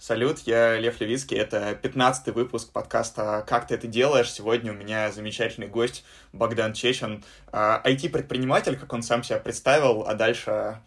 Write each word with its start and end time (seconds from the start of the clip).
Салют, 0.00 0.38
я 0.46 0.78
Лев 0.78 0.98
Левицкий, 0.98 1.36
это 1.36 1.78
15-й 1.82 2.32
выпуск 2.32 2.72
подкаста 2.72 3.44
«Как 3.46 3.66
ты 3.66 3.74
это 3.74 3.86
делаешь?». 3.86 4.32
Сегодня 4.32 4.72
у 4.72 4.74
меня 4.74 5.12
замечательный 5.12 5.66
гость 5.66 6.06
Богдан 6.32 6.72
Чечин, 6.72 7.22
IT-предприниматель, 7.52 8.78
как 8.78 8.90
он 8.94 9.02
сам 9.02 9.22
себя 9.22 9.38
представил, 9.40 10.06
а 10.08 10.14
дальше... 10.14 10.80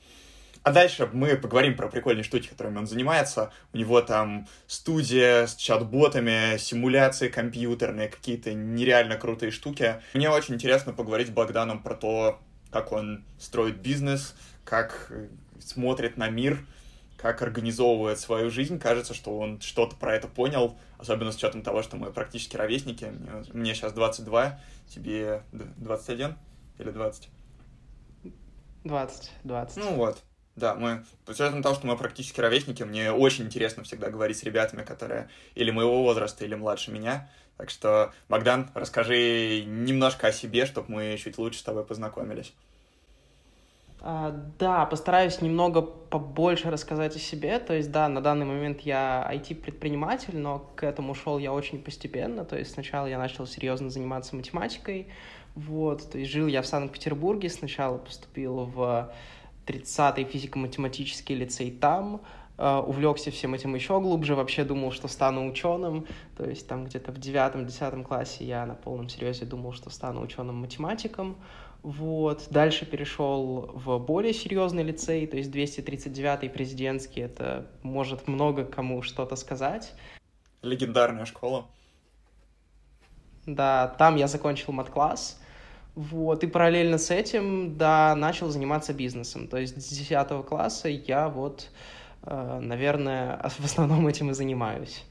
А 0.64 0.72
дальше 0.72 1.08
мы 1.14 1.38
поговорим 1.38 1.76
про 1.76 1.90
прикольные 1.90 2.24
штуки, 2.24 2.48
которыми 2.48 2.80
он 2.80 2.88
занимается. 2.88 3.54
У 3.72 3.78
него 3.78 4.02
там 4.02 4.48
студия 4.66 5.46
с 5.46 5.56
чат-ботами, 5.58 6.58
симуляции 6.58 7.28
компьютерные, 7.28 8.08
какие-то 8.08 8.52
нереально 8.56 9.16
крутые 9.18 9.52
штуки. 9.52 10.02
Мне 10.16 10.32
очень 10.32 10.56
интересно 10.56 10.92
поговорить 10.92 11.28
с 11.28 11.32
Богданом 11.32 11.84
про 11.84 11.94
то, 11.94 12.40
как 12.72 12.92
он 12.92 13.24
строит 13.38 13.78
бизнес, 13.78 14.34
как 14.66 15.12
смотрит 15.60 16.18
на 16.18 16.30
мир— 16.30 16.58
как 17.24 17.42
организовывает 17.42 18.20
свою 18.20 18.50
жизнь, 18.50 18.78
кажется, 18.78 19.14
что 19.14 19.40
он 19.40 19.62
что-то 19.62 19.96
про 19.96 20.14
это 20.14 20.28
понял, 20.28 20.78
особенно 20.98 21.32
с 21.32 21.38
учетом 21.38 21.62
того, 21.62 21.82
что 21.82 21.96
мы 21.96 22.12
практически 22.12 22.58
ровесники. 22.58 23.06
Мне, 23.06 23.46
мне 23.54 23.74
сейчас 23.74 23.94
22, 23.94 24.60
тебе 24.90 25.44
21 25.54 26.36
или 26.80 26.92
20? 26.92 27.30
20, 28.84 29.32
20. 29.42 29.78
Ну 29.78 29.96
вот, 29.96 30.22
да, 30.58 30.76
мы, 30.76 31.06
с 31.26 31.30
учетом 31.30 31.64
того, 31.64 31.76
что 31.76 31.88
мы 31.88 31.96
практически 31.96 32.42
ровесники, 32.42 32.84
мне 32.84 33.14
очень 33.14 33.46
интересно 33.46 33.86
всегда 33.86 34.10
говорить 34.10 34.38
с 34.38 34.44
ребятами, 34.44 34.84
которые 34.84 35.30
или 35.56 35.72
моего 35.72 36.04
возраста, 36.04 36.44
или 36.44 36.56
младше 36.56 36.92
меня. 36.92 37.30
Так 37.56 37.70
что, 37.70 38.12
Богдан, 38.28 38.70
расскажи 38.74 39.64
немножко 39.66 40.28
о 40.28 40.34
себе, 40.34 40.66
чтобы 40.66 40.92
мы 40.92 41.18
чуть 41.18 41.38
лучше 41.38 41.60
с 41.60 41.64
тобой 41.64 41.86
познакомились. 41.86 42.54
А, 44.06 44.36
да, 44.60 44.86
постараюсь 44.86 45.42
немного 45.42 45.82
побольше 45.82 46.70
рассказать 46.70 47.16
о 47.16 47.20
себе. 47.20 47.58
То 47.60 47.74
есть, 47.74 47.90
да, 47.90 48.10
на 48.10 48.20
данный 48.20 48.46
момент 48.46 48.82
я 48.82 49.26
IT-предприниматель, 49.34 50.38
но 50.38 50.60
к 50.76 50.84
этому 50.84 51.16
шел 51.16 51.38
я 51.38 51.54
очень 51.54 51.82
постепенно. 51.82 52.44
То 52.44 52.58
есть 52.58 52.72
сначала 52.72 53.08
я 53.08 53.18
начал 53.18 53.48
серьезно 53.48 53.90
заниматься 53.90 54.36
математикой. 54.36 55.08
Вот, 55.56 56.12
то 56.12 56.18
есть 56.18 56.32
жил 56.32 56.48
я 56.48 56.62
в 56.62 56.68
Санкт-Петербурге, 56.68 57.48
сначала 57.48 57.98
поступил 57.98 58.66
в 58.66 59.14
30-й 59.68 60.26
физико-математический 60.26 61.36
лицей 61.36 61.72
там, 61.72 62.22
Uh, 62.56 62.86
увлекся 62.86 63.32
всем 63.32 63.56
этим 63.56 63.74
еще 63.74 64.00
глубже, 64.00 64.36
вообще 64.36 64.64
думал, 64.64 64.92
что 64.92 65.08
стану 65.08 65.50
ученым, 65.50 66.06
то 66.38 66.48
есть 66.48 66.68
там 66.68 66.86
где-то 66.86 67.12
в 67.12 67.18
девятом-десятом 67.18 68.04
классе 68.04 68.46
я 68.46 68.68
на 68.68 68.76
полном 68.76 69.10
серьезе 69.10 69.46
думал, 69.46 69.74
что 69.74 69.90
стану 69.90 70.22
ученым-математиком, 70.22 71.38
вот. 71.84 72.48
Дальше 72.50 72.86
перешел 72.86 73.70
в 73.74 74.00
более 74.00 74.34
серьезный 74.34 74.84
лицей, 74.84 75.28
то 75.28 75.36
есть 75.36 75.52
239-й 75.52 76.50
президентский, 76.50 77.22
это 77.22 77.68
может 77.84 78.28
много 78.28 78.64
кому 78.64 79.02
что-то 79.02 79.36
сказать. 79.36 79.94
Легендарная 80.62 81.26
школа. 81.26 81.68
Да, 83.46 83.90
там 84.00 84.16
я 84.16 84.28
закончил 84.28 84.72
мат-класс, 84.72 85.42
вот, 85.96 86.46
и 86.46 86.48
параллельно 86.48 86.98
с 86.98 87.12
этим, 87.12 87.78
да, 87.78 88.16
начал 88.16 88.50
заниматься 88.50 88.94
бизнесом. 88.94 89.50
То 89.50 89.58
есть 89.58 89.76
с 89.82 89.90
10 89.90 90.46
класса 90.46 90.88
я 90.88 91.28
вот, 91.28 91.70
э, 92.22 92.60
наверное, 92.62 93.42
в 93.60 93.66
основном 93.66 94.08
этим 94.08 94.32
и 94.32 94.34
занимаюсь. 94.34 95.04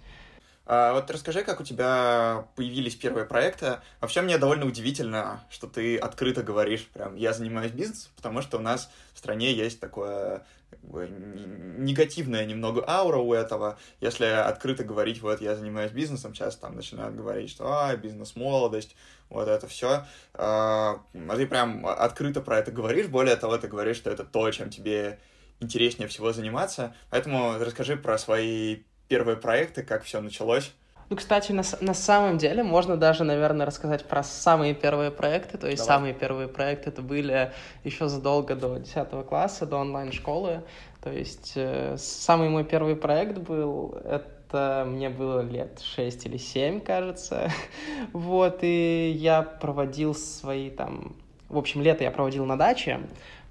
А 0.65 0.93
вот 0.93 1.11
расскажи, 1.11 1.43
как 1.43 1.61
у 1.61 1.65
тебя 1.65 2.47
появились 2.55 2.95
первые 2.95 3.27
проекты. 3.27 3.81
Вообще 4.01 4.23
мне 4.23 4.39
довольно 4.39 4.67
удивительно, 4.67 5.43
что 5.51 5.67
ты 5.67 5.97
открыто 5.97 6.43
говоришь, 6.43 6.87
прям, 6.87 7.17
я 7.17 7.33
занимаюсь 7.33 7.73
бизнесом, 7.73 8.13
потому 8.17 8.43
что 8.43 8.59
у 8.59 8.61
нас 8.61 8.91
в 9.13 9.19
стране 9.19 9.53
есть 9.53 9.81
такое 9.81 10.47
как 10.71 10.81
бы, 10.81 11.09
негативная 11.09 12.47
немного 12.47 12.85
аура 12.89 13.19
у 13.19 13.35
этого. 13.35 13.79
Если 14.01 14.25
открыто 14.25 14.85
говорить, 14.85 15.21
вот, 15.21 15.41
я 15.41 15.57
занимаюсь 15.57 15.91
бизнесом, 15.91 16.35
сейчас 16.35 16.57
там 16.57 16.77
начинают 16.77 17.17
говорить, 17.17 17.51
что, 17.51 17.67
а, 17.67 17.97
бизнес-молодость, 17.97 18.97
вот 19.29 19.49
это 19.49 19.67
все. 19.67 20.07
А, 20.35 21.03
а 21.13 21.37
ты 21.37 21.47
прям 21.47 21.87
открыто 21.87 22.41
про 22.41 22.59
это 22.59 22.71
говоришь, 22.71 23.09
более 23.09 23.37
того, 23.37 23.59
ты 23.59 23.67
говоришь, 23.67 23.97
что 23.97 24.11
это 24.11 24.25
то, 24.25 24.51
чем 24.53 24.71
тебе 24.71 25.19
интереснее 25.61 26.09
всего 26.09 26.33
заниматься. 26.33 26.95
Поэтому 27.11 27.59
расскажи 27.59 27.97
про 27.97 28.17
свои 28.19 28.83
первые 29.13 29.37
проекты, 29.37 29.83
как 29.83 30.05
все 30.05 30.23
началось? 30.23 30.73
Ну, 31.11 31.17
кстати, 31.17 31.53
на, 31.53 31.63
на 31.83 31.93
самом 31.93 32.39
деле 32.39 32.63
можно 32.63 32.97
даже, 32.97 33.25
наверное, 33.25 33.67
рассказать 33.67 34.07
про 34.07 34.23
самые 34.23 34.73
первые 34.73 35.11
проекты. 35.11 35.59
То 35.59 35.69
есть 35.69 35.83
Давай. 35.83 35.97
самые 35.97 36.15
первые 36.15 36.49
проекты 36.49 36.89
это 36.89 37.03
были 37.03 37.53
еще 37.85 38.09
задолго 38.09 38.57
до 38.57 38.79
10 38.79 39.27
класса, 39.29 39.67
до 39.67 39.77
онлайн-школы. 39.77 40.63
То 41.03 41.13
есть 41.13 41.53
э, 41.57 41.97
самый 41.99 42.49
мой 42.49 42.65
первый 42.65 42.97
проект 42.97 43.37
был, 43.37 44.01
это 44.03 44.87
мне 44.89 45.11
было 45.11 45.43
лет 45.43 45.83
6 45.83 46.25
или 46.25 46.39
7, 46.39 46.81
кажется. 46.81 47.51
вот, 48.15 48.61
и 48.63 49.13
я 49.15 49.43
проводил 49.43 50.15
свои 50.15 50.71
там... 50.71 51.17
В 51.51 51.59
общем, 51.59 51.83
лето 51.83 52.03
я 52.03 52.11
проводил 52.11 52.47
на 52.47 52.57
даче, 52.57 53.01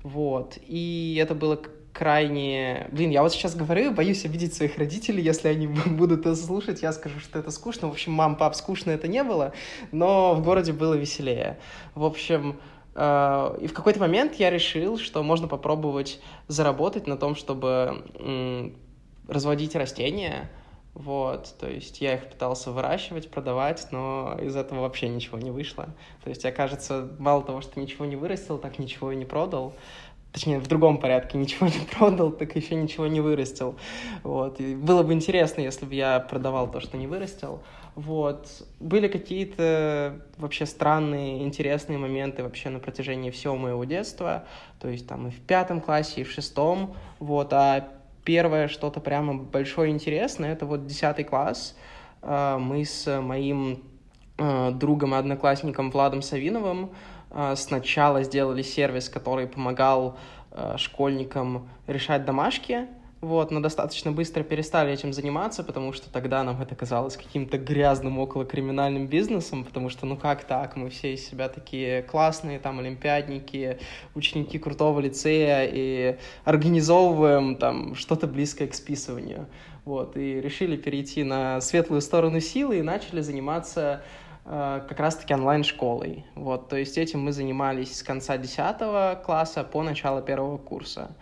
вот, 0.02 0.58
и 0.60 1.20
это 1.22 1.36
было 1.36 1.62
крайне... 1.94 2.88
Блин, 2.92 3.10
я 3.10 3.22
вот 3.22 3.32
сейчас 3.32 3.56
говорю, 3.56 3.92
боюсь 3.92 4.26
обидеть 4.26 4.54
своих 4.54 4.78
родителей, 4.78 5.24
если 5.24 5.48
они 5.48 5.68
будут 5.86 6.22
это 6.22 6.36
слушать, 6.36 6.82
я 6.82 6.92
скажу, 6.94 7.20
что 7.20 7.40
это 7.40 7.52
скучно. 7.52 7.88
В 7.88 7.92
общем, 7.92 8.14
мам, 8.14 8.36
пап, 8.36 8.56
скучно 8.56 8.92
это 8.92 9.08
не 9.08 9.24
было, 9.24 9.54
но 9.92 10.34
в 10.34 10.44
городе 10.44 10.74
было 10.74 10.94
веселее. 10.94 11.60
В 11.96 12.04
общем, 12.04 12.60
э, 12.96 13.58
и 13.62 13.68
в 13.68 13.74
какой-то 13.74 14.00
момент 14.00 14.36
я 14.36 14.50
решил, 14.50 14.98
что 14.98 15.24
можно 15.24 15.48
попробовать 15.48 16.20
заработать 16.48 17.08
на 17.08 17.18
том, 17.18 17.36
чтобы 17.36 18.74
разводить 19.28 19.76
растения, 19.76 20.50
вот, 20.94 21.56
то 21.58 21.70
есть 21.70 22.02
я 22.02 22.16
их 22.16 22.30
пытался 22.30 22.72
выращивать, 22.72 23.32
продавать, 23.32 23.88
но 23.92 24.38
из 24.42 24.58
этого 24.58 24.82
вообще 24.82 25.08
ничего 25.08 25.38
не 25.38 25.50
вышло. 25.50 25.86
То 26.22 26.30
есть 26.30 26.44
я, 26.44 26.52
кажется, 26.52 27.10
мало 27.18 27.44
того, 27.44 27.62
что 27.62 27.80
ничего 27.80 28.04
не 28.04 28.18
вырастил, 28.18 28.58
так 28.58 28.78
ничего 28.78 29.14
и 29.14 29.16
не 29.16 29.24
продал 29.24 29.74
точнее, 30.32 30.60
в 30.60 30.68
другом 30.68 30.98
порядке 30.98 31.38
ничего 31.38 31.68
не 31.68 31.86
продал, 31.98 32.32
так 32.32 32.56
еще 32.56 32.76
ничего 32.76 33.08
не 33.08 33.22
вырастил. 33.22 33.76
Вот. 34.24 34.60
И 34.60 34.76
было 34.76 35.04
бы 35.04 35.14
интересно, 35.14 35.62
если 35.62 35.86
бы 35.86 35.96
я 35.96 36.20
продавал 36.20 36.70
то, 36.72 36.80
что 36.80 36.98
не 36.98 37.08
вырастил. 37.08 37.62
Вот. 37.96 38.48
Были 38.80 39.08
какие-то 39.08 40.22
вообще 40.38 40.66
странные, 40.66 41.44
интересные 41.44 41.98
моменты 41.98 42.44
вообще 42.44 42.70
на 42.70 42.80
протяжении 42.80 43.32
всего 43.32 43.58
моего 43.58 43.84
детства. 43.84 44.46
То 44.80 44.88
есть 44.88 45.08
там 45.08 45.28
и 45.28 45.32
в 45.32 45.40
пятом 45.42 45.82
классе, 45.82 46.22
и 46.22 46.24
в 46.24 46.32
шестом. 46.32 46.96
Вот. 47.20 47.52
А 47.54 47.90
первое 48.24 48.68
что-то 48.68 49.00
прямо 49.00 49.34
большое 49.34 49.92
интересное, 49.92 50.54
это 50.54 50.66
вот 50.66 50.86
десятый 50.86 51.26
класс. 51.26 51.76
А, 52.22 52.58
мы 52.58 52.86
с 52.86 53.20
моим 53.22 53.84
а, 54.38 54.72
другом 54.72 55.14
и 55.14 55.18
одноклассником 55.18 55.92
Владом 55.92 56.22
Савиновым 56.22 56.92
сначала 57.56 58.24
сделали 58.24 58.62
сервис, 58.62 59.10
который 59.10 59.48
помогал 59.48 60.18
а, 60.52 60.78
школьникам 60.78 61.70
решать 61.88 62.26
домашки, 62.26 62.88
вот, 63.22 63.52
но 63.52 63.60
достаточно 63.60 64.12
быстро 64.12 64.44
перестали 64.44 64.92
этим 64.92 65.14
заниматься, 65.14 65.64
потому 65.64 65.94
что 65.94 66.12
тогда 66.12 66.44
нам 66.44 66.60
это 66.60 66.74
казалось 66.76 67.16
каким-то 67.16 67.58
грязным 67.60 68.18
околокриминальным 68.18 69.08
бизнесом, 69.08 69.64
потому 69.64 69.90
что, 69.90 70.08
ну 70.08 70.18
как 70.18 70.44
так, 70.44 70.76
мы 70.76 70.90
все 70.90 71.14
из 71.14 71.26
себя 71.26 71.48
такие 71.48 72.02
классные, 72.02 72.60
там, 72.60 72.80
олимпиадники, 72.80 73.78
ученики 74.16 74.58
крутого 74.58 75.00
лицея, 75.00 75.70
и 75.72 76.18
организовываем 76.46 77.56
там 77.56 77.94
что-то 77.94 78.26
близкое 78.28 78.68
к 78.68 78.74
списыванию. 78.74 79.48
Вот, 79.86 80.18
и 80.18 80.42
решили 80.42 80.76
перейти 80.76 81.24
на 81.24 81.62
светлую 81.62 82.02
сторону 82.02 82.40
силы 82.40 82.80
и 82.80 82.82
начали 82.82 83.22
заниматься 83.22 84.02
Э, 84.02 84.02
как 84.44 85.00
раз-таки 85.00 85.34
онлайн-школой. 85.34 86.26
Вот, 86.36 86.68
то 86.68 86.76
есть 86.76 86.98
этим 86.98 87.22
мы 87.22 87.32
занимались 87.32 87.98
с 87.98 88.04
конца 88.04 88.38
10 88.38 89.22
класса 89.24 89.64
по 89.64 89.84
начало 89.84 90.22
первого 90.22 90.58
курса. 90.58 91.16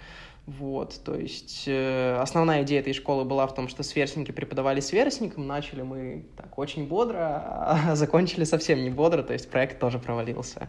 Вот, 0.58 1.00
то 1.06 1.14
есть 1.14 1.66
э, 1.68 2.18
основная 2.20 2.64
идея 2.64 2.80
этой 2.80 2.94
школы 2.94 3.24
была 3.24 3.46
в 3.46 3.54
том, 3.54 3.68
что 3.68 3.84
сверстники 3.84 4.32
преподавали 4.32 4.80
сверстникам, 4.80 5.46
начали 5.46 5.84
мы 5.84 6.26
так 6.36 6.58
очень 6.58 6.88
бодро, 6.88 7.44
а 7.46 7.92
закончили 7.96 8.46
совсем 8.46 8.82
не 8.82 8.90
бодро, 8.90 9.22
то 9.22 9.34
есть 9.34 9.52
проект 9.52 9.80
тоже 9.80 10.00
провалился. 10.00 10.68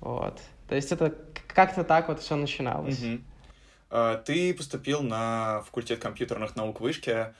Вот, 0.00 0.40
то 0.68 0.76
есть 0.76 0.92
это 0.92 1.16
как-то 1.48 1.82
так 1.82 2.06
вот 2.06 2.20
все 2.20 2.36
начиналось. 2.36 3.02
Угу. 3.02 4.18
Ты 4.24 4.54
поступил 4.54 5.02
на 5.02 5.62
факультет 5.62 5.98
компьютерных 5.98 6.54
наук 6.54 6.80
вышки, 6.80 7.34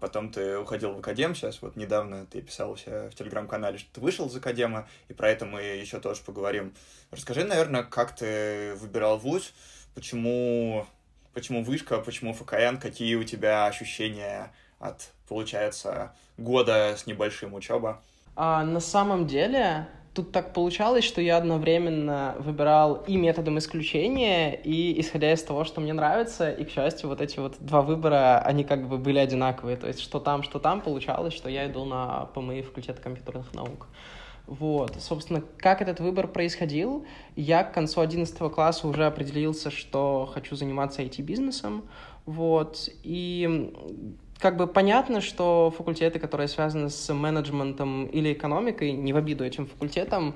потом 0.00 0.30
ты 0.30 0.58
уходил 0.58 0.94
в 0.94 0.98
академ, 0.98 1.34
сейчас 1.34 1.60
вот 1.62 1.76
недавно 1.76 2.26
ты 2.26 2.40
писал 2.40 2.76
себя 2.76 3.10
в 3.10 3.14
телеграм-канале, 3.14 3.78
что 3.78 3.92
ты 3.94 4.00
вышел 4.00 4.26
из 4.26 4.36
академа, 4.36 4.88
и 5.08 5.12
про 5.12 5.30
это 5.30 5.44
мы 5.44 5.62
еще 5.62 6.00
тоже 6.00 6.22
поговорим. 6.24 6.74
Расскажи, 7.10 7.44
наверное, 7.44 7.82
как 7.82 8.14
ты 8.14 8.74
выбирал 8.76 9.18
вуз, 9.18 9.52
почему, 9.94 10.86
почему 11.34 11.62
вышка, 11.62 11.98
почему 11.98 12.32
ФКН, 12.32 12.78
какие 12.78 13.14
у 13.14 13.24
тебя 13.24 13.66
ощущения 13.66 14.52
от, 14.78 15.10
получается, 15.28 16.14
года 16.36 16.94
с 16.96 17.06
небольшим 17.06 17.54
учеба? 17.54 18.02
А, 18.36 18.64
на 18.64 18.80
самом 18.80 19.26
деле, 19.26 19.88
тут 20.18 20.32
так 20.32 20.52
получалось, 20.52 21.04
что 21.04 21.20
я 21.20 21.36
одновременно 21.36 22.34
выбирал 22.40 23.04
и 23.06 23.16
методом 23.16 23.56
исключения, 23.58 24.52
и 24.52 25.00
исходя 25.00 25.32
из 25.32 25.44
того, 25.44 25.62
что 25.62 25.80
мне 25.80 25.92
нравится, 25.92 26.50
и, 26.50 26.64
к 26.64 26.70
счастью, 26.70 27.08
вот 27.08 27.20
эти 27.20 27.38
вот 27.38 27.54
два 27.60 27.82
выбора, 27.82 28.40
они 28.40 28.64
как 28.64 28.88
бы 28.88 28.98
были 28.98 29.18
одинаковые, 29.18 29.76
то 29.76 29.86
есть 29.86 30.00
что 30.00 30.18
там, 30.18 30.42
что 30.42 30.58
там, 30.58 30.80
получалось, 30.80 31.34
что 31.34 31.48
я 31.48 31.68
иду 31.68 31.84
на 31.84 32.24
ПМИ 32.34 32.62
факультет 32.62 32.98
компьютерных 32.98 33.54
наук. 33.54 33.86
Вот, 34.48 34.96
собственно, 34.98 35.40
как 35.56 35.82
этот 35.82 36.00
выбор 36.00 36.26
происходил, 36.26 37.06
я 37.36 37.62
к 37.62 37.72
концу 37.72 38.00
11 38.00 38.36
класса 38.52 38.88
уже 38.88 39.06
определился, 39.06 39.70
что 39.70 40.28
хочу 40.34 40.56
заниматься 40.56 41.02
IT-бизнесом, 41.02 41.84
вот, 42.26 42.88
и 43.04 43.72
как 44.38 44.56
бы 44.56 44.66
понятно, 44.66 45.20
что 45.20 45.72
факультеты, 45.76 46.18
которые 46.18 46.48
связаны 46.48 46.90
с 46.90 47.12
менеджментом 47.12 48.06
или 48.06 48.32
экономикой, 48.32 48.92
не 48.92 49.12
в 49.12 49.16
обиду 49.16 49.44
этим 49.44 49.66
факультетам, 49.66 50.34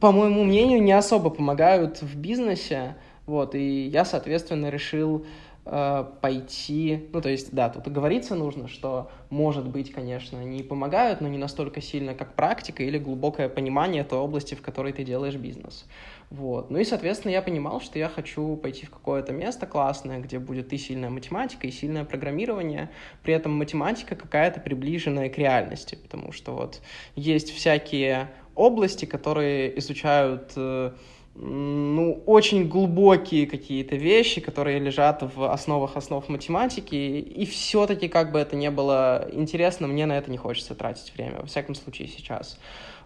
по 0.00 0.12
моему 0.12 0.44
мнению, 0.44 0.82
не 0.82 0.92
особо 0.92 1.30
помогают 1.30 2.02
в 2.02 2.16
бизнесе. 2.16 2.96
Вот, 3.26 3.54
и 3.54 3.86
я, 3.86 4.04
соответственно, 4.04 4.70
решил 4.70 5.26
э, 5.66 6.04
пойти, 6.20 7.08
ну, 7.12 7.20
то 7.20 7.28
есть, 7.28 7.52
да, 7.52 7.68
тут 7.68 7.86
говориться 7.92 8.34
нужно, 8.34 8.68
что, 8.68 9.10
может 9.30 9.68
быть, 9.68 9.92
конечно, 9.92 10.42
не 10.42 10.62
помогают, 10.62 11.20
но 11.20 11.28
не 11.28 11.38
настолько 11.38 11.80
сильно, 11.80 12.14
как 12.14 12.34
практика 12.34 12.82
или 12.82 12.98
глубокое 12.98 13.48
понимание 13.48 14.02
той 14.02 14.18
области, 14.18 14.54
в 14.54 14.62
которой 14.62 14.92
ты 14.92 15.04
делаешь 15.04 15.36
бизнес. 15.36 15.86
Вот. 16.30 16.70
Ну 16.70 16.78
и, 16.78 16.84
соответственно, 16.84 17.32
я 17.32 17.40
понимал, 17.40 17.80
что 17.80 17.98
я 17.98 18.08
хочу 18.08 18.56
пойти 18.56 18.84
в 18.84 18.90
какое-то 18.90 19.32
место 19.32 19.66
классное, 19.66 20.20
где 20.20 20.38
будет 20.38 20.72
и 20.74 20.78
сильная 20.78 21.08
математика, 21.08 21.66
и 21.66 21.70
сильное 21.70 22.04
программирование, 22.04 22.90
при 23.22 23.32
этом 23.32 23.52
математика 23.52 24.14
какая-то 24.14 24.60
приближенная 24.60 25.30
к 25.30 25.38
реальности, 25.38 25.94
потому 25.94 26.32
что 26.32 26.52
вот 26.52 26.82
есть 27.16 27.50
всякие 27.50 28.28
области, 28.54 29.06
которые 29.06 29.78
изучают 29.78 30.52
э, 30.56 30.92
ну, 31.34 32.22
очень 32.26 32.68
глубокие 32.68 33.46
какие-то 33.46 33.96
вещи, 33.96 34.40
которые 34.40 34.80
лежат 34.80 35.22
в 35.34 35.50
основах 35.50 35.96
основ 35.96 36.28
математики, 36.28 36.94
и 36.94 37.46
все-таки, 37.46 38.08
как 38.08 38.32
бы 38.32 38.38
это 38.38 38.56
ни 38.56 38.68
было 38.68 39.28
интересно, 39.32 39.86
мне 39.86 40.04
на 40.04 40.18
это 40.18 40.30
не 40.30 40.36
хочется 40.36 40.74
тратить 40.74 41.14
время, 41.16 41.38
во 41.40 41.46
всяком 41.46 41.74
случае 41.74 42.08
сейчас. 42.08 42.58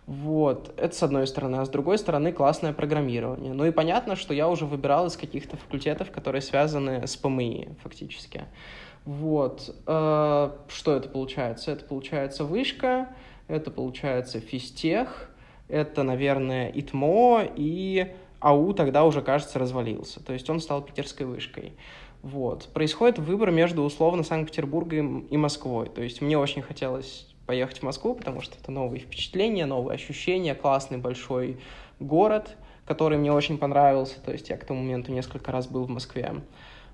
Вот, 0.07 0.75
это 0.77 0.95
с 0.95 1.03
одной 1.03 1.27
стороны, 1.27 1.57
а 1.57 1.65
с 1.65 1.69
другой 1.69 1.97
стороны 1.97 2.33
классное 2.33 2.73
программирование. 2.73 3.53
Ну 3.53 3.65
и 3.65 3.71
понятно, 3.71 4.17
что 4.17 4.35
я 4.35 4.49
уже 4.49 4.67
выбирал 4.67 5.07
из 5.07 5.17
каких-то 5.17 5.57
факультетов, 5.57 6.11
которые 6.11 6.43
связаны 6.43 7.07
с 7.07 7.17
ПМИ 7.17 7.69
фактически. 7.83 8.43
Вот, 9.05 9.75
э, 9.87 10.51
что 10.69 10.97
это 10.97 11.09
получается? 11.09 11.71
Это 11.71 11.85
получается 11.85 12.45
вышка, 12.45 13.09
это 13.47 13.71
получается 13.71 14.41
физтех, 14.41 15.31
это, 15.69 16.03
наверное, 16.03 16.71
ИТМО, 16.71 17.49
и 17.57 18.13
АУ 18.41 18.75
тогда 18.75 19.05
уже, 19.05 19.23
кажется, 19.23 19.59
развалился. 19.59 20.23
То 20.23 20.33
есть 20.33 20.51
он 20.51 20.61
стал 20.61 20.83
питерской 20.83 21.27
вышкой. 21.27 21.73
Вот. 22.23 22.69
Происходит 22.73 23.19
выбор 23.19 23.51
между 23.51 23.83
условно 23.83 24.23
Санкт-Петербургом 24.23 25.21
и 25.21 25.37
Москвой. 25.37 25.89
То 25.89 26.03
есть 26.03 26.21
мне 26.21 26.39
очень 26.39 26.63
хотелось 26.63 27.32
поехать 27.47 27.79
в 27.79 27.83
Москву, 27.83 28.15
потому 28.15 28.41
что 28.41 28.57
это 28.59 28.71
новые 28.71 29.01
впечатления, 29.01 29.67
новые 29.67 29.95
ощущения, 29.95 30.55
классный 30.55 30.99
большой 30.99 31.59
город, 32.01 32.57
который 32.85 33.19
мне 33.19 33.33
очень 33.33 33.59
понравился. 33.59 34.21
То 34.21 34.33
есть 34.33 34.49
я 34.49 34.57
к 34.57 34.65
тому 34.65 34.81
моменту 34.81 35.13
несколько 35.13 35.53
раз 35.53 35.67
был 35.67 35.85
в 35.85 35.91
Москве. 35.91 36.35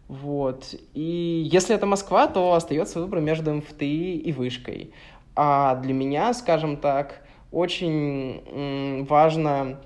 Вот. 0.09 0.75
И 0.95 1.49
если 1.51 1.75
это 1.75 1.87
Москва, 1.87 2.27
то 2.27 2.55
остается 2.55 3.01
выбор 3.01 3.21
между 3.21 3.53
МФТИ 3.53 4.17
и 4.17 4.33
Вышкой. 4.33 4.93
А 5.37 5.77
для 5.77 5.93
меня, 5.93 6.33
скажем 6.35 6.79
так, 6.79 7.23
очень 7.53 9.05
важно 9.07 9.81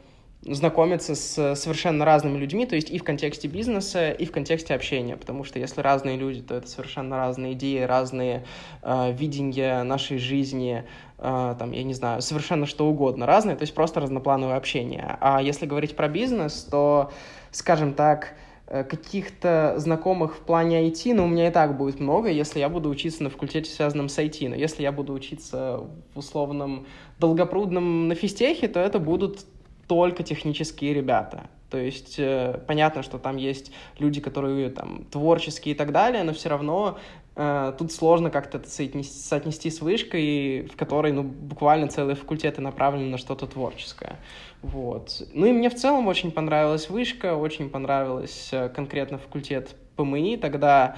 знакомиться 0.44 1.14
с 1.14 1.54
совершенно 1.54 2.04
разными 2.04 2.36
людьми, 2.36 2.66
то 2.66 2.74
есть 2.74 2.90
и 2.90 2.98
в 2.98 3.04
контексте 3.04 3.46
бизнеса, 3.46 4.10
и 4.10 4.24
в 4.24 4.32
контексте 4.32 4.74
общения, 4.74 5.16
потому 5.16 5.44
что 5.44 5.58
если 5.58 5.80
разные 5.80 6.16
люди, 6.16 6.42
то 6.42 6.56
это 6.56 6.66
совершенно 6.66 7.16
разные 7.16 7.52
идеи, 7.52 7.82
разные 7.82 8.44
э, 8.82 9.12
видения 9.12 9.82
нашей 9.84 10.18
жизни, 10.18 10.84
э, 11.18 11.54
там, 11.58 11.70
я 11.70 11.84
не 11.84 11.94
знаю, 11.94 12.22
совершенно 12.22 12.66
что 12.66 12.88
угодно 12.88 13.24
разные, 13.24 13.54
то 13.54 13.62
есть 13.62 13.74
просто 13.74 14.00
разноплановое 14.00 14.56
общение. 14.56 15.16
А 15.20 15.40
если 15.40 15.66
говорить 15.66 15.94
про 15.94 16.08
бизнес, 16.08 16.64
то, 16.64 17.12
скажем 17.52 17.94
так, 17.94 18.34
э, 18.66 18.82
каких-то 18.82 19.74
знакомых 19.76 20.34
в 20.34 20.40
плане 20.40 20.88
IT, 20.88 21.14
ну, 21.14 21.26
у 21.26 21.28
меня 21.28 21.48
и 21.48 21.52
так 21.52 21.76
будет 21.76 22.00
много, 22.00 22.28
если 22.28 22.58
я 22.58 22.68
буду 22.68 22.88
учиться 22.88 23.22
на 23.22 23.30
факультете, 23.30 23.70
связанном 23.70 24.08
с 24.08 24.18
IT. 24.18 24.48
Но 24.48 24.56
если 24.56 24.82
я 24.82 24.90
буду 24.90 25.12
учиться 25.12 25.84
в 26.14 26.18
условном 26.18 26.84
долгопрудном 27.20 28.08
на 28.08 28.16
физтехе, 28.16 28.66
то 28.66 28.80
это 28.80 28.98
будут 28.98 29.44
только 29.86 30.22
технические 30.22 30.94
ребята. 30.94 31.50
То 31.72 31.78
есть 31.78 32.18
э, 32.18 32.60
понятно, 32.66 33.02
что 33.02 33.18
там 33.18 33.38
есть 33.38 33.72
люди, 33.98 34.20
которые 34.20 34.68
там 34.68 35.06
творческие 35.10 35.74
и 35.74 35.78
так 35.78 35.90
далее, 35.90 36.22
но 36.22 36.34
все 36.34 36.50
равно 36.50 36.98
э, 37.34 37.72
тут 37.78 37.92
сложно 37.92 38.28
как-то 38.28 38.58
это 38.58 38.68
соотнести, 38.68 39.18
соотнести 39.18 39.70
с 39.70 39.80
вышкой, 39.80 40.68
в 40.70 40.76
которой 40.76 41.12
ну, 41.12 41.22
буквально 41.22 41.88
целые 41.88 42.14
факультеты 42.14 42.60
направлены 42.60 43.08
на 43.08 43.16
что-то 43.16 43.46
творческое. 43.46 44.18
Вот. 44.60 45.22
Ну 45.32 45.46
и 45.46 45.52
мне 45.52 45.70
в 45.70 45.74
целом 45.74 46.08
очень 46.08 46.30
понравилась 46.30 46.90
вышка, 46.90 47.36
очень 47.36 47.70
понравилась 47.70 48.50
э, 48.52 48.68
конкретно 48.68 49.16
факультет 49.16 49.74
ПМИ. 49.96 50.36
Тогда 50.36 50.96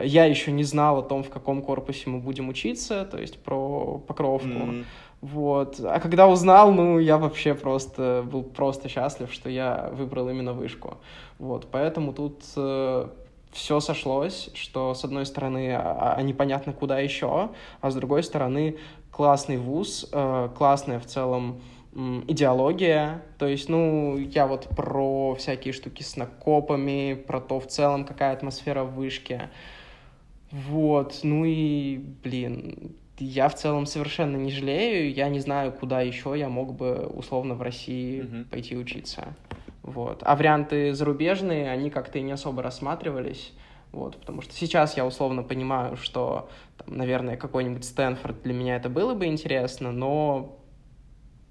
я 0.00 0.24
еще 0.24 0.52
не 0.52 0.62
знал 0.62 0.98
о 0.98 1.02
том, 1.02 1.24
в 1.24 1.30
каком 1.30 1.62
корпусе 1.62 2.08
мы 2.08 2.20
будем 2.20 2.48
учиться, 2.48 3.04
то 3.04 3.18
есть 3.18 3.42
про 3.42 3.98
покровку. 4.06 4.48
Mm-hmm. 4.48 4.84
Вот. 5.22 5.78
А 5.80 6.00
когда 6.00 6.28
узнал, 6.28 6.72
ну, 6.72 6.98
я 6.98 7.16
вообще 7.16 7.54
просто 7.54 8.24
был 8.30 8.42
просто 8.42 8.88
счастлив, 8.88 9.32
что 9.32 9.48
я 9.48 9.88
выбрал 9.92 10.28
именно 10.28 10.52
вышку. 10.52 10.98
Вот. 11.38 11.68
Поэтому 11.70 12.12
тут 12.12 12.42
э, 12.56 13.06
все 13.52 13.78
сошлось, 13.78 14.50
что 14.54 14.94
с 14.94 15.04
одной 15.04 15.24
стороны, 15.24 15.74
а, 15.74 16.14
а 16.16 16.22
непонятно 16.22 16.72
куда 16.72 16.98
еще, 16.98 17.50
а 17.80 17.90
с 17.90 17.94
другой 17.94 18.24
стороны, 18.24 18.78
классный 19.12 19.58
вуз, 19.58 20.08
э, 20.12 20.48
классная 20.56 20.98
в 20.98 21.06
целом 21.06 21.60
идеология, 22.26 23.22
то 23.38 23.46
есть, 23.46 23.68
ну, 23.68 24.16
я 24.16 24.46
вот 24.46 24.66
про 24.70 25.34
всякие 25.34 25.74
штуки 25.74 26.02
с 26.02 26.16
накопами, 26.16 27.12
про 27.14 27.38
то 27.38 27.60
в 27.60 27.66
целом, 27.66 28.06
какая 28.06 28.32
атмосфера 28.32 28.82
в 28.82 28.94
вышке, 28.94 29.50
вот, 30.50 31.20
ну 31.22 31.44
и, 31.44 31.98
блин, 31.98 32.96
я 33.22 33.48
в 33.48 33.54
целом 33.54 33.86
совершенно 33.86 34.36
не 34.36 34.50
жалею, 34.50 35.12
я 35.12 35.28
не 35.28 35.40
знаю, 35.40 35.72
куда 35.72 36.00
еще 36.00 36.34
я 36.36 36.48
мог 36.48 36.74
бы 36.74 37.06
условно 37.06 37.54
в 37.54 37.62
России 37.62 38.22
mm-hmm. 38.22 38.44
пойти 38.50 38.76
учиться. 38.76 39.34
Вот. 39.82 40.22
А 40.24 40.36
варианты 40.36 40.94
зарубежные, 40.94 41.70
они 41.70 41.90
как-то 41.90 42.18
и 42.18 42.22
не 42.22 42.32
особо 42.32 42.62
рассматривались. 42.62 43.52
Вот, 43.90 44.16
потому 44.16 44.40
что 44.40 44.54
сейчас 44.54 44.96
я 44.96 45.04
условно 45.04 45.42
понимаю, 45.42 45.96
что, 45.96 46.48
там, 46.78 46.96
наверное, 46.96 47.36
какой-нибудь 47.36 47.84
Стэнфорд 47.84 48.42
для 48.42 48.54
меня 48.54 48.76
это 48.76 48.88
было 48.88 49.14
бы 49.14 49.26
интересно, 49.26 49.92
но 49.92 50.58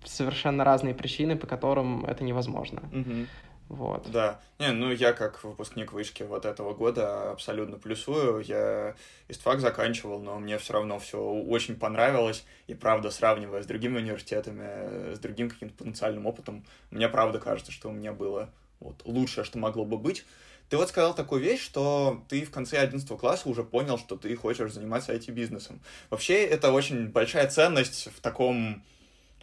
совершенно 0.03 0.63
разные 0.63 0.95
причины, 0.95 1.35
по 1.35 1.45
которым 1.45 2.03
это 2.05 2.23
невозможно. 2.23 2.81
Mm-hmm. 2.91 3.27
Вот. 3.69 4.11
Да. 4.11 4.41
Не, 4.59 4.71
ну 4.71 4.91
я 4.91 5.13
как 5.13 5.43
выпускник 5.43 5.93
вышки 5.93 6.23
вот 6.23 6.45
этого 6.45 6.73
года 6.73 7.31
абсолютно 7.31 7.77
плюсую. 7.77 8.41
Я 8.41 8.95
ИСТФАК 9.29 9.59
заканчивал, 9.59 10.19
но 10.19 10.39
мне 10.39 10.57
все 10.57 10.73
равно 10.73 10.99
все 10.99 11.19
очень 11.19 11.75
понравилось. 11.77 12.45
И 12.67 12.73
правда, 12.73 13.11
сравнивая 13.11 13.63
с 13.63 13.65
другими 13.65 13.97
университетами, 13.97 15.13
с 15.13 15.19
другим 15.19 15.49
каким-то 15.49 15.75
потенциальным 15.75 16.25
опытом, 16.25 16.65
мне 16.89 17.07
правда 17.07 17.39
кажется, 17.39 17.71
что 17.71 17.89
у 17.89 17.93
меня 17.93 18.11
было 18.11 18.49
вот 18.81 19.01
лучшее, 19.05 19.45
что 19.45 19.57
могло 19.57 19.85
бы 19.85 19.97
быть. 19.97 20.25
Ты 20.71 20.77
вот 20.77 20.87
сказал 20.87 21.13
такую 21.13 21.41
вещь, 21.41 21.61
что 21.61 22.23
ты 22.29 22.45
в 22.45 22.49
конце 22.51 22.77
11 22.77 23.05
класса 23.19 23.49
уже 23.49 23.63
понял, 23.63 23.97
что 23.97 24.15
ты 24.15 24.33
хочешь 24.37 24.71
заниматься 24.71 25.13
IT-бизнесом. 25.13 25.81
Вообще, 26.09 26.45
это 26.45 26.71
очень 26.71 27.09
большая 27.09 27.49
ценность 27.49 28.07
в 28.15 28.21
таком 28.21 28.81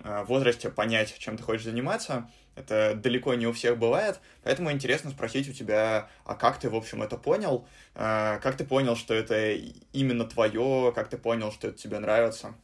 э, 0.02 0.25
возрасте 0.25 0.70
понять, 0.70 1.14
чем 1.18 1.37
ты 1.37 1.42
хочешь 1.42 1.64
заниматься. 1.64 2.30
Это 2.58 2.94
далеко 2.94 3.34
не 3.34 3.46
у 3.46 3.52
всех 3.52 3.78
бывает, 3.78 4.20
поэтому 4.42 4.72
интересно 4.72 5.10
спросить 5.10 5.48
у 5.48 5.52
тебя, 5.52 6.08
а 6.24 6.34
как 6.34 6.58
ты, 6.58 6.68
в 6.68 6.74
общем, 6.74 7.02
это 7.02 7.16
понял? 7.16 7.64
А, 7.94 8.38
как 8.38 8.56
ты 8.56 8.64
понял, 8.64 8.96
что 8.96 9.14
это 9.14 9.52
именно 9.92 10.24
твое? 10.24 10.92
Как 10.94 11.08
ты 11.08 11.16
понял, 11.16 11.52
что 11.52 11.68
это 11.68 11.78
тебе 11.78 11.98
нравится? 12.00 12.54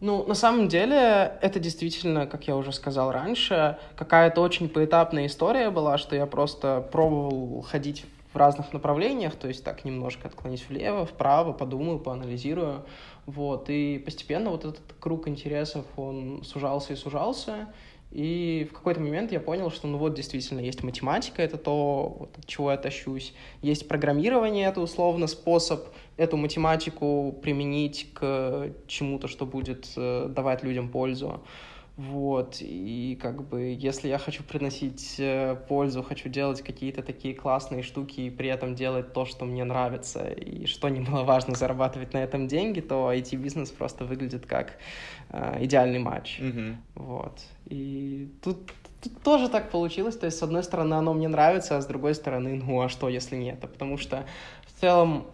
Ну, 0.00 0.24
на 0.24 0.34
самом 0.34 0.68
деле, 0.68 1.38
это 1.42 1.60
действительно, 1.60 2.26
как 2.26 2.48
я 2.48 2.56
уже 2.56 2.72
сказал 2.72 3.12
раньше, 3.12 3.78
какая-то 3.96 4.40
очень 4.40 4.70
поэтапная 4.70 5.26
история 5.26 5.68
была, 5.68 5.98
что 5.98 6.16
я 6.16 6.24
просто 6.24 6.80
пробовал 6.90 7.60
ходить 7.60 8.06
в 8.32 8.36
разных 8.36 8.72
направлениях, 8.72 9.34
то 9.34 9.48
есть 9.48 9.62
так 9.62 9.84
немножко 9.84 10.28
отклонить 10.28 10.66
влево, 10.68 11.04
вправо, 11.04 11.52
подумаю, 11.52 11.98
поанализирую, 11.98 12.86
вот, 13.26 13.68
и 13.68 13.98
постепенно 13.98 14.50
вот 14.50 14.64
этот 14.64 14.94
круг 14.98 15.28
интересов, 15.28 15.84
он 15.96 16.42
сужался 16.44 16.94
и 16.94 16.96
сужался, 16.96 17.68
и 18.10 18.66
в 18.68 18.74
какой-то 18.74 19.00
момент 19.00 19.30
я 19.30 19.38
понял, 19.38 19.70
что 19.70 19.86
ну 19.86 19.96
вот 19.96 20.14
действительно 20.14 20.60
есть 20.60 20.82
математика, 20.82 21.42
это 21.42 21.56
то, 21.56 22.16
вот, 22.18 22.38
от 22.38 22.46
чего 22.46 22.72
я 22.72 22.76
тащусь. 22.76 23.32
Есть 23.62 23.86
программирование, 23.86 24.66
это 24.66 24.80
условно 24.80 25.28
способ 25.28 25.86
эту 26.16 26.36
математику 26.36 27.38
применить 27.40 28.08
к 28.12 28.72
чему-то, 28.88 29.28
что 29.28 29.46
будет 29.46 29.92
э, 29.96 30.26
давать 30.28 30.64
людям 30.64 30.88
пользу. 30.88 31.40
Вот, 31.96 32.56
и 32.60 33.18
как 33.20 33.46
бы, 33.46 33.76
если 33.78 34.08
я 34.08 34.16
хочу 34.16 34.42
приносить 34.42 35.16
э, 35.18 35.54
пользу, 35.68 36.02
хочу 36.02 36.30
делать 36.30 36.62
какие-то 36.62 37.02
такие 37.02 37.34
классные 37.34 37.82
штуки 37.82 38.22
и 38.22 38.30
при 38.30 38.48
этом 38.48 38.74
делать 38.74 39.12
то, 39.12 39.26
что 39.26 39.44
мне 39.44 39.64
нравится, 39.64 40.26
и 40.30 40.64
что 40.64 40.88
немаловажно, 40.88 41.54
зарабатывать 41.54 42.14
на 42.14 42.18
этом 42.18 42.48
деньги, 42.48 42.80
то 42.80 43.12
IT-бизнес 43.12 43.70
просто 43.70 44.06
выглядит 44.06 44.46
как 44.46 44.78
идеальный 45.60 45.98
матч. 45.98 46.40
Mm-hmm. 46.40 46.76
Вот. 46.96 47.40
И 47.66 48.28
тут, 48.42 48.72
тут 49.00 49.22
тоже 49.22 49.48
так 49.48 49.70
получилось, 49.70 50.16
то 50.16 50.26
есть, 50.26 50.38
с 50.38 50.42
одной 50.42 50.62
стороны, 50.62 50.94
оно 50.94 51.14
мне 51.14 51.28
нравится, 51.28 51.76
а 51.76 51.80
с 51.80 51.86
другой 51.86 52.14
стороны, 52.14 52.54
ну, 52.54 52.80
а 52.82 52.88
что, 52.88 53.08
если 53.08 53.36
нет? 53.36 53.60
Потому 53.60 53.96
что 53.96 54.24
в 54.66 54.80
целом 54.80 55.26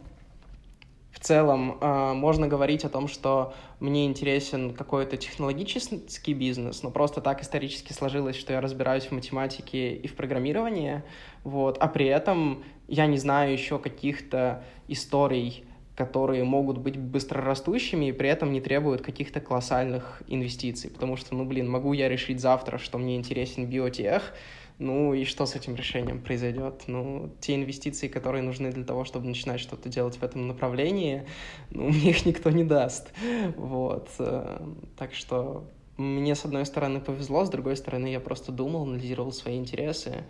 в 1.16 1.18
целом 1.18 1.78
э, 1.80 2.12
можно 2.12 2.46
говорить 2.46 2.84
о 2.84 2.90
том, 2.90 3.08
что 3.08 3.54
мне 3.80 4.04
интересен 4.04 4.74
какой-то 4.74 5.16
технологический 5.16 6.34
бизнес, 6.34 6.82
но 6.82 6.90
просто 6.90 7.22
так 7.22 7.40
исторически 7.40 7.94
сложилось, 7.94 8.36
что 8.36 8.52
я 8.52 8.60
разбираюсь 8.60 9.06
в 9.06 9.12
математике 9.12 9.94
и 9.94 10.06
в 10.06 10.14
программировании, 10.14 11.02
вот, 11.42 11.78
а 11.78 11.88
при 11.88 12.04
этом 12.04 12.62
я 12.86 13.06
не 13.06 13.16
знаю 13.16 13.50
еще 13.50 13.78
каких-то 13.78 14.62
историй, 14.88 15.64
которые 15.96 16.44
могут 16.44 16.78
быть 16.78 16.98
быстрорастущими 16.98 18.10
и 18.10 18.12
при 18.12 18.28
этом 18.28 18.52
не 18.52 18.60
требуют 18.60 19.00
каких-то 19.00 19.40
колоссальных 19.40 20.22
инвестиций, 20.28 20.90
потому 20.90 21.16
что, 21.16 21.34
ну, 21.34 21.44
блин, 21.44 21.68
могу 21.68 21.94
я 21.94 22.08
решить 22.08 22.40
завтра, 22.40 22.76
что 22.76 22.98
мне 22.98 23.16
интересен 23.16 23.66
биотех, 23.66 24.34
ну 24.78 25.14
и 25.14 25.24
что 25.24 25.46
с 25.46 25.56
этим 25.56 25.74
решением 25.74 26.20
произойдет? 26.20 26.82
Ну, 26.86 27.32
те 27.40 27.54
инвестиции, 27.54 28.08
которые 28.08 28.42
нужны 28.42 28.70
для 28.70 28.84
того, 28.84 29.06
чтобы 29.06 29.26
начинать 29.26 29.58
что-то 29.58 29.88
делать 29.88 30.16
в 30.16 30.22
этом 30.22 30.46
направлении, 30.46 31.26
ну, 31.70 31.84
мне 31.88 32.10
их 32.10 32.26
никто 32.26 32.50
не 32.50 32.62
даст. 32.62 33.12
Вот. 33.56 34.10
Э, 34.18 34.60
так 34.98 35.14
что 35.14 35.64
мне, 35.96 36.34
с 36.34 36.44
одной 36.44 36.66
стороны, 36.66 37.00
повезло, 37.00 37.46
с 37.46 37.48
другой 37.48 37.74
стороны, 37.78 38.08
я 38.08 38.20
просто 38.20 38.52
думал, 38.52 38.82
анализировал 38.82 39.32
свои 39.32 39.56
интересы 39.56 40.24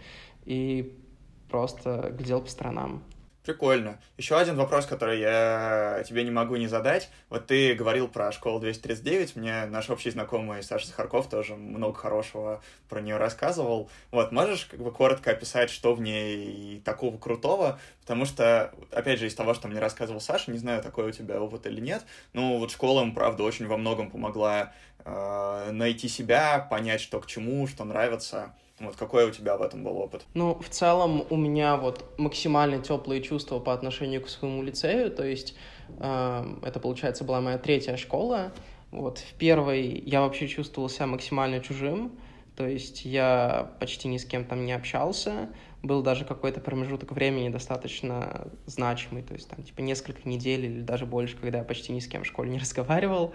и 0.44 0.96
просто 1.50 2.14
глядел 2.16 2.40
по 2.40 2.48
сторонам. 2.48 3.02
Прикольно. 3.46 4.00
Еще 4.16 4.36
один 4.36 4.56
вопрос, 4.56 4.86
который 4.86 5.20
я 5.20 6.02
тебе 6.04 6.24
не 6.24 6.32
могу 6.32 6.56
не 6.56 6.66
задать. 6.66 7.08
Вот 7.30 7.46
ты 7.46 7.74
говорил 7.74 8.08
про 8.08 8.32
школу 8.32 8.58
239, 8.58 9.36
мне 9.36 9.66
наш 9.66 9.88
общий 9.88 10.10
знакомый 10.10 10.64
Саша 10.64 10.88
Захарков 10.88 11.28
тоже 11.28 11.54
много 11.54 11.96
хорошего 11.96 12.60
про 12.88 13.00
нее 13.00 13.18
рассказывал. 13.18 13.88
Вот, 14.10 14.32
можешь 14.32 14.66
как 14.66 14.80
бы 14.80 14.90
коротко 14.90 15.30
описать, 15.30 15.70
что 15.70 15.94
в 15.94 16.00
ней 16.00 16.82
такого 16.84 17.18
крутого? 17.18 17.78
Потому 18.00 18.24
что, 18.24 18.74
опять 18.90 19.20
же, 19.20 19.28
из 19.28 19.34
того, 19.36 19.54
что 19.54 19.68
мне 19.68 19.78
рассказывал 19.78 20.20
Саша, 20.20 20.50
не 20.50 20.58
знаю, 20.58 20.82
такой 20.82 21.08
у 21.08 21.12
тебя 21.12 21.40
опыт 21.40 21.68
или 21.68 21.80
нет, 21.80 22.04
но 22.32 22.58
вот 22.58 22.72
школа 22.72 23.08
правда, 23.14 23.44
очень 23.44 23.68
во 23.68 23.76
многом 23.76 24.10
помогла 24.10 24.72
э, 25.04 25.70
найти 25.70 26.08
себя, 26.08 26.66
понять, 26.68 27.00
что 27.00 27.20
к 27.20 27.26
чему, 27.28 27.68
что 27.68 27.84
нравится. 27.84 28.56
Вот 28.78 28.96
какой 28.96 29.24
у 29.26 29.30
тебя 29.30 29.56
в 29.56 29.62
этом 29.62 29.84
был 29.84 29.96
опыт? 29.96 30.26
Ну, 30.34 30.54
в 30.60 30.68
целом 30.68 31.24
у 31.30 31.36
меня 31.36 31.76
вот 31.76 32.04
максимально 32.18 32.78
теплые 32.78 33.22
чувства 33.22 33.58
по 33.58 33.72
отношению 33.72 34.20
к 34.20 34.28
своему 34.28 34.62
лицею, 34.62 35.10
то 35.10 35.24
есть 35.24 35.56
э, 35.98 36.44
это, 36.62 36.78
получается, 36.78 37.24
была 37.24 37.40
моя 37.40 37.58
третья 37.58 37.96
школа. 37.96 38.52
Вот 38.90 39.18
в 39.18 39.34
первой 39.34 40.02
я 40.06 40.20
вообще 40.20 40.46
чувствовал 40.46 40.90
себя 40.90 41.06
максимально 41.06 41.60
чужим, 41.60 42.12
то 42.54 42.66
есть 42.66 43.04
я 43.04 43.72
почти 43.80 44.08
ни 44.08 44.18
с 44.18 44.24
кем 44.24 44.44
там 44.44 44.66
не 44.66 44.72
общался, 44.72 45.48
был 45.82 46.02
даже 46.02 46.24
какой-то 46.24 46.60
промежуток 46.60 47.12
времени 47.12 47.48
достаточно 47.48 48.48
значимый, 48.66 49.22
то 49.22 49.34
есть 49.34 49.48
там 49.48 49.62
типа 49.62 49.80
несколько 49.80 50.28
недель 50.28 50.66
или 50.66 50.80
даже 50.82 51.06
больше, 51.06 51.36
когда 51.36 51.58
я 51.58 51.64
почти 51.64 51.92
ни 51.92 52.00
с 52.00 52.08
кем 52.08 52.24
в 52.24 52.26
школе 52.26 52.50
не 52.50 52.58
разговаривал, 52.58 53.32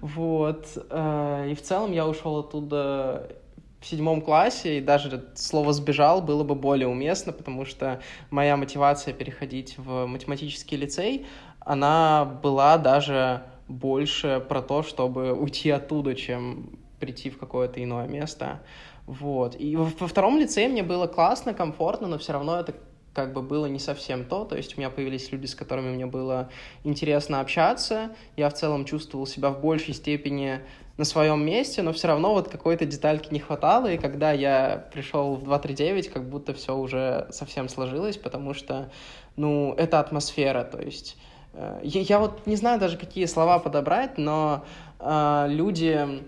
вот, 0.00 0.66
э, 0.90 1.48
и 1.50 1.54
в 1.54 1.62
целом 1.62 1.92
я 1.92 2.08
ушел 2.08 2.38
оттуда 2.38 3.36
в 3.80 3.86
седьмом 3.86 4.20
классе, 4.20 4.78
и 4.78 4.80
даже 4.80 5.24
слово 5.34 5.72
«сбежал» 5.72 6.20
было 6.20 6.44
бы 6.44 6.54
более 6.54 6.86
уместно, 6.86 7.32
потому 7.32 7.64
что 7.64 8.00
моя 8.30 8.56
мотивация 8.56 9.14
переходить 9.14 9.76
в 9.78 10.06
математический 10.06 10.76
лицей, 10.76 11.26
она 11.60 12.24
была 12.24 12.76
даже 12.78 13.42
больше 13.68 14.44
про 14.48 14.60
то, 14.60 14.82
чтобы 14.82 15.32
уйти 15.32 15.70
оттуда, 15.70 16.14
чем 16.14 16.78
прийти 16.98 17.30
в 17.30 17.38
какое-то 17.38 17.82
иное 17.82 18.06
место. 18.06 18.60
Вот. 19.06 19.56
И 19.58 19.76
во 19.76 19.86
втором 20.06 20.38
лицее 20.38 20.68
мне 20.68 20.82
было 20.82 21.06
классно, 21.06 21.54
комфортно, 21.54 22.06
но 22.06 22.18
все 22.18 22.32
равно 22.32 22.60
это 22.60 22.74
как 23.14 23.32
бы 23.32 23.42
было 23.42 23.66
не 23.66 23.78
совсем 23.78 24.24
то, 24.24 24.44
то 24.44 24.56
есть 24.56 24.76
у 24.76 24.80
меня 24.80 24.88
появились 24.88 25.32
люди, 25.32 25.46
с 25.46 25.54
которыми 25.54 25.90
мне 25.92 26.06
было 26.06 26.48
интересно 26.84 27.40
общаться, 27.40 28.10
я 28.36 28.48
в 28.48 28.54
целом 28.54 28.84
чувствовал 28.84 29.26
себя 29.26 29.50
в 29.50 29.60
большей 29.60 29.94
степени 29.94 30.60
на 31.00 31.06
своем 31.06 31.42
месте, 31.42 31.80
но 31.80 31.94
все 31.94 32.08
равно 32.08 32.34
вот 32.34 32.48
какой-то 32.48 32.84
детальки 32.84 33.32
не 33.32 33.40
хватало, 33.40 33.90
и 33.90 33.96
когда 33.96 34.32
я 34.32 34.86
пришел 34.92 35.34
в 35.34 35.44
239, 35.44 36.10
как 36.10 36.28
будто 36.28 36.52
все 36.52 36.76
уже 36.76 37.26
совсем 37.30 37.70
сложилось, 37.70 38.18
потому 38.18 38.52
что, 38.52 38.90
ну, 39.34 39.74
это 39.78 39.98
атмосфера, 39.98 40.62
то 40.62 40.78
есть 40.78 41.16
э, 41.54 41.80
я, 41.82 42.02
я 42.02 42.18
вот 42.18 42.46
не 42.46 42.54
знаю 42.54 42.78
даже, 42.78 42.98
какие 42.98 43.24
слова 43.24 43.58
подобрать, 43.58 44.18
но 44.18 44.66
э, 44.98 45.46
люди 45.48 46.22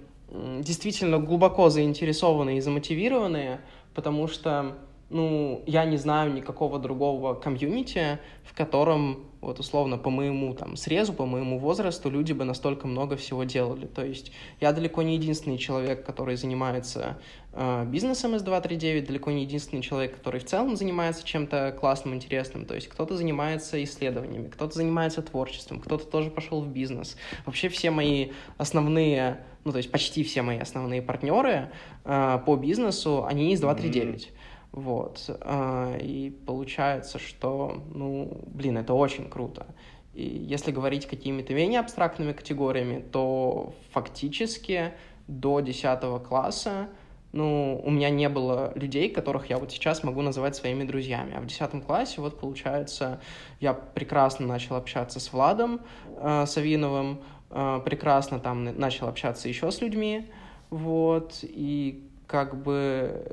действительно 0.60 1.18
глубоко 1.18 1.68
заинтересованные 1.68 2.56
и 2.56 2.60
замотивированные, 2.62 3.60
потому 3.92 4.26
что 4.26 4.78
ну, 5.10 5.62
я 5.66 5.84
не 5.84 5.98
знаю 5.98 6.32
никакого 6.32 6.78
другого 6.78 7.34
комьюнити, 7.34 8.18
в 8.42 8.56
котором, 8.56 9.26
вот 9.42 9.58
условно, 9.58 9.98
по 9.98 10.08
моему 10.08 10.54
там 10.54 10.76
срезу, 10.76 11.12
по 11.12 11.26
моему 11.26 11.58
возрасту, 11.58 12.08
люди 12.08 12.32
бы 12.32 12.44
настолько 12.44 12.86
много 12.86 13.16
всего 13.16 13.42
делали. 13.42 13.86
То 13.86 14.04
есть 14.04 14.30
я 14.60 14.72
далеко 14.72 15.02
не 15.02 15.16
единственный 15.16 15.58
человек, 15.58 16.06
который 16.06 16.36
занимается 16.36 17.18
э, 17.52 17.84
бизнесом 17.84 18.36
из 18.36 18.42
239, 18.42 19.04
далеко 19.04 19.32
не 19.32 19.42
единственный 19.42 19.82
человек, 19.82 20.16
который 20.16 20.38
в 20.38 20.44
целом 20.44 20.76
занимается 20.76 21.26
чем-то 21.26 21.76
классным, 21.78 22.14
интересным. 22.14 22.64
То 22.64 22.76
есть 22.76 22.86
кто-то 22.86 23.16
занимается 23.16 23.82
исследованиями, 23.82 24.46
кто-то 24.46 24.76
занимается 24.76 25.22
творчеством, 25.22 25.80
кто-то 25.80 26.04
тоже 26.06 26.30
пошел 26.30 26.62
в 26.62 26.68
бизнес. 26.68 27.16
Вообще 27.44 27.68
все 27.68 27.90
мои 27.90 28.30
основные, 28.58 29.44
ну, 29.64 29.72
то 29.72 29.78
есть 29.78 29.90
почти 29.90 30.22
все 30.22 30.42
мои 30.42 30.58
основные 30.58 31.02
партнеры 31.02 31.72
э, 32.04 32.38
по 32.46 32.54
бизнесу, 32.54 33.24
они 33.24 33.52
из 33.52 33.60
239. 33.60 34.22
Mm-hmm. 34.22 34.41
Вот. 34.72 35.24
А, 35.42 35.96
и 35.96 36.30
получается, 36.30 37.18
что, 37.18 37.82
ну, 37.94 38.42
блин, 38.46 38.78
это 38.78 38.94
очень 38.94 39.28
круто. 39.28 39.66
И 40.14 40.24
если 40.24 40.72
говорить 40.72 41.06
какими-то 41.06 41.54
менее 41.54 41.80
абстрактными 41.80 42.32
категориями, 42.32 43.00
то 43.00 43.74
фактически 43.92 44.92
до 45.26 45.60
10 45.60 46.22
класса 46.26 46.88
ну, 47.32 47.80
у 47.82 47.90
меня 47.90 48.10
не 48.10 48.28
было 48.28 48.72
людей, 48.74 49.08
которых 49.08 49.48
я 49.48 49.58
вот 49.58 49.72
сейчас 49.72 50.04
могу 50.04 50.20
называть 50.20 50.54
своими 50.54 50.84
друзьями. 50.84 51.34
А 51.34 51.40
в 51.40 51.46
10 51.46 51.84
классе, 51.84 52.20
вот, 52.20 52.38
получается, 52.38 53.20
я 53.58 53.72
прекрасно 53.72 54.46
начал 54.46 54.76
общаться 54.76 55.18
с 55.18 55.32
Владом 55.32 55.80
э, 56.18 56.44
Савиновым, 56.46 57.22
э, 57.50 57.80
прекрасно 57.84 58.38
там 58.38 58.64
начал 58.78 59.08
общаться 59.08 59.48
еще 59.48 59.70
с 59.70 59.80
людьми, 59.80 60.30
вот, 60.68 61.38
и 61.42 62.06
как 62.26 62.62
бы 62.62 63.24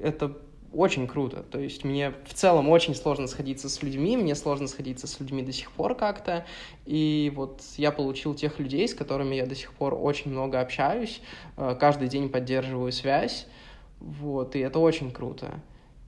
это 0.00 0.36
очень 0.72 1.06
круто. 1.06 1.42
То 1.42 1.58
есть 1.58 1.84
мне 1.84 2.12
в 2.26 2.34
целом 2.34 2.68
очень 2.68 2.94
сложно 2.94 3.26
сходиться 3.26 3.68
с 3.68 3.82
людьми, 3.82 4.16
мне 4.16 4.34
сложно 4.34 4.68
сходиться 4.68 5.06
с 5.06 5.18
людьми 5.18 5.42
до 5.42 5.52
сих 5.52 5.70
пор 5.72 5.94
как-то. 5.94 6.46
И 6.86 7.32
вот 7.34 7.62
я 7.76 7.90
получил 7.90 8.34
тех 8.34 8.58
людей, 8.58 8.86
с 8.86 8.94
которыми 8.94 9.34
я 9.34 9.46
до 9.46 9.54
сих 9.54 9.72
пор 9.72 9.94
очень 9.94 10.30
много 10.30 10.60
общаюсь, 10.60 11.20
э, 11.56 11.76
каждый 11.78 12.08
день 12.08 12.28
поддерживаю 12.28 12.92
связь. 12.92 13.46
Вот, 13.98 14.56
и 14.56 14.60
это 14.60 14.78
очень 14.78 15.10
круто. 15.10 15.60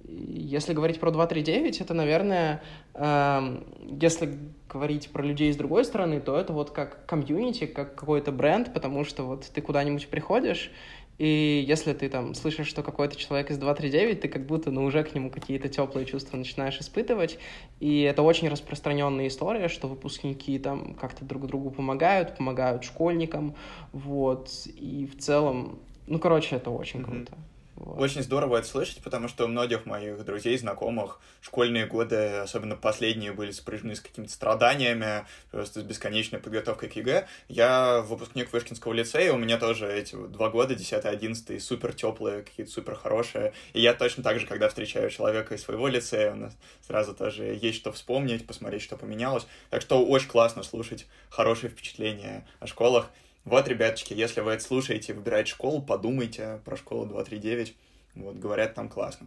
Если 0.05 0.75
говорить 0.75 0.99
про 0.99 1.11
239, 1.11 1.81
это, 1.81 1.95
наверное, 1.95 2.63
э, 2.95 3.63
если 4.01 4.39
говорить 4.69 5.11
про 5.11 5.23
людей 5.23 5.53
с 5.53 5.57
другой 5.57 5.85
стороны, 5.85 6.21
то 6.21 6.37
это 6.37 6.53
вот 6.53 6.71
как 6.71 7.07
комьюнити, 7.07 7.67
как 7.67 7.95
какой-то 7.95 8.33
бренд, 8.33 8.73
потому 8.73 9.05
что 9.05 9.25
вот 9.25 9.45
ты 9.53 9.61
куда-нибудь 9.61 10.09
приходишь, 10.09 10.71
и 11.19 11.65
если 11.67 11.93
ты 11.93 12.09
там 12.09 12.35
слышишь, 12.35 12.67
что 12.67 12.83
какой-то 12.83 13.17
человек 13.17 13.51
из 13.51 13.59
239, 13.59 14.21
ты 14.21 14.29
как 14.29 14.47
будто, 14.47 14.71
ну, 14.71 14.85
уже 14.85 15.05
к 15.05 15.15
нему 15.15 15.31
какие-то 15.31 15.69
теплые 15.69 16.07
чувства 16.07 16.37
начинаешь 16.37 16.79
испытывать. 16.79 17.39
И 17.81 18.03
это 18.03 18.23
очень 18.23 18.49
распространенная 18.49 19.29
история, 19.29 19.69
что 19.69 19.89
выпускники 19.89 20.59
там 20.59 20.95
как-то 20.95 21.25
друг 21.25 21.47
другу 21.47 21.71
помогают, 21.71 22.37
помогают 22.37 22.85
школьникам, 22.85 23.55
вот. 23.93 24.51
И 24.67 25.07
в 25.07 25.19
целом, 25.19 25.79
ну, 26.07 26.19
короче, 26.19 26.57
это 26.57 26.71
очень 26.71 27.01
mm-hmm. 27.01 27.05
круто. 27.05 27.39
Вот. 27.75 27.99
Очень 28.01 28.23
здорово 28.23 28.59
это 28.59 28.67
слышать, 28.69 29.03
потому 29.03 29.29
что 29.29 29.47
у 29.47 29.49
многих 29.49 29.87
моих 29.87 30.25
друзей, 30.25 30.59
знакомых 30.59 31.21
школьные 31.41 31.87
годы, 31.87 32.37
особенно 32.37 32.77
последние, 32.77 33.33
были 33.33 33.51
сопряжены 33.51 33.97
с 33.97 34.01
какими-то 34.01 34.33
страданиями, 34.33 35.25
просто 35.51 35.81
с 35.81 35.83
бесконечной 35.83 36.39
подготовкой 36.39 36.91
к 36.91 36.97
ЕГЭ. 36.97 37.27
Я 37.49 38.01
выпускник 38.03 38.53
Вышкинского 38.53 38.93
лицея, 38.93 39.33
у 39.33 39.39
меня 39.39 39.59
тоже 39.59 39.91
эти 39.91 40.15
два 40.15 40.51
года, 40.51 40.75
10-11, 40.75 41.59
супер 41.61 41.95
теплые, 41.95 42.43
какие-то 42.43 42.71
супер 42.71 42.95
хорошие. 42.95 43.55
И 43.73 43.81
я 43.81 43.95
точно 43.95 44.23
так 44.23 44.39
же, 44.39 44.47
когда 44.47 44.69
встречаю 44.69 45.09
человека 45.09 45.55
из 45.55 45.63
своего 45.63 45.89
лицея, 45.89 46.33
у 46.33 46.37
нас 46.37 46.57
сразу 46.87 47.15
тоже 47.15 47.45
есть 47.45 47.79
что 47.79 47.91
вспомнить, 47.91 48.47
посмотреть, 48.47 48.83
что 48.83 48.97
поменялось. 48.97 49.47
Так 49.71 49.81
что 49.81 50.05
очень 50.05 50.29
классно 50.29 50.63
слушать 50.63 51.07
хорошие 51.31 51.71
впечатления 51.71 52.47
о 52.61 52.67
школах. 52.67 53.09
Вот, 53.45 53.67
ребяточки, 53.67 54.15
если 54.15 54.41
вы 54.41 54.53
это 54.53 54.63
слушаете, 54.63 55.15
выбираете 55.15 55.51
школу, 55.51 55.83
подумайте 55.83 56.61
про 56.65 56.77
школу 56.77 57.07
239. 57.07 57.75
Вот, 58.15 58.37
говорят, 58.37 58.75
там 58.75 58.89
классно. 58.89 59.27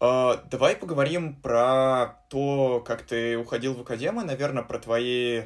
Uh, 0.00 0.40
давай 0.50 0.74
поговорим 0.74 1.36
про 1.36 2.18
то, 2.28 2.82
как 2.84 3.02
ты 3.02 3.38
уходил 3.38 3.74
в 3.74 3.82
академию, 3.82 4.26
наверное, 4.26 4.64
про 4.64 4.80
твои 4.80 5.44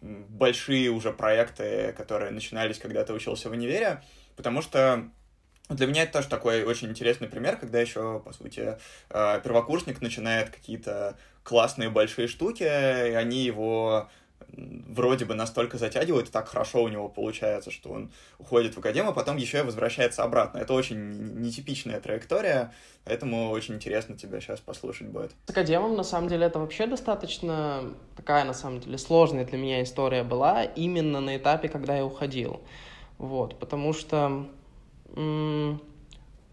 большие 0.00 0.90
уже 0.90 1.12
проекты, 1.12 1.92
которые 1.96 2.30
начинались, 2.30 2.78
когда 2.78 3.04
ты 3.04 3.12
учился 3.12 3.48
в 3.48 3.52
универе, 3.52 4.02
потому 4.36 4.62
что 4.62 5.10
для 5.68 5.86
меня 5.86 6.04
это 6.04 6.14
тоже 6.14 6.28
такой 6.28 6.64
очень 6.64 6.88
интересный 6.88 7.28
пример, 7.28 7.56
когда 7.56 7.80
еще, 7.80 8.20
по 8.20 8.32
сути, 8.32 8.78
э, 9.10 9.40
первокурсник 9.42 10.00
начинает 10.00 10.50
какие-то 10.50 11.18
классные 11.42 11.90
большие 11.90 12.28
штуки, 12.28 12.62
и 12.62 13.14
они 13.14 13.44
его 13.44 14.08
вроде 14.56 15.24
бы 15.24 15.34
настолько 15.34 15.78
затягивают, 15.78 16.28
и 16.28 16.32
так 16.32 16.48
хорошо 16.48 16.82
у 16.82 16.88
него 16.88 17.08
получается, 17.08 17.70
что 17.70 17.90
он 17.90 18.10
уходит 18.38 18.74
в 18.74 18.78
академию, 18.78 19.10
а 19.10 19.14
потом 19.14 19.36
еще 19.36 19.58
и 19.58 19.62
возвращается 19.62 20.24
обратно. 20.24 20.58
Это 20.58 20.72
очень 20.72 21.40
нетипичная 21.40 22.00
траектория, 22.00 22.72
поэтому 23.04 23.50
очень 23.50 23.74
интересно 23.74 24.16
тебя 24.16 24.40
сейчас 24.40 24.60
послушать 24.60 25.08
будет. 25.08 25.32
С 25.46 25.50
академом, 25.50 25.96
на 25.96 26.02
самом 26.02 26.28
деле, 26.28 26.46
это 26.46 26.58
вообще 26.58 26.86
достаточно 26.86 27.94
такая, 28.16 28.44
на 28.44 28.54
самом 28.54 28.80
деле, 28.80 28.98
сложная 28.98 29.44
для 29.44 29.58
меня 29.58 29.82
история 29.82 30.24
была 30.24 30.64
именно 30.64 31.20
на 31.20 31.36
этапе, 31.36 31.68
когда 31.68 31.96
я 31.96 32.04
уходил. 32.04 32.60
Вот, 33.18 33.58
потому 33.58 33.92
что 33.92 34.46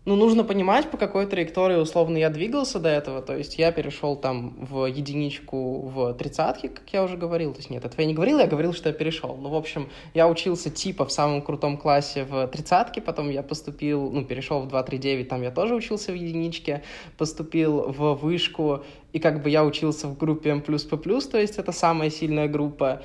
ну, 0.05 0.15
нужно 0.15 0.43
понимать, 0.43 0.91
по 0.91 0.97
какой 0.97 1.25
траектории, 1.25 1.77
условно, 1.77 2.17
я 2.17 2.29
двигался 2.29 2.79
до 2.79 2.89
этого. 2.89 3.23
То 3.23 3.35
есть 3.35 3.57
я 3.57 3.71
перешел 3.71 4.15
там 4.15 4.55
в 4.63 4.85
единичку 4.85 5.81
в 5.87 6.13
тридцатки, 6.13 6.67
как 6.67 6.87
я 6.93 7.03
уже 7.03 7.17
говорил. 7.17 7.53
То 7.53 7.59
есть 7.59 7.71
нет, 7.71 7.85
этого 7.85 8.01
я 8.01 8.07
не 8.07 8.13
говорил, 8.13 8.37
я 8.37 8.45
говорил, 8.45 8.73
что 8.73 8.89
я 8.89 8.93
перешел. 8.93 9.35
Ну, 9.35 9.49
в 9.49 9.55
общем, 9.55 9.89
я 10.13 10.27
учился 10.27 10.69
типа 10.69 11.05
в 11.05 11.11
самом 11.11 11.41
крутом 11.41 11.77
классе 11.77 12.23
в 12.23 12.47
тридцатке, 12.47 13.01
потом 13.01 13.31
я 13.31 13.41
поступил, 13.41 14.11
ну, 14.11 14.23
перешел 14.23 14.61
в 14.61 14.67
239, 14.67 15.27
там 15.27 15.41
я 15.41 15.49
тоже 15.49 15.73
учился 15.73 16.11
в 16.11 16.15
единичке, 16.15 16.83
поступил 17.17 17.91
в 17.91 18.13
вышку, 18.13 18.83
и 19.11 19.19
как 19.19 19.41
бы 19.41 19.49
я 19.49 19.65
учился 19.65 20.07
в 20.07 20.17
группе 20.17 20.51
М++, 20.51 20.61
то 20.61 21.39
есть 21.39 21.57
это 21.57 21.71
самая 21.71 22.11
сильная 22.11 22.47
группа. 22.47 23.01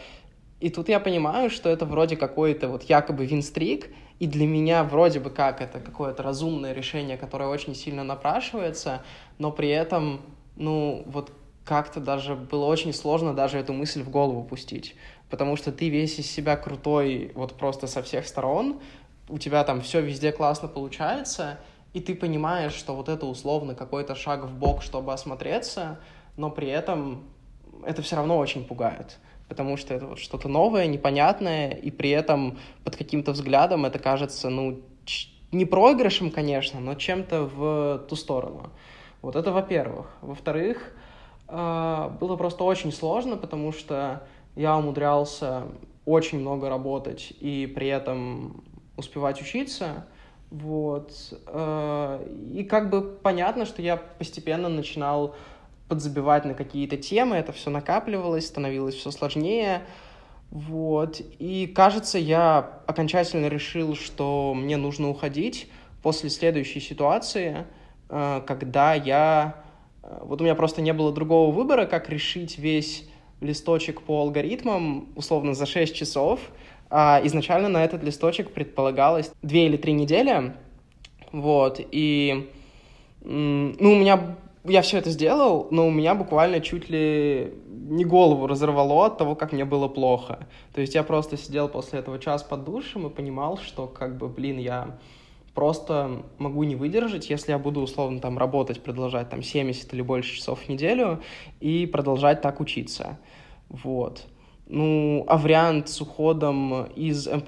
И 0.61 0.69
тут 0.69 0.91
я 0.91 1.01
понимаю, 1.01 1.49
что 1.49 1.71
это 1.71 1.87
вроде 1.87 2.17
какой-то 2.17 2.69
вот 2.69 2.83
якобы 2.83 3.25
винстрик, 3.25 3.89
и 4.21 4.27
для 4.27 4.47
меня 4.47 4.85
вроде 4.85 5.19
бы 5.19 5.31
как 5.31 5.63
это 5.63 5.81
какое-то 5.81 6.23
разумное 6.23 6.75
решение, 6.75 7.17
которое 7.17 7.49
очень 7.49 7.75
сильно 7.75 8.05
напрашивается, 8.05 9.03
но 9.39 9.51
при 9.51 9.71
этом, 9.71 10.21
ну, 10.57 11.03
вот 11.07 11.33
как-то 11.65 12.01
даже 12.01 12.35
было 12.35 12.67
очень 12.67 12.93
сложно 12.93 13.33
даже 13.33 13.59
эту 13.59 13.73
мысль 13.73 14.03
в 14.03 14.11
голову 14.11 14.45
пустить, 14.45 14.95
потому 15.31 15.57
что 15.57 15.73
ты 15.73 15.89
весь 15.89 16.19
из 16.19 16.31
себя 16.31 16.57
крутой 16.57 17.33
вот 17.35 17.55
просто 17.55 17.87
со 17.87 18.03
всех 18.03 18.29
сторон, 18.29 18.81
у 19.29 19.39
тебя 19.39 19.65
там 19.65 19.81
все 19.81 20.03
везде 20.03 20.33
классно 20.33 20.69
получается, 20.69 21.59
и 21.95 22.01
ты 22.01 22.15
понимаешь, 22.15 22.75
что 22.75 22.95
вот 22.95 23.09
это 23.09 23.25
условно 23.25 23.75
какой-то 23.75 24.15
шаг 24.15 24.45
в 24.45 24.53
бок, 24.53 24.83
чтобы 24.83 25.15
осмотреться, 25.15 25.99
но 26.37 26.51
при 26.51 26.69
этом 26.69 27.25
это 27.87 28.03
все 28.03 28.17
равно 28.17 28.37
очень 28.37 28.65
пугает 28.67 29.19
потому 29.51 29.77
что 29.77 29.93
это 29.93 30.07
вот 30.07 30.21
что-то 30.21 30.49
новое, 30.49 30.87
непонятное, 30.87 31.73
и 31.73 31.91
при 31.91 32.11
этом 32.11 32.57
под 32.85 32.97
каким-то 32.97 33.33
взглядом 33.33 33.85
это 33.85 33.99
кажется, 33.99 34.49
ну, 34.49 34.81
не 35.51 35.65
проигрышем, 35.65 36.31
конечно, 36.31 36.79
но 36.79 36.95
чем-то 36.95 37.43
в 37.43 37.99
ту 38.09 38.15
сторону. 38.15 38.71
Вот 39.23 39.35
это 39.35 39.51
во-первых. 39.51 40.07
Во-вторых, 40.23 40.95
э, 41.49 42.11
было 42.21 42.37
просто 42.37 42.63
очень 42.63 42.93
сложно, 42.93 43.37
потому 43.37 43.73
что 43.73 44.23
я 44.55 44.77
умудрялся 44.79 45.65
очень 46.07 46.39
много 46.39 46.69
работать 46.69 47.33
и 47.41 47.67
при 47.67 47.89
этом 47.89 48.63
успевать 48.97 49.43
учиться. 49.43 50.07
Вот. 50.51 51.13
Э, 51.49 52.25
и 52.55 52.63
как 52.63 52.89
бы 52.89 53.03
понятно, 53.03 53.67
что 53.67 53.83
я 53.83 53.97
постепенно 53.97 54.69
начинал 54.69 55.35
подзабивать 55.91 56.45
на 56.45 56.55
какие-то 56.55 56.97
темы, 56.97 57.37
это 57.37 57.53
все 57.53 57.69
накапливалось, 57.69 58.47
становилось 58.47 58.95
все 58.95 59.11
сложнее. 59.11 59.83
Вот. 60.51 61.21
И 61.39 61.67
кажется, 61.67 62.17
я 62.19 62.81
окончательно 62.87 63.47
решил, 63.47 63.97
что 63.97 64.55
мне 64.55 64.77
нужно 64.77 65.11
уходить 65.11 65.69
после 66.03 66.31
следующей 66.31 66.81
ситуации, 66.81 67.67
э, 68.09 68.41
когда 68.47 68.95
я... 68.95 69.57
Э, 70.03 70.21
вот 70.23 70.41
у 70.41 70.45
меня 70.45 70.55
просто 70.55 70.81
не 70.81 70.93
было 70.93 71.13
другого 71.13 71.53
выбора, 71.53 71.87
как 71.87 72.09
решить 72.09 72.57
весь 72.57 73.09
листочек 73.41 74.03
по 74.03 74.21
алгоритмам, 74.21 75.09
условно, 75.17 75.55
за 75.55 75.67
6 75.67 75.95
часов. 75.95 76.41
А 76.89 77.21
изначально 77.25 77.69
на 77.69 77.85
этот 77.85 78.05
листочек 78.05 78.53
предполагалось 78.53 79.33
2 79.43 79.59
или 79.59 79.77
3 79.77 79.93
недели. 79.93 80.55
Вот. 81.33 81.81
И 81.91 82.49
ну, 83.23 83.93
у 83.93 83.97
меня 83.97 84.37
я 84.65 84.83
все 84.83 84.99
это 84.99 85.11
сделал, 85.11 85.69
но 85.71 85.87
у 85.87 85.91
меня 85.91 86.15
буквально 86.15 86.61
чуть 86.61 86.89
ли 86.91 87.55
не 87.67 88.05
голову 88.05 88.47
разорвало 88.47 89.07
от 89.07 89.19
того, 89.19 89.35
как 89.35 89.53
мне 89.53 89.65
было 89.65 89.89
плохо. 89.89 90.47
То 90.75 90.81
есть 90.81 90.95
я 90.95 91.03
просто 91.03 91.37
сидел 91.37 91.69
после 91.69 92.01
этого 92.01 92.19
час 92.19 92.43
под 92.43 92.65
душем 92.65 93.07
и 93.07 93.11
понимал, 93.11 93.59
что 93.59 93.87
как 93.87 94.17
бы, 94.17 94.29
блин, 94.29 94.59
я 94.59 94.99
просто 95.55 96.23
могу 96.39 96.63
не 96.65 96.77
выдержать, 96.77 97.31
если 97.31 97.53
я 97.53 97.59
буду 97.59 97.81
условно 97.81 98.21
там 98.21 98.39
работать, 98.39 98.83
продолжать 98.83 99.31
там 99.31 99.43
70 99.43 99.93
или 99.93 100.03
больше 100.03 100.37
часов 100.37 100.61
в 100.61 100.69
неделю 100.69 101.23
и 101.61 101.87
продолжать 101.87 102.41
так 102.41 102.61
учиться. 102.61 103.19
Вот. 103.69 104.27
Ну, 104.73 105.25
а 105.27 105.37
вариант 105.37 105.89
с 105.89 106.01
уходом 106.01 106.85
из 106.95 107.27
M++ 107.27 107.43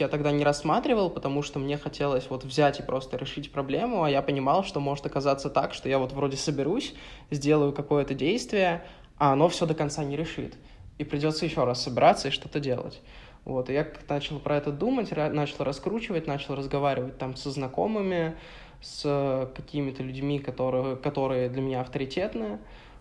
я 0.00 0.08
тогда 0.08 0.32
не 0.32 0.44
рассматривал, 0.44 1.10
потому 1.10 1.42
что 1.42 1.58
мне 1.58 1.76
хотелось 1.76 2.30
вот 2.30 2.44
взять 2.44 2.80
и 2.80 2.82
просто 2.82 3.18
решить 3.18 3.52
проблему, 3.52 4.02
а 4.02 4.08
я 4.08 4.22
понимал, 4.22 4.64
что 4.64 4.80
может 4.80 5.04
оказаться 5.04 5.50
так, 5.50 5.74
что 5.74 5.90
я 5.90 5.98
вот 5.98 6.12
вроде 6.12 6.38
соберусь, 6.38 6.94
сделаю 7.30 7.74
какое-то 7.74 8.14
действие, 8.14 8.82
а 9.18 9.34
оно 9.34 9.50
все 9.50 9.66
до 9.66 9.74
конца 9.74 10.04
не 10.04 10.16
решит. 10.16 10.54
И 10.96 11.04
придется 11.04 11.44
еще 11.44 11.64
раз 11.64 11.82
собираться 11.82 12.28
и 12.28 12.30
что-то 12.30 12.60
делать. 12.60 13.02
Вот, 13.44 13.68
и 13.68 13.74
я 13.74 13.86
начал 14.08 14.38
про 14.38 14.56
это 14.56 14.72
думать, 14.72 15.14
начал 15.14 15.64
раскручивать, 15.64 16.26
начал 16.26 16.54
разговаривать 16.54 17.18
там 17.18 17.36
со 17.36 17.50
знакомыми, 17.50 18.36
с 18.80 19.52
какими-то 19.54 20.02
людьми, 20.02 20.38
которые, 20.38 20.96
которые 20.96 21.50
для 21.50 21.60
меня 21.60 21.82
авторитетные. 21.82 22.58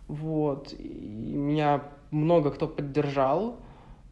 Вот, 0.09 0.73
и 0.73 0.83
меня 1.33 1.83
много 2.13 2.51
кто 2.51 2.67
поддержал. 2.67 3.57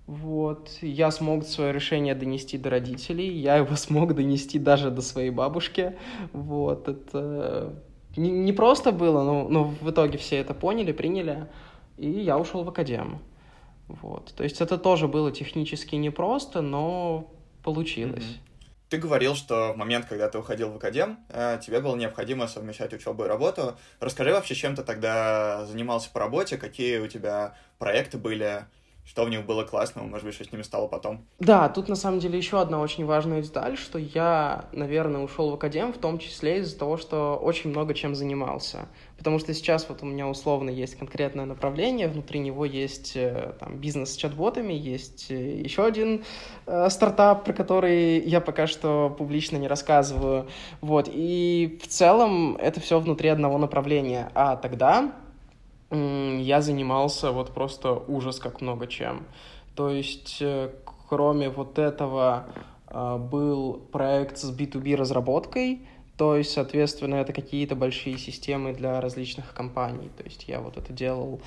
Вот. 0.08 0.70
Я 0.82 1.12
смог 1.12 1.46
свое 1.46 1.72
решение 1.72 2.16
донести 2.16 2.58
до 2.58 2.70
родителей, 2.70 3.30
я 3.30 3.58
его 3.58 3.76
смог 3.76 4.14
донести 4.14 4.60
даже 4.60 4.92
до 4.92 5.02
своей 5.02 5.30
бабушки. 5.30 5.96
Вот. 6.34 6.88
Это 6.88 7.74
не, 8.18 8.30
не 8.30 8.52
просто 8.52 8.92
было, 8.92 9.24
но, 9.24 9.48
но 9.48 9.64
в 9.64 9.90
итоге 9.90 10.18
все 10.18 10.38
это 10.38 10.54
поняли, 10.54 10.92
приняли, 10.92 11.48
и 11.98 12.10
я 12.10 12.38
ушел 12.38 12.64
в 12.64 12.70
академ. 12.70 13.20
Вот. 13.88 14.34
То 14.36 14.44
есть 14.44 14.62
это 14.62 14.78
тоже 14.78 15.08
было 15.08 15.32
технически 15.32 15.96
непросто, 15.96 16.62
но 16.62 17.32
получилось. 17.64 18.24
Mm-hmm. 18.24 18.51
Ты 18.92 18.98
говорил, 18.98 19.36
что 19.36 19.72
в 19.72 19.78
момент, 19.78 20.06
когда 20.06 20.28
ты 20.28 20.38
уходил 20.38 20.70
в 20.70 20.76
академ, 20.76 21.18
э, 21.30 21.58
тебе 21.66 21.80
было 21.80 21.96
необходимо 21.96 22.50
совмещать 22.50 22.92
учебу 22.92 23.24
и 23.24 23.28
работу. 23.28 23.78
Расскажи 24.02 24.34
вообще, 24.34 24.54
чем 24.54 24.76
ты 24.76 24.84
тогда 24.84 25.66
занимался 25.66 26.10
по 26.10 26.20
работе, 26.20 26.58
какие 26.58 26.98
у 26.98 27.08
тебя 27.08 27.56
проекты 27.80 28.18
были, 28.18 28.66
что 29.04 29.26
в 29.26 29.30
них 29.30 29.46
было 29.46 29.64
классного, 29.64 30.06
может 30.06 30.26
быть, 30.26 30.36
что 30.36 30.44
с 30.44 30.52
ними 30.52 30.62
стало 30.62 30.88
потом? 30.88 31.26
Да, 31.40 31.68
тут 31.70 31.90
на 31.90 31.96
самом 31.96 32.20
деле 32.20 32.38
еще 32.38 32.62
одна 32.62 32.80
очень 32.80 33.06
важная 33.06 33.42
деталь, 33.42 33.78
что 33.78 33.98
я, 34.00 34.66
наверное, 34.72 35.22
ушел 35.22 35.52
в 35.52 35.56
академ 35.56 35.92
в 35.92 35.98
том 35.98 36.20
числе 36.20 36.60
из-за 36.60 36.78
того, 36.78 36.98
что 36.98 37.36
очень 37.36 37.72
много 37.72 37.94
чем 37.94 38.16
занимался. 38.16 38.88
Потому 39.18 39.38
что 39.40 39.54
сейчас 39.54 39.88
вот 39.90 40.02
у 40.02 40.06
меня 40.06 40.28
условно 40.28 40.70
есть 40.70 40.96
конкретное 40.96 41.46
направление, 41.46 42.08
внутри 42.08 42.40
него 42.40 42.66
есть 42.66 43.16
э, 43.16 43.54
там, 43.60 43.78
бизнес 43.78 44.14
с 44.14 44.16
чат-ботами, 44.16 44.74
есть 44.74 45.30
э, 45.30 45.62
еще 45.62 45.86
один 45.86 46.24
э, 46.66 46.90
стартап, 46.90 47.44
про 47.44 47.54
который 47.54 48.20
я 48.20 48.42
пока 48.42 48.66
что 48.66 49.14
публично 49.16 49.58
не 49.58 49.68
рассказываю. 49.68 50.48
Вот. 50.82 51.10
И 51.12 51.80
в 51.84 51.88
целом 51.88 52.56
это 52.56 52.80
все 52.80 53.00
внутри 53.00 53.30
одного 53.30 53.58
направления. 53.58 54.32
А 54.34 54.56
тогда 54.56 55.14
я 55.92 56.62
занимался 56.62 57.32
вот 57.32 57.54
просто 57.54 57.94
ужас 58.08 58.40
как 58.40 58.62
много 58.62 58.88
чем. 58.88 59.26
То 59.76 59.90
есть, 59.90 60.38
э, 60.40 60.72
кроме 61.10 61.50
вот 61.50 61.78
этого, 61.80 62.48
а, 62.88 63.18
был 63.18 63.82
проект 63.92 64.38
с 64.38 64.52
B2B 64.52 64.96
разработкой, 64.96 65.82
то 66.18 66.36
есть, 66.36 66.52
соответственно, 66.52 67.16
это 67.16 67.34
какие-то 67.34 67.76
большие 67.76 68.18
системы 68.18 68.74
для 68.74 69.02
различных 69.02 69.54
компаний. 69.54 70.10
То 70.18 70.24
есть 70.24 70.48
я 70.48 70.62
вот 70.62 70.78
это 70.78 70.94
делал 70.94 71.42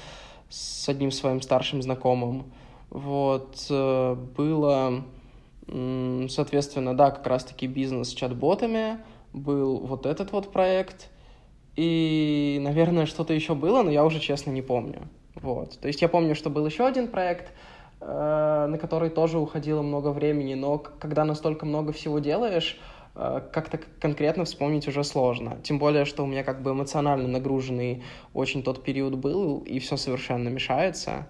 с 0.49 0.89
одним 0.89 1.11
своим 1.11 1.41
старшим 1.41 1.81
знакомым. 1.81 2.53
Вот, 2.91 3.67
э, 3.71 4.17
было, 4.37 5.05
соответственно, 6.29 6.95
да, 6.95 7.11
как 7.11 7.27
раз-таки 7.27 7.67
бизнес 7.67 8.11
с 8.11 8.13
чат-ботами, 8.13 8.99
был 9.33 9.79
вот 9.79 10.07
этот 10.07 10.33
вот 10.33 10.53
проект— 10.53 11.09
и, 11.77 12.59
наверное, 12.63 13.07
что-то 13.07 13.35
еще 13.35 13.55
было, 13.55 13.83
но 13.83 13.91
я 13.91 14.05
уже 14.05 14.21
честно 14.21 14.51
не 14.51 14.63
помню. 14.63 15.03
Вот. 15.35 15.79
То 15.81 15.89
есть 15.89 16.03
я 16.03 16.09
помню, 16.09 16.35
что 16.35 16.51
был 16.51 16.65
еще 16.67 16.87
один 16.87 17.09
проект, 17.09 17.53
э, 18.01 18.67
на 18.69 18.79
который 18.79 19.11
тоже 19.11 19.39
уходило 19.39 19.83
много 19.83 20.09
времени, 20.09 20.55
но 20.55 20.79
когда 20.79 21.25
настолько 21.25 21.67
много 21.67 21.93
всего 21.93 22.21
делаешь, 22.21 22.79
э, 23.17 23.41
как-то 23.53 23.81
конкретно 24.01 24.45
вспомнить 24.45 24.87
уже 24.87 25.03
сложно. 25.03 25.59
Тем 25.65 25.79
более, 25.79 26.05
что 26.05 26.23
у 26.23 26.27
меня 26.27 26.45
как 26.45 26.63
бы 26.63 26.71
эмоционально 26.71 27.27
нагруженный 27.27 28.05
очень 28.33 28.63
тот 28.63 28.85
период 28.85 29.17
был, 29.17 29.59
и 29.59 29.81
все 29.81 29.97
совершенно 29.97 30.49
мешается. 30.49 31.27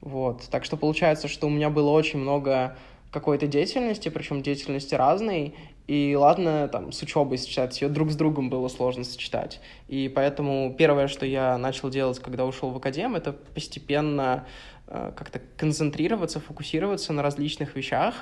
Вот. 0.00 0.42
Так 0.50 0.64
что 0.64 0.76
получается, 0.76 1.28
что 1.28 1.46
у 1.46 1.50
меня 1.50 1.70
было 1.70 1.90
очень 1.90 2.18
много 2.18 2.76
какой-то 3.14 3.46
деятельности, 3.46 4.08
причем 4.08 4.42
деятельности 4.42 4.96
разной, 4.96 5.54
и 5.86 6.16
ладно, 6.16 6.68
там, 6.68 6.92
с 6.92 7.02
учебой 7.02 7.36
сочетать, 7.36 7.80
ее 7.82 7.88
друг 7.88 8.10
с 8.10 8.16
другом 8.16 8.48
было 8.48 8.68
сложно 8.68 9.04
сочетать. 9.04 9.60
И 9.86 10.08
поэтому 10.08 10.74
первое, 10.78 11.08
что 11.08 11.26
я 11.26 11.58
начал 11.58 11.90
делать, 11.90 12.18
когда 12.20 12.46
ушел 12.46 12.70
в 12.70 12.76
академ, 12.76 13.16
это 13.16 13.32
постепенно 13.32 14.46
э, 14.86 15.12
как-то 15.14 15.40
концентрироваться, 15.58 16.40
фокусироваться 16.40 17.12
на 17.12 17.22
различных 17.22 17.76
вещах, 17.76 18.14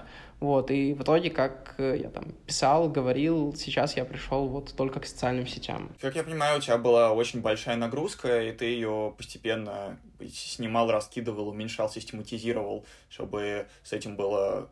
вот, 0.42 0.72
и 0.72 0.92
в 0.92 1.03
итоге, 1.05 1.31
как 1.31 1.77
э, 1.79 2.01
я 2.03 2.11
там 2.11 2.33
писал, 2.46 2.88
говорил, 2.88 3.55
сейчас 3.55 3.96
я 3.96 4.05
пришел 4.05 4.48
вот 4.48 4.75
только 4.77 4.98
к 4.98 5.07
социальным 5.07 5.46
сетям. 5.46 5.92
Как 6.01 6.16
я 6.16 6.25
понимаю, 6.25 6.59
у 6.59 6.61
тебя 6.61 6.79
была 6.79 7.12
очень 7.12 7.42
большая 7.42 7.77
нагрузка, 7.77 8.42
и 8.42 8.51
ты 8.51 8.64
ее 8.64 9.14
постепенно 9.16 10.01
снимал, 10.35 10.90
раскидывал, 10.90 11.46
уменьшал, 11.46 11.88
систематизировал, 11.88 12.85
чтобы 13.09 13.68
с 13.85 13.92
этим 13.92 14.16
было 14.16 14.68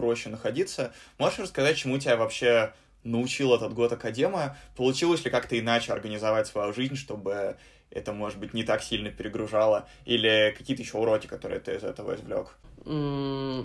проще 0.00 0.30
находиться. 0.30 0.92
Можешь 1.18 1.40
рассказать, 1.40 1.76
чему 1.76 1.98
тебя 1.98 2.16
вообще 2.16 2.72
научил 3.04 3.54
этот 3.54 3.74
год 3.74 3.92
Академа? 3.92 4.56
Получилось 4.76 5.24
ли 5.24 5.30
как-то 5.30 5.58
иначе 5.58 5.92
организовать 5.92 6.46
свою 6.46 6.72
жизнь, 6.72 6.96
чтобы 6.96 7.56
это, 7.90 8.12
может 8.14 8.38
быть, 8.38 8.54
не 8.54 8.64
так 8.64 8.82
сильно 8.82 9.10
перегружало? 9.10 9.86
Или 10.06 10.54
какие-то 10.56 10.82
еще 10.82 10.96
уроки, 10.96 11.26
которые 11.26 11.60
ты 11.60 11.74
из 11.74 11.84
этого 11.84 12.14
извлек? 12.14 12.56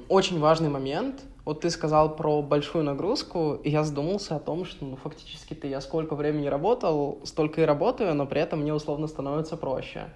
Очень 0.09 0.39
важный 0.39 0.69
момент. 0.69 1.23
Вот 1.45 1.61
ты 1.61 1.69
сказал 1.69 2.17
про 2.17 2.41
большую 2.41 2.83
нагрузку, 2.83 3.53
и 3.63 3.69
я 3.69 3.83
задумался 3.83 4.35
о 4.35 4.39
том, 4.39 4.65
что 4.65 4.83
ну, 4.83 4.97
фактически-то 4.97 5.67
я 5.67 5.79
сколько 5.79 6.15
времени 6.15 6.47
работал, 6.47 7.21
столько 7.23 7.61
и 7.61 7.65
работаю, 7.65 8.13
но 8.13 8.25
при 8.25 8.41
этом 8.41 8.59
мне 8.59 8.73
условно 8.73 9.07
становится 9.07 9.55
проще. 9.55 10.09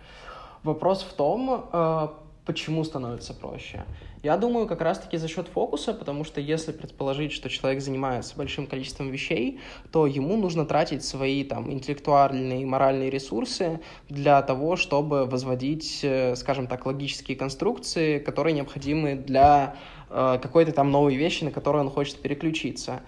Вопрос 0.63 1.03
в 1.03 1.13
том, 1.13 1.69
э, 1.71 2.07
почему 2.45 2.83
становится 2.83 3.33
проще. 3.33 3.85
Я 4.21 4.35
думаю, 4.35 4.67
как 4.67 4.81
раз-таки 4.81 5.15
за 5.15 5.29
счет 5.29 5.47
фокуса, 5.47 5.93
потому 5.93 6.25
что 6.25 6.41
если 6.41 6.73
предположить, 6.73 7.31
что 7.31 7.49
человек 7.49 7.81
занимается 7.81 8.35
большим 8.35 8.67
количеством 8.67 9.11
вещей, 9.11 9.61
то 9.91 10.07
ему 10.07 10.35
нужно 10.35 10.65
тратить 10.65 11.05
свои 11.05 11.45
там 11.45 11.71
интеллектуальные 11.71 12.63
и 12.63 12.65
моральные 12.65 13.09
ресурсы 13.09 13.79
для 14.09 14.41
того, 14.41 14.75
чтобы 14.75 15.25
возводить, 15.25 16.01
э, 16.03 16.35
скажем 16.35 16.67
так, 16.67 16.85
логические 16.85 17.37
конструкции, 17.37 18.19
которые 18.19 18.53
необходимы 18.53 19.15
для 19.15 19.77
э, 20.09 20.39
какой-то 20.41 20.73
там 20.73 20.91
новой 20.91 21.15
вещи, 21.15 21.45
на 21.45 21.51
которую 21.51 21.85
он 21.85 21.89
хочет 21.89 22.19
переключиться. 22.19 23.01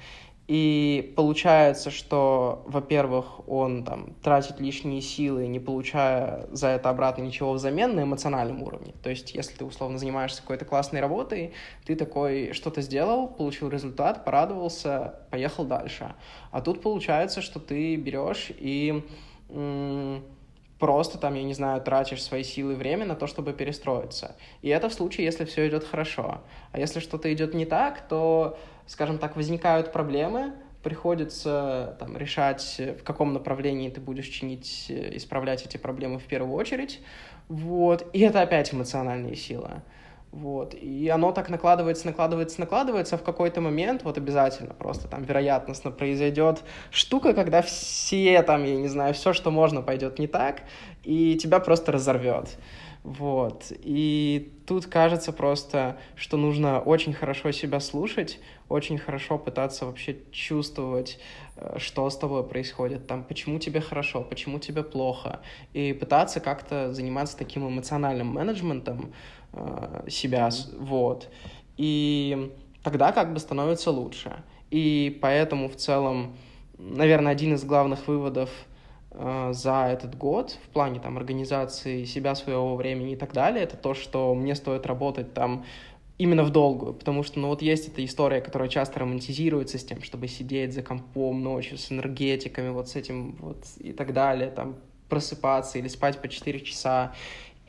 И 0.53 1.13
получается, 1.15 1.91
что, 1.91 2.63
во-первых, 2.65 3.47
он 3.47 3.85
там 3.85 4.15
тратит 4.21 4.59
лишние 4.59 4.99
силы, 4.99 5.47
не 5.47 5.61
получая 5.61 6.45
за 6.51 6.67
это 6.67 6.89
обратно 6.89 7.21
ничего 7.21 7.53
взамен 7.53 7.95
на 7.95 8.03
эмоциональном 8.03 8.61
уровне. 8.61 8.93
То 9.01 9.09
есть, 9.09 9.33
если 9.33 9.55
ты 9.55 9.63
условно 9.63 9.97
занимаешься 9.97 10.41
какой-то 10.41 10.65
классной 10.65 10.99
работой, 10.99 11.53
ты 11.85 11.95
такой 11.95 12.51
что-то 12.51 12.81
сделал, 12.81 13.29
получил 13.29 13.69
результат, 13.69 14.25
порадовался, 14.25 15.21
поехал 15.29 15.63
дальше. 15.63 16.15
А 16.51 16.59
тут 16.59 16.81
получается, 16.81 17.41
что 17.41 17.61
ты 17.61 17.95
берешь 17.95 18.51
и 18.59 19.05
просто 20.79 21.17
там, 21.17 21.35
я 21.35 21.43
не 21.43 21.53
знаю, 21.53 21.79
тратишь 21.79 22.21
свои 22.21 22.43
силы 22.43 22.73
и 22.73 22.75
время 22.75 23.05
на 23.05 23.15
то, 23.15 23.25
чтобы 23.25 23.53
перестроиться. 23.53 24.35
И 24.61 24.67
это 24.67 24.89
в 24.89 24.93
случае, 24.93 25.23
если 25.27 25.45
все 25.45 25.69
идет 25.69 25.85
хорошо. 25.85 26.41
А 26.73 26.79
если 26.79 26.99
что-то 26.99 27.31
идет 27.31 27.53
не 27.53 27.65
так, 27.65 28.05
то 28.09 28.57
скажем 28.87 29.17
так, 29.17 29.35
возникают 29.35 29.91
проблемы, 29.91 30.53
приходится 30.83 31.95
там, 31.99 32.17
решать, 32.17 32.81
в 32.99 33.03
каком 33.03 33.33
направлении 33.33 33.89
ты 33.89 34.01
будешь 34.01 34.27
чинить, 34.27 34.87
э, 34.89 35.15
исправлять 35.17 35.65
эти 35.65 35.77
проблемы 35.77 36.19
в 36.19 36.23
первую 36.23 36.55
очередь. 36.55 37.01
Вот. 37.49 38.07
И 38.13 38.19
это 38.21 38.41
опять 38.41 38.73
эмоциональные 38.73 39.35
силы. 39.35 39.81
Вот. 40.31 40.73
И 40.73 41.09
оно 41.09 41.33
так 41.33 41.49
накладывается, 41.49 42.05
накладывается, 42.07 42.59
накладывается, 42.59 43.15
а 43.15 43.17
в 43.17 43.23
какой-то 43.23 43.59
момент 43.59 44.03
вот 44.03 44.17
обязательно 44.17 44.73
просто 44.73 45.09
там 45.09 45.23
вероятностно 45.23 45.91
произойдет 45.91 46.63
штука, 46.89 47.33
когда 47.33 47.61
все 47.61 48.41
там, 48.41 48.63
я 48.63 48.77
не 48.77 48.87
знаю, 48.87 49.13
все, 49.13 49.33
что 49.33 49.51
можно, 49.51 49.81
пойдет 49.81 50.19
не 50.19 50.27
так, 50.27 50.63
и 51.03 51.35
тебя 51.35 51.59
просто 51.59 51.91
разорвет. 51.91 52.57
Вот. 53.03 53.65
И 53.71 54.53
тут 54.71 54.85
кажется 54.85 55.33
просто, 55.33 55.97
что 56.15 56.37
нужно 56.37 56.79
очень 56.79 57.11
хорошо 57.11 57.51
себя 57.51 57.81
слушать, 57.81 58.39
очень 58.69 58.97
хорошо 58.97 59.37
пытаться 59.37 59.85
вообще 59.85 60.19
чувствовать, 60.31 61.19
э, 61.57 61.77
что 61.77 62.09
с 62.09 62.17
тобой 62.17 62.47
происходит, 62.47 63.05
там, 63.05 63.25
почему 63.25 63.59
тебе 63.59 63.81
хорошо, 63.81 64.23
почему 64.23 64.59
тебе 64.59 64.83
плохо, 64.83 65.41
и 65.73 65.91
пытаться 65.91 66.39
как-то 66.39 66.93
заниматься 66.93 67.37
таким 67.37 67.67
эмоциональным 67.67 68.27
менеджментом 68.27 69.13
э, 69.51 70.05
себя, 70.07 70.47
mm-hmm. 70.47 70.77
вот. 70.79 71.29
И 71.75 72.53
тогда 72.81 73.11
как 73.11 73.33
бы 73.33 73.41
становится 73.41 73.91
лучше. 73.91 74.41
И 74.69 75.19
поэтому 75.21 75.67
в 75.67 75.75
целом, 75.75 76.37
наверное, 76.77 77.33
один 77.33 77.55
из 77.55 77.65
главных 77.65 78.07
выводов— 78.07 78.49
за 79.11 79.87
этот 79.89 80.17
год 80.17 80.57
в 80.65 80.69
плане 80.69 80.99
там 80.99 81.17
организации 81.17 82.05
себя, 82.05 82.33
своего 82.35 82.75
времени 82.75 83.13
и 83.13 83.15
так 83.15 83.33
далее, 83.33 83.63
это 83.63 83.75
то, 83.75 83.93
что 83.93 84.33
мне 84.33 84.55
стоит 84.55 84.85
работать 84.85 85.33
там 85.33 85.65
именно 86.17 86.43
в 86.43 86.51
долгую, 86.51 86.93
потому 86.93 87.23
что, 87.23 87.39
ну, 87.39 87.47
вот 87.47 87.61
есть 87.61 87.87
эта 87.87 88.05
история, 88.05 88.41
которая 88.41 88.69
часто 88.69 88.99
романтизируется 88.99 89.77
с 89.77 89.83
тем, 89.83 90.03
чтобы 90.03 90.27
сидеть 90.27 90.73
за 90.73 90.83
компом 90.83 91.41
ночью 91.41 91.77
с 91.77 91.91
энергетиками, 91.91 92.69
вот 92.69 92.89
с 92.89 92.95
этим 92.95 93.37
вот 93.39 93.65
и 93.79 93.91
так 93.91 94.13
далее, 94.13 94.51
там, 94.51 94.75
просыпаться 95.09 95.79
или 95.79 95.87
спать 95.87 96.21
по 96.21 96.27
4 96.27 96.59
часа. 96.61 97.13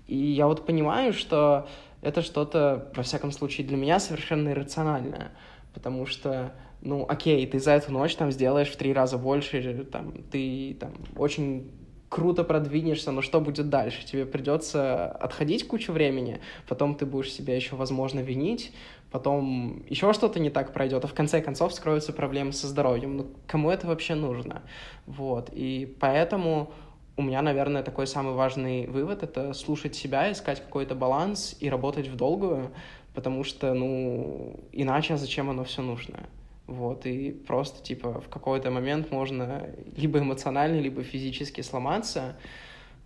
И 0.07 0.17
я 0.17 0.47
вот 0.47 0.67
понимаю, 0.67 1.13
что 1.13 1.67
это 2.03 2.21
что-то, 2.21 2.93
во 2.95 3.03
всяком 3.03 3.33
случае, 3.33 3.67
для 3.67 3.77
меня 3.77 3.99
совершенно 3.99 4.51
иррациональное, 4.51 5.33
потому 5.73 6.05
что 6.05 6.53
ну, 6.83 7.07
окей, 7.09 7.47
ты 7.47 7.59
за 7.59 7.73
эту 7.73 7.93
ночь 7.93 8.15
там 8.17 8.31
сделаешь 8.31 8.69
в 8.69 8.77
три 8.77 8.93
раза 8.93 9.17
больше, 9.17 9.85
там, 9.85 10.13
ты 10.31 10.77
там 10.79 10.93
очень 11.17 11.71
круто 12.09 12.45
продвинешься, 12.45 13.11
но 13.11 13.23
что 13.23 13.41
будет 13.41 13.71
дальше? 13.71 14.05
Тебе 14.05 14.27
придется 14.27 15.09
отходить 15.09 15.67
кучу 15.67 15.93
времени, 15.93 16.41
потом 16.69 16.95
ты 16.95 17.07
будешь 17.07 17.33
себя 17.33 17.57
еще, 17.57 17.75
возможно, 17.77 18.21
винить, 18.21 18.73
потом 19.11 19.83
еще 19.89 20.13
что-то 20.13 20.39
не 20.39 20.51
так 20.51 20.75
пройдет, 20.75 21.05
а 21.05 21.09
в 21.09 21.15
конце 21.15 21.41
концов 21.41 21.73
скроются 21.73 22.13
проблемы 22.13 22.53
со 22.53 22.67
здоровьем. 22.67 23.17
Ну, 23.17 23.27
кому 23.47 23.71
это 23.71 23.87
вообще 23.87 24.15
нужно? 24.15 24.63
Вот, 25.07 25.49
и 25.53 25.97
поэтому 26.01 26.73
у 27.17 27.23
меня, 27.23 27.41
наверное, 27.43 27.83
такой 27.83 28.07
самый 28.07 28.35
важный 28.35 28.87
вывод— 28.89 29.23
это 29.23 29.55
слушать 29.55 29.95
себя, 29.95 30.33
искать 30.33 30.61
какой-то 30.61 30.95
баланс 30.95 31.57
и 31.61 31.71
работать 31.71 32.09
в 32.09 32.17
долгую, 32.17 32.73
потому 33.15 33.45
что, 33.45 33.73
ну, 33.73 34.61
иначе 34.73 35.17
зачем 35.17 35.49
оно 35.49 35.65
все 35.65 35.81
нужно? 35.81 36.21
Вот, 36.67 37.07
и 37.07 37.33
просто, 37.33 37.83
типа, 37.83 38.21
в 38.21 38.29
какой-то 38.29 38.71
момент 38.71 39.11
можно 39.11 39.69
либо 39.97 40.21
эмоционально, 40.21 40.81
либо 40.81 41.03
физически 41.03 41.61
сломаться, 41.61 42.37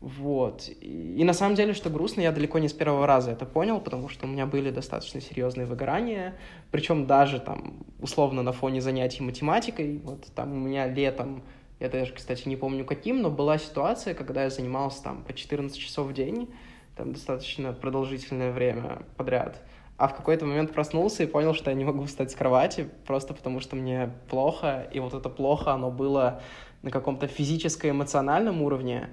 вот. 0.00 0.68
И, 0.68 1.16
и 1.18 1.24
на 1.24 1.32
самом 1.32 1.54
деле, 1.54 1.72
что 1.72 1.88
грустно, 1.88 2.20
я 2.20 2.32
далеко 2.32 2.58
не 2.58 2.68
с 2.68 2.72
первого 2.72 3.06
раза 3.06 3.30
это 3.30 3.46
понял, 3.46 3.80
потому 3.80 4.08
что 4.08 4.26
у 4.26 4.28
меня 4.28 4.46
были 4.46 4.70
достаточно 4.70 5.20
серьезные 5.20 5.66
выгорания, 5.66 6.36
причем 6.70 7.06
даже 7.06 7.40
там, 7.40 7.84
условно, 7.98 8.42
на 8.42 8.52
фоне 8.52 8.80
занятий 8.80 9.22
математикой, 9.22 10.00
вот 10.04 10.26
там 10.34 10.52
у 10.52 10.56
меня 10.56 10.86
летом, 10.86 11.42
я 11.80 11.88
даже, 11.88 12.12
кстати, 12.12 12.46
не 12.48 12.56
помню 12.56 12.84
каким, 12.84 13.22
но 13.22 13.30
была 13.30 13.58
ситуация, 13.58 14.14
когда 14.14 14.44
я 14.44 14.50
занимался 14.50 15.02
там 15.02 15.24
по 15.24 15.32
14 15.32 15.76
часов 15.76 16.08
в 16.08 16.12
день, 16.12 16.50
там 16.94 17.12
достаточно 17.12 17.72
продолжительное 17.72 18.52
время 18.52 19.02
подряд, 19.16 19.62
а 19.96 20.08
в 20.08 20.16
какой-то 20.16 20.44
момент 20.44 20.72
проснулся 20.72 21.22
и 21.22 21.26
понял, 21.26 21.54
что 21.54 21.70
я 21.70 21.76
не 21.76 21.84
могу 21.84 22.04
встать 22.04 22.30
с 22.30 22.34
кровати, 22.34 22.88
просто 23.06 23.34
потому 23.34 23.60
что 23.60 23.76
мне 23.76 24.10
плохо, 24.28 24.86
и 24.92 25.00
вот 25.00 25.14
это 25.14 25.28
плохо, 25.28 25.72
оно 25.72 25.90
было 25.90 26.42
на 26.82 26.90
каком-то 26.90 27.26
физическо-эмоциональном 27.26 28.62
уровне, 28.62 29.08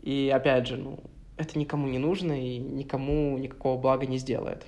и 0.00 0.32
опять 0.34 0.66
же, 0.66 0.76
ну, 0.76 1.00
это 1.36 1.58
никому 1.58 1.86
не 1.88 1.98
нужно 1.98 2.32
и 2.32 2.58
никому 2.58 3.36
никакого 3.38 3.80
блага 3.80 4.06
не 4.06 4.18
сделает. 4.18 4.66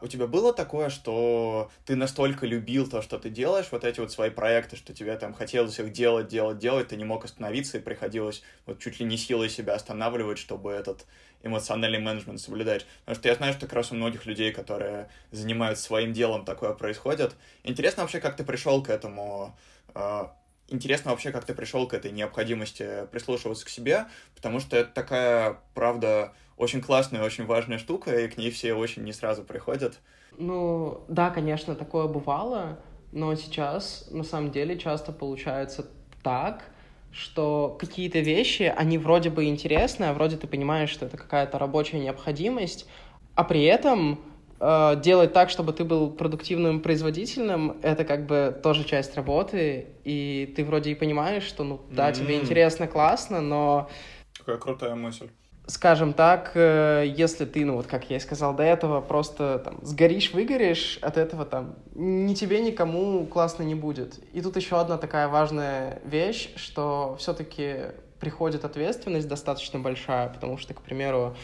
У 0.00 0.06
тебя 0.06 0.26
было 0.26 0.52
такое, 0.52 0.90
что 0.90 1.70
ты 1.84 1.96
настолько 1.96 2.46
любил 2.46 2.88
то, 2.88 3.02
что 3.02 3.18
ты 3.18 3.30
делаешь, 3.30 3.66
вот 3.70 3.84
эти 3.84 4.00
вот 4.00 4.12
свои 4.12 4.30
проекты, 4.30 4.76
что 4.76 4.94
тебе 4.94 5.16
там 5.16 5.34
хотелось 5.34 5.78
их 5.78 5.92
делать, 5.92 6.28
делать, 6.28 6.58
делать, 6.58 6.88
ты 6.88 6.96
не 6.96 7.04
мог 7.04 7.24
остановиться, 7.24 7.78
и 7.78 7.80
приходилось 7.80 8.42
вот 8.66 8.78
чуть 8.78 9.00
ли 9.00 9.06
не 9.06 9.16
силой 9.16 9.50
себя 9.50 9.74
останавливать, 9.74 10.38
чтобы 10.38 10.72
этот 10.72 11.04
эмоциональный 11.42 11.98
менеджмент 11.98 12.40
соблюдать. 12.40 12.86
Потому 13.00 13.16
что 13.16 13.28
я 13.28 13.34
знаю, 13.34 13.52
что 13.52 13.66
как 13.66 13.74
раз 13.74 13.92
у 13.92 13.94
многих 13.94 14.26
людей, 14.26 14.52
которые 14.52 15.08
занимаются 15.32 15.84
своим 15.84 16.12
делом, 16.12 16.44
такое 16.44 16.72
происходит. 16.74 17.34
Интересно 17.64 18.02
вообще, 18.02 18.20
как 18.20 18.36
ты 18.36 18.44
пришел 18.44 18.82
к 18.82 18.90
этому 18.90 19.56
а, 19.94 20.34
интересно 20.68 21.10
вообще, 21.10 21.32
как 21.32 21.44
ты 21.44 21.54
пришел 21.54 21.86
к 21.88 21.94
этой 21.94 22.12
необходимости 22.12 23.06
прислушиваться 23.10 23.64
к 23.66 23.68
себе, 23.68 24.06
потому 24.34 24.60
что 24.60 24.76
это 24.76 24.90
такая, 24.92 25.58
правда, 25.74 26.34
очень 26.58 26.80
классная, 26.80 27.22
очень 27.22 27.46
важная 27.46 27.78
штука, 27.78 28.18
и 28.18 28.28
к 28.28 28.36
ней 28.36 28.50
все 28.50 28.74
очень 28.74 29.04
не 29.04 29.12
сразу 29.12 29.42
приходят. 29.42 29.98
Ну, 30.36 31.04
да, 31.08 31.30
конечно, 31.30 31.74
такое 31.74 32.06
бывало, 32.06 32.80
но 33.12 33.34
сейчас, 33.36 34.08
на 34.10 34.24
самом 34.24 34.50
деле, 34.50 34.76
часто 34.76 35.12
получается 35.12 35.86
так, 36.22 36.64
что 37.12 37.76
какие-то 37.80 38.18
вещи, 38.18 38.72
они 38.76 38.98
вроде 38.98 39.30
бы 39.30 39.44
интересны, 39.46 40.04
а 40.04 40.12
вроде 40.12 40.36
ты 40.36 40.46
понимаешь, 40.46 40.90
что 40.90 41.06
это 41.06 41.16
какая-то 41.16 41.58
рабочая 41.58 42.00
необходимость, 42.00 42.86
а 43.34 43.44
при 43.44 43.64
этом 43.64 44.20
э, 44.60 45.00
делать 45.00 45.32
так, 45.32 45.50
чтобы 45.50 45.72
ты 45.72 45.84
был 45.84 46.10
продуктивным, 46.10 46.80
производительным, 46.80 47.78
это 47.82 48.04
как 48.04 48.26
бы 48.26 48.58
тоже 48.62 48.84
часть 48.84 49.14
работы, 49.16 49.86
и 50.04 50.52
ты 50.56 50.64
вроде 50.64 50.90
и 50.90 50.94
понимаешь, 50.94 51.44
что, 51.44 51.64
ну, 51.64 51.80
да, 51.90 52.10
mm-hmm. 52.10 52.14
тебе 52.14 52.36
интересно, 52.36 52.88
классно, 52.88 53.40
но... 53.40 53.88
Какая 54.36 54.58
крутая 54.58 54.94
мысль 54.94 55.30
скажем 55.68 56.14
так, 56.14 56.52
э, 56.54 57.04
если 57.14 57.44
ты, 57.44 57.64
ну 57.64 57.76
вот 57.76 57.86
как 57.86 58.08
я 58.10 58.16
и 58.16 58.20
сказал 58.20 58.54
до 58.54 58.62
этого, 58.62 59.00
просто 59.00 59.60
там 59.62 59.78
сгоришь, 59.82 60.32
выгоришь, 60.32 60.98
от 61.02 61.18
этого 61.18 61.44
там 61.44 61.76
ни 61.94 62.34
тебе, 62.34 62.60
никому 62.60 63.26
классно 63.26 63.62
не 63.62 63.74
будет. 63.74 64.18
И 64.32 64.40
тут 64.40 64.56
еще 64.56 64.80
одна 64.80 64.96
такая 64.96 65.28
важная 65.28 66.00
вещь, 66.04 66.50
что 66.56 67.16
все-таки 67.18 67.92
приходит 68.18 68.64
ответственность 68.64 69.28
достаточно 69.28 69.78
большая, 69.78 70.28
потому 70.30 70.56
что, 70.56 70.72
к 70.72 70.80
примеру, 70.80 71.36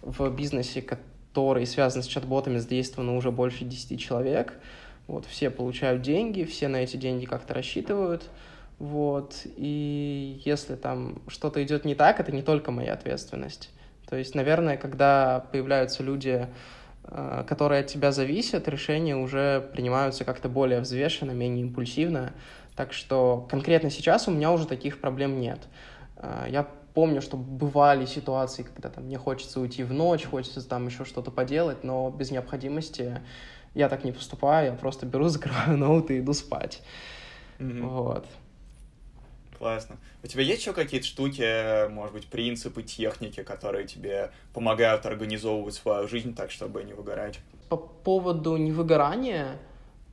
в 0.00 0.30
бизнесе, 0.30 0.80
который 0.80 1.66
связан 1.66 2.02
с 2.02 2.06
чат-ботами, 2.06 2.58
задействовано 2.58 3.16
уже 3.16 3.32
больше 3.32 3.64
10 3.64 4.00
человек, 4.00 4.54
вот, 5.08 5.26
все 5.26 5.50
получают 5.50 6.02
деньги, 6.02 6.44
все 6.44 6.68
на 6.68 6.76
эти 6.76 6.96
деньги 6.96 7.24
как-то 7.24 7.52
рассчитывают, 7.52 8.22
вот, 8.82 9.42
и 9.44 10.42
если 10.44 10.74
там 10.74 11.22
что-то 11.28 11.62
идет 11.62 11.84
не 11.84 11.94
так, 11.94 12.18
это 12.18 12.32
не 12.32 12.42
только 12.42 12.72
моя 12.72 12.94
ответственность. 12.94 13.70
То 14.08 14.16
есть, 14.16 14.34
наверное, 14.34 14.76
когда 14.76 15.46
появляются 15.52 16.02
люди, 16.02 16.48
э, 17.04 17.44
которые 17.46 17.82
от 17.82 17.86
тебя 17.86 18.10
зависят, 18.10 18.66
решения 18.66 19.14
уже 19.14 19.70
принимаются 19.72 20.24
как-то 20.24 20.48
более 20.48 20.80
взвешенно, 20.80 21.30
менее 21.30 21.64
импульсивно. 21.64 22.32
Так 22.74 22.92
что 22.92 23.46
конкретно 23.48 23.88
сейчас 23.88 24.26
у 24.26 24.32
меня 24.32 24.50
уже 24.50 24.66
таких 24.66 25.00
проблем 25.00 25.38
нет. 25.38 25.60
Э, 26.16 26.46
я 26.48 26.66
помню, 26.92 27.22
что 27.22 27.36
бывали 27.36 28.04
ситуации, 28.04 28.64
когда 28.64 28.88
там 28.88 29.04
мне 29.04 29.16
хочется 29.16 29.60
уйти 29.60 29.84
в 29.84 29.92
ночь, 29.92 30.24
хочется 30.24 30.68
там 30.68 30.88
еще 30.88 31.04
что-то 31.04 31.30
поделать, 31.30 31.84
но 31.84 32.10
без 32.10 32.32
необходимости 32.32 33.20
я 33.74 33.88
так 33.88 34.02
не 34.02 34.10
поступаю, 34.10 34.72
я 34.72 34.76
просто 34.76 35.06
беру, 35.06 35.28
закрываю 35.28 35.78
ноут 35.78 36.10
и 36.10 36.18
иду 36.18 36.32
спать. 36.32 36.82
Mm-hmm. 37.60 37.86
Вот. 37.86 38.26
Классно. 39.62 39.98
У 40.24 40.26
тебя 40.26 40.42
есть 40.42 40.60
еще 40.60 40.72
какие-то 40.72 41.06
штуки, 41.06 41.88
может 41.88 42.12
быть, 42.14 42.26
принципы, 42.26 42.82
техники, 42.82 43.44
которые 43.44 43.86
тебе 43.86 44.32
помогают 44.52 45.06
организовывать 45.06 45.74
свою 45.74 46.08
жизнь 46.08 46.34
так, 46.34 46.50
чтобы 46.50 46.82
не 46.82 46.94
выгорать? 46.94 47.38
По 47.68 47.76
поводу 47.76 48.56
невыгорания, 48.56 49.60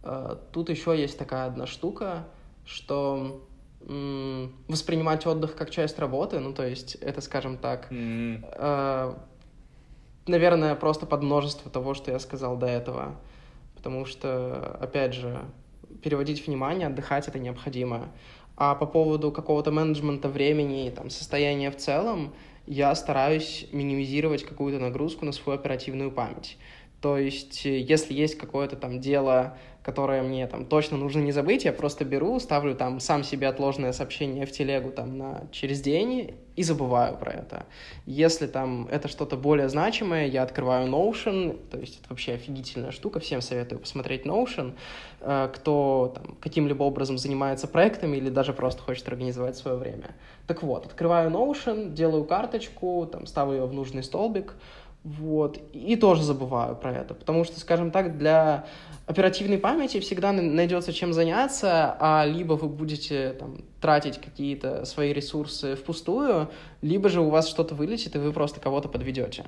э, 0.03 0.35
тут 0.51 0.69
еще 0.69 0.95
есть 0.95 1.17
такая 1.17 1.47
одна 1.47 1.65
штука, 1.65 2.27
что 2.63 3.43
воспринимать 4.67 5.25
отдых 5.25 5.55
как 5.55 5.71
часть 5.71 5.97
работы, 5.97 6.37
ну, 6.37 6.53
то 6.53 6.67
есть 6.67 6.93
это, 6.95 7.19
скажем 7.19 7.57
так, 7.57 7.91
mm. 7.91 9.17
наверное, 10.27 10.75
просто 10.75 11.07
под 11.07 11.23
множество 11.23 11.71
того, 11.71 11.95
что 11.95 12.11
я 12.11 12.19
сказал 12.19 12.55
до 12.55 12.67
этого. 12.67 13.15
Потому 13.75 14.05
что, 14.05 14.77
опять 14.79 15.15
же, 15.15 15.41
переводить 16.03 16.45
внимание, 16.45 16.87
отдыхать 16.87 17.27
это 17.27 17.39
необходимо. 17.39 18.09
А 18.59 18.75
по 18.75 18.85
поводу 18.85 19.31
какого-то 19.31 19.71
менеджмента 19.71 20.27
времени 20.27 20.85
и 20.85 20.89
там, 20.89 21.09
состояния 21.09 21.71
в 21.71 21.77
целом, 21.77 22.33
я 22.67 22.93
стараюсь 22.93 23.65
минимизировать 23.71 24.43
какую-то 24.43 24.79
нагрузку 24.79 25.25
на 25.25 25.31
свою 25.31 25.57
оперативную 25.57 26.11
память. 26.11 26.57
То 27.01 27.17
есть, 27.17 27.65
э, 27.65 27.79
если 27.79 28.13
есть 28.13 28.37
какое-то 28.37 28.75
там 28.75 28.99
дело, 28.99 29.57
которое 29.83 30.21
мне 30.21 30.45
там 30.45 30.65
точно 30.65 30.97
нужно 30.97 31.21
не 31.21 31.31
забыть, 31.31 31.63
я 31.63 31.71
просто 31.71 32.03
беру, 32.03 32.39
ставлю 32.39 32.75
там 32.75 32.99
сам 32.99 33.23
себе 33.23 33.47
отложенное 33.47 33.93
сообщение 33.93 34.45
в 34.45 34.51
телегу 34.51 34.91
там 34.91 35.17
на 35.17 35.47
через 35.51 35.81
день 35.81 36.35
и 36.55 36.63
забываю 36.63 37.17
про 37.17 37.31
это. 37.31 37.65
Если 38.05 38.45
там 38.47 38.87
это 38.91 39.07
что-то 39.07 39.37
более 39.37 39.69
значимое, 39.69 40.27
я 40.27 40.43
открываю 40.43 40.89
Notion, 40.89 41.57
то 41.71 41.79
есть 41.79 41.99
это 42.01 42.09
вообще 42.09 42.33
офигительная 42.33 42.91
штука, 42.91 43.21
всем 43.21 43.41
советую 43.41 43.79
посмотреть 43.79 44.25
Notion, 44.25 44.73
э, 45.21 45.49
кто 45.55 46.11
там 46.13 46.35
каким-либо 46.41 46.83
образом 46.83 47.17
занимается 47.17 47.67
проектами 47.67 48.17
или 48.17 48.29
даже 48.29 48.51
просто 48.51 48.81
хочет 48.81 49.07
организовать 49.07 49.55
свое 49.55 49.77
время. 49.77 50.15
Так 50.45 50.61
вот, 50.61 50.85
открываю 50.85 51.31
Notion, 51.31 51.93
делаю 51.93 52.25
карточку, 52.25 53.07
там 53.09 53.25
ставлю 53.25 53.59
ее 53.59 53.65
в 53.65 53.73
нужный 53.73 54.03
столбик, 54.03 54.55
вот. 55.03 55.59
И 55.73 55.95
тоже 55.95 56.23
забываю 56.23 56.75
про 56.75 56.91
это, 56.91 57.13
потому 57.13 57.43
что, 57.43 57.59
скажем 57.59 57.91
так, 57.91 58.17
для 58.17 58.65
оперативной 59.05 59.57
памяти 59.57 59.99
всегда 59.99 60.31
найдется 60.33 60.91
чем 60.91 61.13
заняться, 61.13 61.95
а 61.99 62.25
либо 62.25 62.53
вы 62.53 62.67
будете 62.67 63.31
там, 63.39 63.63
тратить 63.79 64.19
какие-то 64.19 64.85
свои 64.85 65.13
ресурсы 65.13 65.75
впустую, 65.75 66.49
либо 66.81 67.09
же 67.09 67.21
у 67.21 67.29
вас 67.29 67.47
что-то 67.47 67.75
вылетит, 67.75 68.15
и 68.15 68.19
вы 68.19 68.33
просто 68.33 68.59
кого-то 68.59 68.89
подведете. 68.89 69.45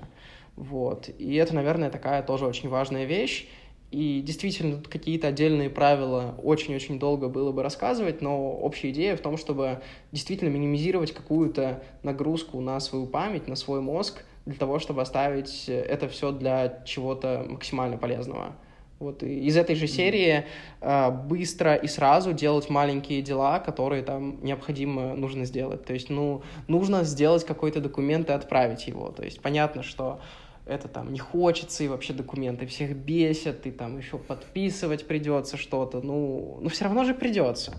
Вот. 0.55 1.09
И 1.17 1.35
это, 1.35 1.53
наверное, 1.53 1.89
такая 1.89 2.23
тоже 2.23 2.45
очень 2.45 2.69
важная 2.69 3.05
вещь. 3.05 3.47
И 3.91 4.21
действительно, 4.21 4.77
тут 4.77 4.87
какие-то 4.87 5.27
отдельные 5.27 5.69
правила 5.69 6.33
очень-очень 6.41 6.97
долго 6.97 7.27
было 7.27 7.51
бы 7.51 7.61
рассказывать, 7.61 8.21
но 8.21 8.53
общая 8.53 8.91
идея 8.91 9.17
в 9.17 9.19
том, 9.19 9.35
чтобы 9.35 9.81
действительно 10.13 10.47
минимизировать 10.47 11.11
какую-то 11.11 11.83
нагрузку 12.01 12.61
на 12.61 12.79
свою 12.79 13.05
память, 13.05 13.49
на 13.49 13.57
свой 13.57 13.81
мозг, 13.81 14.23
для 14.45 14.55
того, 14.57 14.79
чтобы 14.79 15.01
оставить 15.01 15.69
это 15.69 16.07
все 16.09 16.31
для 16.31 16.81
чего-то 16.85 17.45
максимально 17.47 17.97
полезного. 17.97 18.53
Вот 19.01 19.23
и 19.23 19.47
из 19.47 19.57
этой 19.57 19.75
же 19.75 19.87
серии 19.87 20.45
э, 20.79 21.11
быстро 21.11 21.73
и 21.73 21.87
сразу 21.87 22.33
делать 22.33 22.69
маленькие 22.69 23.23
дела, 23.23 23.59
которые 23.59 24.03
там 24.03 24.37
необходимо 24.43 25.15
нужно 25.15 25.45
сделать. 25.45 25.83
То 25.85 25.93
есть, 25.93 26.11
ну, 26.11 26.43
нужно 26.67 27.03
сделать 27.03 27.43
какой-то 27.43 27.81
документ 27.81 28.29
и 28.29 28.33
отправить 28.33 28.87
его. 28.87 29.09
То 29.09 29.23
есть, 29.23 29.41
понятно, 29.41 29.81
что 29.81 30.21
это 30.65 30.87
там 30.87 31.11
не 31.11 31.19
хочется, 31.19 31.83
и 31.83 31.87
вообще 31.87 32.13
документы 32.13 32.65
всех 32.67 32.95
бесят, 32.95 33.65
и 33.65 33.71
там 33.71 33.97
еще 33.97 34.17
подписывать 34.17 35.07
придется 35.07 35.57
что-то, 35.57 36.01
ну, 36.01 36.59
ну 36.61 36.69
все 36.69 36.85
равно 36.85 37.03
же 37.03 37.13
придется. 37.13 37.73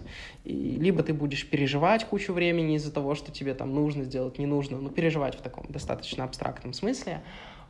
И 0.44 0.52
либо 0.52 1.02
ты 1.02 1.14
будешь 1.14 1.48
переживать 1.48 2.04
кучу 2.04 2.32
времени 2.32 2.76
из-за 2.76 2.92
того, 2.92 3.14
что 3.14 3.30
тебе 3.30 3.54
там 3.54 3.74
нужно 3.74 4.04
сделать, 4.04 4.38
не 4.38 4.46
нужно, 4.46 4.78
ну, 4.78 4.90
переживать 4.90 5.36
в 5.36 5.42
таком 5.42 5.66
достаточно 5.68 6.24
абстрактном 6.24 6.72
смысле, 6.72 7.22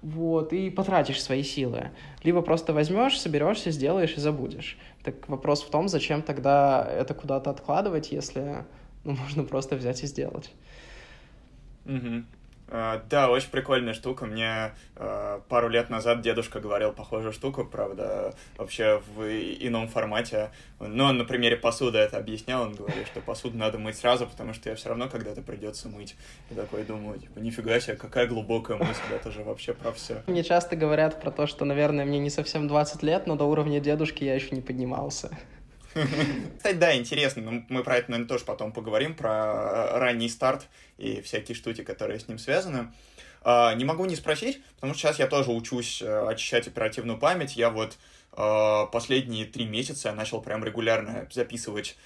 вот, 0.03 0.53
и 0.53 0.71
потратишь 0.71 1.23
свои 1.23 1.43
силы. 1.43 1.91
Либо 2.25 2.43
просто 2.43 2.73
возьмешь, 2.73 3.21
соберешься, 3.21 3.71
сделаешь 3.71 4.15
и 4.17 4.21
забудешь. 4.21 4.79
Так 5.05 5.29
вопрос 5.29 5.63
в 5.63 5.71
том, 5.71 5.89
зачем 5.89 6.23
тогда 6.23 6.85
это 6.91 7.15
куда-то 7.15 7.51
откладывать, 7.51 8.11
если 8.11 8.65
ну, 9.05 9.13
можно 9.13 9.45
просто 9.45 9.77
взять 9.77 10.03
и 10.03 10.07
сделать. 10.07 10.51
Угу. 11.85 12.25
А, 12.75 13.03
да, 13.11 13.29
очень 13.29 13.51
прикольная 13.51 13.93
штука. 13.93 14.25
Мне 14.25 14.73
э, 14.97 15.41
пару 15.51 15.69
лет 15.69 15.91
назад 15.91 16.23
дедушка 16.23 16.59
говорил 16.59 16.93
похожую 16.93 17.35
штуку, 17.35 17.67
правда, 17.67 18.35
вообще 18.57 19.03
в 19.15 19.23
ином 19.23 19.89
формате. 19.89 20.53
Но 20.81 21.05
он 21.05 21.19
на 21.19 21.27
примере 21.27 21.59
посуды 21.59 21.99
это 21.99 22.17
объяснял. 22.17 22.63
Он 22.63 22.75
говорил, 22.75 23.05
что 23.05 23.21
посуду 23.21 23.59
надо 23.59 23.77
мыть 23.77 23.99
сразу, 23.99 24.27
потому 24.27 24.55
что 24.55 24.71
я 24.71 24.75
все 24.75 24.89
равно 24.89 25.11
когда-то 25.11 25.43
придется 25.43 25.91
мыть. 25.91 26.17
И 26.51 26.55
такой 26.55 26.85
думаю, 26.85 27.19
типа, 27.21 27.41
нифига 27.41 27.79
себе, 27.79 27.97
какая 27.97 28.27
глубокая 28.27 28.79
мысль, 28.79 29.03
это 29.15 29.31
же 29.31 29.45
вообще 29.45 29.75
про 29.75 29.93
все. 29.93 30.23
Мне 30.27 30.43
часто 30.43 30.75
говорят 30.75 31.21
про 31.21 31.31
то, 31.31 31.47
что, 31.47 31.67
наверное, 31.67 32.07
мне 32.07 32.21
не 32.21 32.31
совсем 32.31 32.69
20 32.69 33.03
лет, 33.03 33.27
но 33.27 33.37
до 33.37 33.45
уровня 33.45 33.81
дедушки 33.81 34.25
я 34.25 34.35
еще 34.35 34.55
не 34.55 34.63
поднимался. 34.63 35.37
Кстати, 36.57 36.77
да, 36.77 36.97
интересно, 36.97 37.43
но 37.43 37.63
мы 37.69 37.83
про 37.83 37.97
это, 37.97 38.11
наверное, 38.11 38.29
тоже 38.29 38.45
потом 38.45 38.73
поговорим, 38.73 39.15
про 39.15 39.31
э, 39.31 39.99
ранний 39.99 40.29
старт 40.29 40.69
и 40.99 41.21
всякие 41.21 41.55
штуки, 41.55 41.83
которые 41.83 42.19
с 42.19 42.29
ним 42.29 42.39
связаны. 42.39 42.93
А, 43.45 43.75
не 43.75 43.85
могу 43.85 44.05
не 44.05 44.17
спросить, 44.17 44.63
потому 44.77 44.95
что 44.95 45.03
сейчас 45.03 45.19
я 45.19 45.27
тоже 45.27 45.51
учусь 45.51 46.01
э, 46.01 46.27
очищать 46.29 46.69
оперативную 46.69 47.19
память. 47.19 47.57
Я 47.57 47.71
вот 47.71 47.99
э, 48.33 48.87
последние 48.93 49.47
три 49.47 49.67
месяца 49.67 50.13
начал 50.13 50.41
прям 50.41 50.65
регулярно 50.65 51.29
записывать 51.31 51.97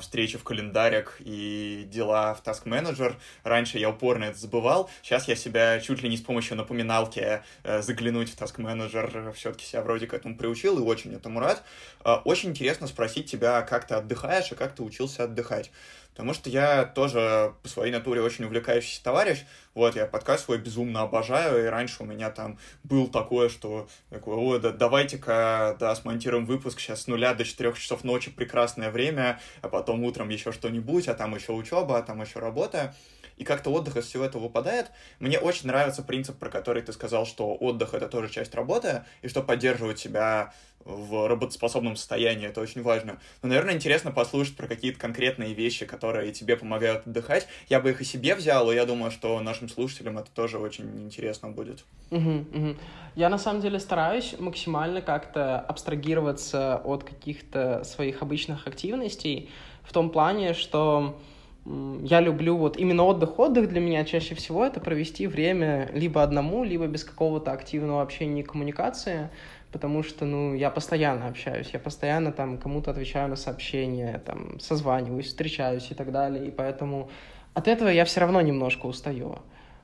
встречи 0.00 0.38
в 0.38 0.44
календарях 0.44 1.16
и 1.20 1.86
дела 1.90 2.34
в 2.34 2.42
Task 2.42 2.64
Manager. 2.64 3.14
Раньше 3.44 3.78
я 3.78 3.90
упорно 3.90 4.24
это 4.24 4.38
забывал, 4.38 4.90
сейчас 5.02 5.28
я 5.28 5.36
себя 5.36 5.80
чуть 5.80 6.02
ли 6.02 6.08
не 6.08 6.16
с 6.16 6.20
помощью 6.22 6.56
напоминалки 6.56 7.42
э, 7.62 7.82
заглянуть 7.82 8.30
в 8.30 8.40
Task 8.40 8.56
Manager 8.56 9.32
все-таки 9.32 9.64
себя 9.64 9.82
вроде 9.82 10.06
к 10.06 10.14
этому 10.14 10.36
приучил 10.36 10.78
и 10.78 10.82
очень 10.82 11.14
этому 11.14 11.40
рад. 11.40 11.62
Э, 12.04 12.16
очень 12.24 12.50
интересно 12.50 12.86
спросить 12.86 13.30
тебя, 13.30 13.62
как 13.62 13.86
ты 13.86 13.94
отдыхаешь 13.94 14.52
и 14.52 14.54
как 14.54 14.74
ты 14.74 14.82
учился 14.82 15.24
отдыхать. 15.24 15.70
Потому 16.12 16.34
что 16.34 16.50
я 16.50 16.84
тоже 16.84 17.54
по 17.62 17.68
своей 17.68 17.92
натуре 17.92 18.20
очень 18.20 18.44
увлекающийся 18.44 19.02
товарищ. 19.02 19.44
Вот, 19.74 19.94
я 19.96 20.06
подкаст 20.06 20.44
свой 20.44 20.58
безумно 20.58 21.02
обожаю, 21.02 21.64
и 21.64 21.68
раньше 21.68 22.02
у 22.02 22.06
меня 22.06 22.30
там 22.30 22.58
был 22.82 23.06
такое, 23.06 23.48
что 23.48 23.88
такое, 24.10 24.36
о, 24.36 24.58
да, 24.58 24.70
давайте-ка, 24.70 25.76
да, 25.78 25.94
смонтируем 25.94 26.44
выпуск 26.44 26.80
сейчас 26.80 27.02
с 27.02 27.06
нуля 27.06 27.34
до 27.34 27.44
четырех 27.44 27.78
часов 27.78 28.04
ночи, 28.04 28.30
прекрасное 28.30 28.90
время, 28.90 29.40
а 29.62 29.68
потом 29.68 30.04
утром 30.04 30.28
еще 30.28 30.52
что-нибудь, 30.52 31.08
а 31.08 31.14
там 31.14 31.34
еще 31.34 31.52
учеба, 31.52 31.98
а 31.98 32.02
там 32.02 32.20
еще 32.20 32.40
работа. 32.40 32.94
И 33.40 33.44
как-то 33.44 33.70
отдых 33.70 33.96
из 33.96 34.04
всего 34.04 34.26
этого 34.26 34.42
выпадает. 34.42 34.90
Мне 35.18 35.38
очень 35.38 35.66
нравится 35.66 36.02
принцип, 36.02 36.38
про 36.38 36.50
который 36.50 36.82
ты 36.82 36.92
сказал, 36.92 37.24
что 37.24 37.54
отдых— 37.54 37.94
это 37.94 38.06
тоже 38.06 38.28
часть 38.28 38.54
работы, 38.54 39.04
и 39.22 39.28
что 39.28 39.42
поддерживать 39.42 39.98
себя 39.98 40.52
в 40.84 41.26
работоспособном 41.26 41.96
состоянии, 41.96 42.46
это 42.46 42.60
очень 42.60 42.82
важно. 42.82 43.18
Но, 43.40 43.48
наверное, 43.48 43.74
интересно 43.74 44.12
послушать 44.12 44.56
про 44.56 44.66
какие-то 44.66 44.98
конкретные 44.98 45.54
вещи, 45.54 45.86
которые 45.86 46.32
тебе 46.32 46.58
помогают 46.58 47.06
отдыхать. 47.06 47.48
Я 47.70 47.80
бы 47.80 47.90
их 47.90 48.02
и 48.02 48.04
себе 48.04 48.34
взял, 48.34 48.70
и 48.70 48.74
я 48.74 48.84
думаю, 48.84 49.10
что 49.10 49.40
нашим 49.40 49.70
слушателям 49.70 50.18
это 50.18 50.30
тоже 50.30 50.58
очень 50.58 50.84
интересно 51.02 51.48
будет. 51.48 51.84
Угу, 52.10 52.44
угу. 52.52 52.76
Я 53.14 53.30
на 53.30 53.38
самом 53.38 53.62
деле 53.62 53.80
стараюсь 53.80 54.34
максимально 54.38 55.00
как-то 55.00 55.60
абстрагироваться 55.60 56.76
от 56.84 57.04
каких-то 57.04 57.84
своих 57.84 58.20
обычных 58.20 58.66
активностей 58.66 59.48
в 59.82 59.94
том 59.94 60.10
плане, 60.10 60.52
что 60.52 61.18
я 61.66 62.20
люблю 62.20 62.56
вот 62.56 62.76
именно 62.76 63.04
отдых. 63.04 63.38
Отдых 63.38 63.68
для 63.68 63.80
меня 63.80 64.04
чаще 64.04 64.34
всего 64.34 64.64
это 64.64 64.80
провести 64.80 65.26
время 65.26 65.90
либо 65.92 66.22
одному, 66.22 66.64
либо 66.64 66.86
без 66.86 67.04
какого-то 67.04 67.52
активного 67.52 68.02
общения 68.02 68.40
и 68.40 68.44
коммуникации 68.44 69.30
потому 69.72 70.02
что, 70.02 70.24
ну, 70.24 70.54
я 70.54 70.70
постоянно 70.70 71.28
общаюсь, 71.28 71.70
я 71.72 71.78
постоянно 71.78 72.32
там 72.32 72.58
кому-то 72.58 72.90
отвечаю 72.90 73.28
на 73.28 73.36
сообщения, 73.36 74.20
там, 74.24 74.58
созваниваюсь, 74.58 75.26
встречаюсь 75.26 75.90
и 75.90 75.94
так 75.94 76.12
далее, 76.12 76.46
и 76.46 76.50
поэтому 76.50 77.08
от 77.54 77.68
этого 77.68 77.88
я 77.88 78.04
все 78.04 78.20
равно 78.20 78.40
немножко 78.40 78.86
устаю. 78.86 79.38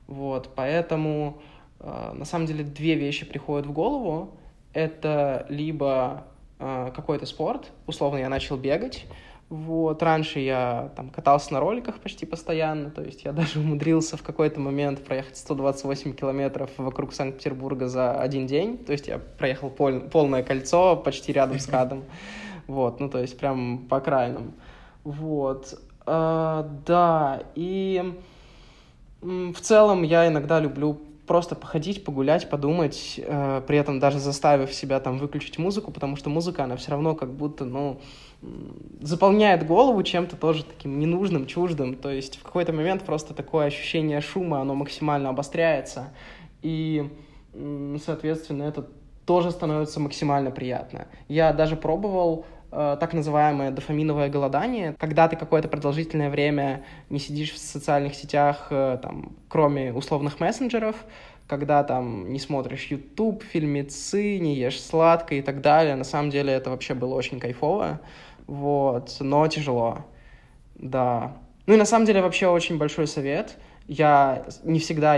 Вот, 0.07 0.49
поэтому 0.55 1.41
э, 1.79 2.11
на 2.13 2.25
самом 2.25 2.47
деле 2.47 2.63
две 2.63 2.95
вещи 2.95 3.25
приходят 3.25 3.65
в 3.65 3.71
голову. 3.71 4.31
Это 4.73 5.45
либо 5.49 6.25
э, 6.59 6.91
какой-то 6.95 7.25
спорт, 7.25 7.71
условно 7.87 8.17
я 8.17 8.29
начал 8.29 8.57
бегать, 8.57 9.05
вот, 9.49 10.03
раньше 10.03 10.39
я 10.39 10.91
там 10.97 11.09
катался 11.09 11.53
на 11.53 11.61
роликах 11.61 11.99
почти 11.99 12.25
постоянно, 12.25 12.89
то 12.89 13.01
есть 13.01 13.23
я 13.23 13.31
даже 13.31 13.59
умудрился 13.59 14.17
в 14.17 14.23
какой-то 14.23 14.59
момент 14.59 15.03
проехать 15.03 15.37
128 15.37 16.13
километров 16.13 16.69
вокруг 16.77 17.13
Санкт-Петербурга 17.13 17.87
за 17.87 18.19
один 18.19 18.45
день, 18.45 18.77
то 18.77 18.91
есть 18.91 19.07
я 19.07 19.19
проехал 19.19 19.69
пол 19.69 20.01
полное 20.01 20.43
кольцо 20.43 20.97
почти 20.97 21.31
рядом 21.31 21.59
с 21.59 21.65
Кадом, 21.65 22.03
вот, 22.67 22.99
ну, 22.99 23.09
то 23.09 23.19
есть 23.19 23.39
прям 23.39 23.87
по 23.89 23.97
окраинам, 23.97 24.53
вот, 25.05 25.79
а, 26.05 26.69
да, 26.85 27.43
и 27.55 28.15
в 29.21 29.59
целом 29.61 30.03
я 30.03 30.27
иногда 30.27 30.59
люблю 30.59 30.99
просто 31.25 31.55
походить, 31.55 32.03
погулять, 32.03 32.49
подумать, 32.49 33.15
э, 33.17 33.61
при 33.67 33.77
этом 33.77 33.99
даже 33.99 34.19
заставив 34.19 34.73
себя 34.73 34.99
там 34.99 35.17
выключить 35.17 35.57
музыку, 35.57 35.91
потому 35.91 36.15
что 36.15 36.29
музыка, 36.29 36.63
она 36.63 36.77
все 36.77 36.91
равно 36.91 37.15
как 37.15 37.33
будто, 37.33 37.65
ну, 37.65 37.99
заполняет 39.01 39.65
голову 39.65 40.03
чем-то 40.03 40.35
тоже 40.35 40.63
таким 40.63 40.99
ненужным, 40.99 41.47
чуждым. 41.47 41.95
То 41.95 42.09
есть 42.09 42.37
в 42.37 42.43
какой-то 42.43 42.73
момент 42.73 43.03
просто 43.03 43.33
такое 43.33 43.65
ощущение 43.65 44.21
шума, 44.21 44.61
оно 44.61 44.75
максимально 44.75 45.29
обостряется. 45.29 46.09
И, 46.61 47.09
соответственно, 48.03 48.63
это 48.63 48.87
тоже 49.25 49.51
становится 49.51 49.99
максимально 49.99 50.51
приятно. 50.51 51.07
Я 51.27 51.51
даже 51.51 51.75
пробовал 51.75 52.45
э, 52.71 52.97
так 52.99 53.13
называемое 53.13 53.71
дофаминовое 53.71 54.29
голодание, 54.29 54.95
когда 54.97 55.27
ты 55.27 55.35
какое-то 55.35 55.67
продолжительное 55.67 56.29
время 56.29 56.85
не 57.09 57.19
сидишь 57.19 57.51
в 57.51 57.57
социальных 57.57 58.15
сетях, 58.15 58.67
э, 58.69 58.97
там, 59.01 59.35
кроме 59.49 59.93
условных 59.93 60.39
мессенджеров, 60.39 60.95
когда 61.45 61.83
там 61.83 62.31
не 62.31 62.39
смотришь 62.39 62.85
YouTube, 62.85 63.43
фильмецы, 63.43 64.37
не 64.39 64.55
ешь 64.55 64.81
сладкое 64.81 65.39
и 65.39 65.41
так 65.41 65.61
далее. 65.61 65.95
На 65.95 66.03
самом 66.05 66.29
деле 66.29 66.53
это 66.53 66.69
вообще 66.69 66.93
было 66.93 67.15
очень 67.15 67.39
кайфово 67.39 67.99
вот, 68.47 69.17
но 69.19 69.47
тяжело, 69.47 70.05
да. 70.75 71.37
Ну 71.65 71.73
и 71.73 71.77
на 71.77 71.85
самом 71.85 72.05
деле 72.05 72.21
вообще 72.21 72.47
очень 72.47 72.77
большой 72.77 73.07
совет. 73.07 73.57
Я 73.87 74.45
не 74.63 74.79
всегда 74.79 75.17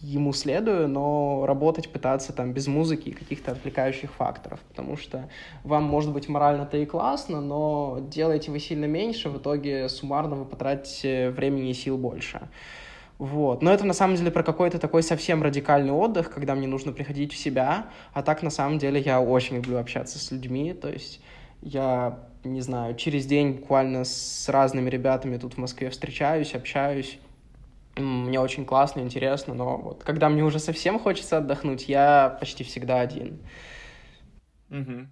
ему 0.00 0.32
следую, 0.32 0.88
но 0.88 1.46
работать 1.46 1.90
пытаться 1.90 2.32
там 2.32 2.52
без 2.52 2.66
музыки 2.66 3.08
и 3.08 3.12
каких-то 3.12 3.52
отвлекающих 3.52 4.12
факторов, 4.12 4.60
потому 4.68 4.96
что 4.96 5.28
вам 5.62 5.84
может 5.84 6.12
быть 6.12 6.28
морально-то 6.28 6.76
и 6.76 6.84
классно, 6.84 7.40
но 7.40 8.00
делаете 8.10 8.50
вы 8.50 8.58
сильно 8.58 8.84
меньше, 8.84 9.30
в 9.30 9.38
итоге 9.38 9.88
суммарно 9.88 10.36
вы 10.36 10.44
потратите 10.44 11.30
времени 11.30 11.70
и 11.70 11.74
сил 11.74 11.96
больше. 11.96 12.48
Вот. 13.18 13.62
Но 13.62 13.72
это 13.72 13.86
на 13.86 13.94
самом 13.94 14.16
деле 14.16 14.30
про 14.30 14.42
какой-то 14.42 14.78
такой 14.78 15.02
совсем 15.02 15.42
радикальный 15.42 15.92
отдых, 15.92 16.30
когда 16.30 16.54
мне 16.54 16.66
нужно 16.66 16.92
приходить 16.92 17.32
в 17.32 17.36
себя, 17.36 17.86
а 18.12 18.22
так 18.22 18.42
на 18.42 18.50
самом 18.50 18.78
деле 18.78 19.00
я 19.00 19.20
очень 19.20 19.56
люблю 19.56 19.78
общаться 19.78 20.18
с 20.18 20.30
людьми, 20.30 20.74
то 20.74 20.90
есть 20.90 21.22
я 21.62 22.18
не 22.44 22.60
знаю, 22.60 22.94
через 22.96 23.26
день 23.26 23.52
буквально 23.52 24.04
с 24.04 24.48
разными 24.48 24.90
ребятами 24.90 25.36
тут 25.36 25.54
в 25.54 25.58
Москве 25.58 25.90
встречаюсь, 25.90 26.54
общаюсь. 26.54 27.18
Мне 27.96 28.40
очень 28.40 28.64
классно, 28.64 29.00
интересно, 29.00 29.54
но 29.54 29.76
вот 29.76 30.02
когда 30.04 30.28
мне 30.28 30.42
уже 30.42 30.58
совсем 30.58 30.98
хочется 30.98 31.38
отдохнуть, 31.38 31.88
я 31.88 32.36
почти 32.40 32.64
всегда 32.64 33.00
один. 33.00 33.40
Угу. 34.70 35.08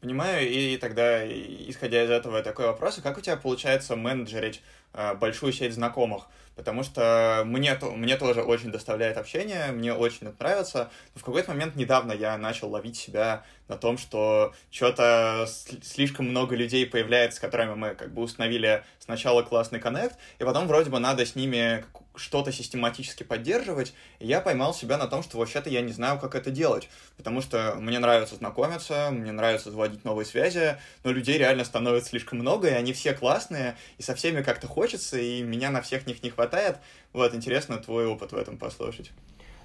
Понимаю, 0.00 0.48
и 0.48 0.76
тогда, 0.76 1.26
исходя 1.26 2.04
из 2.04 2.10
этого, 2.10 2.42
такой 2.42 2.66
вопрос, 2.66 3.00
как 3.02 3.18
у 3.18 3.20
тебя 3.20 3.36
получается 3.36 3.96
менеджерить 3.96 4.62
э, 4.92 5.14
большую 5.14 5.52
сеть 5.52 5.74
знакомых? 5.74 6.28
Потому 6.58 6.82
что 6.82 7.44
мне, 7.46 7.78
мне 7.80 8.16
тоже 8.16 8.42
очень 8.42 8.72
доставляет 8.72 9.16
общение, 9.16 9.68
мне 9.70 9.94
очень 9.94 10.26
это 10.26 10.42
нравится. 10.42 10.90
Но 11.14 11.20
в 11.20 11.24
какой-то 11.24 11.52
момент 11.52 11.76
недавно 11.76 12.10
я 12.10 12.36
начал 12.36 12.68
ловить 12.68 12.96
себя 12.96 13.44
на 13.68 13.76
том, 13.76 13.96
что 13.96 14.52
что-то 14.68 15.46
слишком 15.84 16.26
много 16.26 16.56
людей 16.56 16.84
появляется, 16.84 17.36
с 17.36 17.40
которыми 17.40 17.74
мы 17.74 17.94
как 17.94 18.12
бы 18.12 18.22
установили 18.22 18.82
сначала 18.98 19.42
классный 19.42 19.78
коннект, 19.78 20.18
и 20.40 20.44
потом 20.44 20.66
вроде 20.66 20.90
бы 20.90 20.98
надо 20.98 21.24
с 21.24 21.36
ними 21.36 21.84
что-то 22.18 22.52
систематически 22.52 23.22
поддерживать, 23.22 23.94
я 24.20 24.40
поймал 24.40 24.74
себя 24.74 24.98
на 24.98 25.06
том, 25.06 25.22
что 25.22 25.38
вообще-то 25.38 25.70
я 25.70 25.80
не 25.80 25.92
знаю, 25.92 26.18
как 26.18 26.34
это 26.34 26.50
делать, 26.50 26.88
потому 27.16 27.40
что 27.40 27.76
мне 27.78 27.98
нравится 27.98 28.34
знакомиться, 28.36 29.10
мне 29.10 29.32
нравится 29.32 29.70
заводить 29.70 30.04
новые 30.04 30.26
связи, 30.26 30.76
но 31.04 31.12
людей 31.12 31.38
реально 31.38 31.64
становится 31.64 32.10
слишком 32.10 32.38
много, 32.38 32.68
и 32.68 32.72
они 32.72 32.92
все 32.92 33.14
классные, 33.14 33.76
и 33.98 34.02
со 34.02 34.14
всеми 34.14 34.42
как-то 34.42 34.66
хочется, 34.66 35.18
и 35.18 35.42
меня 35.42 35.70
на 35.70 35.80
всех 35.80 36.06
них 36.06 36.22
не 36.22 36.30
хватает. 36.30 36.78
Вот, 37.12 37.34
интересно 37.34 37.78
твой 37.78 38.06
опыт 38.06 38.32
в 38.32 38.36
этом 38.36 38.58
послушать. 38.58 39.10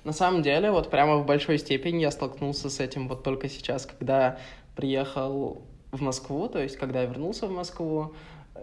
На 0.04 0.12
самом 0.12 0.42
деле, 0.42 0.72
вот 0.72 0.89
прямо 0.89 1.18
в 1.18 1.26
большой 1.26 1.58
степени 1.58 2.02
я 2.02 2.12
столкнулся 2.12 2.70
с 2.70 2.80
этим 2.80 3.08
вот 3.08 3.24
только 3.24 3.48
сейчас, 3.50 3.86
когда 3.86 4.38
приехал 4.76 5.62
в 5.92 6.02
Москву, 6.02 6.50
то 6.50 6.60
есть 6.62 6.76
когда 6.78 7.02
я 7.02 7.08
вернулся 7.08 7.48
в 7.48 7.52
Москву, 7.52 8.13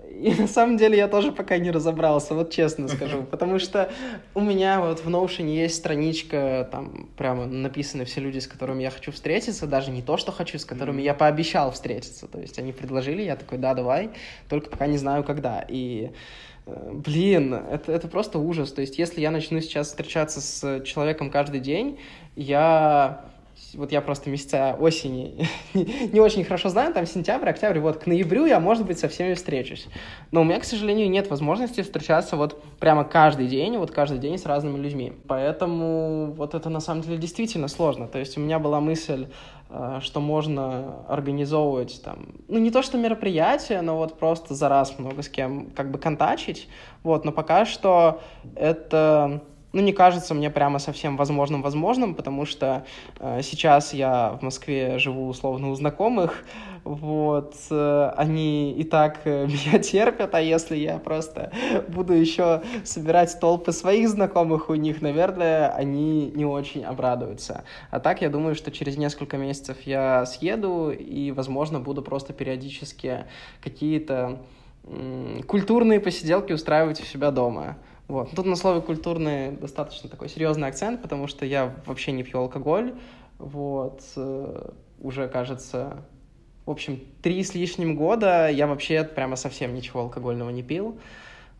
и 0.09 0.35
на 0.35 0.47
самом 0.47 0.77
деле 0.77 0.99
я 0.99 1.09
тоже 1.09 1.33
пока 1.33 1.57
не 1.59 1.71
разобрался, 1.71 2.35
вот 2.35 2.51
честно 2.51 2.89
скажу, 2.89 3.23
потому 3.23 3.59
что 3.59 3.91
у 4.35 4.41
меня 4.41 4.81
вот 4.81 5.01
в 5.01 5.09
Notion 5.09 5.49
есть 5.49 5.77
страничка, 5.77 6.69
там 6.71 7.09
прямо 7.17 7.47
написаны 7.47 8.05
все 8.05 8.21
люди, 8.21 8.39
с 8.39 8.47
которыми 8.47 8.83
я 8.83 8.91
хочу 8.91 9.13
встретиться, 9.13 9.67
даже 9.67 9.91
не 9.91 10.03
то, 10.03 10.17
что 10.17 10.31
хочу, 10.33 10.59
с 10.59 10.65
которыми 10.65 11.01
я 11.01 11.15
пообещал 11.15 11.71
встретиться, 11.71 12.27
то 12.27 12.39
есть 12.39 12.59
они 12.59 12.73
предложили, 12.73 13.23
я 13.23 13.37
такой, 13.37 13.59
да, 13.59 13.75
давай, 13.75 14.11
только 14.49 14.69
пока 14.71 14.87
не 14.87 14.99
знаю, 14.99 15.25
когда, 15.25 15.65
и 15.67 16.11
э, 16.67 16.91
Блин, 16.93 17.55
это, 17.55 17.91
это 17.91 18.07
просто 18.07 18.39
ужас. 18.39 18.73
То 18.73 18.83
есть, 18.83 18.99
если 18.99 19.21
я 19.21 19.31
начну 19.31 19.61
сейчас 19.61 19.89
встречаться 19.89 20.41
с 20.41 20.83
человеком 20.85 21.31
каждый 21.31 21.61
день, 21.61 21.99
я 22.37 23.25
вот 23.75 23.93
я 23.93 24.01
просто 24.01 24.31
месяца 24.31 24.77
осени 24.79 25.47
не 25.75 26.21
очень 26.21 26.45
хорошо 26.45 26.69
знаю, 26.69 26.93
там 26.93 27.07
сентябрь, 27.07 27.49
октябрь, 27.49 27.79
вот 27.79 27.99
к 27.99 28.07
ноябрю 28.07 28.47
я, 28.47 28.61
может 28.61 28.87
быть, 28.87 28.99
со 28.99 29.09
всеми 29.09 29.35
встречусь. 29.35 29.89
Но 30.31 30.43
у 30.43 30.45
меня, 30.45 30.61
к 30.61 30.65
сожалению, 30.65 31.11
нет 31.11 31.29
возможности 31.31 31.83
встречаться 31.83 32.37
вот 32.37 32.63
прямо 32.79 33.05
каждый 33.05 33.47
день, 33.47 33.77
вот 33.77 33.91
каждый 33.91 34.19
день 34.19 34.39
с 34.39 34.47
разными 34.47 34.79
людьми. 34.79 35.13
Поэтому 35.29 36.33
вот 36.33 36.55
это 36.55 36.69
на 36.69 36.81
самом 36.81 37.03
деле 37.03 37.19
действительно 37.19 37.69
сложно. 37.69 38.09
То 38.09 38.19
есть 38.19 38.37
у 38.37 38.41
меня 38.41 38.59
была 38.59 38.81
мысль, 38.81 39.29
э, 39.69 39.99
что 40.03 40.21
можно 40.21 41.05
организовывать 41.09 42.03
там, 42.03 42.29
ну 42.49 42.59
не 42.59 42.71
то 42.71 42.83
что 42.83 42.99
мероприятие, 42.99 43.83
но 43.83 43.97
вот 43.97 44.19
просто 44.19 44.55
за 44.55 44.69
раз 44.69 44.99
много 44.99 45.23
с 45.23 45.29
кем 45.29 45.71
как 45.71 45.91
бы 45.91 45.99
контачить, 45.99 46.69
вот, 47.03 47.25
но 47.25 47.33
пока 47.33 47.65
что 47.65 48.21
это 48.57 49.43
ну, 49.73 49.81
не 49.81 49.93
кажется 49.93 50.35
мне 50.35 50.51
прямо 50.51 50.79
совсем 50.79 51.17
возможным-возможным, 51.17 52.15
потому 52.15 52.45
что 52.45 52.85
э, 53.19 53.41
сейчас 53.43 53.95
я 53.95 54.37
в 54.41 54.43
Москве 54.43 54.99
живу 54.99 55.29
условно 55.29 55.71
у 55.71 55.75
знакомых, 55.75 56.45
вот, 56.85 57.55
э, 57.71 58.13
они 58.17 58.73
и 58.73 58.85
так 58.85 59.21
э, 59.25 59.47
меня 59.47 59.79
терпят, 59.79 60.35
а 60.35 60.41
если 60.41 60.77
я 60.77 60.99
просто 60.99 61.53
буду 61.89 62.15
еще 62.15 62.63
собирать 62.85 63.39
толпы 63.41 63.73
своих 63.73 64.09
знакомых 64.09 64.71
у 64.71 64.75
них, 64.75 65.03
наверное, 65.03 65.69
они 65.71 66.31
не 66.35 66.45
очень 66.45 66.85
обрадуются. 66.85 67.65
А 67.91 68.01
так, 68.01 68.23
я 68.23 68.29
думаю, 68.29 68.55
что 68.55 68.71
через 68.71 68.97
несколько 68.97 69.37
месяцев 69.37 69.77
я 69.85 70.27
съеду 70.27 70.91
и, 70.91 71.31
возможно, 71.31 71.81
буду 71.81 72.03
просто 72.03 72.33
периодически 72.33 73.25
какие-то 73.63 74.39
культурные 75.47 76.01
посиделки 76.01 76.53
устраивать 76.53 77.01
у 77.01 77.05
себя 77.05 77.31
дома. 77.31 77.77
Вот. 78.11 78.33
Тут 78.35 78.45
на 78.45 78.57
слове 78.57 78.81
культурный 78.81 79.53
достаточно 79.53 80.11
такой 80.11 80.29
серьезный 80.29 80.67
акцент, 80.67 81.01
потому 81.01 81.29
что 81.29 81.47
я 81.47 81.77
вообще 81.87 82.11
не 82.11 82.25
пью 82.25 82.41
алкоголь. 82.41 82.93
Вот. 83.39 84.03
Э, 84.17 84.71
уже, 84.99 85.29
кажется, 85.29 86.03
в 86.67 86.71
общем, 86.73 87.01
три 87.23 87.45
с 87.45 87.55
лишним 87.55 87.95
года 87.95 88.51
я 88.51 88.67
вообще 88.67 89.05
прямо 89.05 89.37
совсем 89.37 89.75
ничего 89.75 90.01
алкогольного 90.01 90.51
не 90.51 90.65
пил. 90.65 90.99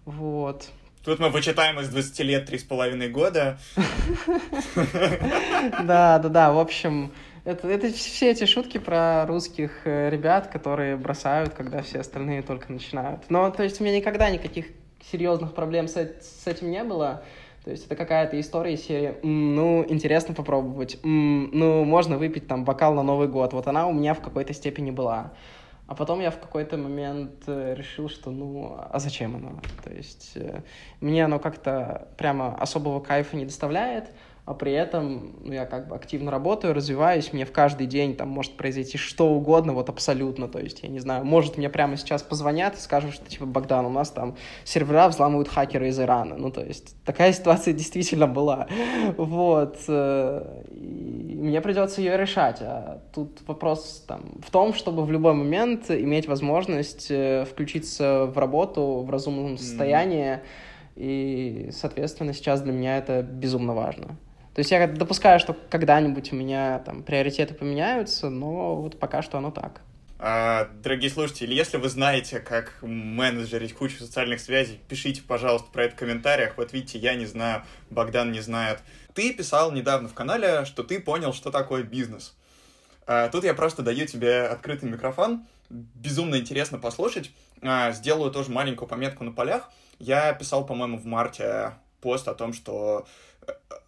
Вот. 0.05 0.69
Тут 1.05 1.21
мы 1.21 1.29
вычитаем 1.29 1.79
из 1.79 1.89
20 1.89 2.19
лет 2.21 2.51
3,5 2.51 3.09
года. 3.11 3.57
Да, 5.85 6.19
да, 6.19 6.29
да, 6.29 6.53
в 6.53 6.59
общем, 6.59 7.13
это, 7.45 7.69
это 7.69 7.93
все 7.93 8.33
эти 8.33 8.45
шутки 8.45 8.79
про 8.79 9.25
русских 9.27 9.83
э, 9.85 10.11
ребят, 10.11 10.49
которые 10.49 10.97
бросают, 10.97 11.55
когда 11.55 11.83
все 11.83 12.01
остальные 12.01 12.43
только 12.43 12.73
начинают. 12.73 13.31
Но, 13.31 13.51
то 13.51 13.63
есть, 13.63 13.81
у 13.81 13.85
меня 13.85 13.99
никогда 13.99 14.31
никаких 14.31 14.67
серьезных 15.11 15.55
проблем 15.55 15.89
с, 15.89 15.95
с 15.97 16.47
этим 16.47 16.71
не 16.71 16.85
было. 16.85 17.23
То 17.65 17.71
есть 17.71 17.87
это 17.87 17.95
какая-то 17.95 18.41
история 18.41 18.75
из 18.75 18.87
серии 18.87 19.17
«Ну, 19.23 19.85
интересно 19.87 20.35
попробовать», 20.35 20.99
«Ну, 21.03 21.85
можно 21.85 22.17
выпить 22.17 22.47
там 22.47 22.65
бокал 22.65 22.95
на 22.95 23.03
Новый 23.03 23.29
год». 23.29 23.53
Вот 23.53 23.67
она 23.67 23.87
у 23.87 23.93
меня 23.93 24.15
в 24.15 24.21
какой-то 24.21 24.55
степени 24.55 24.91
была. 24.91 25.33
А 25.87 25.95
потом 25.95 26.21
я 26.21 26.31
в 26.31 26.39
какой-то 26.39 26.79
момент 26.79 27.43
э, 27.49 27.75
решил, 27.77 28.09
что 28.09 28.31
ну, 28.31 28.77
а 28.79 28.99
зачем 29.01 29.35
оно? 29.35 29.61
То 29.83 29.93
есть 29.93 30.33
э, 30.37 30.63
мне 31.01 31.25
оно 31.25 31.41
как-то 31.41 32.07
прямо 32.17 32.55
особого 32.55 33.01
кайфа 33.01 33.37
не 33.37 33.45
доставляет, 33.45 34.09
а 34.45 34.55
при 34.55 34.73
этом 34.73 35.37
ну, 35.45 35.53
я 35.53 35.67
как 35.67 35.89
бы 35.89 35.95
активно 35.95 36.31
работаю, 36.31 36.75
развиваюсь, 36.75 37.33
мне 37.33 37.45
в 37.45 37.53
каждый 37.53 37.87
день 37.87 38.17
там 38.17 38.29
может 38.29 38.57
произойти 38.57 38.99
что 38.99 39.29
угодно, 39.29 39.75
вот 39.75 39.89
абсолютно, 39.89 40.49
то 40.49 40.59
есть, 40.59 40.83
я 40.83 40.89
не 40.89 40.99
знаю, 40.99 41.25
может 41.25 41.57
мне 41.57 41.69
прямо 41.69 41.97
сейчас 41.97 42.23
позвонят 42.23 42.75
и 42.75 42.81
скажут, 42.81 43.15
что 43.15 43.29
типа, 43.29 43.47
Богдан, 43.47 43.87
у 43.87 43.91
нас 43.91 44.11
там 44.11 44.37
сервера 44.65 45.09
взламывают 45.09 45.49
хакеры 45.49 45.89
из 45.89 46.01
Ирана, 46.01 46.37
ну, 46.37 46.51
то 46.51 46.63
есть, 46.63 46.97
такая 47.05 47.33
ситуация 47.41 47.75
действительно 47.75 48.27
была, 48.27 48.67
вот, 49.17 49.79
э, 49.89 50.63
и 50.73 51.37
мне 51.37 51.61
придется 51.61 52.01
ее 52.01 52.17
решать, 52.17 52.59
а 52.61 53.03
тут 53.15 53.41
вопрос 53.47 54.05
там 54.09 54.41
в 54.43 54.51
том, 54.51 54.75
чтобы 54.75 55.05
в 55.05 55.13
любой 55.13 55.35
момент 55.35 55.91
иметь 55.91 56.27
возможность 56.27 57.11
э, 57.11 57.45
включиться 57.45 58.27
в 58.27 58.39
работу 58.39 59.05
в 59.07 59.11
разумном 59.11 59.59
состоянии, 59.59 60.33
mm-hmm. 60.33 60.41
и, 60.97 61.71
соответственно, 61.73 62.33
сейчас 62.33 62.63
для 62.63 62.73
меня 62.73 62.99
это 62.99 63.23
безумно 63.23 63.75
важно. 63.75 64.17
То 64.61 64.63
есть 64.63 64.73
я 64.73 64.87
допускаю, 64.87 65.41
что 65.41 65.57
когда-нибудь 65.71 66.35
у 66.35 66.37
меня 66.37 66.81
там 66.81 67.03
приоритеты 67.03 67.55
поменяются, 67.55 68.29
но 68.29 68.77
вот 68.77 68.99
пока 68.99 69.23
что 69.23 69.39
оно 69.39 69.51
так. 69.51 69.81
А, 70.19 70.69
дорогие 70.83 71.11
слушатели, 71.11 71.55
если 71.55 71.79
вы 71.79 71.89
знаете, 71.89 72.41
как 72.41 72.75
менеджерить 72.83 73.73
кучу 73.73 73.97
социальных 73.97 74.39
связей, 74.39 74.79
пишите, 74.87 75.23
пожалуйста, 75.27 75.71
про 75.73 75.85
это 75.85 75.97
в 75.97 75.99
комментариях. 75.99 76.59
Вот 76.59 76.75
видите, 76.75 76.99
я 76.99 77.15
не 77.15 77.25
знаю, 77.25 77.63
Богдан 77.89 78.33
не 78.33 78.41
знает. 78.41 78.81
Ты 79.15 79.33
писал 79.33 79.73
недавно 79.73 80.11
в 80.11 80.13
канале, 80.13 80.67
что 80.67 80.83
ты 80.83 81.01
понял, 81.01 81.33
что 81.33 81.51
такое 81.51 81.83
бизнес. 81.83 82.37
А, 83.07 83.31
тут 83.31 83.45
я 83.45 83.55
просто 83.55 83.81
даю 83.81 84.05
тебе 84.05 84.43
открытый 84.43 84.91
микрофон. 84.91 85.47
Безумно 85.71 86.37
интересно 86.37 86.77
послушать. 86.77 87.31
А, 87.63 87.93
сделаю 87.93 88.31
тоже 88.31 88.51
маленькую 88.51 88.89
пометку 88.89 89.25
на 89.25 89.33
полях. 89.33 89.71
Я 89.99 90.35
писал, 90.35 90.67
по-моему, 90.67 90.99
в 90.99 91.07
марте 91.07 91.73
пост 92.03 92.29
о 92.29 92.35
том, 92.35 92.53
что 92.53 93.07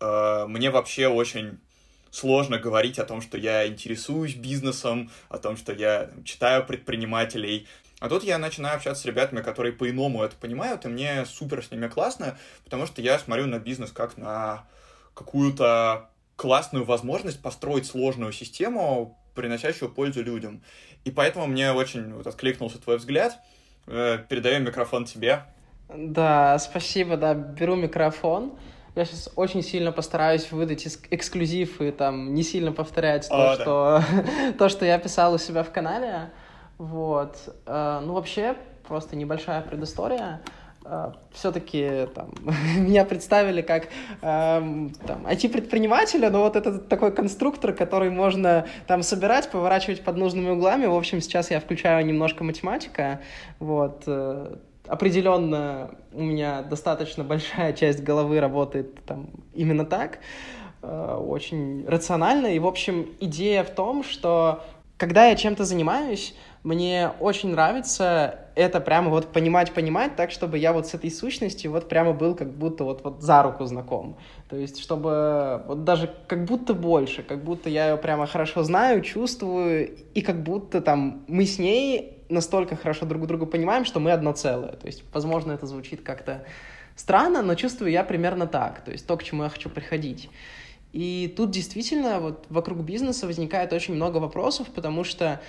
э, 0.01 0.47
мне 0.49 0.71
вообще 0.71 1.09
очень 1.09 1.59
сложно 2.11 2.59
говорить 2.59 2.99
о 2.99 3.05
том, 3.05 3.23
что 3.23 3.39
я 3.39 3.67
интересуюсь 3.67 4.35
бизнесом, 4.35 5.11
о 5.29 5.39
том, 5.39 5.57
что 5.57 5.73
я 5.73 6.11
читаю 6.25 6.65
предпринимателей. 6.65 7.67
А 8.01 8.09
тут 8.09 8.23
я 8.25 8.39
начинаю 8.39 8.77
общаться 8.77 9.03
с 9.03 9.07
ребятами, 9.07 9.43
которые 9.43 9.73
по-иному 9.73 10.23
это 10.23 10.37
понимают, 10.37 10.85
и 10.85 10.89
мне 10.89 11.25
супер 11.25 11.65
с 11.65 11.71
ними 11.71 11.89
классно, 11.89 12.37
потому 12.65 12.87
что 12.87 13.01
я 13.01 13.19
смотрю 13.19 13.47
на 13.47 13.59
бизнес 13.59 13.93
как 13.93 14.17
на 14.17 14.65
какую-то 15.15 16.11
классную 16.37 16.85
возможность 16.85 17.41
построить 17.41 17.87
сложную 17.87 18.33
систему, 18.33 19.19
приносящую 19.35 19.91
пользу 19.91 20.23
людям. 20.23 20.63
И 21.05 21.11
поэтому 21.11 21.47
мне 21.47 21.73
очень 21.73 22.13
вот, 22.13 22.27
откликнулся 22.27 22.79
твой 22.79 22.99
взгляд. 22.99 23.39
Э, 23.87 24.19
передаю 24.29 24.61
микрофон 24.61 25.05
тебе. 25.05 25.45
Да, 25.89 26.59
спасибо, 26.59 27.17
да, 27.17 27.35
беру 27.35 27.77
микрофон. 27.77 28.59
Я 28.95 29.07
сейчас 29.07 29.31
очень 29.37 29.63
сильно 29.63 29.91
постараюсь 29.91 30.53
выдать 30.53 30.87
эксклюзив 31.11 31.81
и 31.81 31.91
там 31.93 32.35
не 32.35 32.43
сильно 32.43 32.73
повторять 32.73 33.27
О, 33.31 33.31
то, 33.31 33.37
да. 33.37 33.55
что, 33.55 34.05
то, 34.59 34.69
что 34.69 34.85
я 34.85 34.99
писал 34.99 35.33
у 35.35 35.39
себя 35.39 35.63
в 35.63 35.71
канале. 35.71 36.31
Вот. 36.77 37.37
Э, 37.65 38.01
ну, 38.05 38.13
вообще, 38.13 38.55
просто 38.87 39.17
небольшая 39.17 39.63
предыстория. 39.63 40.43
Э, 40.85 41.13
Все-таки 41.33 42.07
там, 42.15 42.35
меня 42.77 43.07
представили 43.07 43.63
как 43.63 43.85
э, 43.85 43.89
там, 44.21 45.27
IT-предпринимателя, 45.27 46.29
но 46.29 46.43
вот 46.43 46.57
это 46.57 46.79
такой 46.79 47.13
конструктор, 47.13 47.73
который 47.73 48.11
можно 48.11 48.67
там 48.87 49.03
собирать, 49.03 49.51
поворачивать 49.51 50.05
под 50.05 50.19
нужными 50.19 50.51
углами. 50.51 50.85
В 50.85 50.95
общем, 50.95 51.23
сейчас 51.23 51.51
я 51.51 51.61
включаю 51.61 52.05
немножко 52.05 52.45
математика. 52.45 53.21
Вот 53.59 54.05
определенно 54.87 55.91
у 56.13 56.23
меня 56.23 56.63
достаточно 56.63 57.25
большая 57.25 57.73
часть 57.73 58.03
головы 58.03 58.41
работает 58.41 59.05
там 59.05 59.31
именно 59.55 59.85
так, 59.85 60.19
э, 60.83 61.17
очень 61.17 61.87
рационально. 61.87 62.49
И, 62.49 62.59
в 62.59 62.67
общем, 62.67 63.11
идея 63.21 63.65
в 63.65 63.71
том, 63.71 64.05
что 64.05 64.65
когда 64.97 65.27
я 65.27 65.35
чем-то 65.35 65.65
занимаюсь, 65.65 66.35
мне 66.63 67.11
очень 67.19 67.51
нравится 67.51 68.39
это 68.55 68.81
прямо 68.81 69.11
вот 69.11 69.33
понимать-понимать 69.33 70.15
так, 70.15 70.31
чтобы 70.31 70.59
я 70.59 70.73
вот 70.73 70.87
с 70.87 70.95
этой 70.95 71.11
сущностью 71.11 71.73
вот 71.73 71.89
прямо 71.89 72.13
был 72.13 72.37
как 72.37 72.53
будто 72.53 72.85
вот, 72.85 73.03
вот 73.03 73.21
за 73.21 73.43
руку 73.43 73.65
знаком. 73.65 74.17
То 74.49 74.57
есть, 74.57 74.79
чтобы 74.81 75.63
вот 75.67 75.83
даже 75.83 76.09
как 76.29 76.45
будто 76.45 76.75
больше, 76.75 77.25
как 77.25 77.43
будто 77.43 77.69
я 77.69 77.91
ее 77.91 77.97
прямо 77.97 78.27
хорошо 78.27 78.63
знаю, 78.63 79.01
чувствую, 79.03 79.91
и 80.15 80.21
как 80.21 80.45
будто 80.45 80.81
там 80.81 81.25
мы 81.27 81.47
с 81.47 81.59
ней 81.59 82.22
настолько 82.33 82.77
хорошо 82.77 83.07
друг 83.07 83.27
друга 83.27 83.47
понимаем, 83.47 83.85
что 83.85 84.01
мы 84.01 84.13
одно 84.13 84.33
целое. 84.33 84.73
То 84.73 84.87
есть, 84.87 85.05
возможно, 85.13 85.53
это 85.53 85.67
звучит 85.67 86.03
как-то 86.03 86.45
странно, 86.97 87.43
но 87.43 87.55
чувствую 87.55 87.91
я 87.91 88.05
примерно 88.05 88.47
так. 88.47 88.85
То 88.85 88.91
есть, 88.91 89.07
то, 89.07 89.17
к 89.17 89.23
чему 89.23 89.45
я 89.45 89.49
хочу 89.49 89.71
приходить. 89.71 90.31
И 90.93 91.33
тут 91.37 91.51
действительно 91.51 92.21
вот 92.21 92.47
вокруг 92.51 92.79
бизнеса 92.79 93.27
возникает 93.27 93.73
очень 93.73 93.95
много 93.95 94.19
вопросов, 94.19 94.69
потому 94.75 95.05
что 95.05 95.41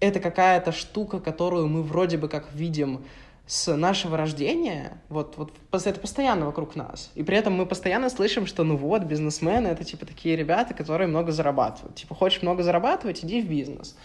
это 0.00 0.20
какая-то 0.20 0.72
штука, 0.72 1.20
которую 1.20 1.68
мы 1.68 1.82
вроде 1.82 2.18
бы 2.18 2.28
как 2.28 2.52
видим 2.52 3.04
с 3.46 3.74
нашего 3.74 4.16
рождения, 4.16 5.00
вот, 5.08 5.36
вот 5.38 5.52
это 5.72 5.98
постоянно 5.98 6.46
вокруг 6.46 6.76
нас. 6.76 7.10
И 7.14 7.22
при 7.22 7.36
этом 7.36 7.54
мы 7.54 7.64
постоянно 7.64 8.10
слышим, 8.10 8.46
что 8.46 8.62
ну 8.62 8.76
вот, 8.76 9.04
бизнесмены— 9.04 9.68
это 9.68 9.84
типа 9.84 10.04
такие 10.04 10.36
ребята, 10.36 10.74
которые 10.74 11.08
много 11.08 11.32
зарабатывают. 11.32 11.94
Типа, 11.96 12.14
хочешь 12.14 12.42
много 12.42 12.62
зарабатывать, 12.62 13.24
иди 13.24 13.40
в 13.40 13.48
бизнес. 13.48 13.96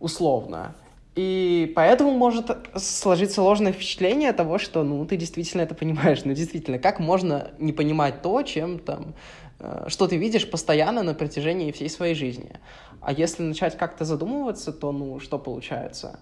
Условно. 0.00 0.74
И 1.14 1.72
поэтому 1.76 2.10
может 2.10 2.50
сложиться 2.76 3.40
ложное 3.40 3.72
впечатление 3.72 4.32
того, 4.32 4.58
что, 4.58 4.82
ну, 4.82 5.04
ты 5.06 5.16
действительно 5.16 5.62
это 5.62 5.74
понимаешь. 5.74 6.24
Ну, 6.24 6.32
действительно, 6.34 6.78
как 6.78 6.98
можно 6.98 7.52
не 7.58 7.72
понимать 7.72 8.20
то, 8.22 8.42
чем 8.42 8.80
там, 8.80 9.14
э, 9.60 9.84
что 9.88 10.08
ты 10.08 10.16
видишь 10.16 10.50
постоянно 10.50 11.02
на 11.04 11.14
протяжении 11.14 11.70
всей 11.70 11.88
своей 11.88 12.14
жизни. 12.14 12.58
А 13.00 13.12
если 13.12 13.44
начать 13.44 13.78
как-то 13.78 14.04
задумываться, 14.04 14.72
то, 14.72 14.90
ну, 14.90 15.20
что 15.20 15.38
получается? 15.38 16.18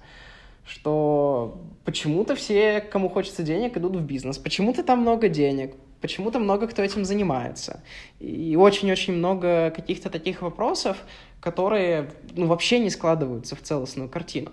Что 0.66 1.58
почему-то 1.84 2.34
все, 2.34 2.80
кому 2.80 3.08
хочется 3.08 3.42
денег, 3.42 3.76
идут 3.76 3.96
в 3.96 4.02
бизнес. 4.02 4.36
Почему-то 4.36 4.82
там 4.82 5.00
много 5.00 5.28
денег. 5.28 5.74
Почему-то 6.02 6.38
много 6.40 6.66
кто 6.66 6.82
этим 6.82 7.04
занимается. 7.04 7.82
И 8.18 8.56
очень-очень 8.56 9.14
много 9.14 9.70
каких-то 9.70 10.10
таких 10.10 10.42
вопросов, 10.42 10.98
которые 11.40 12.10
ну, 12.34 12.46
вообще 12.46 12.80
не 12.80 12.90
складываются 12.90 13.56
в 13.56 13.62
целостную 13.62 14.08
картину. 14.08 14.50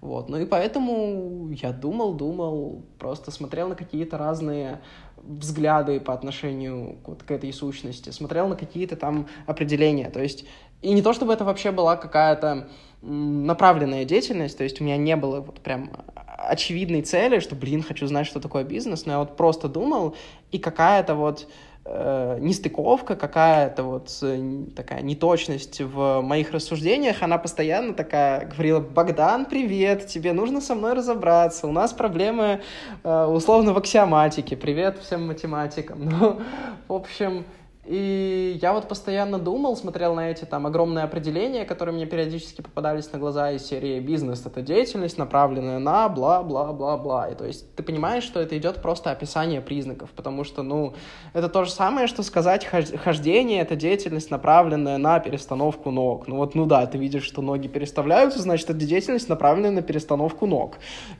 Вот. 0.00 0.28
Ну 0.28 0.38
и 0.38 0.46
поэтому 0.46 1.50
я 1.50 1.72
думал, 1.72 2.14
думал, 2.14 2.84
просто 2.98 3.30
смотрел 3.30 3.68
на 3.68 3.74
какие-то 3.74 4.16
разные 4.16 4.80
взгляды 5.16 6.00
по 6.00 6.12
отношению 6.12 6.98
вот 7.04 7.22
к 7.22 7.30
этой 7.30 7.52
сущности, 7.52 8.10
смотрел 8.10 8.48
на 8.48 8.56
какие-то 8.56 8.96
там 8.96 9.28
определения. 9.46 10.10
То 10.10 10.20
есть, 10.20 10.44
и 10.82 10.92
не 10.92 11.02
то 11.02 11.12
чтобы 11.12 11.32
это 11.32 11.44
вообще 11.44 11.70
была 11.70 11.96
какая-то 11.96 12.68
направленная 13.02 14.04
деятельность, 14.04 14.56
то 14.56 14.64
есть 14.64 14.80
у 14.80 14.84
меня 14.84 14.96
не 14.96 15.16
было 15.16 15.40
вот 15.40 15.60
прям 15.60 15.90
очевидной 16.24 17.02
цели, 17.02 17.40
что, 17.40 17.54
блин, 17.54 17.82
хочу 17.82 18.06
знать, 18.06 18.26
что 18.26 18.40
такое 18.40 18.64
бизнес, 18.64 19.06
но 19.06 19.12
я 19.12 19.18
вот 19.18 19.36
просто 19.36 19.68
думал, 19.68 20.14
и 20.50 20.58
какая-то 20.58 21.14
вот 21.14 21.48
э, 21.84 22.38
нестыковка, 22.40 23.16
какая-то 23.16 23.82
вот 23.82 24.16
э, 24.22 24.64
такая 24.76 25.02
неточность 25.02 25.80
в 25.80 26.20
моих 26.20 26.52
рассуждениях, 26.52 27.22
она 27.22 27.38
постоянно 27.38 27.94
такая 27.94 28.46
говорила, 28.46 28.80
Богдан, 28.80 29.46
привет, 29.46 30.06
тебе 30.06 30.32
нужно 30.32 30.60
со 30.60 30.74
мной 30.74 30.94
разобраться, 30.94 31.66
у 31.66 31.72
нас 31.72 31.92
проблемы 31.92 32.62
э, 33.02 33.24
условно 33.26 33.72
в 33.72 33.78
аксиоматике, 33.78 34.56
привет 34.56 34.98
всем 34.98 35.26
математикам. 35.26 36.08
Ну, 36.22 36.40
в 36.88 36.92
общем, 36.92 37.44
и 37.84 38.58
я 38.62 38.72
вот 38.72 38.86
постоянно 38.86 39.40
думал, 39.40 39.76
смотрел 39.76 40.14
на 40.14 40.30
эти 40.30 40.44
там 40.44 40.66
огромные 40.66 41.04
определения, 41.04 41.64
которые 41.64 41.92
мне 41.92 42.06
периодически 42.06 42.62
попадались 42.62 43.10
на 43.12 43.18
глаза 43.18 43.50
из 43.50 43.66
серии 43.66 43.98
«Бизнес— 43.98 44.44
это 44.46 44.62
деятельность, 44.62 45.18
направленная 45.18 45.80
на 45.80 46.08
бла-бла-бла-бла». 46.08 47.30
И 47.30 47.34
то 47.34 47.44
есть 47.44 47.74
ты 47.74 47.82
понимаешь, 47.82 48.22
что 48.22 48.40
это 48.40 48.56
идет 48.56 48.80
просто 48.80 49.10
описание 49.10 49.60
признаков, 49.60 50.10
потому 50.14 50.44
что, 50.44 50.62
ну, 50.62 50.94
это 51.32 51.48
то 51.48 51.64
же 51.64 51.72
самое, 51.72 52.06
что 52.06 52.22
сказать 52.22 52.64
хождение— 52.64 53.60
это 53.62 53.74
деятельность, 53.74 54.30
направленная 54.30 54.98
на 54.98 55.18
перестановку 55.18 55.90
ног. 55.90 56.28
Ну 56.28 56.36
вот, 56.36 56.54
ну 56.54 56.66
да, 56.66 56.86
ты 56.86 56.98
видишь, 56.98 57.24
что 57.24 57.42
ноги 57.42 57.66
переставляются, 57.66 58.40
значит, 58.40 58.70
это 58.70 58.78
деятельность, 58.78 59.28
направленная 59.28 59.72
на 59.72 59.82
перестановку 59.82 60.46
ног. 60.46 60.76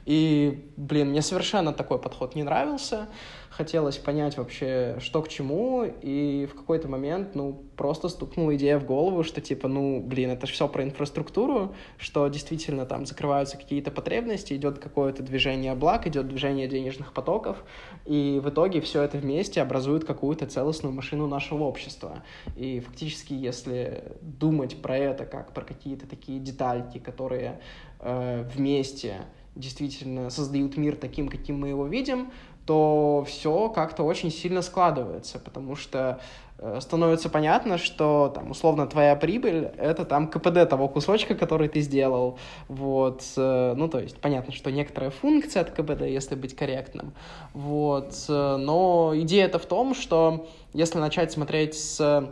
И, 0.06 0.64
блин, 0.76 1.08
мне 1.08 1.22
совершенно 1.22 1.72
такой 1.72 1.98
подход 1.98 2.36
не 2.36 2.44
нравился. 2.44 3.08
Хотелось 3.52 3.98
понять 3.98 4.38
вообще, 4.38 4.96
что 5.00 5.22
к 5.22 5.28
чему, 5.28 5.84
и 5.84 6.46
в 6.50 6.54
какой-то 6.54 6.88
момент, 6.88 7.34
ну, 7.34 7.62
просто 7.76 8.08
стукнула 8.08 8.56
идея 8.56 8.78
в 8.78 8.86
голову, 8.86 9.22
что 9.22 9.40
типа, 9.40 9.68
ну, 9.68 10.00
блин, 10.00 10.30
это 10.30 10.46
же 10.46 10.52
все 10.54 10.68
про 10.68 10.82
инфраструктуру, 10.82 11.74
что 11.98 12.26
действительно 12.28 12.86
там 12.86 13.04
закрываются 13.04 13.58
какие-то 13.58 13.90
потребности, 13.90 14.54
идет 14.54 14.78
какое-то 14.78 15.22
движение 15.22 15.74
благ, 15.74 16.06
идет 16.06 16.28
движение 16.28 16.66
денежных 16.66 17.12
потоков, 17.12 17.64
и 18.06 18.40
в 18.42 18.48
итоге 18.48 18.80
все 18.80 19.02
это 19.02 19.18
вместе 19.18 19.60
образует 19.60 20.04
какую-то 20.04 20.46
целостную 20.46 20.94
машину 20.94 21.26
нашего 21.26 21.64
общества. 21.64 22.22
И 22.56 22.80
фактически, 22.80 23.34
если 23.34 24.16
думать 24.22 24.80
про 24.80 24.96
это 24.96 25.26
как 25.26 25.52
про 25.52 25.64
какие-то 25.64 26.06
такие 26.06 26.40
детальки, 26.40 26.98
которые 26.98 27.60
э, 28.00 28.48
вместе 28.54 29.26
действительно 29.54 30.30
создают 30.30 30.76
мир 30.76 30.96
таким, 30.96 31.28
каким 31.28 31.60
мы 31.60 31.68
его 31.68 31.86
видим, 31.86 32.30
то 32.66 33.24
все 33.26 33.68
как-то 33.68 34.04
очень 34.04 34.30
сильно 34.30 34.62
складывается, 34.62 35.38
потому 35.38 35.74
что 35.74 36.20
э, 36.58 36.78
становится 36.80 37.28
понятно, 37.28 37.76
что 37.76 38.30
там 38.34 38.50
условно 38.50 38.86
твоя 38.86 39.16
прибыль 39.16 39.70
это 39.78 40.04
там 40.04 40.28
КПД 40.28 40.68
того 40.68 40.88
кусочка, 40.88 41.34
который 41.34 41.68
ты 41.68 41.80
сделал, 41.80 42.38
вот, 42.68 43.24
э, 43.36 43.74
ну 43.76 43.88
то 43.88 43.98
есть 43.98 44.18
понятно, 44.20 44.52
что 44.52 44.70
некоторая 44.70 45.10
функция 45.10 45.62
от 45.62 45.70
КПД, 45.70 46.02
если 46.02 46.34
быть 46.34 46.54
корректным, 46.54 47.14
вот, 47.52 48.14
э, 48.28 48.56
но 48.56 49.12
идея 49.16 49.46
это 49.46 49.58
в 49.58 49.66
том, 49.66 49.94
что 49.94 50.46
если 50.72 50.98
начать 50.98 51.32
смотреть 51.32 51.74
с 51.74 52.30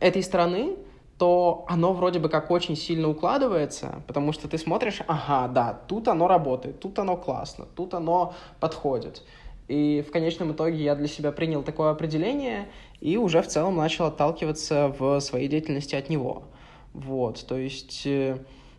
этой 0.00 0.22
стороны, 0.22 0.76
то 1.18 1.64
оно 1.68 1.92
вроде 1.94 2.18
бы 2.18 2.28
как 2.28 2.50
очень 2.50 2.76
сильно 2.76 3.08
укладывается, 3.08 4.02
потому 4.06 4.32
что 4.32 4.48
ты 4.48 4.58
смотришь, 4.58 5.00
ага, 5.06 5.48
да, 5.48 5.80
тут 5.88 6.08
оно 6.08 6.28
работает, 6.28 6.80
тут 6.80 6.98
оно 6.98 7.16
классно, 7.16 7.66
тут 7.74 7.94
оно 7.94 8.34
подходит. 8.60 9.22
И 9.68 10.04
в 10.06 10.12
конечном 10.12 10.52
итоге 10.52 10.82
я 10.82 10.94
для 10.94 11.08
себя 11.08 11.32
принял 11.32 11.62
такое 11.62 11.90
определение 11.90 12.68
и 13.00 13.16
уже 13.16 13.42
в 13.42 13.48
целом 13.48 13.76
начал 13.76 14.06
отталкиваться 14.06 14.94
в 14.98 15.20
своей 15.20 15.48
деятельности 15.48 15.96
от 15.96 16.08
него. 16.08 16.44
Вот, 16.92 17.44
то 17.46 17.56
есть 17.56 18.02
э, 18.06 18.38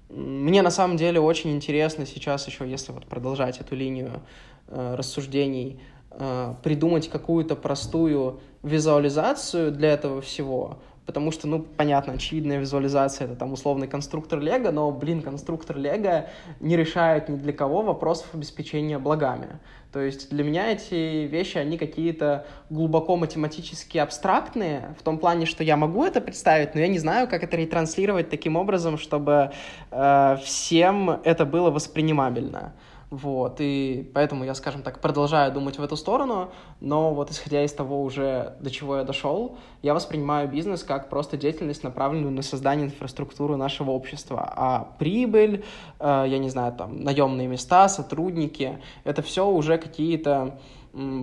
мне 0.10 0.62
на 0.62 0.72
самом 0.72 0.98
деле 0.98 1.20
очень 1.20 1.52
интересно 1.56 2.06
сейчас 2.06 2.48
еще, 2.48 2.70
если 2.70 2.92
вот 2.92 3.06
продолжать 3.06 3.60
эту 3.60 3.76
линию 3.76 4.22
э, 4.68 4.96
рассуждений, 4.96 5.82
э, 6.12 6.56
придумать 6.64 7.10
какую-то 7.10 7.56
простую 7.56 8.40
визуализацию 8.64 9.72
для 9.72 9.94
этого 9.94 10.22
всего, 10.22 10.80
потому 11.08 11.32
что, 11.32 11.47
ну, 11.47 11.62
понятно, 11.62 12.14
очевидная 12.14 12.60
визуализация— 12.60 13.26
это 13.28 13.36
там 13.36 13.53
условный 13.53 13.88
конструктор 13.88 14.39
Лего, 14.39 14.72
но, 14.72 14.91
блин, 14.91 15.22
конструктор 15.22 15.78
Лего 15.78 16.28
не 16.60 16.76
решает 16.76 17.30
ни 17.30 17.38
для 17.38 17.53
кого 17.53 17.82
вопросов 17.82 18.28
обеспечения 18.34 18.99
благами. 18.99 19.60
То 19.93 20.01
есть 20.01 20.30
для 20.30 20.43
меня 20.43 20.72
эти 20.72 21.26
вещи, 21.26 21.58
они 21.58 21.78
какие-то 21.78 22.45
глубоко 22.70 23.16
математически 23.16 23.97
абстрактные, 23.97 24.95
в 24.99 25.01
том 25.01 25.18
плане, 25.18 25.45
что 25.45 25.64
я 25.64 25.78
могу 25.78 26.03
это 26.03 26.20
представить, 26.20 26.76
но 26.76 26.82
я 26.82 26.89
не 26.89 26.99
знаю, 26.99 27.28
как 27.30 27.41
это 27.41 27.55
ретранслировать 27.55 28.30
таким 28.30 28.58
образом, 28.58 28.97
чтобы 28.97 29.51
э, 29.89 30.38
всем 30.43 31.10
это 31.10 31.45
было 31.45 31.72
воспринимабельно. 31.72 32.74
Вот, 33.10 33.58
и 33.60 34.12
поэтому 34.14 34.43
я, 34.43 34.53
скажем 34.53 34.82
так, 34.82 34.99
продолжаю 34.99 35.53
думать 35.53 35.80
в 35.80 35.84
эту 35.84 35.95
сторону, 35.95 36.51
но 36.82 37.14
вот 37.14 37.32
исходя 37.32 37.64
из 37.64 37.72
того 37.72 38.03
уже, 38.03 38.58
до 38.60 38.70
чего 38.70 38.97
я 38.97 39.05
дошел, 39.05 39.58
я 39.82 39.93
воспринимаю 39.93 40.49
бизнес 40.49 40.84
как 40.84 41.08
просто 41.10 41.38
деятельность, 41.38 41.84
направленную 41.84 42.34
на 42.34 42.41
создание 42.41 42.88
инфраструктуры 42.88 43.55
нашего 43.55 43.91
общества. 43.91 44.51
А 44.53 44.93
прибыль, 44.99 45.64
э, 45.99 46.26
я 46.28 46.38
не 46.38 46.49
знаю, 46.49 46.74
там, 46.74 47.01
наемные 47.01 47.47
места, 47.47 47.88
сотрудники, 47.88 48.80
это 49.05 49.22
все 49.22 49.47
уже 49.47 49.78
какие-то 49.78 50.60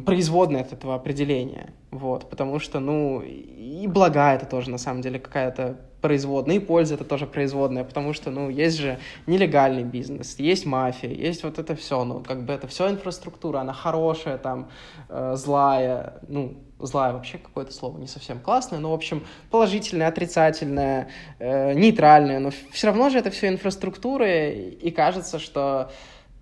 производные 0.07 0.63
от 0.63 0.73
этого 0.73 0.95
определения, 0.95 1.73
вот, 1.91 2.31
потому 2.31 2.59
что, 2.59 2.81
ну, 2.81 3.23
и 3.23 3.87
блага 3.89 4.35
это 4.35 4.47
тоже, 4.47 4.71
на 4.71 4.79
самом 4.79 5.01
деле, 5.01 5.19
какая-то 5.19 5.81
производная, 6.01 6.57
и 6.57 6.59
польза 6.59 6.95
это 6.95 7.05
тоже 7.05 7.27
производная, 7.27 7.83
потому 7.83 8.13
что, 8.13 8.31
ну, 8.31 8.51
есть 8.51 8.79
же 8.79 8.99
нелегальный 9.27 9.85
бизнес, 9.85 10.39
есть 10.39 10.67
мафия, 10.67 11.11
есть 11.11 11.43
вот 11.45 11.59
это 11.59 11.75
все, 11.75 12.05
ну, 12.05 12.21
как 12.21 12.45
бы 12.45 12.53
это 12.53 12.67
все 12.69 12.89
инфраструктура, 12.91 13.61
она 13.61 13.73
хорошая, 13.73 14.39
там, 14.39 14.69
э, 15.09 15.33
злая, 15.37 16.21
ну, 16.29 16.59
злая 16.79 17.13
вообще 17.15 17.39
какое-то 17.39 17.73
слово 17.73 17.99
не 17.99 18.07
совсем 18.07 18.39
классное, 18.39 18.79
но, 18.79 18.91
в 18.91 18.95
общем, 18.95 19.25
положительное, 19.51 20.09
отрицательное, 20.09 21.09
э, 21.39 21.73
нейтральное, 21.73 22.39
но 22.39 22.51
все 22.71 22.89
равно 22.89 23.09
же 23.11 23.19
это 23.19 23.31
все 23.31 23.49
инфраструктура, 23.49 24.51
и 24.51 24.91
кажется, 24.91 25.39
что 25.39 25.91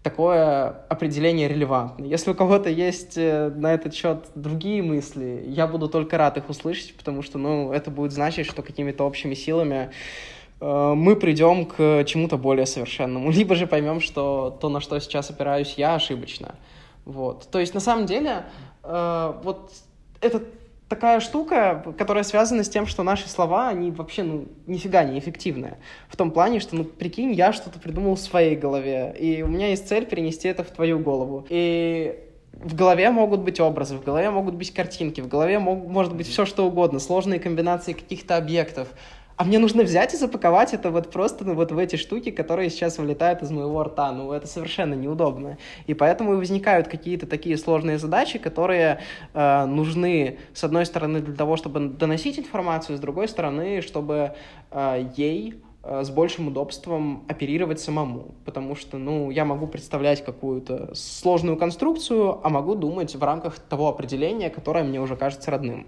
такое 0.03 0.69
определение 0.89 1.49
релевантно. 1.49 2.05
Если 2.05 2.31
у 2.31 2.35
кого-то 2.35 2.69
есть 2.69 3.17
э, 3.17 3.51
на 3.55 3.73
этот 3.73 3.95
счет 3.95 4.27
другие 4.35 4.83
мысли, 4.83 5.45
я 5.47 5.67
буду 5.67 5.89
только 5.89 6.19
рад 6.19 6.37
их 6.37 6.49
услышать, 6.49 6.97
потому 6.97 7.23
что, 7.23 7.39
ну, 7.39 7.73
это 7.73 7.91
будет 7.91 8.13
значить, 8.13 8.47
что 8.47 8.63
какими-то 8.63 9.05
общими 9.05 9.35
силами 9.35 9.91
э, 10.61 10.93
мы 10.97 11.15
придем 11.15 11.67
к 11.67 12.05
чему-то 12.05 12.37
более 12.37 12.67
совершенному, 12.67 13.31
либо 13.39 13.55
же 13.55 13.67
поймем, 13.67 14.01
что 14.01 14.57
то, 14.61 14.69
на 14.69 14.81
что 14.81 14.99
сейчас 14.99 15.31
опираюсь 15.31 15.75
я, 15.77 15.95
ошибочно. 15.95 16.57
Вот. 17.05 17.49
То 17.51 17.61
есть, 17.61 17.75
на 17.75 17.81
самом 17.81 18.07
деле, 18.07 18.45
э, 18.83 19.35
вот 19.45 19.73
этот 20.21 20.45
такая 20.93 21.21
штука, 21.21 21.95
которая 21.97 22.23
связана 22.23 22.65
с 22.65 22.69
тем, 22.69 22.87
что 22.87 23.03
наши 23.03 23.27
слова, 23.27 23.69
они 23.69 23.91
вообще, 23.91 24.25
ну, 24.25 24.49
нифига 24.67 25.05
не 25.05 25.19
эффективные. 25.19 25.79
В 26.11 26.17
том 26.19 26.31
плане, 26.31 26.61
что, 26.61 26.77
ну, 26.77 26.85
прикинь, 26.85 27.33
я 27.33 27.55
что-то 27.55 27.79
придумал 27.79 28.17
в 28.17 28.21
своей 28.21 28.57
голове, 28.57 29.17
и 29.19 29.41
у 29.41 29.47
меня 29.47 29.69
есть 29.69 29.89
цель 29.89 30.05
перенести 30.05 30.49
это 30.49 30.65
в 30.65 30.71
твою 30.71 30.99
голову. 30.99 31.47
И 31.49 32.19
в 32.53 32.75
голове 32.75 33.11
могут 33.11 33.41
быть 33.41 33.59
образы, 33.59 33.97
в 33.97 34.05
голове 34.05 34.29
могут 34.29 34.55
быть 34.55 34.75
картинки, 34.75 35.23
в 35.23 35.29
голове 35.29 35.59
мог, 35.59 35.87
может 35.87 36.15
быть 36.15 36.29
все 36.29 36.45
что 36.45 36.67
угодно, 36.67 36.99
сложные 36.99 37.41
комбинации 37.41 37.95
каких-то 37.95 38.37
объектов 38.37 38.89
а 39.43 39.45
мне 39.45 39.59
нужно 39.59 39.83
взять 39.83 40.15
и 40.15 40.17
запаковать 40.17 40.73
это 40.73 40.93
вот 40.93 41.11
просто 41.11 41.45
ну, 41.45 41.55
вот 41.55 41.73
в 41.73 41.79
эти 41.79 41.97
штуки, 41.97 42.31
которые 42.31 42.71
сейчас 42.71 42.99
вылетают 42.99 43.43
из 43.43 43.51
моего 43.51 43.83
рта. 43.83 44.13
Ну, 44.13 44.31
это 44.31 44.47
совершенно 44.47 44.95
неудобно. 44.95 45.59
И 45.89 45.95
поэтому 45.95 46.35
и 46.35 46.37
возникают 46.37 46.87
какие-то 46.87 47.27
такие 47.27 47.59
сложные 47.59 47.99
задачи, 47.99 48.39
которые 48.39 49.01
э, 49.35 49.65
нужны, 49.65 50.39
с 50.55 50.63
одной 50.63 50.87
стороны, 50.87 51.21
для 51.21 51.35
того, 51.35 51.57
чтобы 51.57 51.81
доносить 51.89 52.39
информацию, 52.39 52.97
с 52.97 53.01
другой 53.01 53.27
стороны, 53.27 53.83
чтобы 53.83 54.35
э, 54.71 55.11
ей 55.17 55.55
э, 55.83 56.05
с 56.05 56.11
большим 56.11 56.47
удобством 56.47 57.25
оперировать 57.27 57.81
самому, 57.81 58.37
потому 58.45 58.77
что, 58.77 58.97
ну, 58.97 59.33
я 59.33 59.45
могу 59.45 59.67
представлять 59.67 60.25
какую-то 60.25 60.95
сложную 60.95 61.57
конструкцию, 61.57 62.39
а 62.47 62.49
могу 62.49 62.77
думать 62.77 63.17
в 63.17 63.25
рамках 63.25 63.59
того 63.59 63.89
определения, 63.89 64.51
которое 64.51 64.85
мне 64.85 65.01
уже 65.01 65.17
кажется 65.17 65.51
родным. 65.51 65.85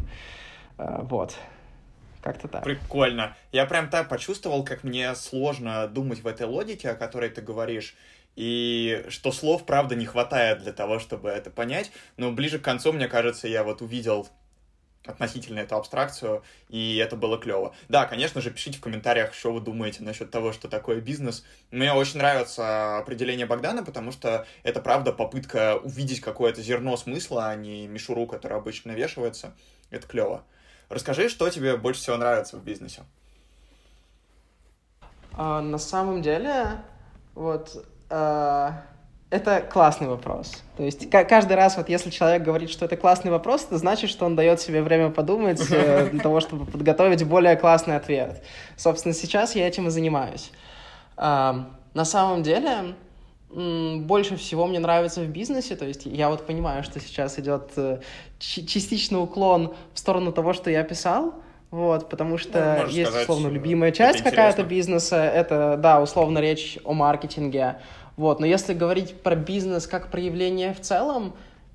Э, 0.77 1.03
вот. 1.09 1.37
Как-то 2.25 2.49
так. 2.49 2.65
Прикольно. 2.65 3.37
Я 3.53 3.67
прям 3.67 3.91
так 3.91 4.09
почувствовал, 4.09 4.65
как 4.65 4.83
мне 4.83 5.15
сложно 5.15 5.87
думать 5.87 6.21
в 6.21 6.27
этой 6.27 6.47
логике, 6.47 6.89
о 6.89 6.95
которой 6.95 7.29
ты 7.29 7.43
говоришь, 7.43 7.95
и 8.35 9.05
что 9.11 9.31
слов, 9.31 9.67
правда, 9.67 9.95
не 9.95 10.07
хватает 10.07 10.63
для 10.63 10.73
того, 10.73 10.99
чтобы 10.99 11.29
это 11.29 11.51
понять. 11.51 11.93
Но 12.17 12.33
ближе 12.33 12.59
к 12.59 12.63
концу, 12.63 12.95
мне 12.95 13.09
кажется, 13.09 13.47
я 13.47 13.63
вот 13.63 13.83
увидел 13.83 14.27
относительно 15.05 15.59
эту 15.59 15.77
абстракцию, 15.77 16.43
и 16.71 16.97
это 16.97 17.15
было 17.15 17.37
клево. 17.37 17.75
Да, 17.91 18.07
конечно 18.07 18.41
же, 18.41 18.51
пишите 18.51 18.79
в 18.79 18.81
комментариях, 18.81 19.35
что 19.35 19.53
вы 19.53 19.61
думаете 19.61 20.03
насчет 20.03 20.31
того, 20.31 20.55
что 20.55 20.67
такое 20.67 21.03
бизнес. 21.03 21.45
Мне 21.71 21.93
очень 21.93 22.17
нравится 22.17 22.97
определение 22.97 23.45
Богдана, 23.45 23.85
потому 23.85 24.13
что 24.13 24.47
это, 24.63 24.81
правда, 24.81 25.13
попытка 25.13 25.77
увидеть 25.77 26.23
какое-то 26.23 26.63
зерно 26.63 26.97
смысла, 26.97 27.51
а 27.51 27.55
не 27.55 27.87
мишуру, 27.87 28.27
которая 28.27 28.61
обычно 28.61 28.93
навешивается. 28.93 29.55
Это 29.91 30.09
клево. 30.09 30.43
Расскажи, 30.89 31.29
что 31.29 31.49
тебе 31.51 31.77
больше 31.77 32.01
всего 32.01 32.17
нравится 32.17 32.57
в 32.57 32.65
бизнесе? 32.65 33.03
А, 35.33 35.61
на 35.61 35.79
самом 35.79 36.23
деле, 36.23 36.79
вот 37.35 37.85
а, 38.11 38.83
это 39.31 39.61
классный 39.61 40.07
вопрос. 40.07 40.63
То 40.77 40.85
есть 40.85 41.11
каждый 41.11 41.55
раз, 41.55 41.77
вот 41.77 41.89
если 41.89 42.11
человек 42.11 42.43
говорит, 42.43 42.71
что 42.71 42.85
это 42.85 42.97
классный 42.97 43.31
вопрос, 43.31 43.65
это 43.65 43.79
значит, 43.79 44.11
что 44.11 44.27
он 44.27 44.37
дает 44.37 44.61
себе 44.61 44.83
время 44.83 45.11
подумать 45.11 45.61
э, 45.71 46.09
для 46.13 46.21
того, 46.21 46.41
чтобы 46.41 46.67
подготовить 46.67 47.25
более 47.25 47.57
классный 47.57 47.97
ответ. 47.97 48.45
Собственно, 48.77 49.15
сейчас 49.15 49.57
я 49.57 49.67
этим 49.67 49.89
и 49.89 49.91
занимаюсь. 49.91 50.53
А, 51.17 51.69
на 51.95 52.05
самом 52.05 52.43
деле, 52.45 52.95
больше 53.51 54.37
всего 54.37 54.67
мне 54.67 54.81
нравится 54.81 55.21
в 55.21 55.29
бизнесе, 55.29 55.77
то 55.77 55.85
есть 55.85 56.07
я 56.07 56.29
вот 56.29 56.47
понимаю, 56.47 56.83
что 56.83 56.99
сейчас 57.01 57.39
идет 57.39 57.71
э, 57.77 58.01
частично 58.67 59.21
уклон 59.21 59.75
в 59.93 59.99
сторону 59.99 60.33
того, 60.33 60.53
что 60.53 60.71
я 60.71 60.83
писал, 60.83 61.35
вот, 61.71 62.09
потому 62.09 62.39
что 62.39 62.83
ну, 62.83 62.89
есть, 62.89 63.11
сказать, 63.11 63.29
условно, 63.29 63.49
любимая 63.49 63.91
часть 63.91 64.23
какая-то 64.23 64.63
бизнеса, 64.63 65.17
это, 65.17 65.77
да, 65.77 66.01
условно, 66.01 66.39
речь 66.39 66.79
о 66.85 66.93
маркетинге, 66.93 67.79
вот, 68.17 68.39
но 68.41 68.47
если 68.47 68.75
говорить 68.75 69.21
про 69.23 69.35
бизнес 69.35 69.87
как 69.87 70.11
проявление 70.11 70.73
в 70.73 70.81
целом, 70.81 71.35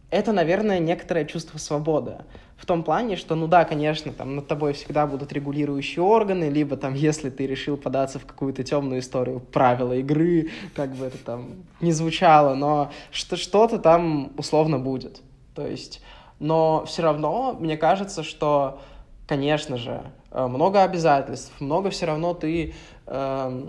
это, 0.09 0.31
наверное, 0.31 0.79
некоторое 0.79 1.25
чувство 1.25 1.57
свободы. 1.57 2.17
В 2.57 2.65
том 2.65 2.83
плане, 2.83 3.15
что, 3.15 3.35
ну 3.35 3.47
да, 3.47 3.63
конечно, 3.63 4.11
там 4.11 4.35
над 4.35 4.47
тобой 4.47 4.73
всегда 4.73 5.07
будут 5.07 5.31
регулирующие 5.31 6.03
органы, 6.03 6.49
либо 6.49 6.75
там, 6.77 6.93
если 6.93 7.29
ты 7.29 7.47
решил 7.47 7.77
податься 7.77 8.19
в 8.19 8.25
какую-то 8.25 8.63
темную 8.63 8.99
историю, 8.99 9.39
правила 9.39 9.93
игры, 9.93 10.49
как 10.75 10.93
бы 10.95 11.05
это 11.05 11.17
там 11.19 11.53
не 11.79 11.91
звучало, 11.91 12.55
но 12.55 12.91
что- 13.11 13.37
что-то 13.37 13.79
там 13.79 14.31
условно 14.37 14.77
будет. 14.77 15.21
То 15.55 15.65
есть 15.65 16.01
Но 16.39 16.85
все 16.85 17.03
равно 17.03 17.55
мне 17.59 17.77
кажется, 17.77 18.23
что, 18.23 18.81
конечно 19.27 19.77
же, 19.77 20.03
э, 20.31 20.47
много 20.47 20.83
обязательств, 20.83 21.53
много 21.59 21.89
все 21.89 22.05
равно 22.05 22.33
ты 22.33 22.73
э, 23.05 23.67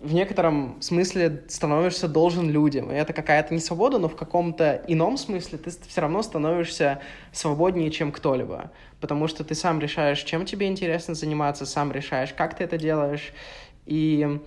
в 0.00 0.14
некотором 0.14 0.80
смысле 0.80 1.44
становишься 1.48 2.08
должен 2.08 2.48
людям. 2.50 2.90
И 2.90 2.94
это 2.94 3.12
какая-то 3.12 3.52
не 3.52 3.60
свобода, 3.60 3.98
но 3.98 4.08
в 4.08 4.16
каком-то 4.16 4.82
ином 4.88 5.18
смысле 5.18 5.58
ты 5.58 5.70
все 5.70 6.00
равно 6.00 6.22
становишься 6.22 7.00
свободнее, 7.32 7.90
чем 7.90 8.10
кто-либо. 8.10 8.70
Потому 9.00 9.28
что 9.28 9.44
ты 9.44 9.54
сам 9.54 9.78
решаешь, 9.78 10.22
чем 10.22 10.46
тебе 10.46 10.68
интересно 10.68 11.14
заниматься, 11.14 11.66
сам 11.66 11.92
решаешь, 11.92 12.32
как 12.32 12.56
ты 12.56 12.64
это 12.64 12.78
делаешь. 12.78 13.32
И 13.84 14.40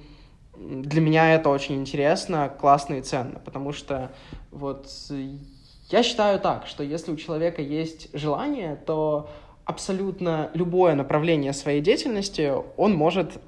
для 0.58 1.02
меня 1.02 1.34
это 1.36 1.50
очень 1.50 1.76
интересно, 1.76 2.50
классно 2.50 2.96
и 2.96 3.02
ценно, 3.02 3.40
потому 3.40 3.74
что 3.74 4.12
вот 4.52 4.90
я 5.94 6.02
считаю 6.02 6.40
так, 6.40 6.66
что 6.66 6.84
если 6.84 7.12
у 7.12 7.16
человека 7.18 7.62
есть 7.62 8.10
желание, 8.14 8.76
то 8.84 9.30
абсолютно 9.64 10.50
любое 10.56 10.96
направление 10.96 11.54
своей 11.54 11.82
деятельности 11.82 12.52
он 12.78 12.96
может 12.96 13.40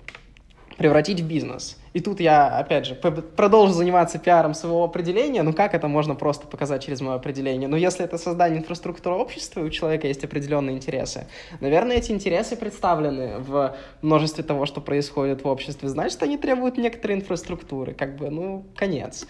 превратить 0.78 1.22
в 1.22 1.28
бизнес. 1.28 1.80
И 1.94 2.02
тут 2.02 2.20
я, 2.20 2.60
опять 2.60 2.86
же, 2.86 2.94
продолжу 2.94 3.74
заниматься 3.74 4.20
пиаром 4.20 4.54
своего 4.54 4.84
определения. 4.84 5.42
Ну, 5.42 5.54
как 5.54 5.74
это 5.74 5.88
можно 5.88 6.14
просто 6.14 6.46
показать 6.46 6.84
через 6.86 7.02
мое 7.02 7.16
определение? 7.16 7.68
Ну, 7.68 7.78
если 7.78 8.06
это 8.06 8.20
создание 8.20 8.60
инфраструктуры 8.60 9.16
общества, 9.16 9.62
и 9.62 9.64
у 9.64 9.70
человека 9.72 10.06
есть 10.06 10.24
определенные 10.24 10.76
интересы, 10.76 11.26
наверное, 11.62 11.98
эти 11.98 12.12
интересы 12.12 12.56
представлены 12.58 13.40
в 13.40 13.76
множестве 14.04 14.44
того, 14.44 14.68
что 14.68 14.82
происходит 14.82 15.44
в 15.44 15.48
обществе. 15.48 15.90
Значит, 15.90 16.22
они 16.22 16.38
требуют 16.38 16.78
некоторой 16.78 17.18
инфраструктуры. 17.18 17.96
Как 17.96 18.18
бы, 18.18 18.30
ну, 18.30 18.66
конец. 18.76 19.26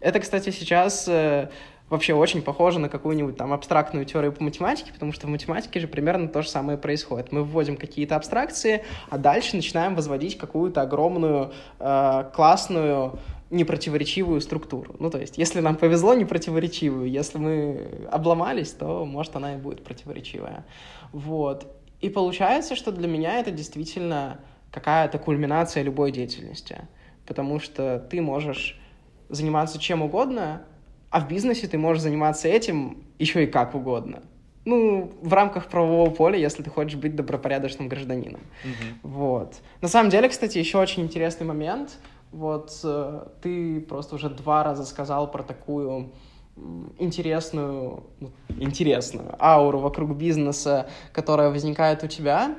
Это, 0.00 0.18
кстати, 0.20 0.50
сейчас 0.50 1.06
э, 1.08 1.50
вообще 1.90 2.14
очень 2.14 2.40
похоже 2.40 2.78
на 2.78 2.88
какую-нибудь 2.88 3.36
там 3.36 3.52
абстрактную 3.52 4.06
теорию 4.06 4.32
по 4.32 4.42
математике, 4.42 4.92
потому 4.92 5.12
что 5.12 5.26
в 5.26 5.30
математике 5.30 5.80
же 5.80 5.88
примерно 5.88 6.28
то 6.28 6.40
же 6.40 6.48
самое 6.48 6.78
происходит. 6.78 7.32
Мы 7.32 7.44
вводим 7.44 7.76
какие-то 7.76 8.16
абстракции, 8.16 8.84
а 9.10 9.18
дальше 9.18 9.56
начинаем 9.56 9.94
возводить 9.94 10.38
какую-то 10.38 10.82
огромную, 10.82 11.52
э, 11.80 12.30
классную, 12.32 13.18
непротиворечивую 13.50 14.40
структуру. 14.40 14.94
Ну, 15.00 15.10
то 15.10 15.18
есть, 15.18 15.36
если 15.36 15.58
нам 15.58 15.74
повезло, 15.74 16.14
непротиворечивую. 16.14 17.10
Если 17.10 17.36
мы 17.38 18.06
обломались, 18.10 18.70
то, 18.70 19.04
может, 19.04 19.34
она 19.34 19.54
и 19.54 19.56
будет 19.56 19.82
противоречивая. 19.82 20.64
Вот. 21.12 21.66
И 22.00 22.08
получается, 22.08 22.76
что 22.76 22.92
для 22.92 23.08
меня 23.08 23.40
это 23.40 23.50
действительно 23.50 24.38
какая-то 24.70 25.18
кульминация 25.18 25.82
любой 25.82 26.12
деятельности. 26.12 26.88
Потому 27.26 27.58
что 27.58 27.98
ты 27.98 28.22
можешь 28.22 28.80
заниматься 29.28 29.80
чем 29.80 30.02
угодно, 30.02 30.62
а 31.10 31.20
в 31.20 31.28
бизнесе 31.28 31.66
ты 31.66 31.76
можешь 31.76 32.02
заниматься 32.02 32.48
этим 32.48 33.04
еще 33.18 33.44
и 33.44 33.46
как 33.46 33.74
угодно. 33.74 34.22
Ну, 34.64 35.12
в 35.22 35.32
рамках 35.32 35.66
правового 35.68 36.10
поля, 36.10 36.38
если 36.38 36.62
ты 36.62 36.70
хочешь 36.70 36.98
быть 36.98 37.16
добропорядочным 37.16 37.88
гражданином. 37.88 38.40
Mm-hmm. 38.64 38.98
Вот. 39.02 39.56
На 39.80 39.88
самом 39.88 40.10
деле, 40.10 40.28
кстати, 40.28 40.58
еще 40.58 40.78
очень 40.78 41.02
интересный 41.02 41.46
момент. 41.46 41.98
Вот 42.30 42.78
э, 42.84 43.26
ты 43.42 43.80
просто 43.80 44.14
уже 44.14 44.28
два 44.28 44.62
раза 44.62 44.84
сказал 44.84 45.30
про 45.30 45.42
такую 45.42 46.12
интересную, 46.98 48.04
ну, 48.20 48.30
интересную 48.58 49.34
ауру 49.38 49.78
вокруг 49.78 50.14
бизнеса, 50.14 50.88
которая 51.12 51.50
возникает 51.50 52.04
у 52.04 52.06
тебя. 52.06 52.54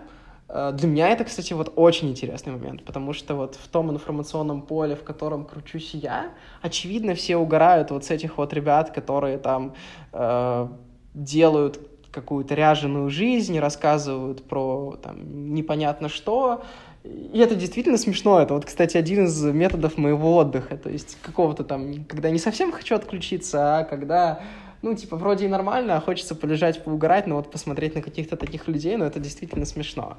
Э, 0.53 0.71
для 0.73 0.87
меня 0.87 1.09
это, 1.09 1.23
кстати, 1.23 1.53
вот 1.53 1.71
очень 1.75 2.09
интересный 2.09 2.53
момент, 2.53 2.83
потому 2.83 3.13
что 3.13 3.35
вот 3.35 3.55
в 3.55 3.67
том 3.69 3.89
информационном 3.91 4.61
поле, 4.61 4.95
в 4.95 5.03
котором 5.03 5.45
кручусь 5.45 5.93
я, 5.93 6.31
очевидно, 6.61 7.15
все 7.15 7.37
угорают 7.37 7.91
вот 7.91 8.05
с 8.05 8.11
этих 8.11 8.37
вот 8.37 8.53
ребят, 8.53 8.91
которые 8.91 9.37
там 9.37 9.73
э, 10.11 10.67
делают 11.13 11.79
какую-то 12.11 12.55
ряженую 12.55 13.09
жизнь, 13.09 13.57
рассказывают 13.57 14.43
про 14.43 14.97
там 15.01 15.53
непонятно 15.53 16.09
что, 16.09 16.63
и 17.03 17.39
это 17.39 17.55
действительно 17.55 17.97
смешно. 17.97 18.39
Это 18.39 18.53
вот, 18.53 18.65
кстати, 18.65 18.97
один 18.97 19.25
из 19.25 19.41
методов 19.43 19.97
моего 19.97 20.35
отдыха. 20.35 20.77
То 20.77 20.89
есть 20.89 21.17
какого-то 21.21 21.63
там, 21.63 22.03
когда 22.05 22.29
не 22.29 22.37
совсем 22.37 22.71
хочу 22.71 22.95
отключиться, 22.95 23.79
а 23.79 23.83
когда 23.85 24.41
ну, 24.82 24.95
типа, 24.95 25.15
вроде 25.15 25.45
и 25.45 25.47
нормально, 25.47 25.97
а 25.97 26.01
хочется 26.01 26.36
полежать, 26.36 26.84
поугарать, 26.84 27.27
но 27.27 27.36
вот 27.36 27.51
посмотреть 27.51 27.95
на 27.95 28.01
каких-то 28.01 28.36
таких 28.36 28.67
людей, 28.67 28.97
ну, 28.97 29.05
это 29.05 29.19
действительно 29.19 29.65
смешно. 29.65 30.17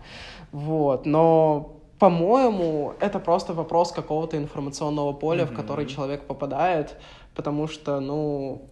Вот, 0.52 1.06
но 1.06 1.78
по-моему, 1.98 2.94
это 2.98 3.20
просто 3.20 3.54
вопрос 3.54 3.92
какого-то 3.92 4.36
информационного 4.36 5.12
поля, 5.12 5.44
mm-hmm. 5.44 5.52
в 5.52 5.54
который 5.54 5.86
человек 5.86 6.24
попадает, 6.24 6.96
потому 7.32 7.68
что, 7.68 8.00
ну, 8.00 8.68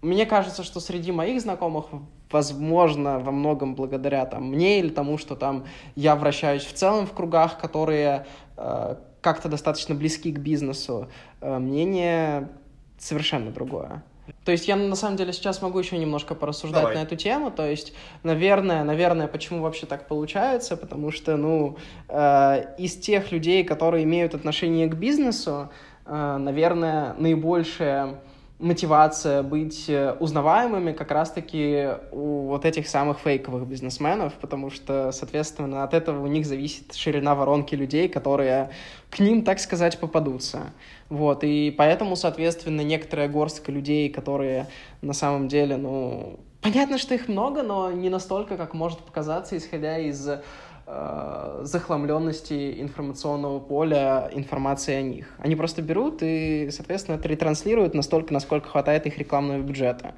мне 0.00 0.26
кажется, 0.26 0.62
что 0.62 0.78
среди 0.78 1.10
моих 1.10 1.40
знакомых, 1.40 1.86
возможно, 2.30 3.18
во 3.18 3.32
многом 3.32 3.74
благодаря 3.74 4.26
там 4.26 4.44
мне 4.44 4.78
или 4.78 4.90
тому, 4.90 5.18
что 5.18 5.34
там 5.34 5.64
я 5.96 6.14
вращаюсь 6.14 6.64
в 6.64 6.72
целом 6.72 7.06
в 7.06 7.12
кругах, 7.12 7.58
которые 7.58 8.26
э, 8.56 8.96
как-то 9.20 9.48
достаточно 9.48 9.96
близки 9.96 10.30
к 10.32 10.38
бизнесу, 10.38 11.08
э, 11.40 11.58
мнение 11.58 12.48
совершенно 12.96 13.50
другое. 13.50 14.04
То 14.44 14.50
есть 14.50 14.66
я 14.66 14.76
на 14.76 14.96
самом 14.96 15.16
деле 15.16 15.32
сейчас 15.32 15.62
могу 15.62 15.78
еще 15.78 15.96
немножко 15.98 16.34
порассуждать 16.34 16.82
Давай. 16.82 16.96
на 16.96 17.02
эту 17.02 17.14
тему. 17.14 17.50
То 17.50 17.68
есть, 17.68 17.92
наверное, 18.24 18.82
наверное, 18.82 19.28
почему 19.28 19.62
вообще 19.62 19.86
так 19.86 20.08
получается? 20.08 20.76
Потому 20.76 21.12
что, 21.12 21.36
ну, 21.36 21.76
э, 22.08 22.64
из 22.78 22.96
тех 22.96 23.30
людей, 23.30 23.62
которые 23.62 24.04
имеют 24.04 24.34
отношение 24.34 24.88
к 24.88 24.94
бизнесу, 24.94 25.70
э, 26.06 26.36
наверное, 26.38 27.14
наибольшее 27.18 28.16
мотивация 28.62 29.42
быть 29.42 29.88
э, 29.88 30.16
узнаваемыми 30.20 30.92
как 30.92 31.10
раз-таки 31.10 31.88
у 32.12 32.46
вот 32.46 32.64
этих 32.64 32.88
самых 32.88 33.18
фейковых 33.18 33.66
бизнесменов, 33.66 34.32
потому 34.34 34.70
что, 34.70 35.10
соответственно, 35.10 35.82
от 35.82 35.94
этого 35.94 36.22
у 36.22 36.28
них 36.28 36.46
зависит 36.46 36.94
ширина 36.94 37.34
воронки 37.34 37.74
людей, 37.74 38.08
которые 38.08 38.70
к 39.10 39.18
ним, 39.18 39.42
так 39.42 39.58
сказать, 39.58 39.98
попадутся. 39.98 40.72
Вот, 41.08 41.42
и 41.42 41.74
поэтому, 41.76 42.14
соответственно, 42.14 42.82
некоторая 42.82 43.28
горстка 43.28 43.72
людей, 43.72 44.08
которые 44.08 44.68
на 45.02 45.12
самом 45.12 45.48
деле, 45.48 45.76
ну, 45.76 46.38
понятно, 46.60 46.98
что 46.98 47.14
их 47.14 47.26
много, 47.26 47.64
но 47.64 47.90
не 47.90 48.10
настолько, 48.10 48.56
как 48.56 48.74
может 48.74 49.00
показаться, 49.00 49.56
исходя 49.56 49.98
из 49.98 50.28
э, 50.86 51.60
захламленности 51.62 52.80
информационного 52.80 53.60
поля 53.60 54.30
информации 54.32 54.94
о 54.94 55.02
них. 55.02 55.34
Они 55.38 55.56
просто 55.56 55.82
берут 55.82 56.18
и, 56.22 56.68
соответственно, 56.70 57.16
это 57.16 57.28
ретранслируют 57.28 57.94
настолько, 57.94 58.32
насколько 58.32 58.68
хватает 58.68 59.06
их 59.06 59.18
рекламного 59.18 59.60
бюджета. 59.60 60.14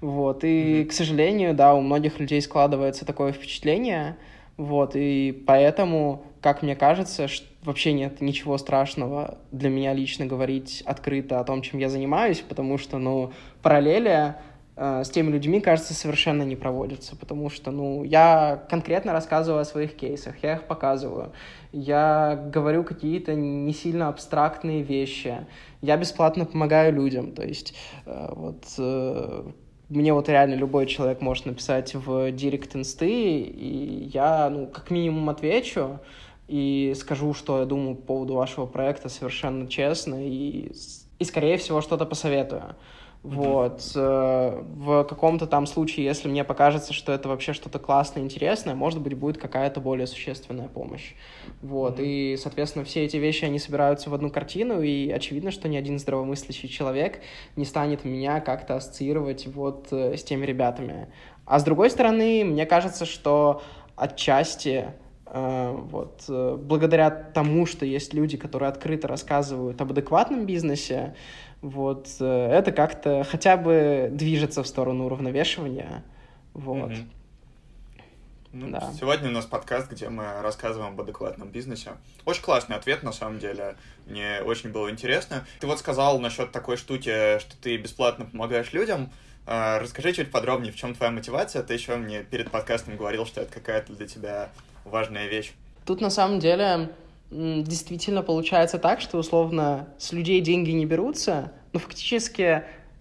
Вот. 0.00 0.44
И, 0.44 0.48
mm-hmm. 0.48 0.84
к 0.86 0.92
сожалению, 0.92 1.54
да, 1.54 1.74
у 1.74 1.80
многих 1.80 2.18
людей 2.18 2.42
складывается 2.42 3.04
такое 3.04 3.32
впечатление. 3.32 4.16
Вот. 4.56 4.92
И 4.94 5.44
поэтому, 5.46 6.24
как 6.40 6.62
мне 6.62 6.76
кажется, 6.76 7.28
вообще 7.62 7.92
нет 7.92 8.20
ничего 8.20 8.58
страшного 8.58 9.38
для 9.52 9.70
меня 9.70 9.94
лично 9.94 10.26
говорить 10.26 10.82
открыто 10.84 11.40
о 11.40 11.44
том, 11.44 11.62
чем 11.62 11.78
я 11.78 11.88
занимаюсь, 11.88 12.40
потому 12.40 12.78
что, 12.78 12.98
ну, 12.98 13.32
параллели 13.62 14.34
с 14.74 15.10
теми 15.10 15.30
людьми, 15.30 15.60
кажется, 15.60 15.92
совершенно 15.92 16.44
не 16.44 16.56
проводится, 16.56 17.14
потому 17.14 17.50
что, 17.50 17.70
ну, 17.70 18.04
я 18.04 18.64
конкретно 18.70 19.12
рассказываю 19.12 19.60
о 19.60 19.64
своих 19.66 19.94
кейсах, 19.94 20.42
я 20.42 20.54
их 20.54 20.64
показываю, 20.64 21.32
я 21.72 22.42
говорю 22.52 22.82
какие-то 22.82 23.34
не 23.34 23.72
сильно 23.74 24.08
абстрактные 24.08 24.82
вещи, 24.82 25.46
я 25.82 25.96
бесплатно 25.98 26.46
помогаю 26.46 26.94
людям, 26.94 27.32
то 27.32 27.42
есть 27.44 27.74
э, 28.06 28.28
вот 28.34 28.64
э, 28.78 29.44
мне 29.90 30.14
вот 30.14 30.28
реально 30.28 30.54
любой 30.54 30.86
человек 30.86 31.20
может 31.20 31.44
написать 31.44 31.94
в 31.94 32.32
директ 32.32 32.74
инсты, 32.74 33.40
и 33.40 34.08
я, 34.12 34.48
ну, 34.48 34.66
как 34.66 34.90
минимум 34.90 35.28
отвечу, 35.28 36.00
и 36.48 36.94
скажу, 36.96 37.34
что 37.34 37.60
я 37.60 37.66
думаю 37.66 37.96
по 37.96 38.02
поводу 38.02 38.34
вашего 38.34 38.66
проекта 38.66 39.08
совершенно 39.08 39.68
честно, 39.68 40.16
и, 40.26 40.72
и 41.18 41.24
скорее 41.24 41.58
всего, 41.58 41.80
что-то 41.80 42.06
посоветую. 42.06 42.74
Вот. 43.22 43.92
Э, 43.94 44.62
в 44.62 45.04
каком-то 45.04 45.46
там 45.46 45.66
случае, 45.66 46.06
если 46.06 46.28
мне 46.28 46.42
покажется, 46.42 46.92
что 46.92 47.12
это 47.12 47.28
вообще 47.28 47.52
что-то 47.52 47.78
классное, 47.78 48.22
интересное, 48.22 48.74
может 48.74 49.00
быть, 49.00 49.14
будет 49.14 49.38
какая-то 49.38 49.80
более 49.80 50.08
существенная 50.08 50.68
помощь. 50.68 51.14
Вот. 51.60 52.00
И, 52.00 52.36
соответственно, 52.36 52.84
все 52.84 53.04
эти 53.04 53.18
вещи, 53.18 53.44
они 53.44 53.60
собираются 53.60 54.10
в 54.10 54.14
одну 54.14 54.28
картину, 54.30 54.82
и 54.82 55.08
очевидно, 55.10 55.52
что 55.52 55.68
ни 55.68 55.76
один 55.76 56.00
здравомыслящий 56.00 56.68
человек 56.68 57.20
не 57.54 57.64
станет 57.64 58.04
меня 58.04 58.40
как-то 58.40 58.76
ассоциировать 58.76 59.46
вот 59.46 59.88
э, 59.92 60.16
с 60.16 60.24
теми 60.24 60.44
ребятами. 60.44 61.08
А 61.46 61.60
с 61.60 61.64
другой 61.64 61.90
стороны, 61.90 62.44
мне 62.44 62.66
кажется, 62.66 63.06
что 63.06 63.62
отчасти 63.94 64.86
э, 65.26 65.76
вот, 65.76 66.24
благодаря 66.28 67.10
тому, 67.10 67.66
что 67.66 67.86
есть 67.86 68.14
люди, 68.14 68.36
которые 68.36 68.68
открыто 68.68 69.06
рассказывают 69.06 69.80
об 69.80 69.92
адекватном 69.92 70.44
бизнесе, 70.44 71.14
вот, 71.62 72.08
э, 72.18 72.24
это 72.24 72.72
как-то 72.72 73.24
хотя 73.24 73.56
бы 73.56 74.10
движется 74.12 74.62
в 74.62 74.66
сторону 74.66 75.06
уравновешивания. 75.06 76.04
Вот. 76.54 76.90
Mm-hmm. 76.90 77.06
Ну, 78.54 78.68
да. 78.68 78.92
Сегодня 78.98 79.30
у 79.30 79.32
нас 79.32 79.46
подкаст, 79.46 79.90
где 79.90 80.10
мы 80.10 80.42
рассказываем 80.42 80.92
об 80.92 81.00
адекватном 81.00 81.48
бизнесе. 81.48 81.92
Очень 82.26 82.42
классный 82.42 82.76
ответ, 82.76 83.02
на 83.02 83.12
самом 83.12 83.38
деле. 83.38 83.76
Мне 84.06 84.42
очень 84.44 84.70
было 84.70 84.90
интересно. 84.90 85.46
Ты 85.60 85.66
вот 85.66 85.78
сказал 85.78 86.18
насчет 86.18 86.52
такой 86.52 86.76
штуки, 86.76 87.38
что 87.38 87.56
ты 87.62 87.76
бесплатно 87.78 88.26
помогаешь 88.26 88.72
людям. 88.72 89.10
А, 89.46 89.78
расскажи 89.78 90.12
чуть 90.12 90.30
подробнее, 90.30 90.72
в 90.72 90.76
чем 90.76 90.94
твоя 90.94 91.12
мотивация. 91.12 91.62
Ты 91.62 91.74
еще 91.74 91.96
мне 91.96 92.24
перед 92.24 92.50
подкастом 92.50 92.96
говорил, 92.96 93.24
что 93.24 93.40
это 93.40 93.54
какая-то 93.54 93.94
для 93.94 94.06
тебя 94.06 94.50
важная 94.84 95.28
вещь. 95.28 95.52
Тут 95.86 96.00
на 96.00 96.10
самом 96.10 96.38
деле 96.38 96.90
действительно 97.32 98.22
получается 98.22 98.78
так, 98.78 99.00
что 99.00 99.18
условно 99.18 99.88
с 99.98 100.12
людей 100.12 100.40
деньги 100.40 100.70
не 100.70 100.84
берутся, 100.84 101.52
но 101.72 101.80
фактически 101.80 102.42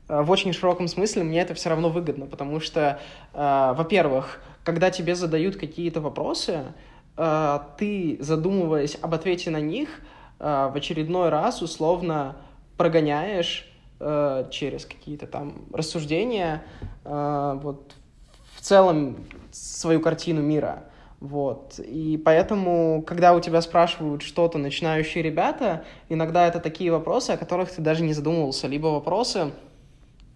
э, 0.08 0.22
в 0.22 0.32
очень 0.32 0.54
широком 0.54 0.88
смысле 0.88 1.24
мне 1.24 1.42
это 1.42 1.54
все 1.54 1.70
равно 1.70 1.90
выгодно, 1.90 2.28
потому 2.28 2.60
что, 2.62 3.00
э, 3.34 3.74
во-первых, 3.76 4.42
когда 4.64 4.90
тебе 4.90 5.16
задают 5.16 5.58
какие-то 5.58 6.00
вопросы, 6.00 6.64
э, 7.18 7.60
ты, 7.78 8.18
задумываясь 8.22 8.98
об 9.02 9.14
ответе 9.14 9.50
на 9.50 9.60
них, 9.60 9.90
в 10.40 10.72
очередной 10.74 11.30
раз 11.30 11.62
условно 11.62 12.36
прогоняешь 12.76 13.72
через 14.00 14.88
какие-то 14.88 15.28
там 15.28 15.66
рассуждения 15.72 16.64
вот 17.04 17.94
в 18.56 18.62
целом 18.62 19.18
свою 19.52 20.00
картину 20.00 20.42
мира. 20.42 20.86
Вот. 21.22 21.80
И 21.80 22.18
поэтому, 22.18 23.04
когда 23.06 23.36
у 23.36 23.40
тебя 23.40 23.62
спрашивают 23.62 24.24
что-то 24.24 24.58
начинающие 24.58 25.24
ребята, 25.24 25.86
иногда 26.10 26.48
это 26.48 26.60
такие 26.60 26.92
вопросы, 26.92 27.30
о 27.30 27.38
которых 27.38 27.72
ты 27.72 27.80
даже 27.80 28.04
не 28.04 28.14
задумывался, 28.14 28.68
либо 28.68 28.88
вопросы 28.88 29.52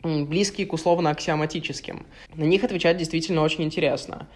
близкие 0.04 0.68
к 0.68 0.74
условно 0.74 1.10
аксиоматическим. 1.10 2.06
На 2.36 2.44
них 2.44 2.64
отвечать 2.64 2.98
действительно 2.98 3.42
очень 3.42 3.64
интересно. 3.64 4.28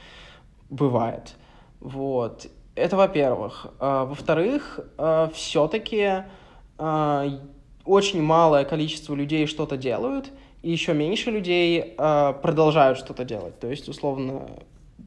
Бывает. 0.71 1.35
Вот. 1.79 2.47
Это 2.73 2.97
во-первых. 2.97 3.67
А, 3.79 4.05
во-вторых, 4.05 4.79
а, 4.97 5.29
все-таки 5.31 6.23
а, 6.79 7.27
очень 7.85 8.23
малое 8.23 8.65
количество 8.65 9.13
людей 9.13 9.45
что-то 9.45 9.77
делают, 9.77 10.31
и 10.63 10.71
еще 10.71 10.93
меньше 10.93 11.29
людей 11.29 11.95
продолжают 11.95 12.97
что-то 12.97 13.23
делать. 13.23 13.57
То 13.59 13.67
есть, 13.67 13.87
условно, 13.87 14.49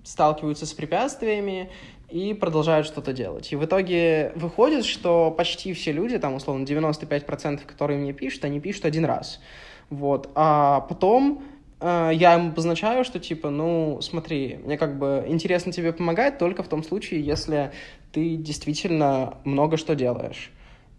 сталкиваются 0.04 0.66
с 0.66 0.72
препятствиями 0.72 1.70
и 2.10 2.34
продолжают 2.34 2.86
что-то 2.86 3.12
делать. 3.12 3.52
И 3.52 3.56
в 3.56 3.64
итоге 3.64 4.32
выходит, 4.34 4.84
что 4.84 5.30
почти 5.30 5.72
все 5.72 5.92
люди, 5.92 6.18
там, 6.18 6.34
условно, 6.34 6.64
95%, 6.64 7.64
которые 7.66 7.98
мне 7.98 8.12
пишут, 8.12 8.44
они 8.44 8.60
пишут 8.60 8.84
один 8.84 9.04
раз. 9.04 9.40
Вот. 9.88 10.30
А 10.34 10.80
потом 10.80 11.42
э, 11.80 12.10
я 12.14 12.34
им 12.34 12.48
обозначаю, 12.48 13.04
что 13.04 13.18
типа, 13.18 13.50
ну, 13.50 14.00
смотри, 14.02 14.58
мне 14.64 14.76
как 14.76 14.98
бы 14.98 15.24
интересно 15.26 15.72
тебе 15.72 15.92
помогать 15.92 16.38
только 16.38 16.62
в 16.62 16.68
том 16.68 16.82
случае, 16.82 17.22
если 17.22 17.72
ты 18.12 18.36
действительно 18.36 19.38
много 19.44 19.76
что 19.76 19.94
делаешь. 19.94 20.50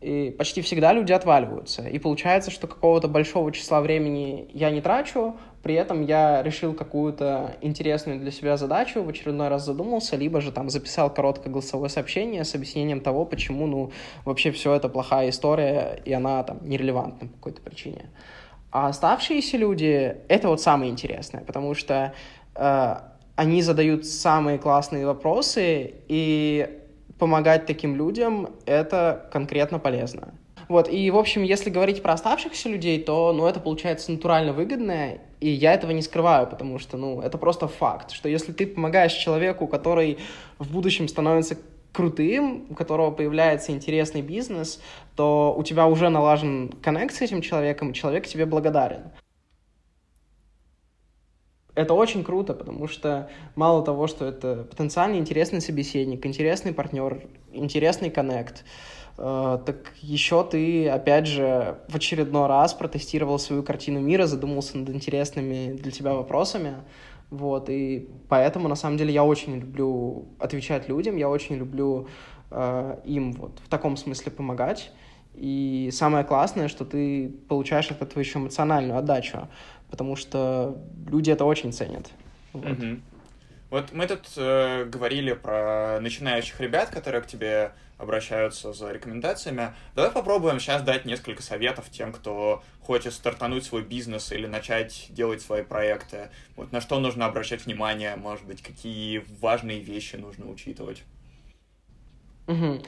И 0.03 0.31
почти 0.31 0.61
всегда 0.61 0.91
люди 0.91 1.13
отваливаются. 1.13 1.87
И 1.87 1.97
получается, 1.97 2.51
что 2.51 2.67
какого-то 2.67 3.07
большого 3.07 3.53
числа 3.53 3.79
времени 3.79 4.49
я 4.53 4.69
не 4.69 4.81
трачу, 4.81 5.37
при 5.61 5.75
этом 5.75 6.03
я 6.03 6.43
решил 6.43 6.73
какую-то 6.73 7.55
интересную 7.61 8.19
для 8.19 8.31
себя 8.31 8.57
задачу, 8.57 9.01
в 9.01 9.07
очередной 9.07 9.47
раз 9.47 9.65
задумался, 9.65 10.17
либо 10.17 10.41
же 10.41 10.51
там 10.51 10.69
записал 10.69 11.09
короткое 11.09 11.51
голосовое 11.51 11.89
сообщение 11.89 12.43
с 12.43 12.53
объяснением 12.53 12.99
того, 12.99 13.23
почему, 13.23 13.65
ну, 13.65 13.91
вообще 14.25 14.51
все 14.51 14.73
это 14.73 14.89
плохая 14.89 15.29
история, 15.29 16.01
и 16.03 16.11
она 16.11 16.43
там 16.43 16.59
нерелевантна 16.63 17.29
по 17.29 17.33
какой-то 17.35 17.61
причине. 17.61 18.09
А 18.71 18.89
оставшиеся 18.89 19.55
люди— 19.55 20.17
это 20.27 20.49
вот 20.49 20.59
самое 20.59 20.91
интересное, 20.91 21.45
потому 21.45 21.75
что 21.75 22.13
э, 22.55 22.95
они 23.37 23.61
задают 23.61 24.05
самые 24.05 24.57
классные 24.57 25.05
вопросы, 25.05 25.93
и 26.09 26.82
помогать 27.19 27.65
таким 27.65 27.95
людям— 27.95 28.49
это 28.65 29.29
конкретно 29.31 29.79
полезно. 29.79 30.33
Вот, 30.69 30.89
и, 30.89 31.11
в 31.11 31.17
общем, 31.17 31.43
если 31.43 31.69
говорить 31.69 32.01
про 32.01 32.13
оставшихся 32.13 32.69
людей, 32.69 33.01
то, 33.03 33.33
ну, 33.33 33.45
это 33.45 33.59
получается 33.59 34.11
натурально 34.11 34.53
выгодно, 34.53 35.17
и 35.39 35.49
я 35.49 35.73
этого 35.73 35.91
не 35.91 36.01
скрываю, 36.01 36.47
потому 36.47 36.79
что, 36.79 36.97
ну, 36.97 37.21
это 37.21 37.37
просто 37.37 37.67
факт, 37.67 38.11
что 38.11 38.29
если 38.29 38.53
ты 38.53 38.65
помогаешь 38.65 39.13
человеку, 39.13 39.67
который 39.67 40.19
в 40.59 40.71
будущем 40.71 41.07
становится 41.07 41.57
крутым, 41.91 42.65
у 42.69 42.75
которого 42.75 43.11
появляется 43.11 43.71
интересный 43.71 44.21
бизнес, 44.21 44.81
то 45.15 45.53
у 45.55 45.63
тебя 45.63 45.85
уже 45.85 46.09
налажен 46.09 46.73
коннект 46.81 47.13
с 47.13 47.21
этим 47.21 47.41
человеком, 47.41 47.91
и 47.91 47.93
человек 47.93 48.25
тебе 48.25 48.45
благодарен. 48.45 49.03
Это 51.75 51.93
очень 51.93 52.23
круто, 52.23 52.53
потому 52.53 52.87
что 52.87 53.29
мало 53.55 53.83
того, 53.83 54.07
что 54.07 54.25
это 54.25 54.67
потенциально 54.69 55.15
интересный 55.15 55.59
собеседник, 55.59 56.25
интересный 56.25 56.71
партнер, 56.73 57.27
интересный 57.51 58.11
коннект, 58.11 58.63
Э, 59.17 59.59
так 59.65 59.93
еще 60.01 60.43
ты, 60.43 60.89
опять 60.89 61.27
же, 61.27 61.77
в 61.87 61.95
очередной 61.95 62.47
раз 62.47 62.73
протестировал 62.73 63.39
свою 63.39 63.63
картину 63.63 63.99
мира, 63.99 64.25
задумался 64.25 64.77
над 64.77 64.89
интересными 64.89 65.73
для 65.73 65.91
тебя 65.91 66.13
вопросами, 66.13 66.75
вот, 67.29 67.69
и 67.69 68.09
поэтому, 68.29 68.67
на 68.67 68.75
самом 68.75 68.97
деле, 68.97 69.13
я 69.13 69.23
очень 69.23 69.57
люблю 69.59 70.25
отвечать 70.39 70.87
людям, 70.89 71.17
я 71.17 71.29
очень 71.29 71.55
люблю 71.55 72.07
э, 72.51 72.97
им 73.05 73.33
вот 73.33 73.59
в 73.63 73.69
таком 73.69 73.97
смысле 73.97 74.31
помогать, 74.31 74.91
и 75.35 75.89
самое 75.91 76.23
классное, 76.25 76.67
что 76.67 76.85
ты 76.85 77.29
получаешь 77.47 77.89
от 77.89 78.01
этого 78.01 78.19
еще 78.19 78.37
эмоциональную 78.37 78.97
отдачу, 78.97 79.47
потому 79.93 80.15
что 80.15 80.75
люди 81.07 81.29
это 81.29 81.45
очень 81.45 81.71
ценят. 81.71 82.09
Вот. 82.51 82.65
Mm-hmm. 82.65 83.01
Вот 83.69 83.91
мы 83.91 84.07
тут 84.07 84.27
э, 84.37 84.85
говорили 84.85 85.33
про 85.33 85.99
начинающих 86.01 86.59
ребят, 86.59 86.89
которые 86.89 87.21
к 87.21 87.27
тебе 87.27 87.73
обращаются 87.99 88.73
за 88.73 88.91
рекомендациями. 88.91 89.75
Давай 89.93 90.09
попробуем 90.09 90.59
сейчас 90.59 90.81
дать 90.81 91.05
несколько 91.05 91.43
советов 91.43 91.91
тем, 91.91 92.11
кто 92.11 92.63
хочет 92.81 93.13
стартануть 93.13 93.65
свой 93.65 93.83
бизнес 93.83 94.31
или 94.31 94.47
начать 94.47 95.05
делать 95.09 95.43
свои 95.43 95.61
проекты. 95.61 96.31
Вот 96.55 96.71
на 96.71 96.81
что 96.81 96.99
нужно 96.99 97.27
обращать 97.27 97.67
внимание, 97.67 98.15
может 98.15 98.47
быть, 98.47 98.63
какие 98.63 99.23
важные 99.39 99.79
вещи 99.79 100.15
нужно 100.15 100.49
учитывать. 100.49 101.03
Угу. 102.47 102.81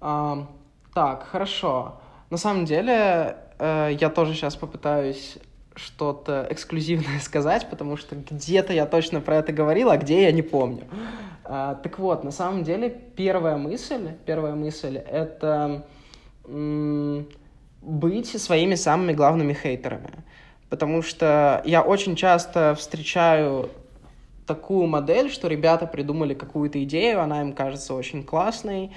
А, 0.00 0.48
так, 0.92 1.28
хорошо. 1.28 2.00
На 2.28 2.38
самом 2.38 2.64
деле, 2.64 3.36
э, 3.60 3.90
я 4.00 4.10
тоже 4.10 4.34
сейчас 4.34 4.56
попытаюсь 4.56 5.38
что-то 5.84 6.46
эксклюзивное 6.50 7.18
сказать, 7.22 7.68
потому 7.70 7.96
что 7.96 8.16
где-то 8.16 8.72
я 8.72 8.86
точно 8.86 9.20
про 9.20 9.36
это 9.36 9.52
говорил, 9.52 9.90
а 9.90 9.96
где 9.96 10.22
я 10.22 10.32
не 10.32 10.42
помню. 10.42 10.84
А, 11.44 11.74
так 11.74 11.98
вот, 11.98 12.24
на 12.24 12.30
самом 12.30 12.62
деле, 12.64 12.90
первая 13.16 13.56
мысль, 13.56 14.10
первая 14.26 14.54
мысль— 14.54 14.96
это 15.10 15.84
м- 16.46 17.26
быть 17.82 18.40
своими 18.40 18.74
самыми 18.74 19.12
главными 19.12 19.52
хейтерами. 19.52 20.24
Потому 20.68 21.02
что 21.02 21.62
я 21.64 21.82
очень 21.82 22.14
часто 22.14 22.76
встречаю 22.76 23.70
такую 24.46 24.86
модель, 24.86 25.30
что 25.30 25.48
ребята 25.48 25.86
придумали 25.86 26.34
какую-то 26.34 26.82
идею, 26.84 27.20
она 27.20 27.40
им 27.40 27.52
кажется 27.52 27.94
очень 27.94 28.22
классной, 28.22 28.92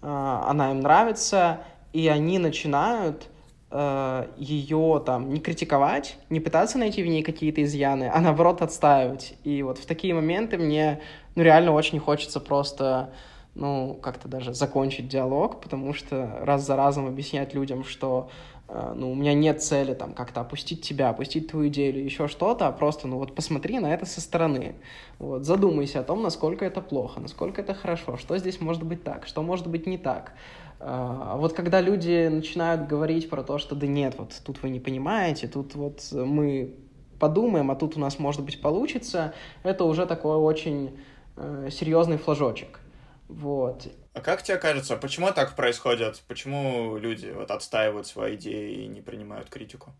а, 0.00 0.46
она 0.48 0.70
им 0.70 0.80
нравится, 0.80 1.60
и 1.92 2.08
они 2.08 2.38
начинают 2.38 3.28
ее 3.70 5.02
там 5.04 5.32
не 5.32 5.40
критиковать, 5.40 6.16
не 6.30 6.40
пытаться 6.40 6.78
найти 6.78 7.02
в 7.02 7.06
ней 7.06 7.22
какие-то 7.22 7.62
изъяны, 7.62 8.10
а 8.12 8.20
наоборот 8.20 8.62
отстаивать. 8.62 9.34
И 9.44 9.62
вот 9.62 9.78
в 9.78 9.84
такие 9.84 10.14
моменты 10.14 10.56
мне, 10.56 11.02
ну, 11.34 11.42
реально 11.42 11.72
очень 11.72 11.98
хочется 11.98 12.40
просто, 12.40 13.12
ну, 13.54 13.98
как-то 14.00 14.26
даже 14.26 14.54
закончить 14.54 15.08
диалог, 15.08 15.60
потому 15.60 15.92
что 15.92 16.38
раз 16.40 16.64
за 16.64 16.76
разом 16.76 17.06
объяснять 17.06 17.52
людям, 17.52 17.84
что 17.84 18.30
э, 18.68 18.94
ну, 18.96 19.12
у 19.12 19.14
меня 19.14 19.34
нет 19.34 19.62
цели 19.62 19.92
там 19.92 20.14
как-то 20.14 20.40
опустить 20.40 20.80
тебя, 20.80 21.10
опустить 21.10 21.48
твою 21.48 21.68
идею 21.68 21.90
или 21.94 22.02
еще 22.02 22.26
что-то, 22.26 22.68
а 22.68 22.72
просто, 22.72 23.06
ну, 23.06 23.18
вот 23.18 23.34
посмотри 23.34 23.80
на 23.80 23.92
это 23.92 24.06
со 24.06 24.22
стороны. 24.22 24.76
Вот, 25.18 25.44
задумайся 25.44 26.00
о 26.00 26.04
том, 26.04 26.22
насколько 26.22 26.64
это 26.64 26.80
плохо, 26.80 27.20
насколько 27.20 27.60
это 27.60 27.74
хорошо, 27.74 28.16
что 28.16 28.38
здесь 28.38 28.62
может 28.62 28.82
быть 28.82 29.04
так, 29.04 29.26
что 29.26 29.42
может 29.42 29.66
быть 29.66 29.86
не 29.86 29.98
так. 29.98 30.32
А 30.80 31.36
вот 31.36 31.54
когда 31.54 31.80
люди 31.80 32.28
начинают 32.28 32.86
говорить 32.86 33.28
про 33.28 33.42
то, 33.42 33.58
что 33.58 33.74
да 33.74 33.86
нет, 33.86 34.14
вот 34.16 34.40
тут 34.44 34.62
вы 34.62 34.70
не 34.70 34.78
понимаете, 34.78 35.48
тут 35.48 35.74
вот 35.74 36.06
мы 36.12 36.74
подумаем, 37.18 37.70
а 37.70 37.74
тут 37.74 37.96
у 37.96 38.00
нас, 38.00 38.18
может 38.18 38.44
быть, 38.44 38.60
получится, 38.60 39.34
это 39.64 39.84
уже 39.84 40.06
такой 40.06 40.36
очень 40.36 40.96
э, 41.36 41.68
серьезный 41.72 42.16
флажочек. 42.16 42.80
Вот. 43.28 43.88
А 44.14 44.20
как 44.20 44.42
тебе 44.42 44.56
кажется, 44.56 44.96
почему 44.96 45.30
так 45.32 45.54
происходит? 45.54 46.22
Почему 46.28 46.96
люди 46.96 47.26
вот 47.36 47.50
отстаивают 47.50 48.06
свои 48.06 48.36
идеи 48.36 48.84
и 48.84 48.86
не 48.86 49.00
принимают 49.00 49.48
критику? 49.50 49.92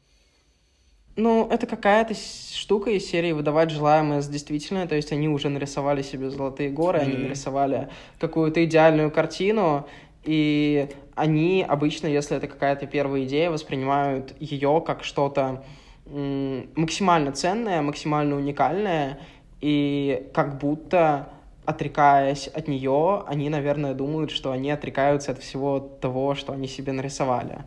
Ну, 1.17 1.49
это 1.51 1.67
какая-то 1.67 2.15
штука 2.15 2.91
из 2.91 3.05
серии 3.05 3.33
выдавать 3.33 3.71
желаемое 3.71 4.21
с 4.21 4.29
действительно, 4.29 4.87
то 4.87 4.95
есть 4.95 5.11
они 5.11 5.29
уже 5.29 5.49
нарисовали 5.49 6.01
себе 6.01 6.31
золотые 6.31 6.71
горы, 6.71 7.01
mm-hmm. 7.01 7.03
они 7.03 7.17
нарисовали 7.17 7.89
какую-то 8.21 8.65
идеальную 8.65 9.11
картину, 9.11 9.89
и 10.29 10.91
они 11.15 11.65
обычно, 11.67 12.07
если 12.07 12.37
это 12.37 12.49
какая-то 12.49 12.87
первая 12.87 13.25
идея, 13.25 13.51
воспринимают 13.51 14.35
ее 14.39 14.83
как 14.87 15.03
что-то 15.03 15.65
максимально 16.05 17.33
ценное, 17.33 17.81
максимально 17.81 18.37
уникальное, 18.37 19.21
и 19.63 20.29
как 20.35 20.59
будто 20.59 21.31
отрекаясь 21.65 22.47
от 22.49 22.69
нее, 22.69 23.25
они, 23.27 23.49
наверное, 23.49 23.95
думают, 23.95 24.31
что 24.31 24.53
они 24.53 24.71
отрекаются 24.71 25.33
от 25.33 25.39
всего 25.39 25.81
того, 25.81 26.35
что 26.35 26.53
они 26.53 26.69
себе 26.69 26.93
нарисовали. 26.93 27.61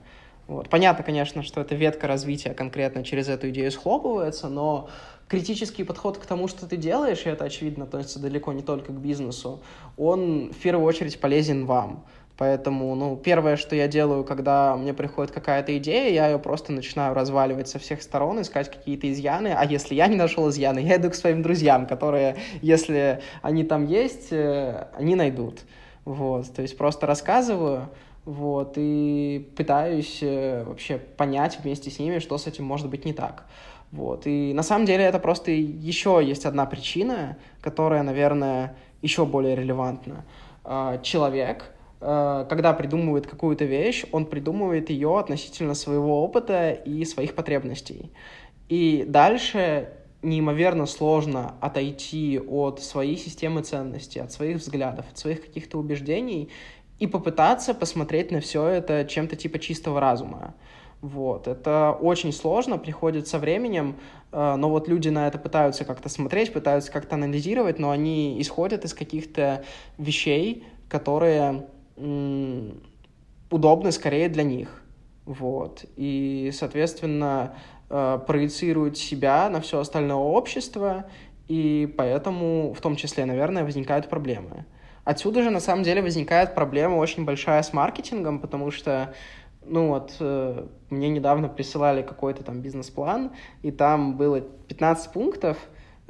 Вот. 0.48 0.70
Понятно, 0.70 1.04
конечно, 1.04 1.42
что 1.42 1.62
эта 1.62 1.74
ветка 1.74 2.06
развития 2.06 2.54
конкретно 2.54 3.04
через 3.04 3.28
эту 3.28 3.50
идею 3.50 3.72
схлопывается, 3.72 4.50
но 4.50 4.88
критический 5.28 5.84
подход 5.84 6.20
к 6.20 6.26
тому, 6.28 6.48
что 6.48 6.68
ты 6.68 6.78
делаешь, 6.78 7.26
и 7.26 7.30
это, 7.30 7.46
очевидно, 7.46 7.86
относится 7.86 8.20
далеко 8.20 8.54
не 8.54 8.62
только 8.62 8.92
к 8.92 9.00
бизнесу, 9.00 9.62
он 9.98 10.52
в 10.52 10.58
первую 10.62 10.86
очередь 10.86 11.20
полезен 11.20 11.66
вам. 11.66 12.06
Поэтому, 12.42 12.96
ну, 12.96 13.18
первое, 13.18 13.56
что 13.56 13.76
я 13.76 13.88
делаю, 13.88 14.24
когда 14.24 14.76
мне 14.76 14.96
приходит 14.96 15.30
какая-то 15.32 15.78
идея, 15.78 16.12
я 16.12 16.28
ее 16.28 16.40
просто 16.40 16.72
начинаю 16.72 17.14
разваливать 17.14 17.68
со 17.68 17.78
всех 17.78 18.02
сторон, 18.02 18.42
искать 18.42 18.72
какие-то 18.72 19.12
изъяны. 19.12 19.54
А 19.56 19.64
если 19.64 19.94
я 19.94 20.08
не 20.08 20.16
нашел 20.16 20.50
изъяны, 20.50 20.80
я 20.80 20.96
иду 20.96 21.12
к 21.12 21.14
своим 21.14 21.44
друзьям, 21.44 21.86
которые, 21.86 22.38
если 22.64 23.22
они 23.44 23.64
там 23.64 23.86
есть, 23.86 24.30
э, 24.32 24.88
они 24.98 25.14
найдут. 25.14 25.60
Вот, 26.04 26.52
то 26.52 26.64
есть 26.64 26.76
просто 26.80 27.06
рассказываю, 27.06 27.90
вот, 28.26 28.74
и 28.76 29.48
пытаюсь 29.56 30.18
э, 30.24 30.64
вообще 30.64 30.98
понять 30.98 31.60
вместе 31.62 31.92
с 31.92 32.00
ними, 32.00 32.18
что 32.18 32.40
с 32.40 32.48
этим 32.48 32.66
может 32.66 32.90
быть 32.90 33.06
не 33.06 33.14
так. 33.14 33.46
Вот, 33.92 34.26
и 34.26 34.52
на 34.56 34.64
самом 34.64 34.88
деле 34.88 35.04
это 35.04 35.20
просто 35.20 35.52
еще 35.52 36.20
есть 36.24 36.48
одна 36.48 36.66
причина, 36.66 37.38
которая, 37.62 38.02
наверное, 38.02 38.76
еще 39.04 39.28
более 39.28 39.56
релевантна. 39.56 40.26
А, 40.64 40.98
человек, 41.04 41.72
когда 42.02 42.74
придумывает 42.74 43.28
какую-то 43.28 43.66
вещь, 43.66 44.06
он 44.12 44.26
придумывает 44.26 44.90
ее 44.90 45.20
относительно 45.20 45.76
своего 45.76 46.24
опыта 46.24 46.72
и 46.72 47.06
своих 47.06 47.36
потребностей. 47.36 48.12
И 48.70 49.06
дальше 49.08 49.90
неимоверно 50.22 50.86
сложно 50.86 51.56
отойти 51.60 52.40
от 52.40 52.82
своей 52.82 53.18
системы 53.18 53.64
ценностей, 53.64 54.20
от 54.20 54.32
своих 54.32 54.58
взглядов, 54.58 55.06
от 55.12 55.18
своих 55.18 55.42
каких-то 55.42 55.78
убеждений 55.78 56.50
и 57.00 57.08
попытаться 57.08 57.74
посмотреть 57.74 58.32
на 58.32 58.42
все 58.42 58.66
это 58.68 59.06
чем-то 59.06 59.36
типа 59.36 59.60
чистого 59.60 60.00
разума. 60.00 60.54
Вот. 61.02 61.48
Это 61.48 61.98
очень 62.00 62.32
сложно, 62.32 62.78
приходит 62.78 63.28
со 63.28 63.40
временем, 63.40 63.96
э, 64.32 64.56
но 64.56 64.70
вот 64.70 64.88
люди 64.88 65.10
на 65.10 65.28
это 65.28 65.40
пытаются 65.40 65.84
как-то 65.84 66.10
смотреть, 66.10 66.54
пытаются 66.54 66.92
как-то 66.92 67.16
анализировать, 67.16 67.80
но 67.80 67.90
они 67.90 68.40
исходят 68.40 68.86
из 68.86 68.94
каких-то 68.94 69.66
вещей, 69.98 70.64
которые 70.88 71.66
удобны 73.50 73.92
скорее 73.92 74.30
для 74.30 74.44
них. 74.44 74.82
Вот. 75.26 75.86
И, 75.96 76.52
соответственно, 76.54 77.56
э, 77.90 78.20
проецируют 78.26 78.98
себя 78.98 79.50
на 79.50 79.62
все 79.62 79.80
остальное 79.80 80.18
общество, 80.18 81.06
и 81.48 81.94
поэтому, 81.98 82.74
в 82.74 82.82
том 82.82 82.96
числе, 82.96 83.26
наверное, 83.26 83.64
возникают 83.64 84.10
проблемы. 84.10 84.66
Отсюда 85.04 85.44
же, 85.44 85.50
на 85.50 85.60
самом 85.60 85.84
деле, 85.84 86.02
возникает 86.02 86.56
проблема 86.56 86.96
очень 86.96 87.26
большая 87.26 87.62
с 87.64 87.74
маркетингом, 87.74 88.40
потому 88.40 88.72
что, 88.72 89.14
ну 89.66 89.90
вот, 89.90 90.16
э, 90.20 90.68
мне 90.90 91.10
недавно 91.10 91.50
присылали 91.50 92.02
какой-то 92.02 92.44
там 92.44 92.62
бизнес-план, 92.62 93.32
и 93.64 93.72
там 93.72 94.16
было 94.16 94.42
15 94.42 95.12
пунктов, 95.12 95.58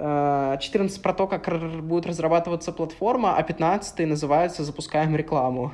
14 0.01 0.97
э, 0.97 1.01
про 1.01 1.13
то, 1.13 1.27
как 1.27 1.47
будет 1.83 2.07
разрабатываться 2.07 2.71
платформа, 2.71 3.37
а 3.37 3.43
15 3.43 4.07
называется 4.07 4.63
«Запускаем 4.63 5.15
рекламу». 5.15 5.73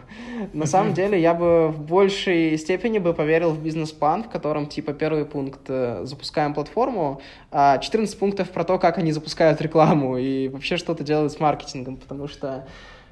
На 0.51 0.65
самом 0.65 0.93
деле 0.93 1.19
я 1.21 1.33
бы 1.33 1.69
в 1.69 1.81
большей 1.81 2.57
степени 2.57 2.99
бы 2.99 3.13
поверил 3.13 3.51
в 3.51 3.63
бизнес-план, 3.63 4.23
в 4.23 4.29
котором 4.29 4.65
типа 4.65 4.91
первый 4.91 5.23
пункт 5.25 5.61
э, 5.69 6.01
«Запускаем 6.03 6.53
платформу», 6.53 7.21
а 7.51 7.77
14 7.77 8.19
пунктов 8.19 8.49
про 8.49 8.65
то, 8.65 8.77
как 8.79 8.97
они 8.97 9.13
запускают 9.13 9.61
рекламу 9.61 10.17
и 10.17 10.49
вообще 10.49 10.75
что-то 10.75 11.05
делают 11.05 11.31
с 11.31 11.39
маркетингом, 11.39 11.95
потому 11.95 12.27
что, 12.27 12.67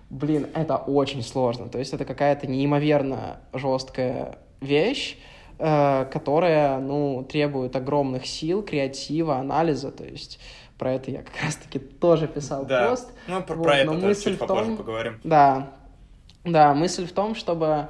блин, 0.10 0.48
это 0.54 0.76
очень 0.76 1.24
сложно. 1.24 1.70
То 1.70 1.80
есть 1.80 1.94
это 1.94 2.04
какая-то 2.04 2.46
неимоверно 2.48 3.38
жесткая 3.54 4.36
вещь, 4.60 5.18
э, 5.60 6.06
которая, 6.12 6.78
ну, 6.80 7.24
требует 7.24 7.74
огромных 7.78 8.26
сил, 8.26 8.64
креатива, 8.64 9.38
анализа, 9.38 9.92
то 9.92 10.04
есть 10.04 10.40
про 10.78 10.94
это 10.94 11.12
я 11.12 11.24
как 11.24 11.42
раз-таки 11.44 11.80
тоже 11.80 12.28
писал 12.28 12.66
да. 12.66 12.90
пост. 12.90 13.12
Ну, 13.28 13.42
про, 13.42 13.56
вот, 13.56 13.64
про 13.64 13.78
это 13.78 13.92
мысль 13.92 14.32
чуть 14.32 14.36
в 14.36 14.40
том, 14.40 14.48
попозже 14.48 14.76
поговорим. 14.76 15.20
Да, 15.24 15.72
да, 16.44 16.74
мысль 16.74 17.08
в 17.08 17.12
том, 17.12 17.36
чтобы 17.36 17.90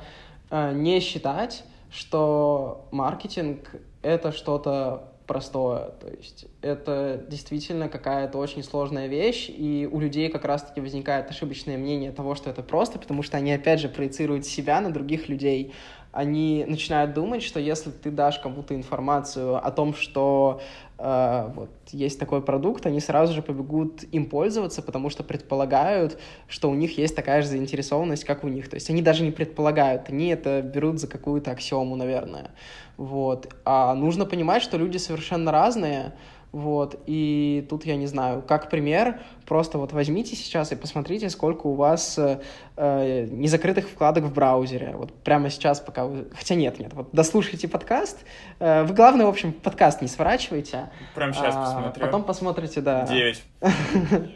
э, 0.49 0.73
не 0.73 0.99
считать, 0.99 1.63
что 1.91 2.87
маркетинг— 2.91 3.75
это 4.01 4.31
что-то 4.31 5.11
простое. 5.25 5.91
То 5.99 6.09
есть 6.09 6.45
это 6.61 7.23
действительно 7.27 7.89
какая-то 7.89 8.37
очень 8.37 8.63
сложная 8.63 9.07
вещь, 9.07 9.49
и 9.49 9.89
у 9.91 9.99
людей 9.99 10.29
как 10.29 10.45
раз-таки 10.45 10.81
возникает 10.81 11.29
ошибочное 11.29 11.77
мнение 11.77 12.11
того, 12.11 12.35
что 12.35 12.49
это 12.49 12.61
просто, 12.61 12.99
потому 12.99 13.23
что 13.23 13.37
они, 13.37 13.51
опять 13.51 13.79
же, 13.79 13.89
проецируют 13.89 14.45
себя 14.45 14.79
на 14.81 14.91
других 14.91 15.27
людей. 15.27 15.73
Они 16.11 16.63
начинают 16.65 17.13
думать, 17.13 17.43
что 17.43 17.59
если 17.59 17.91
ты 17.91 18.09
дашь 18.09 18.39
кому-то 18.39 18.73
информацию 18.73 19.55
о 19.55 19.71
том, 19.71 19.93
что 19.93 20.61
э, 20.97 21.51
вот 21.55 21.69
есть 21.91 22.19
такой 22.19 22.41
продукт, 22.41 22.85
они 22.85 22.99
сразу 22.99 23.33
же 23.33 23.41
побегут 23.41 24.03
им 24.11 24.29
пользоваться, 24.29 24.81
потому 24.81 25.09
что 25.09 25.23
предполагают, 25.23 26.19
что 26.47 26.69
у 26.69 26.75
них 26.75 26.97
есть 26.97 27.15
такая 27.15 27.41
же 27.41 27.47
заинтересованность, 27.47 28.25
как 28.25 28.43
у 28.43 28.47
них. 28.47 28.69
То 28.69 28.75
есть 28.75 28.89
они 28.89 29.01
даже 29.01 29.23
не 29.23 29.31
предполагают, 29.31 30.09
они 30.09 30.27
это 30.27 30.61
берут 30.61 30.99
за 30.99 31.07
какую-то 31.07 31.51
аксиому, 31.51 31.95
наверное. 31.95 32.51
Вот. 32.97 33.53
А 33.65 33.93
нужно 33.93 34.25
понимать, 34.25 34.63
что 34.63 34.77
люди 34.77 34.97
совершенно 34.97 35.51
разные, 35.51 36.13
вот, 36.51 37.01
и 37.05 37.65
тут 37.69 37.85
я 37.85 37.95
не 37.95 38.07
знаю, 38.07 38.41
как 38.41 38.69
пример, 38.69 39.19
просто 39.45 39.77
вот 39.77 39.91
возьмите 39.91 40.35
сейчас 40.35 40.71
и 40.71 40.75
посмотрите, 40.75 41.29
сколько 41.29 41.67
у 41.67 41.73
вас 41.73 42.17
э, 42.17 43.27
незакрытых 43.29 43.89
вкладок 43.89 44.23
в 44.23 44.33
браузере. 44.33 44.93
Вот 44.95 45.13
прямо 45.13 45.49
сейчас, 45.49 45.79
пока 45.79 46.05
вы... 46.05 46.27
Хотя 46.33 46.55
нет, 46.55 46.79
нет, 46.79 46.93
вот 46.93 47.09
дослушайте 47.11 47.67
подкаст. 47.67 48.23
Э, 48.59 48.83
вы, 48.83 48.93
главное, 48.93 49.25
в 49.25 49.29
общем, 49.29 49.51
подкаст 49.51 50.01
не 50.01 50.07
сворачивайте. 50.07 50.89
Прямо 51.13 51.33
сейчас 51.33 51.55
а, 51.57 51.65
посмотрю. 51.65 52.05
Потом 52.05 52.23
посмотрите, 52.23 52.81
да. 52.81 53.05
Девять. 53.05 53.43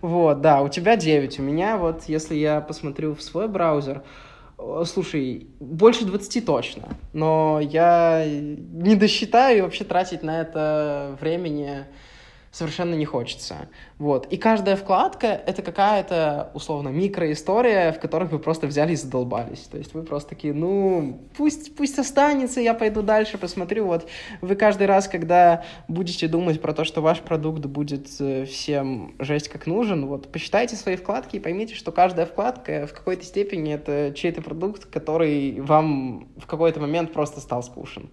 Вот, 0.00 0.40
да, 0.40 0.62
у 0.62 0.68
тебя 0.68 0.96
9. 0.96 1.38
У 1.40 1.42
меня 1.42 1.76
вот, 1.76 2.04
если 2.04 2.34
я 2.34 2.60
посмотрю 2.60 3.14
в 3.14 3.22
свой 3.22 3.48
браузер, 3.48 4.02
Слушай, 4.84 5.48
больше 5.58 6.04
20 6.04 6.44
точно, 6.44 6.88
но 7.12 7.60
я 7.60 8.24
не 8.26 8.94
досчитаю 8.94 9.58
и 9.58 9.60
вообще 9.62 9.84
тратить 9.84 10.22
на 10.22 10.40
это 10.40 11.16
времени 11.20 11.86
совершенно 12.50 12.94
не 12.94 13.04
хочется. 13.04 13.68
Вот. 13.98 14.26
И 14.32 14.36
каждая 14.36 14.74
вкладка— 14.74 15.26
это 15.46 15.62
какая-то, 15.62 16.50
условно, 16.54 16.88
микроистория, 16.88 17.92
в 17.92 18.00
которой 18.00 18.28
вы 18.28 18.40
просто 18.40 18.66
взяли 18.66 18.92
и 18.92 18.96
задолбались. 18.96 19.60
То 19.60 19.78
есть 19.78 19.94
вы 19.94 20.02
просто 20.02 20.30
такие, 20.30 20.52
ну, 20.52 21.20
пусть, 21.36 21.76
пусть 21.76 21.98
останется, 21.98 22.60
я 22.60 22.74
пойду 22.74 23.02
дальше, 23.02 23.38
посмотрю. 23.38 23.86
Вот 23.86 24.08
вы 24.40 24.56
каждый 24.56 24.88
раз, 24.88 25.06
когда 25.06 25.64
будете 25.86 26.26
думать 26.26 26.60
про 26.60 26.74
то, 26.74 26.84
что 26.84 27.00
ваш 27.00 27.20
продукт 27.20 27.64
будет 27.66 28.08
э, 28.18 28.44
всем 28.46 29.14
жесть 29.20 29.48
как 29.48 29.66
нужен, 29.66 30.06
вот 30.06 30.32
посчитайте 30.32 30.74
свои 30.74 30.96
вкладки 30.96 31.36
и 31.36 31.40
поймите, 31.40 31.76
что 31.76 31.92
каждая 31.92 32.26
вкладка 32.26 32.88
в 32.88 32.92
какой-то 32.92 33.24
степени 33.24 33.74
это 33.74 34.12
чей-то 34.16 34.42
продукт, 34.42 34.86
который 34.86 35.60
вам 35.60 36.28
в 36.36 36.46
какой-то 36.46 36.80
момент 36.80 37.12
просто 37.12 37.40
стал 37.40 37.62
скучен. 37.62 38.10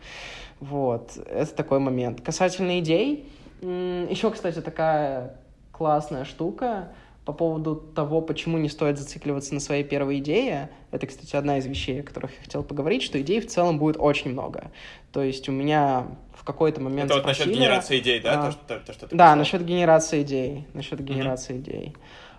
Вот, 0.59 1.11
это 1.27 1.53
такой 1.55 1.79
момент. 1.79 2.21
Касательно 2.21 2.79
идей, 2.79 3.27
еще, 3.61 4.31
кстати, 4.31 4.61
такая 4.61 5.35
классная 5.71 6.25
штука 6.25 6.89
по 7.27 7.33
поводу 7.33 7.75
того, 7.75 8.21
почему 8.21 8.57
не 8.57 8.69
стоит 8.69 8.97
зацикливаться 8.97 9.53
на 9.53 9.59
своей 9.59 9.83
первой 9.83 10.19
идее. 10.19 10.69
Это, 10.91 11.07
кстати, 11.07 11.35
одна 11.35 11.57
из 11.57 11.65
вещей, 11.65 11.99
о 11.99 12.03
которых 12.03 12.31
я 12.37 12.41
хотел 12.41 12.63
поговорить, 12.63 13.03
что 13.03 13.19
идей 13.19 13.41
в 13.41 13.47
целом 13.47 13.79
будет 13.79 13.97
очень 13.99 14.31
много. 14.31 14.71
То 15.11 15.21
есть 15.21 15.49
у 15.49 15.51
меня 15.51 16.07
в 16.33 16.45
какой-то 16.45 16.79
момент 16.79 17.11
Это 17.11 17.15
вот 17.15 17.25
насчет 17.25 17.47
генерации 17.47 17.99
идей, 17.99 18.21
да? 18.21 18.39
А, 18.39 18.45
то, 18.45 18.51
что, 18.51 18.79
то, 18.79 18.93
что 18.93 19.07
ты 19.07 19.15
да, 19.15 19.25
писал? 19.25 19.35
насчет 19.35 19.65
генерации 19.65 20.21
идей. 20.21 20.67
Насчет 20.73 21.03
генерации 21.03 21.55
mm-hmm. 21.55 21.59
идей. 21.59 21.95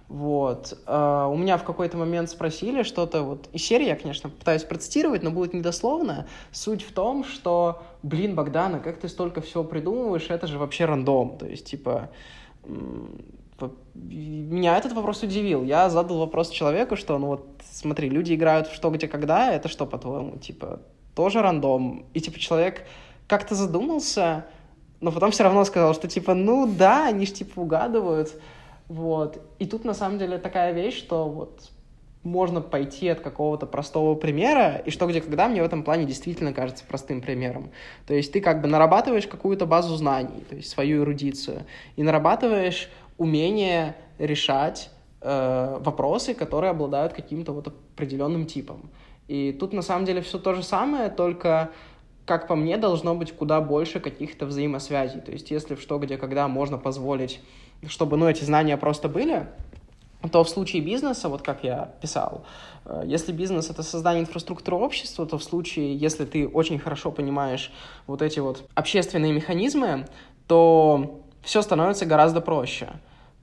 Вот. 0.08 0.78
Uh, 0.86 1.30
у 1.30 1.36
меня 1.36 1.58
в 1.58 1.64
какой-то 1.64 1.98
момент 1.98 2.30
спросили 2.30 2.82
что-то 2.82 3.22
вот 3.22 3.48
из 3.52 3.62
серии, 3.62 3.86
я, 3.86 3.96
конечно, 3.96 4.30
пытаюсь 4.30 4.64
процитировать, 4.64 5.22
но 5.22 5.30
будет 5.30 5.52
недословно. 5.52 6.26
Суть 6.50 6.82
в 6.82 6.92
том, 6.92 7.24
что, 7.24 7.82
блин, 8.02 8.34
Богдана, 8.34 8.80
как 8.80 8.98
ты 8.98 9.08
столько 9.08 9.42
всего 9.42 9.64
придумываешь, 9.64 10.30
это 10.30 10.46
же 10.46 10.58
вообще 10.58 10.86
рандом. 10.86 11.36
То 11.36 11.46
есть, 11.46 11.66
типа, 11.66 12.08
меня 13.94 14.78
этот 14.78 14.92
вопрос 14.92 15.22
удивил. 15.22 15.62
Я 15.62 15.90
задал 15.90 16.18
вопрос 16.18 16.48
человеку, 16.50 16.96
что, 16.96 17.18
ну 17.18 17.26
вот, 17.26 17.46
смотри, 17.70 18.08
люди 18.08 18.34
играют 18.34 18.68
в 18.68 18.74
что, 18.74 18.90
где, 18.90 19.08
когда, 19.08 19.52
это 19.52 19.68
что, 19.68 19.84
по-твоему, 19.84 20.38
типа, 20.38 20.80
тоже 21.14 21.42
рандом? 21.42 22.06
И, 22.14 22.20
типа, 22.20 22.38
человек 22.38 22.86
как-то 23.26 23.54
задумался, 23.54 24.46
но 25.00 25.12
потом 25.12 25.32
все 25.32 25.42
равно 25.42 25.64
сказал, 25.64 25.92
что, 25.94 26.08
типа, 26.08 26.32
ну 26.32 26.66
да, 26.66 27.08
они 27.08 27.26
же, 27.26 27.32
типа, 27.32 27.60
угадывают. 27.60 28.40
Вот. 28.88 29.40
И 29.58 29.66
тут 29.66 29.84
на 29.84 29.94
самом 29.94 30.18
деле 30.18 30.38
такая 30.38 30.72
вещь, 30.72 30.96
что 30.96 31.28
вот 31.28 31.70
можно 32.22 32.60
пойти 32.60 33.08
от 33.08 33.20
какого-то 33.20 33.66
простого 33.66 34.14
примера, 34.14 34.76
и 34.84 34.90
что 34.90 35.06
где 35.06 35.20
когда 35.20 35.48
мне 35.48 35.62
в 35.62 35.66
этом 35.66 35.82
плане 35.82 36.04
действительно 36.04 36.52
кажется 36.52 36.84
простым 36.86 37.20
примером. 37.20 37.70
То 38.06 38.14
есть 38.14 38.32
ты 38.32 38.40
как 38.40 38.60
бы 38.60 38.68
нарабатываешь 38.68 39.26
какую-то 39.26 39.66
базу 39.66 39.94
знаний, 39.96 40.44
то 40.48 40.56
есть 40.56 40.68
свою 40.68 41.02
эрудицию, 41.02 41.64
и 41.96 42.02
нарабатываешь 42.02 42.90
умение 43.18 43.94
решать 44.18 44.90
э, 45.20 45.78
вопросы, 45.80 46.34
которые 46.34 46.70
обладают 46.70 47.12
каким-то 47.12 47.52
вот 47.52 47.68
определенным 47.68 48.46
типом. 48.46 48.90
И 49.28 49.52
тут 49.52 49.72
на 49.72 49.82
самом 49.82 50.04
деле 50.04 50.20
все 50.20 50.38
то 50.38 50.54
же 50.54 50.62
самое, 50.62 51.10
только 51.10 51.70
как 52.24 52.46
по 52.46 52.54
мне, 52.54 52.76
должно 52.76 53.14
быть 53.14 53.32
куда 53.32 53.60
больше 53.62 54.00
каких-то 54.00 54.44
взаимосвязей. 54.44 55.20
То 55.22 55.32
есть, 55.32 55.50
если 55.50 55.74
в 55.74 55.80
что, 55.80 55.98
где, 55.98 56.18
когда 56.18 56.46
можно 56.46 56.76
позволить, 56.76 57.40
чтобы, 57.86 58.16
ну, 58.16 58.28
эти 58.28 58.44
знания 58.44 58.76
просто 58.76 59.08
были, 59.08 59.46
то 60.32 60.42
в 60.42 60.48
случае 60.48 60.82
бизнеса, 60.82 61.28
вот 61.28 61.42
как 61.42 61.62
я 61.62 61.92
писал, 62.00 62.44
э, 62.84 63.02
если 63.06 63.30
бизнес— 63.30 63.70
это 63.70 63.82
создание 63.82 64.22
инфраструктуры 64.22 64.76
общества, 64.76 65.26
то 65.26 65.38
в 65.38 65.44
случае, 65.44 65.96
если 65.96 66.24
ты 66.24 66.48
очень 66.48 66.78
хорошо 66.78 67.12
понимаешь 67.12 67.70
вот 68.06 68.20
эти 68.20 68.40
вот 68.40 68.68
общественные 68.74 69.32
механизмы, 69.32 70.06
то 70.48 71.22
все 71.42 71.62
становится 71.62 72.04
гораздо 72.04 72.40
проще, 72.40 72.88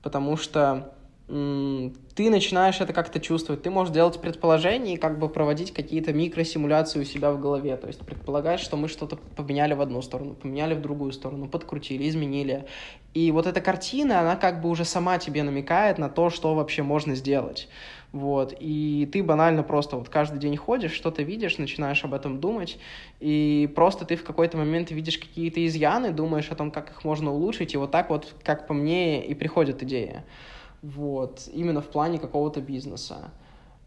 потому 0.03 0.35
что 0.35 0.93
ты 1.27 2.29
начинаешь 2.29 2.79
это 2.81 2.93
как-то 2.93 3.19
чувствовать. 3.19 3.63
Ты 3.63 3.71
можешь 3.71 3.91
делать 3.91 4.21
предположения 4.21 4.93
и 4.93 4.97
как 4.97 5.17
бы 5.17 5.27
проводить 5.27 5.73
какие-то 5.73 6.13
микросимуляции 6.13 6.99
у 6.99 7.03
себя 7.03 7.31
в 7.31 7.41
голове. 7.41 7.75
То 7.77 7.87
есть 7.87 8.01
предполагать, 8.01 8.59
что 8.59 8.77
мы 8.77 8.87
что-то 8.87 9.15
поменяли 9.35 9.73
в 9.73 9.81
одну 9.81 10.03
сторону, 10.03 10.35
поменяли 10.35 10.75
в 10.75 10.81
другую 10.81 11.11
сторону, 11.13 11.47
подкрутили, 11.47 12.07
изменили. 12.07 12.67
И 13.15 13.31
вот 13.31 13.47
эта 13.47 13.59
картина, 13.59 14.19
она 14.19 14.35
как 14.35 14.61
бы 14.61 14.69
уже 14.69 14.85
сама 14.85 15.17
тебе 15.17 15.41
намекает 15.41 15.97
на 15.97 16.09
то, 16.09 16.29
что 16.29 16.53
вообще 16.53 16.83
можно 16.83 17.15
сделать. 17.15 17.69
Вот. 18.11 18.53
И 18.59 19.09
ты 19.11 19.23
банально 19.23 19.63
просто 19.63 19.97
вот 19.97 20.09
каждый 20.09 20.37
день 20.37 20.55
ходишь, 20.55 20.93
что-то 20.93 21.23
видишь, 21.23 21.57
начинаешь 21.57 22.03
об 22.05 22.13
этом 22.13 22.39
думать, 22.39 22.77
и 23.19 23.69
просто 23.75 24.05
ты 24.05 24.15
в 24.15 24.23
какой-то 24.23 24.57
момент 24.57 24.91
видишь 24.91 25.17
какие-то 25.17 25.65
изъяны, 25.65 26.11
думаешь 26.11 26.49
о 26.51 26.55
том, 26.55 26.69
как 26.69 26.91
их 26.91 27.03
можно 27.03 27.33
улучшить, 27.33 27.73
и 27.73 27.77
вот 27.77 27.91
так 27.91 28.11
вот, 28.11 28.35
как 28.43 28.67
по 28.67 28.73
мне, 28.73 29.25
и 29.25 29.33
приходит 29.33 29.81
идея 29.81 30.23
вот, 30.81 31.49
именно 31.51 31.81
в 31.81 31.87
плане 31.87 32.19
какого-то 32.19 32.61
бизнеса. 32.61 33.31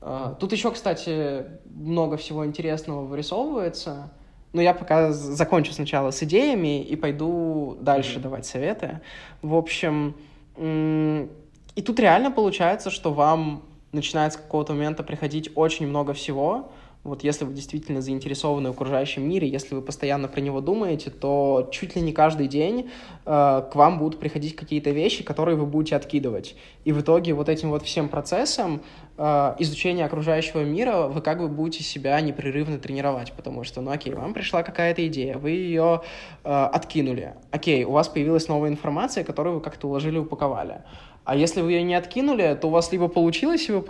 А, 0.00 0.34
тут 0.34 0.52
еще, 0.52 0.70
кстати, 0.70 1.44
много 1.66 2.16
всего 2.16 2.46
интересного 2.46 3.04
вырисовывается, 3.04 4.10
но 4.52 4.62
я 4.62 4.74
пока 4.74 5.12
закончу 5.12 5.72
сначала 5.72 6.10
с 6.10 6.22
идеями 6.22 6.82
и 6.82 6.96
пойду 6.96 7.76
дальше 7.80 8.18
mm-hmm. 8.18 8.22
давать 8.22 8.46
советы. 8.46 9.00
В 9.42 9.54
общем, 9.54 10.16
и 10.58 11.82
тут 11.82 12.00
реально 12.00 12.30
получается, 12.30 12.90
что 12.90 13.12
вам 13.12 13.62
начинает 13.92 14.32
с 14.32 14.36
какого-то 14.36 14.72
момента 14.72 15.02
приходить 15.02 15.50
очень 15.54 15.86
много 15.86 16.12
всего, 16.12 16.72
вот 17.04 17.24
если 17.24 17.44
вы 17.44 17.54
действительно 17.54 18.00
заинтересованы 18.00 18.70
в 18.70 18.72
окружающем 18.72 19.28
мире, 19.28 19.48
если 19.48 19.74
вы 19.74 19.82
постоянно 19.82 20.28
про 20.28 20.40
него 20.40 20.60
думаете, 20.60 21.10
то 21.10 21.68
чуть 21.72 21.96
ли 21.96 22.02
не 22.02 22.12
каждый 22.12 22.48
день 22.48 22.90
э, 23.24 23.62
к 23.70 23.74
вам 23.74 23.98
будут 23.98 24.18
приходить 24.18 24.56
какие-то 24.56 24.90
вещи, 24.90 25.24
которые 25.24 25.56
вы 25.56 25.64
будете 25.64 25.96
откидывать. 25.96 26.56
И 26.84 26.92
в 26.92 27.00
итоге 27.00 27.34
вот 27.34 27.48
этим 27.48 27.70
вот 27.70 27.84
всем 27.84 28.08
процессом 28.08 28.82
э, 29.16 29.54
изучения 29.58 30.04
окружающего 30.04 30.64
мира 30.64 31.06
вы 31.06 31.20
как 31.22 31.38
бы 31.38 31.48
будете 31.48 31.84
себя 31.84 32.20
непрерывно 32.20 32.78
тренировать, 32.78 33.32
потому 33.32 33.64
что, 33.64 33.80
ну 33.80 33.90
окей, 33.90 34.12
вам 34.12 34.34
пришла 34.34 34.62
какая-то 34.62 35.06
идея, 35.06 35.38
вы 35.38 35.50
ее 35.50 36.02
э, 36.44 36.50
откинули. 36.50 37.34
Окей, 37.50 37.84
у 37.84 37.92
вас 37.92 38.08
появилась 38.08 38.48
новая 38.48 38.70
информация, 38.70 39.24
которую 39.24 39.56
вы 39.56 39.60
как-то 39.60 39.88
уложили, 39.88 40.18
упаковали. 40.18 40.82
А 41.24 41.36
если 41.36 41.60
вы 41.60 41.72
ее 41.72 41.82
не 41.82 41.94
откинули, 41.94 42.58
то 42.60 42.68
у 42.68 42.70
вас 42.70 42.90
либо 42.90 43.08
получилось, 43.08 43.68
вы 43.68 43.82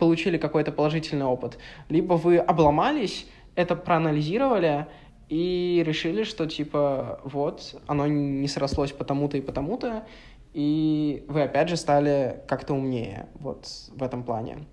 получили 0.00 0.38
какой-то 0.38 0.72
положительный 0.72 1.26
опыт, 1.26 1.58
либо 1.88 2.14
вы 2.14 2.38
обломались, 2.38 3.26
это 3.54 3.76
проанализировали 3.76 4.86
и 5.28 5.82
решили, 5.86 6.24
что 6.24 6.46
типа 6.46 7.20
вот, 7.22 7.80
оно 7.86 8.08
не 8.08 8.48
срослось 8.48 8.90
потому-то 8.90 9.36
и 9.36 9.40
потому-то, 9.40 10.04
и 10.52 11.24
вы 11.28 11.42
опять 11.42 11.68
же 11.68 11.76
стали 11.76 12.42
как-то 12.48 12.74
умнее 12.74 13.28
вот 13.34 13.66
в 13.94 14.02
этом 14.02 14.24
плане. 14.24 14.66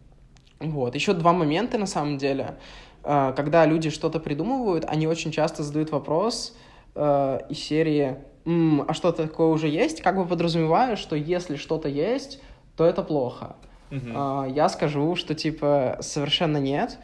Вот. 0.59 0.95
Еще 0.95 1.13
два 1.13 1.33
момента 1.33 1.77
на 1.77 1.85
самом 1.85 2.17
деле. 2.17 2.57
Э, 3.03 3.33
когда 3.35 3.65
люди 3.67 3.91
что-то 3.91 4.19
придумывают, 4.19 4.85
они 4.85 5.05
очень 5.05 5.31
часто 5.31 5.61
задают 5.61 5.91
вопрос 5.91 6.57
э, 6.95 7.39
из 7.49 7.59
серии 7.59 8.15
«М, 8.45 8.83
«А 8.87 8.93
что 8.95 9.11
такое 9.11 9.49
уже 9.49 9.67
есть?» 9.67 10.01
Как 10.01 10.15
бы 10.15 10.25
подразумевая, 10.25 10.95
что 10.95 11.15
если 11.15 11.57
что-то 11.57 11.89
есть, 11.89 12.41
то 12.75 12.85
это 12.85 13.03
плохо. 13.03 13.55
Uh-huh. 13.89 14.53
Я 14.53 14.69
скажу, 14.69 15.15
что 15.15 15.33
типа 15.33 15.97
совершенно 16.01 16.57
нет. 16.57 16.97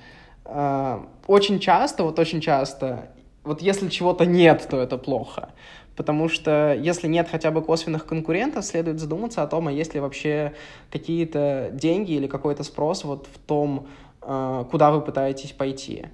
А, 0.46 1.08
очень 1.28 1.60
часто, 1.60 2.04
вот 2.04 2.20
очень 2.20 2.42
часто, 2.42 3.10
вот 3.44 3.62
если 3.62 3.90
чего-то 3.90 4.26
нет, 4.26 4.68
то 4.70 4.80
это 4.80 4.98
плохо. 4.98 5.50
Потому 5.96 6.28
что 6.28 6.74
если 6.74 7.08
нет 7.08 7.28
хотя 7.30 7.52
бы 7.52 7.62
косвенных 7.62 8.06
конкурентов, 8.06 8.66
следует 8.66 9.00
задуматься 9.00 9.44
о 9.44 9.48
том, 9.48 9.68
а 9.68 9.72
есть 9.72 9.94
ли 9.94 10.00
вообще 10.00 10.54
какие-то 10.92 11.70
деньги 11.72 12.14
или 12.14 12.28
какой-то 12.28 12.64
спрос 12.64 13.04
вот 13.04 13.28
в 13.34 13.38
том, 13.40 13.88
а, 14.22 14.64
куда 14.66 14.92
вы 14.92 15.02
пытаетесь 15.02 15.52
пойти. 15.52 16.08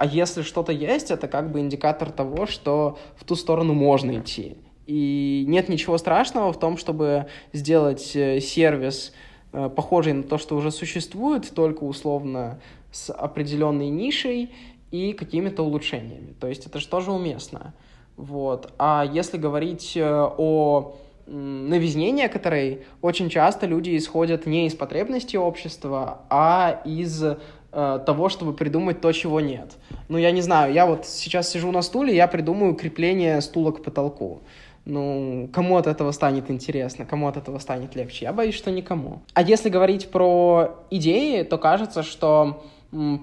А 0.00 0.06
если 0.06 0.40
что-то 0.40 0.72
есть, 0.72 1.10
это 1.10 1.28
как 1.28 1.52
бы 1.52 1.60
индикатор 1.60 2.10
того, 2.10 2.46
что 2.46 2.98
в 3.16 3.24
ту 3.24 3.34
сторону 3.34 3.74
можно 3.74 4.18
идти. 4.18 4.56
И 4.86 5.44
нет 5.46 5.68
ничего 5.68 5.98
страшного 5.98 6.54
в 6.54 6.58
том, 6.58 6.78
чтобы 6.78 7.26
сделать 7.52 8.16
э, 8.16 8.40
сервис, 8.40 9.12
похожий 9.52 10.12
на 10.12 10.22
то, 10.22 10.38
что 10.38 10.56
уже 10.56 10.70
существует, 10.70 11.52
только 11.54 11.84
условно 11.84 12.60
с 12.92 13.12
определенной 13.12 13.88
нишей 13.88 14.50
и 14.90 15.12
какими-то 15.12 15.62
улучшениями. 15.62 16.34
То 16.40 16.46
есть 16.46 16.66
это 16.66 16.78
же 16.78 16.88
тоже 16.88 17.12
уместно. 17.12 17.74
Вот. 18.16 18.72
А 18.78 19.04
если 19.10 19.38
говорить 19.38 19.96
э, 19.96 20.04
о 20.04 20.96
новизне 21.26 22.10
некоторой, 22.10 22.82
очень 23.02 23.28
часто 23.30 23.66
люди 23.66 23.96
исходят 23.96 24.46
не 24.46 24.66
из 24.66 24.74
потребностей 24.74 25.38
общества, 25.38 26.22
а 26.28 26.82
из 26.84 27.22
э, 27.22 27.36
того, 27.72 28.28
чтобы 28.28 28.52
придумать 28.52 29.00
то, 29.00 29.12
чего 29.12 29.40
нет. 29.40 29.76
Ну, 30.08 30.18
я 30.18 30.32
не 30.32 30.40
знаю, 30.40 30.72
я 30.72 30.86
вот 30.86 31.06
сейчас 31.06 31.50
сижу 31.50 31.70
на 31.70 31.82
стуле, 31.82 32.14
я 32.14 32.26
придумаю 32.26 32.74
крепление 32.74 33.40
стула 33.40 33.70
к 33.70 33.82
потолку 33.82 34.42
ну, 34.90 35.48
кому 35.52 35.76
от 35.76 35.86
этого 35.86 36.12
станет 36.12 36.50
интересно, 36.50 37.04
кому 37.06 37.28
от 37.28 37.36
этого 37.36 37.58
станет 37.58 37.94
легче? 37.94 38.26
Я 38.26 38.32
боюсь, 38.32 38.54
что 38.54 38.70
никому. 38.70 39.20
А 39.34 39.42
если 39.42 39.68
говорить 39.68 40.10
про 40.10 40.84
идеи, 40.90 41.42
то 41.42 41.58
кажется, 41.58 42.02
что 42.02 42.64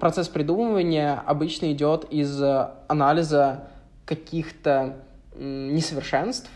процесс 0.00 0.28
придумывания 0.28 1.22
обычно 1.26 1.72
идет 1.72 2.06
из 2.10 2.42
анализа 2.88 3.68
каких-то 4.04 4.96
несовершенств, 5.36 6.50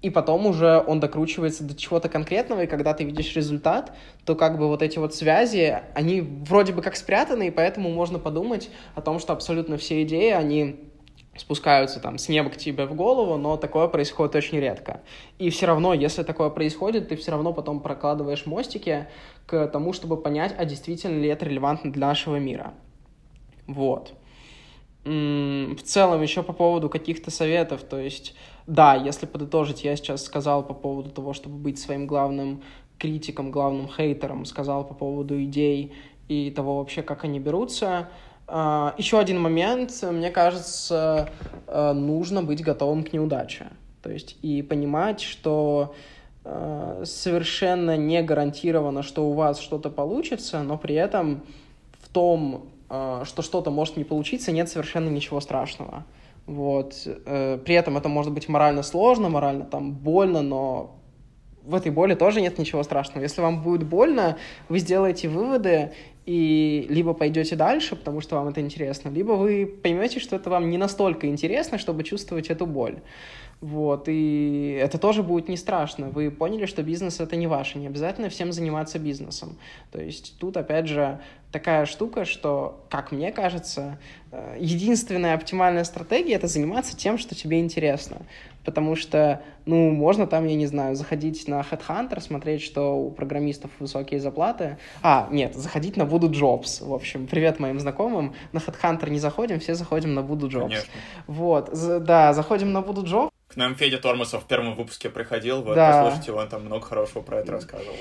и 0.00 0.10
потом 0.10 0.46
уже 0.46 0.84
он 0.86 1.00
докручивается 1.00 1.64
до 1.64 1.74
чего-то 1.74 2.10
конкретного, 2.10 2.64
и 2.64 2.66
когда 2.66 2.92
ты 2.92 3.04
видишь 3.04 3.34
результат, 3.34 3.92
то 4.26 4.34
как 4.34 4.58
бы 4.58 4.68
вот 4.68 4.82
эти 4.82 4.98
вот 4.98 5.14
связи, 5.14 5.80
они 5.94 6.20
вроде 6.20 6.74
бы 6.74 6.82
как 6.82 6.94
спрятаны, 6.96 7.48
и 7.48 7.50
поэтому 7.50 7.90
можно 7.90 8.18
подумать 8.18 8.68
о 8.94 9.00
том, 9.00 9.18
что 9.18 9.32
абсолютно 9.32 9.78
все 9.78 10.02
идеи, 10.02 10.30
они 10.30 10.90
спускаются 11.36 12.00
там 12.00 12.18
с 12.18 12.28
неба 12.28 12.50
к 12.50 12.56
тебе 12.56 12.86
в 12.86 12.94
голову, 12.94 13.36
но 13.36 13.56
такое 13.56 13.88
происходит 13.88 14.34
очень 14.36 14.58
редко. 14.58 15.00
И 15.38 15.50
все 15.50 15.66
равно, 15.66 15.94
если 15.94 16.22
такое 16.22 16.50
происходит, 16.50 17.08
ты 17.08 17.16
все 17.16 17.32
равно 17.32 17.52
потом 17.52 17.80
прокладываешь 17.80 18.46
мостики 18.46 19.06
к 19.46 19.66
тому, 19.68 19.92
чтобы 19.92 20.16
понять, 20.16 20.54
а 20.56 20.64
действительно 20.64 21.20
ли 21.20 21.28
это 21.28 21.44
релевантно 21.44 21.92
для 21.92 22.06
нашего 22.06 22.36
мира. 22.36 22.74
Вот. 23.66 24.14
В 25.04 25.82
целом, 25.82 26.22
еще 26.22 26.42
по 26.42 26.54
поводу 26.54 26.88
каких-то 26.88 27.30
советов, 27.30 27.82
то 27.82 27.98
есть, 27.98 28.34
да, 28.66 28.94
если 28.94 29.26
подытожить, 29.26 29.84
я 29.84 29.96
сейчас 29.96 30.24
сказал 30.24 30.64
по 30.64 30.72
поводу 30.72 31.10
того, 31.10 31.34
чтобы 31.34 31.56
быть 31.56 31.78
своим 31.78 32.06
главным 32.06 32.62
критиком, 32.98 33.50
главным 33.50 33.86
хейтером, 33.88 34.46
сказал 34.46 34.86
по 34.86 34.94
поводу 34.94 35.42
идей 35.42 35.92
и 36.28 36.50
того 36.50 36.78
вообще, 36.78 37.02
как 37.02 37.24
они 37.24 37.38
берутся, 37.38 38.08
Еще 38.46 39.18
один 39.18 39.40
момент, 39.40 39.90
мне 40.02 40.30
кажется, 40.30 41.30
э, 41.66 41.92
нужно 41.92 42.42
быть 42.42 42.62
готовым 42.62 43.02
к 43.02 43.12
неудаче. 43.14 43.68
То 44.02 44.10
есть 44.10 44.36
и 44.42 44.60
понимать, 44.60 45.22
что 45.22 45.94
э, 46.44 47.02
совершенно 47.06 47.96
не 47.96 48.22
гарантировано, 48.22 49.02
что 49.02 49.26
у 49.26 49.32
вас 49.32 49.58
что-то 49.58 49.88
получится, 49.88 50.62
но 50.62 50.76
при 50.76 50.94
этом 50.94 51.42
в 52.02 52.10
том, 52.10 52.66
э, 52.90 53.22
что 53.24 53.40
что-то 53.40 53.70
может 53.70 53.96
не 53.96 54.04
получиться, 54.04 54.52
нет 54.52 54.68
совершенно 54.68 55.08
ничего 55.08 55.40
страшного. 55.40 56.04
Вот. 56.46 56.92
При 57.24 57.74
этом 57.74 57.96
это 57.96 58.10
может 58.10 58.30
быть 58.30 58.50
морально 58.50 58.82
сложно, 58.82 59.30
морально 59.30 59.64
там 59.64 59.92
больно, 59.92 60.42
но 60.42 60.98
в 61.64 61.74
этой 61.74 61.90
боли 61.90 62.14
тоже 62.14 62.42
нет 62.42 62.58
ничего 62.58 62.82
страшного. 62.82 63.22
Если 63.22 63.40
вам 63.40 63.62
будет 63.62 63.84
больно, 63.86 64.36
вы 64.68 64.78
сделаете 64.78 65.28
выводы 65.28 65.92
и 66.26 66.86
либо 66.88 67.12
пойдете 67.12 67.54
дальше, 67.56 67.96
потому 67.96 68.20
что 68.20 68.36
вам 68.36 68.48
это 68.48 68.60
интересно, 68.60 69.10
либо 69.10 69.32
вы 69.32 69.66
поймете, 69.66 70.20
что 70.20 70.36
это 70.36 70.50
вам 70.50 70.70
не 70.70 70.78
настолько 70.78 71.26
интересно, 71.26 71.78
чтобы 71.78 72.02
чувствовать 72.02 72.50
эту 72.50 72.66
боль. 72.66 73.00
Вот, 73.60 74.08
и 74.08 74.78
это 74.80 74.98
тоже 74.98 75.22
будет 75.22 75.48
не 75.48 75.56
страшно. 75.56 76.10
Вы 76.10 76.30
поняли, 76.30 76.66
что 76.66 76.82
бизнес 76.82 77.20
это 77.20 77.36
не 77.36 77.46
ваше, 77.46 77.78
не 77.78 77.86
обязательно 77.86 78.28
всем 78.28 78.52
заниматься 78.52 78.98
бизнесом. 78.98 79.56
То 79.90 80.02
есть 80.02 80.36
тут, 80.38 80.56
опять 80.56 80.86
же, 80.86 81.20
такая 81.54 81.86
штука, 81.86 82.24
что, 82.24 82.84
как 82.90 83.12
мне 83.12 83.30
кажется, 83.30 83.96
э, 84.32 84.56
единственная 84.58 85.34
оптимальная 85.34 85.84
стратегия— 85.84 86.34
это 86.34 86.48
заниматься 86.48 86.96
тем, 86.96 87.16
что 87.16 87.36
тебе 87.36 87.60
интересно. 87.60 88.16
Потому 88.64 88.96
что, 88.96 89.40
ну, 89.64 89.90
можно 89.90 90.26
там, 90.26 90.46
я 90.46 90.56
не 90.56 90.66
знаю, 90.66 90.96
заходить 90.96 91.46
на 91.46 91.60
Headhunter, 91.60 92.20
смотреть, 92.20 92.60
что 92.60 92.96
у 92.96 93.12
программистов 93.12 93.70
высокие 93.78 94.18
зарплаты. 94.18 94.78
А, 95.00 95.28
нет, 95.30 95.54
заходить 95.54 95.96
на 95.96 96.02
Voodoo 96.02 96.30
Jobs. 96.30 96.84
В 96.84 96.92
общем, 96.92 97.28
привет 97.28 97.60
моим 97.60 97.78
знакомым. 97.78 98.34
На 98.50 98.58
Headhunter 98.58 99.08
не 99.10 99.20
заходим, 99.20 99.60
все 99.60 99.74
заходим 99.74 100.12
на 100.14 100.20
Voodoo 100.20 100.50
Jobs. 100.50 100.62
Конечно. 100.62 100.92
Вот, 101.28 101.70
да, 102.04 102.32
заходим 102.32 102.72
на 102.72 102.78
Voodoo 102.78 103.04
Jobs. 103.04 103.30
К 103.46 103.56
нам 103.56 103.76
Федя 103.76 103.98
Тормосов 103.98 104.42
в 104.42 104.46
первом 104.48 104.74
выпуске 104.74 105.08
приходил, 105.08 105.62
вот, 105.62 105.76
да. 105.76 106.02
послушайте, 106.02 106.32
он 106.32 106.48
там 106.48 106.64
много 106.64 106.84
хорошего 106.84 107.22
про 107.22 107.38
это 107.38 107.52
рассказывал. 107.52 107.94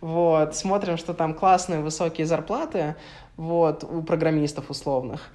Вот, 0.00 0.54
смотрим, 0.54 0.96
что 0.96 1.14
там 1.14 1.34
классные 1.34 1.80
высокие 1.80 2.26
зарплаты, 2.26 2.94
вот, 3.36 3.84
у 3.84 4.02
программистов 4.02 4.70
условных. 4.70 5.30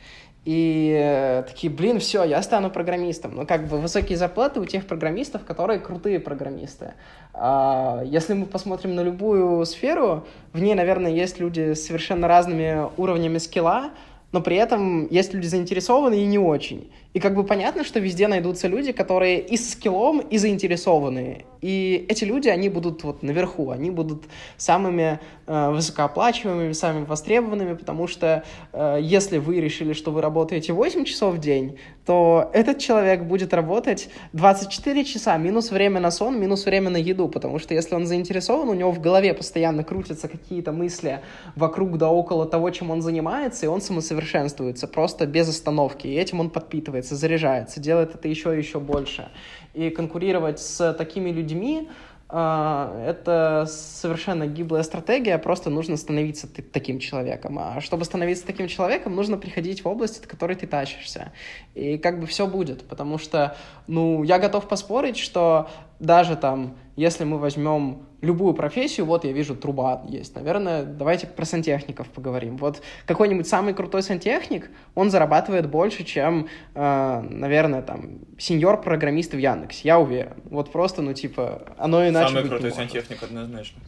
И 0.45 0.93
э, 0.93 1.43
такие, 1.47 1.71
блин, 1.71 1.99
все, 1.99 2.23
я 2.23 2.41
стану 2.41 2.69
программистом. 2.69 3.35
Ну, 3.35 3.45
как 3.45 3.67
бы 3.67 3.77
высокие 3.77 4.17
зарплаты 4.17 4.59
у 4.59 4.65
тех 4.65 4.85
программистов, 4.85 5.45
которые 5.45 5.79
крутые 5.79 6.19
программисты. 6.19 6.93
А, 7.33 8.03
если 8.05 8.33
мы 8.33 8.45
посмотрим 8.45 8.93
на 8.93 9.01
любую 9.01 9.65
сферу, 9.65 10.25
в 10.51 10.61
ней, 10.61 10.75
наверное, 10.75 11.11
есть 11.11 11.39
люди 11.39 11.73
с 11.73 11.85
совершенно 11.85 12.27
разными 12.27 12.89
уровнями 12.97 13.37
скилла, 13.37 13.91
но 14.33 14.41
при 14.41 14.57
этом 14.57 15.07
есть 15.09 15.33
люди 15.33 15.47
заинтересованные 15.47 16.23
и 16.23 16.25
не 16.25 16.39
очень. 16.39 16.91
И 17.13 17.19
как 17.21 17.35
бы 17.35 17.45
понятно, 17.45 17.85
что 17.85 17.99
везде 17.99 18.27
найдутся 18.27 18.67
люди, 18.67 18.91
которые 18.91 19.39
и 19.39 19.55
с 19.55 19.71
скиллом, 19.71 20.19
и 20.19 20.37
заинтересованные. 20.37 21.45
И 21.63 22.05
эти 22.09 22.25
люди, 22.25 22.49
они 22.49 22.67
будут 22.67 23.05
вот 23.05 23.23
наверху, 23.23 23.71
они 23.71 23.89
будут 23.89 24.25
самыми 24.57 25.21
э, 25.47 25.69
высокооплачиваемыми, 25.69 26.73
самыми 26.73 27.05
востребованными, 27.05 27.75
потому 27.75 28.07
что 28.07 28.43
э, 28.73 28.97
если 29.01 29.37
вы 29.37 29.61
решили, 29.61 29.93
что 29.93 30.11
вы 30.11 30.21
работаете 30.21 30.73
8 30.73 31.05
часов 31.05 31.35
в 31.35 31.39
день, 31.39 31.77
то 32.05 32.49
этот 32.53 32.79
человек 32.79 33.23
будет 33.23 33.53
работать 33.53 34.09
24 34.33 35.05
часа, 35.05 35.37
минус 35.37 35.71
время 35.71 36.01
на 36.01 36.11
сон, 36.11 36.37
минус 36.37 36.65
время 36.65 36.89
на 36.89 36.97
еду, 36.97 37.29
потому 37.29 37.59
что 37.59 37.73
если 37.73 37.95
он 37.95 38.07
заинтересован, 38.07 38.67
у 38.67 38.73
него 38.73 38.91
в 38.91 38.99
голове 38.99 39.33
постоянно 39.33 39.85
крутятся 39.85 40.27
какие-то 40.27 40.73
мысли 40.73 41.21
вокруг 41.55 41.97
да 41.97 42.09
около 42.09 42.45
того, 42.45 42.71
чем 42.71 42.91
он 42.91 43.01
занимается, 43.01 43.67
и 43.67 43.69
он 43.69 43.79
самосовершенствуется 43.79 44.89
просто 44.89 45.25
без 45.25 45.47
остановки, 45.47 46.07
и 46.07 46.15
этим 46.15 46.41
он 46.41 46.49
подпитывается, 46.49 47.15
заряжается, 47.15 47.79
делает 47.79 48.15
это 48.15 48.27
еще 48.27 48.53
и 48.53 48.57
еще 48.57 48.81
больше. 48.81 49.29
И 49.73 49.89
конкурировать 49.89 50.59
с 50.59 50.93
такими 50.93 51.31
людьми, 51.31 51.89
а, 52.35 52.91
это 53.05 53.67
совершенно 53.67 54.47
гиблая 54.47 54.81
стратегия, 54.81 55.37
просто 55.37 55.69
нужно 55.69 55.97
становиться 55.97 56.47
таким 56.47 56.97
человеком. 56.97 57.59
А 57.59 57.79
чтобы 57.79 58.05
становиться 58.05 58.43
таким 58.43 58.67
человеком, 58.67 59.15
нужно 59.15 59.37
приходить 59.37 59.83
в 59.83 59.87
область, 59.87 60.17
от 60.17 60.25
которой 60.25 60.55
ты 60.55 60.65
тащишься. 60.65 61.31
И 61.75 61.99
как 61.99 62.19
бы 62.19 62.25
все 62.25 62.47
будет, 62.47 62.87
потому 62.87 63.19
что, 63.19 63.55
ну, 63.85 64.23
я 64.23 64.39
готов 64.39 64.67
поспорить, 64.67 65.17
что 65.17 65.69
даже 66.03 66.35
там, 66.35 66.75
если 66.95 67.23
мы 67.23 67.37
возьмем 67.39 68.05
любую 68.21 68.53
профессию, 68.53 69.05
вот 69.05 69.25
я 69.25 69.31
вижу, 69.31 69.55
труба 69.55 70.03
есть. 70.07 70.35
Наверное, 70.35 70.83
давайте 70.83 71.27
про 71.27 71.45
сантехников 71.45 72.07
поговорим. 72.09 72.57
Вот 72.57 72.81
какой-нибудь 73.05 73.47
самый 73.47 73.73
крутой 73.73 74.03
сантехник, 74.03 74.69
он 74.95 75.09
зарабатывает 75.09 75.69
больше, 75.69 76.03
чем, 76.03 76.47
э, 76.75 77.21
наверное, 77.29 77.81
там, 77.81 78.19
сеньор-программист 78.37 79.33
в 79.33 79.37
Яндексе, 79.37 79.81
я 79.85 79.99
уверен. 79.99 80.35
Вот 80.45 80.71
просто, 80.71 81.01
ну, 81.01 81.13
типа, 81.13 81.73
оно 81.77 82.07
иначе 82.07 82.33
Самый 82.33 82.49
крутой 82.49 82.71
сантехник, 82.71 83.23
однозначно. 83.23 83.81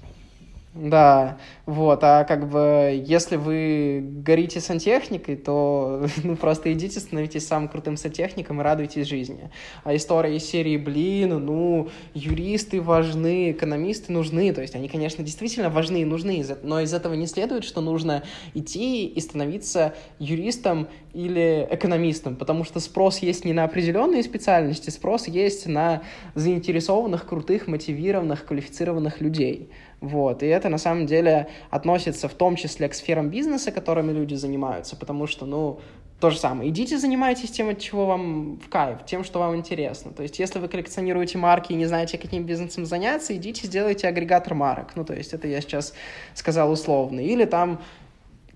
Да, 0.76 1.38
вот, 1.66 2.04
а 2.04 2.26
как 2.26 2.50
бы, 2.50 3.02
если 3.08 3.38
вы 3.38 4.04
горите 4.04 4.60
сантехникой, 4.60 5.38
то 5.38 6.06
ну, 6.24 6.36
просто 6.36 6.74
идите, 6.74 7.00
становитесь 7.00 7.48
самым 7.48 7.70
крутым 7.70 7.96
сантехником 7.96 8.60
и 8.60 8.64
радуйтесь 8.64 9.08
жизни. 9.08 9.50
А 9.86 9.96
история 9.96 10.36
из 10.36 10.44
серии, 10.44 10.76
блин, 10.76 11.46
ну, 11.46 11.88
юристы 12.14 12.82
важны, 12.82 13.52
экономисты 13.52 14.12
нужны, 14.12 14.52
то 14.54 14.62
есть 14.62 14.76
они, 14.76 14.90
конечно, 14.90 15.24
действительно 15.24 15.70
важны 15.70 16.02
и 16.02 16.06
нужны, 16.06 16.46
но 16.62 16.82
из 16.82 16.94
этого 16.94 17.14
не 17.14 17.28
следует, 17.28 17.64
что 17.64 17.80
нужно 17.80 18.24
идти 18.54 19.08
и 19.08 19.20
становиться 19.22 19.94
юристом 20.20 20.90
или 21.14 21.66
экономистом, 21.72 22.36
потому 22.36 22.66
что 22.66 22.82
спрос 22.82 23.20
есть 23.20 23.46
не 23.46 23.54
на 23.54 23.64
определенные 23.64 24.24
специальности, 24.24 24.90
спрос 24.90 25.30
есть 25.30 25.68
на 25.68 26.04
заинтересованных, 26.34 27.26
крутых, 27.26 27.68
мотивированных, 27.68 28.46
квалифицированных 28.46 29.22
людей. 29.22 29.70
Вот. 30.06 30.44
И 30.44 30.46
это 30.46 30.70
на 30.70 30.78
самом 30.78 31.06
деле 31.06 31.48
относится 31.70 32.28
в 32.28 32.34
том 32.34 32.56
числе 32.56 32.88
к 32.88 32.94
сферам 32.94 33.30
бизнеса, 33.30 33.72
которыми 33.72 34.12
люди 34.12 34.36
занимаются, 34.36 34.96
потому 34.96 35.28
что, 35.28 35.46
ну, 35.46 35.80
то 36.20 36.30
же 36.30 36.38
самое. 36.38 36.70
Идите 36.70 36.98
занимайтесь 36.98 37.52
тем, 37.52 37.70
от 37.70 37.80
чего 37.80 38.06
вам 38.06 38.58
в 38.60 38.70
кайф, 38.70 39.00
тем, 39.06 39.24
что 39.24 39.40
вам 39.40 39.56
интересно. 39.56 40.12
То 40.12 40.24
есть, 40.24 40.40
если 40.40 40.60
вы 40.60 40.68
коллекционируете 40.68 41.38
марки 41.38 41.74
и 41.74 41.76
не 41.76 41.88
знаете, 41.88 42.18
каким 42.18 42.46
бизнесом 42.46 42.86
заняться, 42.86 43.36
идите 43.36 43.68
сделайте 43.68 44.08
агрегатор 44.08 44.54
марок. 44.54 44.96
Ну, 44.96 45.04
то 45.04 45.14
есть, 45.14 45.34
это 45.34 45.48
я 45.48 45.60
сейчас 45.60 45.94
сказал 46.34 46.72
условно. 46.72 47.20
Или 47.20 47.46
там 47.46 47.82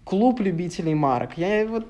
клуб 0.03 0.39
любителей 0.39 0.93
марок. 0.93 1.37
Я 1.37 1.65
вот 1.65 1.85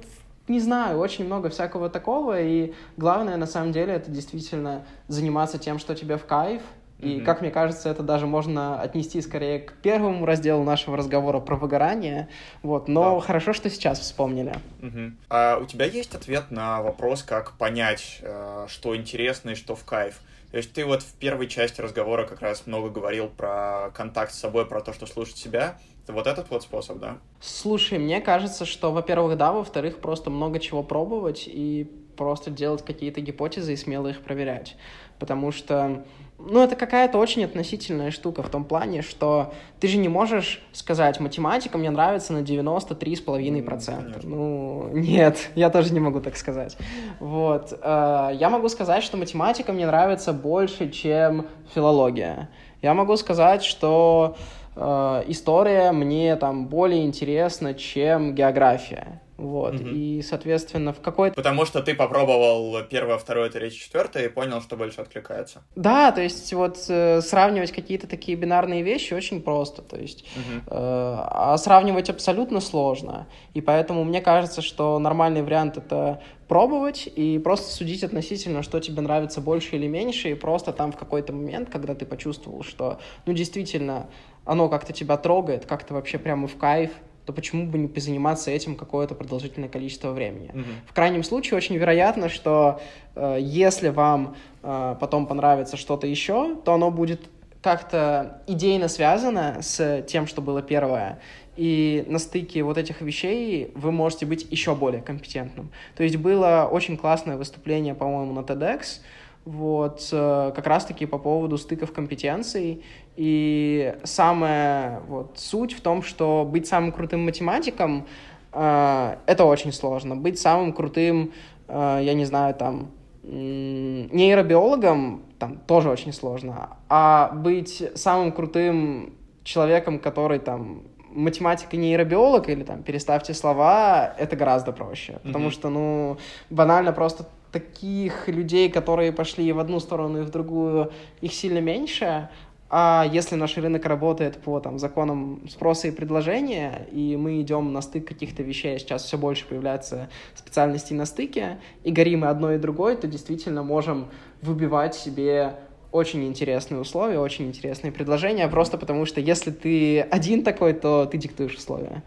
не 0.48 0.60
знаю, 0.60 0.98
очень 0.98 1.26
много 1.26 1.50
всякого 1.50 1.90
такого, 1.90 2.42
и 2.42 2.74
главное, 2.98 3.38
на 3.38 3.46
самом 3.46 3.72
деле, 3.72 3.94
это 3.94 4.10
действительно 4.10 4.84
заниматься 5.08 5.60
тем, 5.60 5.78
что 5.78 5.94
тебе 5.94 6.18
в 6.18 6.26
кайф, 6.26 6.64
и, 7.00 7.20
mm-hmm. 7.20 7.24
как 7.24 7.42
мне 7.42 7.50
кажется, 7.50 7.90
это 7.90 8.04
даже 8.04 8.28
можно 8.28 8.82
отнести 8.82 9.22
скорее 9.22 9.60
к 9.60 9.74
первому 9.74 10.26
разделу 10.26 10.64
нашего 10.64 10.98
разговора 10.98 11.40
про 11.40 11.56
выгорание. 11.56 12.28
Вот. 12.62 12.90
Но 12.90 13.16
да. 13.16 13.26
хорошо, 13.26 13.54
что 13.54 13.70
сейчас 13.70 14.00
вспомнили. 14.00 14.54
Mm-hmm. 14.82 15.12
А 15.30 15.60
у 15.62 15.66
тебя 15.66 15.86
есть 15.86 16.14
ответ 16.14 16.52
на 16.52 16.82
вопрос, 16.82 17.24
как 17.24 17.54
понять, 17.54 18.20
э, 18.22 18.66
что 18.68 18.96
интересно 18.98 19.52
и 19.52 19.56
что 19.56 19.76
в 19.76 19.86
кайф? 19.86 20.20
То 20.52 20.58
есть 20.58 20.74
ты 20.74 20.84
вот 20.84 21.04
в 21.04 21.14
первой 21.14 21.48
части 21.48 21.80
разговора 21.80 22.26
как 22.26 22.42
раз 22.42 22.68
много 22.68 22.90
говорил 22.90 23.28
про 23.28 23.92
контакт 23.94 24.34
с 24.34 24.40
собой, 24.40 24.66
про 24.66 24.82
то, 24.82 24.94
что 24.94 25.06
слушать 25.06 25.38
себя. 25.38 25.78
Это 26.04 26.12
вот 26.12 26.28
этот 26.28 26.50
вот 26.50 26.64
способ, 26.64 26.98
да? 26.98 27.18
Слушай, 27.40 28.00
мне 28.00 28.20
кажется, 28.20 28.66
что, 28.66 28.92
во-первых, 28.92 29.38
да, 29.38 29.54
во-вторых, 29.54 30.00
просто 30.00 30.32
много 30.32 30.60
чего 30.60 30.82
пробовать 30.82 31.44
и 31.48 31.90
просто 32.18 32.50
делать 32.50 32.84
какие-то 32.84 33.22
гипотезы 33.22 33.74
и 33.74 33.78
смело 33.78 34.08
их 34.08 34.22
проверять. 34.22 34.76
Потому 35.20 35.52
что 35.52 36.04
ну, 36.40 36.64
это 36.64 36.76
какая-то 36.76 37.18
очень 37.18 37.44
относительная 37.44 38.12
штука 38.12 38.44
в 38.44 38.50
том 38.50 38.64
плане, 38.64 39.02
что 39.02 39.54
ты 39.80 39.88
же 39.88 39.98
не 39.98 40.08
можешь 40.08 40.62
сказать, 40.72 41.20
математика 41.20 41.78
мне 41.78 41.90
нравится 41.90 42.34
на 42.34 42.40
93,5%. 42.40 44.22
Ну, 44.24 44.90
нет, 44.94 45.50
я 45.56 45.70
тоже 45.70 45.94
не 45.94 46.00
могу 46.00 46.22
так 46.22 46.38
сказать. 46.38 46.78
Вот. 47.20 47.78
Э, 47.82 48.32
я 48.34 48.50
могу 48.50 48.70
сказать, 48.70 49.04
что 49.04 49.18
математика 49.18 49.74
мне 49.74 49.86
нравится 49.86 50.32
больше, 50.32 50.90
чем 50.90 51.48
филология. 51.76 52.50
Я 52.82 52.94
могу 52.94 53.18
сказать, 53.18 53.64
что 53.64 54.38
э, 54.80 55.24
история 55.28 55.92
мне 55.92 56.36
там 56.36 56.68
более 56.68 57.04
интересна, 57.04 57.74
чем 57.74 58.34
география. 58.34 59.22
Вот. 59.40 59.76
Угу. 59.76 59.90
И, 59.90 60.22
соответственно, 60.22 60.92
в 60.92 61.00
какой-то... 61.00 61.36
Потому 61.36 61.66
что 61.66 61.82
ты 61.82 61.96
попробовал 61.96 62.84
первое, 62.90 63.18
второе, 63.18 63.50
третье, 63.50 63.78
четвертое 63.80 64.26
и 64.26 64.28
понял, 64.28 64.62
что 64.62 64.76
больше 64.76 65.00
откликается. 65.00 65.64
Да, 65.78 66.12
то 66.12 66.22
есть 66.22 66.52
вот 66.54 66.78
э, 66.90 67.22
сравнивать 67.22 67.72
какие-то 67.72 68.06
такие 68.08 68.38
бинарные 68.38 68.84
вещи 68.84 69.14
очень 69.14 69.42
просто. 69.42 69.82
То 69.82 69.96
есть, 69.96 70.26
угу. 70.36 70.62
э, 70.68 70.72
а 70.76 71.58
сравнивать 71.58 72.10
абсолютно 72.10 72.60
сложно. 72.60 73.28
И 73.54 73.62
поэтому 73.62 74.04
мне 74.04 74.20
кажется, 74.20 74.62
что 74.62 75.00
нормальный 75.00 75.42
вариант 75.42 75.78
это 75.78 76.22
пробовать 76.50 77.08
и 77.16 77.40
просто 77.40 77.72
судить 77.72 78.04
относительно, 78.04 78.64
что 78.64 78.80
тебе 78.82 79.02
нравится 79.02 79.40
больше 79.40 79.76
или 79.76 79.88
меньше, 79.88 80.32
и 80.32 80.34
просто 80.34 80.74
там 80.74 80.92
в 80.92 80.98
какой-то 80.98 81.32
момент, 81.32 81.70
когда 81.70 81.94
ты 81.94 82.06
почувствовал, 82.06 82.64
что, 82.64 83.00
ну, 83.26 83.34
действительно, 83.34 84.08
оно 84.46 84.68
как-то 84.68 84.92
тебя 84.92 85.16
трогает, 85.16 85.66
как-то 85.68 85.94
вообще 85.94 86.18
прямо 86.18 86.48
в 86.48 86.58
кайф, 86.58 86.92
то 87.28 87.34
почему 87.34 87.68
бы 87.68 87.78
не 87.78 87.88
позаниматься 87.88 88.50
этим 88.50 88.76
какое-то 88.76 89.14
продолжительное 89.14 89.70
количество 89.70 90.12
времени. 90.12 90.50
Mm-hmm. 90.52 90.88
В 90.88 90.94
крайнем 90.94 91.24
случае 91.24 91.58
очень 91.58 91.78
вероятно, 91.78 92.28
что 92.28 92.82
э, 93.14 93.38
если 93.40 93.90
вам 93.90 94.36
э, 94.64 94.96
потом 95.00 95.28
понравится 95.28 95.78
что-то 95.78 96.08
еще, 96.08 96.56
то 96.66 96.74
оно 96.74 96.90
будет 96.90 97.30
как-то 97.62 98.42
идейно 98.48 98.88
связано 98.88 99.58
с 99.62 100.02
тем, 100.08 100.26
что 100.26 100.42
было 100.42 100.62
первое. 100.62 101.20
И 101.60 102.06
на 102.08 102.20
стыке 102.20 102.64
вот 102.64 102.78
этих 102.78 103.02
вещей 103.02 103.74
вы 103.76 103.92
можете 103.92 104.26
быть 104.26 104.48
еще 104.50 104.74
более 104.76 105.02
компетентным. 105.02 105.72
То 105.98 106.04
есть 106.04 106.16
было 106.16 106.70
очень 106.72 106.96
классное 106.96 107.36
выступление, 107.36 107.96
по-моему, 107.96 108.32
на 108.32 108.40
TEDx, 108.40 109.02
вот, 109.44 110.08
э, 110.10 110.54
как 110.56 110.66
раз-таки 110.66 111.06
по 111.06 111.18
поводу 111.18 111.58
стыков 111.58 111.92
компетенций. 111.92 112.82
И 113.18 113.94
самая 114.06 115.02
вот 115.10 115.34
суть 115.36 115.74
в 115.74 115.82
том, 115.82 116.02
что 116.02 116.48
быть 116.50 116.66
самым 116.66 116.94
крутым 116.94 117.26
математиком 117.26 118.08
э, 118.54 119.16
это 119.26 119.44
очень 119.44 119.74
сложно. 119.74 120.16
Быть 120.16 120.40
самым 120.40 120.72
крутым, 120.72 121.34
э, 121.68 122.00
я 122.04 122.14
не 122.14 122.24
знаю, 122.24 122.56
там, 122.56 122.88
нейробиологом 123.24 125.24
там 125.40 125.58
тоже 125.58 125.90
очень 125.90 126.14
сложно. 126.14 126.78
А 126.88 127.34
быть 127.36 127.84
самым 127.96 128.32
крутым 128.32 129.14
человеком, 129.44 130.00
который 130.00 130.40
там 130.40 130.84
математик 131.12 131.74
и 131.74 131.78
нейробиолог 131.78 132.50
или 132.50 132.64
там 132.64 132.84
переставьте 132.84 133.34
слова, 133.34 134.14
это 134.18 134.36
гораздо 134.36 134.72
проще. 134.72 135.14
Mm-hmm. 135.14 135.28
Потому 135.28 135.52
что, 135.52 135.70
ну, 135.70 136.18
банально 136.50 136.94
просто 136.94 137.26
таких 137.52 138.28
людей, 138.28 138.70
которые 138.70 139.12
пошли 139.12 139.52
в 139.52 139.60
одну 139.60 139.80
сторону 139.80 140.22
и 140.22 140.22
в 140.22 140.30
другую, 140.30 140.92
их 141.22 141.34
сильно 141.34 141.60
меньше. 141.60 142.30
А 142.72 143.08
если 143.12 143.36
наш 143.36 143.58
рынок 143.58 143.86
работает 143.86 144.38
по 144.38 144.60
там, 144.60 144.78
законам 144.78 145.42
спроса 145.50 145.88
и 145.88 145.92
предложения, 145.92 146.88
и 146.92 147.18
мы 147.18 147.42
идем 147.42 147.74
на 147.74 147.82
стык 147.82 148.08
каких-то 148.08 148.44
вещей, 148.44 148.76
а 148.76 148.80
сейчас 148.80 149.04
все 149.06 149.18
больше 149.18 149.48
появляется 149.48 150.10
специальностей 150.36 150.96
на 150.96 151.06
стыке, 151.06 151.58
и 151.84 151.92
горим 151.92 152.26
и 152.26 152.28
одно, 152.28 152.54
и 152.54 152.60
другое, 152.60 152.96
то 152.96 153.08
действительно 153.08 153.64
можем 153.64 154.10
выбивать 154.44 154.94
себе 154.94 155.56
очень 155.92 156.26
интересные 156.28 156.80
условия, 156.80 157.20
очень 157.20 157.48
интересные 157.48 157.92
предложения, 157.92 158.48
просто 158.48 158.78
потому 158.78 159.06
что 159.06 159.22
если 159.22 159.52
ты 159.52 160.02
один 160.02 160.44
такой, 160.44 160.74
то 160.74 161.06
ты 161.06 161.18
диктуешь 161.18 161.56
условия. 161.56 162.04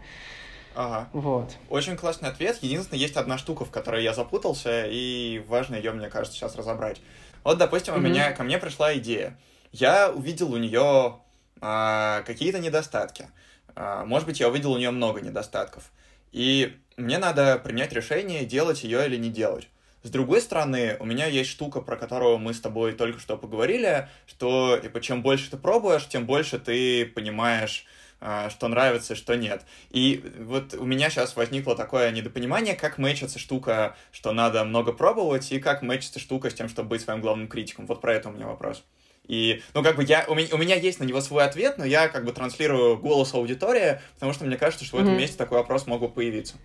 Ага. 0.75 1.09
Вот. 1.13 1.55
Очень 1.69 1.95
классный 1.97 2.29
ответ. 2.29 2.57
Единственное, 2.61 2.99
есть 2.99 3.15
одна 3.15 3.37
штука, 3.37 3.65
в 3.65 3.71
которой 3.71 4.03
я 4.03 4.13
запутался, 4.13 4.85
и 4.87 5.43
важно 5.47 5.75
ее, 5.75 5.91
мне 5.91 6.09
кажется, 6.09 6.37
сейчас 6.37 6.55
разобрать. 6.55 6.99
Вот, 7.43 7.57
допустим, 7.57 7.93
mm-hmm. 7.93 7.97
у 7.97 8.01
меня 8.01 8.31
ко 8.31 8.43
мне 8.43 8.57
пришла 8.57 8.95
идея 8.95 9.37
я 9.73 10.11
увидел 10.11 10.53
у 10.53 10.57
нее 10.57 11.19
а, 11.59 12.21
какие-то 12.21 12.59
недостатки. 12.59 13.27
А, 13.75 14.05
может 14.05 14.27
быть, 14.27 14.39
я 14.39 14.47
увидел 14.47 14.71
у 14.71 14.77
нее 14.77 14.91
много 14.91 15.19
недостатков. 15.19 15.91
И 16.31 16.77
мне 16.95 17.17
надо 17.17 17.57
принять 17.57 17.91
решение, 17.91 18.45
делать 18.45 18.83
ее 18.83 19.05
или 19.05 19.17
не 19.17 19.29
делать. 19.29 19.67
С 20.03 20.09
другой 20.09 20.41
стороны, 20.41 20.97
у 20.99 21.05
меня 21.05 21.27
есть 21.27 21.49
штука, 21.49 21.79
про 21.79 21.95
которую 21.95 22.37
мы 22.37 22.53
с 22.53 22.59
тобой 22.59 22.91
только 22.91 23.19
что 23.19 23.37
поговорили, 23.37 24.09
что 24.27 24.77
типа, 24.77 24.99
чем 24.99 25.21
больше 25.21 25.49
ты 25.49 25.57
пробуешь, 25.57 26.07
тем 26.07 26.25
больше 26.25 26.59
ты 26.59 27.05
понимаешь, 27.05 27.85
а, 28.19 28.49
что 28.49 28.67
нравится, 28.67 29.15
что 29.15 29.35
нет. 29.35 29.63
И 29.91 30.21
вот 30.39 30.73
у 30.73 30.85
меня 30.85 31.09
сейчас 31.09 31.37
возникло 31.37 31.75
такое 31.75 32.11
недопонимание, 32.11 32.75
как 32.75 32.97
мэчится 32.97 33.39
штука, 33.39 33.95
что 34.11 34.33
надо 34.33 34.65
много 34.65 34.91
пробовать, 34.91 35.51
и 35.53 35.59
как 35.59 35.81
мэчится 35.81 36.19
штука 36.19 36.49
с 36.49 36.53
тем, 36.53 36.67
чтобы 36.67 36.89
быть 36.89 37.01
своим 37.01 37.21
главным 37.21 37.47
критиком. 37.47 37.85
Вот 37.85 38.01
про 38.01 38.13
это 38.13 38.27
у 38.27 38.33
меня 38.33 38.47
вопрос. 38.47 38.83
И, 39.25 39.61
ну, 39.73 39.83
как 39.83 39.95
бы 39.95 40.03
я, 40.03 40.25
у 40.27 40.35
меня, 40.35 40.49
у 40.51 40.57
меня 40.57 40.75
есть 40.75 40.99
на 40.99 41.05
него 41.05 41.21
свой 41.21 41.45
ответ, 41.45 41.77
но 41.77 41.85
я 41.85 42.09
как 42.09 42.25
бы 42.25 42.33
транслирую 42.33 42.97
голос 42.97 43.33
аудитории, 43.33 44.01
потому 44.15 44.33
что 44.33 44.43
мне 44.43 44.57
кажется, 44.57 44.83
что 44.83 44.97
в 44.97 44.99
этом 44.99 45.13
mm-hmm. 45.13 45.17
месте 45.17 45.37
такой 45.37 45.59
вопрос 45.59 45.87
мог 45.87 46.01
бы 46.01 46.09
появиться. 46.09 46.55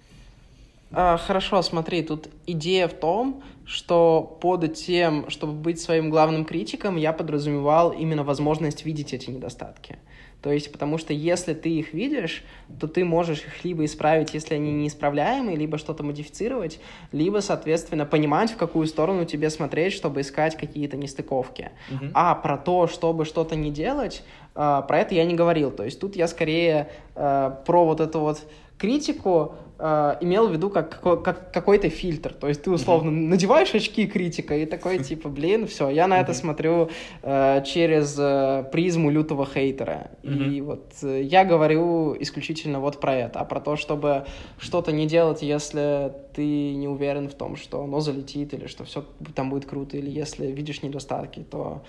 А, 0.90 1.16
хорошо, 1.19 1.62
смотри, 1.62 2.02
тут 2.02 2.28
идея 2.47 2.89
в 2.89 2.94
том, 2.94 3.43
что 3.66 4.39
под 4.40 4.74
тем, 4.74 5.28
чтобы 5.28 5.52
быть 5.52 5.81
своим 5.81 6.09
главным 6.09 6.44
критиком, 6.44 6.97
я 6.97 7.12
подразумевал 7.12 7.90
именно 7.90 8.24
возможность 8.24 8.86
видеть 8.86 9.12
эти 9.12 9.31
недостатки. 9.31 9.98
То 10.40 10.52
есть, 10.52 10.70
потому 10.70 10.98
что 10.98 11.12
если 11.12 11.52
ты 11.52 11.69
их 11.69 11.93
видишь, 11.93 12.44
то 12.78 12.86
ты 12.86 13.05
можешь 13.05 13.40
их 13.40 13.65
либо 13.65 13.85
исправить, 13.85 14.35
если 14.35 14.55
они 14.55 14.73
неисправляемые, 14.73 15.56
либо 15.56 15.78
что-то 15.78 16.05
модифицировать, 16.05 16.78
либо, 17.10 17.40
соответственно, 17.40 18.06
понимать, 18.06 18.52
в 18.52 18.56
какую 18.56 18.86
сторону 18.86 19.24
тебе 19.24 19.51
смотреть, 19.51 19.93
чтобы 19.93 20.20
искать 20.20 20.56
какие-то 20.56 20.97
нестыковки. 20.97 21.73
Uh-huh. 21.90 22.10
А 22.15 22.36
про 22.36 22.56
то, 22.56 22.86
чтобы 22.86 23.24
что-то 23.24 23.56
не 23.56 23.73
делать, 23.73 24.23
э, 24.55 24.82
про 24.86 24.98
это 24.98 25.15
я 25.16 25.24
не 25.24 25.35
говорил. 25.35 25.73
То 25.73 25.85
есть 25.85 25.98
тут 25.98 26.15
я 26.15 26.28
скорее 26.28 26.89
э, 27.16 27.56
про 27.66 27.85
вот 27.85 28.01
эту 28.01 28.20
вот 28.20 28.40
критику 28.78 29.56
э, 29.78 30.16
имел 30.20 30.48
в 30.48 30.52
виду 30.52 30.70
как, 30.70 31.00
как 31.00 31.52
какой-то 31.52 31.88
фильтр. 31.88 32.32
То 32.32 32.48
есть 32.48 32.62
ты 32.62 32.70
условно 32.70 33.10
mm-hmm. 33.10 33.28
надеваешь 33.28 33.74
очки 33.74 34.06
критика 34.06 34.56
и 34.56 34.66
такой 34.66 34.98
типа, 34.98 35.28
блин, 35.28 35.66
все, 35.66 35.88
я 35.88 36.06
на 36.06 36.18
mm-hmm. 36.18 36.22
это 36.22 36.34
смотрю 36.34 36.90
э, 37.22 37.62
через 37.64 38.16
э, 38.18 38.64
призму 38.72 39.10
лютого 39.10 39.46
хейтера. 39.46 40.10
Mm-hmm. 40.22 40.48
И 40.50 40.60
вот 40.60 40.92
э, 41.02 41.22
я 41.22 41.44
говорю 41.44 42.16
исключительно 42.18 42.80
вот 42.80 43.00
про 43.00 43.14
это, 43.14 43.40
а 43.40 43.44
про 43.44 43.60
то, 43.60 43.76
чтобы 43.76 44.26
что-то 44.59 44.92
не 44.92 45.06
делать, 45.06 45.42
если 45.42 46.12
ты 46.34 46.74
не 46.74 46.88
уверен 46.88 47.28
в 47.28 47.34
том, 47.34 47.56
что 47.56 47.82
оно 47.82 48.00
залетит 48.00 48.55
или 48.55 48.66
что 48.66 48.84
все 48.84 49.05
там 49.34 49.50
будет 49.50 49.66
круто, 49.66 49.96
или 49.96 50.10
если 50.10 50.46
видишь 50.46 50.82
недостатки, 50.82 51.40
то 51.40 51.82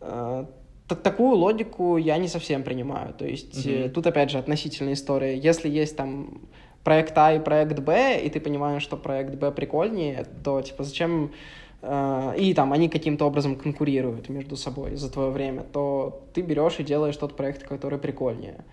э, 0.00 0.44
так, 0.88 1.02
такую 1.02 1.36
логику 1.36 1.96
я 1.96 2.18
не 2.18 2.28
совсем 2.28 2.62
принимаю. 2.64 3.14
То 3.14 3.24
есть 3.26 3.66
mm-hmm. 3.66 3.90
тут 3.90 4.06
опять 4.06 4.30
же 4.30 4.38
относительная 4.38 4.94
история. 4.94 5.38
Если 5.38 5.68
есть 5.68 5.96
там 5.96 6.40
проект 6.84 7.16
А 7.18 7.32
и 7.32 7.38
проект 7.38 7.78
Б, 7.80 8.20
и 8.20 8.30
ты 8.30 8.40
понимаешь, 8.40 8.82
что 8.82 8.96
проект 8.96 9.34
Б 9.34 9.50
прикольнее, 9.50 10.26
то 10.44 10.60
типа 10.62 10.84
зачем 10.84 11.32
э, 11.82 12.34
и 12.38 12.54
там 12.54 12.72
они 12.72 12.88
каким-то 12.88 13.26
образом 13.26 13.56
конкурируют 13.56 14.28
между 14.28 14.56
собой 14.56 14.96
за 14.96 15.10
твое 15.10 15.30
время, 15.30 15.62
то 15.62 16.22
ты 16.32 16.40
берешь 16.40 16.78
и 16.78 16.84
делаешь 16.84 17.16
тот 17.16 17.36
проект, 17.36 17.64
который 17.64 17.98
прикольнее. 17.98 18.64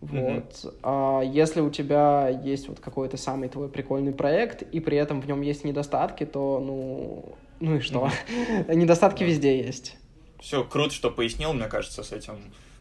Вот. 0.00 0.12
Mm-hmm. 0.20 0.74
А 0.82 1.22
если 1.22 1.60
у 1.60 1.70
тебя 1.70 2.28
есть 2.28 2.68
вот 2.68 2.80
какой-то 2.80 3.16
самый 3.16 3.48
твой 3.48 3.68
прикольный 3.68 4.12
проект, 4.12 4.62
и 4.62 4.78
при 4.80 4.96
этом 4.98 5.20
в 5.20 5.26
нем 5.26 5.40
есть 5.40 5.64
недостатки, 5.64 6.24
то 6.24 6.62
ну, 6.64 7.36
ну 7.60 7.76
и 7.76 7.80
что? 7.80 8.10
Mm-hmm. 8.28 8.74
Недостатки 8.74 9.24
везде 9.24 9.58
есть. 9.58 9.96
Все, 10.38 10.64
круто, 10.64 10.92
что 10.92 11.10
пояснил, 11.10 11.54
мне 11.54 11.66
кажется, 11.66 12.02
с 12.02 12.12
этим 12.12 12.34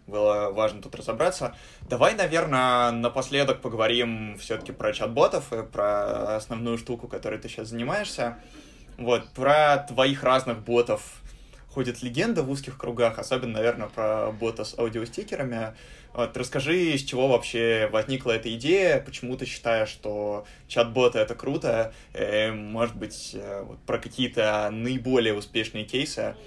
было 0.07 0.51
важно 0.51 0.81
тут 0.81 0.95
разобраться. 0.95 1.55
Давай, 1.89 2.15
наверное, 2.15 2.91
напоследок 2.91 3.61
поговорим 3.61 4.37
все-таки 4.39 4.71
про 4.71 4.93
чат-ботов 4.93 5.51
и 5.51 5.63
про 5.63 6.35
основную 6.35 6.77
штуку, 6.77 7.07
которой 7.07 7.39
ты 7.39 7.49
сейчас 7.49 7.69
занимаешься. 7.69 8.37
Вот, 8.97 9.29
про 9.29 9.77
твоих 9.77 10.23
разных 10.23 10.59
ботов 10.59 11.01
ходит 11.75 12.01
легенда 12.01 12.41
в 12.41 12.49
узких 12.49 12.77
кругах, 12.77 13.19
особенно, 13.19 13.53
наверное, 13.53 13.87
про 13.87 14.31
бота 14.31 14.63
с 14.63 14.79
аудиостикерами. 14.79 15.75
Вот, 16.13 16.37
расскажи, 16.37 16.97
с 16.97 17.03
чего 17.03 17.27
вообще 17.27 17.89
возникла 17.91 18.31
эта 18.31 18.53
идея, 18.55 19.01
почему 19.01 19.35
ты 19.35 19.45
считаешь, 19.45 19.89
что 19.89 20.45
чат-боты— 20.69 21.19
это 21.19 21.35
круто, 21.35 21.93
э, 22.13 22.53
может 22.53 22.95
быть, 22.95 23.31
э, 23.33 23.63
вот, 23.63 23.79
про 23.79 23.97
какие-то 23.97 24.69
наиболее 24.71 25.33
успешные 25.33 25.83
кейсы, 25.83 26.37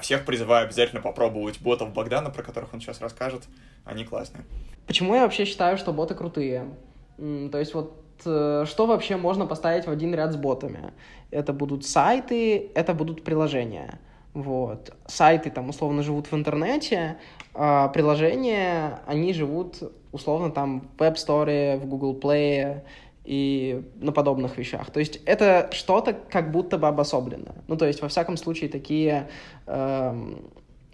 всех 0.00 0.24
призываю 0.24 0.64
обязательно 0.64 1.00
попробовать 1.00 1.60
ботов 1.60 1.92
Богдана, 1.92 2.30
про 2.30 2.42
которых 2.42 2.72
он 2.74 2.80
сейчас 2.80 3.00
расскажет. 3.00 3.42
Они 3.84 4.04
классные. 4.04 4.44
Почему 4.86 5.14
я 5.14 5.22
вообще 5.22 5.44
считаю, 5.44 5.76
что 5.76 5.92
боты 5.92 6.14
крутые? 6.14 6.68
То 7.16 7.58
есть 7.58 7.74
вот 7.74 8.00
э, 8.24 8.64
что 8.66 8.86
вообще 8.86 9.16
можно 9.16 9.46
поставить 9.46 9.86
в 9.86 9.90
один 9.90 10.14
ряд 10.14 10.32
с 10.32 10.36
ботами? 10.36 10.92
Это 11.30 11.52
будут 11.52 11.84
сайты, 11.84 12.70
это 12.74 12.94
будут 12.94 13.24
приложения. 13.24 13.98
Вот. 14.34 14.92
Сайты 15.06 15.50
там 15.50 15.68
условно 15.68 16.02
живут 16.02 16.30
в 16.30 16.34
интернете, 16.34 17.18
а 17.54 17.88
приложения, 17.88 19.00
они 19.06 19.32
живут 19.32 19.78
условно 20.10 20.50
там 20.50 20.88
в 20.96 21.02
Web 21.02 21.14
Store, 21.14 21.76
в 21.76 21.86
Google 21.86 22.18
Play 22.18 22.82
и 23.24 23.82
на 23.96 24.12
подобных 24.12 24.58
вещах. 24.58 24.90
То 24.90 25.00
есть 25.00 25.20
это 25.24 25.70
что-то 25.72 26.12
как 26.12 26.50
будто 26.50 26.78
бы 26.78 26.88
обособлено. 26.88 27.54
Ну, 27.68 27.76
то 27.76 27.86
есть, 27.86 28.02
во 28.02 28.08
всяком 28.08 28.36
случае, 28.36 28.68
такие 28.68 29.28
э, 29.66 30.34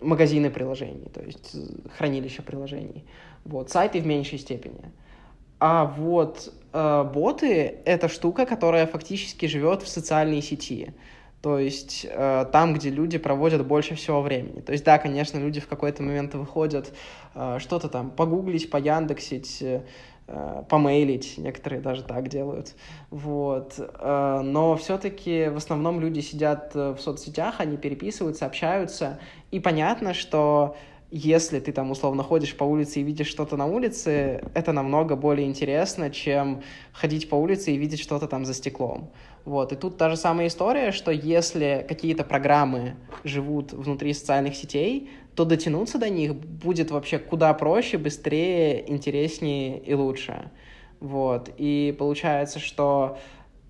магазины 0.00 0.50
приложений, 0.50 1.10
то 1.12 1.22
есть 1.22 1.56
хранилища 1.96 2.42
приложений. 2.42 3.04
Вот, 3.44 3.70
сайты 3.70 4.00
в 4.00 4.06
меньшей 4.06 4.38
степени. 4.38 4.92
А 5.58 5.84
вот 5.84 6.52
э, 6.72 7.10
боты— 7.12 7.78
это 7.84 8.08
штука, 8.08 8.46
которая 8.46 8.86
фактически 8.86 9.46
живет 9.46 9.82
в 9.82 9.88
социальной 9.88 10.40
сети. 10.40 10.94
То 11.42 11.58
есть 11.58 12.06
э, 12.08 12.46
там, 12.52 12.74
где 12.74 12.90
люди 12.90 13.18
проводят 13.18 13.66
больше 13.66 13.94
всего 13.94 14.22
времени. 14.22 14.60
То 14.60 14.72
есть, 14.72 14.84
да, 14.84 14.98
конечно, 14.98 15.38
люди 15.38 15.58
в 15.58 15.66
какой-то 15.66 16.02
момент 16.02 16.34
выходят 16.34 16.92
э, 17.34 17.56
что-то 17.58 17.88
там 17.88 18.10
погуглить, 18.10 18.70
пояндексить, 18.70 19.58
э, 19.62 19.80
Э, 19.80 19.82
помейлить, 20.68 21.38
некоторые 21.38 21.80
даже 21.80 22.02
так 22.02 22.28
делают, 22.28 22.74
вот, 23.10 23.74
э, 23.78 24.40
но 24.44 24.76
все-таки 24.76 25.48
в 25.48 25.56
основном 25.56 26.00
люди 26.00 26.20
сидят 26.20 26.72
э, 26.74 26.92
в 26.92 27.00
соцсетях, 27.00 27.56
они 27.58 27.76
переписываются, 27.76 28.46
общаются, 28.46 29.18
и 29.50 29.60
понятно, 29.60 30.14
что 30.14 30.76
если 31.10 31.58
ты 31.58 31.72
там 31.72 31.90
условно 31.90 32.22
ходишь 32.22 32.56
по 32.56 32.64
улице 32.64 33.00
и 33.00 33.02
видишь 33.02 33.26
что-то 33.26 33.56
на 33.56 33.66
улице, 33.66 34.44
это 34.54 34.72
намного 34.72 35.16
более 35.16 35.48
интересно, 35.48 36.10
чем 36.10 36.62
ходить 36.92 37.28
по 37.28 37.34
улице 37.34 37.72
и 37.72 37.76
видеть 37.76 38.00
что-то 38.00 38.28
там 38.28 38.44
за 38.44 38.54
стеклом. 38.54 39.10
Вот. 39.44 39.72
И 39.72 39.76
тут 39.76 39.96
та 39.96 40.10
же 40.10 40.16
самая 40.16 40.48
история, 40.48 40.92
что 40.92 41.10
если 41.10 41.84
какие-то 41.88 42.24
программы 42.24 42.96
живут 43.24 43.72
внутри 43.72 44.12
социальных 44.14 44.54
сетей, 44.54 45.10
то 45.34 45.44
дотянуться 45.44 45.98
до 45.98 46.08
них 46.10 46.34
будет 46.34 46.90
вообще 46.90 47.18
куда 47.18 47.52
проще, 47.54 47.98
быстрее, 47.98 48.90
интереснее 48.90 49.78
и 49.78 49.94
лучше. 49.94 50.50
Вот. 51.00 51.50
И 51.56 51.94
получается, 51.98 52.58
что 52.58 53.18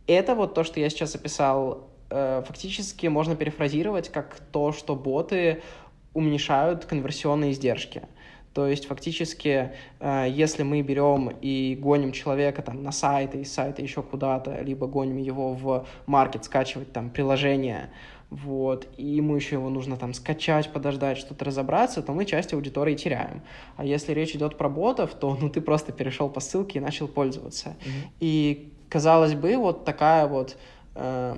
это 0.07 0.35
вот 0.35 0.55
то, 0.55 0.65
что 0.65 0.81
я 0.81 0.91
сейчас 0.91 1.15
описал, 1.15 1.89
э, 2.11 2.43
фактически 2.47 3.07
можно 3.07 3.37
перефразировать 3.37 4.09
как 4.09 4.41
то, 4.53 4.73
что 4.73 4.97
боты 4.97 5.63
уменьшают 6.13 6.85
конверсионные 6.87 7.53
издержки. 7.53 8.03
То 8.55 8.67
есть 8.67 8.87
фактически, 8.87 9.73
э, 10.01 10.27
если 10.29 10.65
мы 10.65 10.83
берем 10.83 11.31
и 11.41 11.79
гоним 11.81 12.13
человека 12.13 12.63
там 12.63 12.83
на 12.83 12.91
сайт, 12.91 13.35
из 13.35 13.53
сайта 13.53 13.83
еще 13.83 14.03
куда-то, 14.03 14.61
либо 14.63 14.87
гоним 14.87 15.19
его 15.19 15.55
в 15.55 15.87
маркет, 16.07 16.45
скачивать 16.45 16.93
там 16.93 17.11
приложение, 17.11 17.91
вот, 18.31 18.87
и 18.97 19.05
ему 19.05 19.35
еще 19.35 19.57
его 19.57 19.71
нужно 19.71 19.97
там 19.97 20.15
скачать, 20.15 20.73
подождать, 20.73 21.19
что-то 21.19 21.45
разобраться, 21.45 22.01
то 22.01 22.13
мы 22.13 22.25
часть 22.25 22.53
аудитории 22.53 22.95
теряем. 22.95 23.43
А 23.77 23.85
если 23.85 24.13
речь 24.13 24.35
идет 24.35 24.57
про 24.57 24.69
ботов, 24.69 25.15
то 25.15 25.37
ну, 25.41 25.49
ты 25.49 25.61
просто 25.61 25.93
перешел 25.93 26.29
по 26.29 26.41
ссылке 26.41 26.79
и 26.79 26.83
начал 26.83 27.09
пользоваться. 27.09 27.71
Mm-hmm. 27.71 28.09
И, 28.21 28.73
казалось 28.89 29.35
бы, 29.35 29.57
вот 29.57 29.85
такая 29.85 30.29
вот 30.29 30.57
э, 30.95 31.37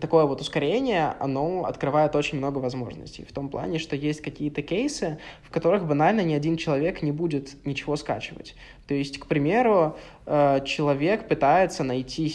такое 0.00 0.24
вот 0.24 0.40
ускорение, 0.40 1.14
оно 1.20 1.64
открывает 1.64 2.14
очень 2.16 2.38
много 2.38 2.58
возможностей. 2.58 3.24
В 3.24 3.32
том 3.32 3.48
плане, 3.48 3.78
что 3.78 3.96
есть 3.96 4.20
какие-то 4.20 4.62
кейсы, 4.62 5.18
в 5.42 5.50
которых 5.50 5.86
банально 5.86 6.20
ни 6.20 6.34
один 6.34 6.56
человек 6.56 7.02
не 7.02 7.12
будет 7.12 7.64
ничего 7.64 7.96
скачивать. 7.96 8.54
То 8.86 8.94
есть, 8.94 9.18
к 9.18 9.26
примеру, 9.26 9.96
э, 10.26 10.60
человек 10.64 11.28
пытается 11.28 11.84
найти 11.84 12.34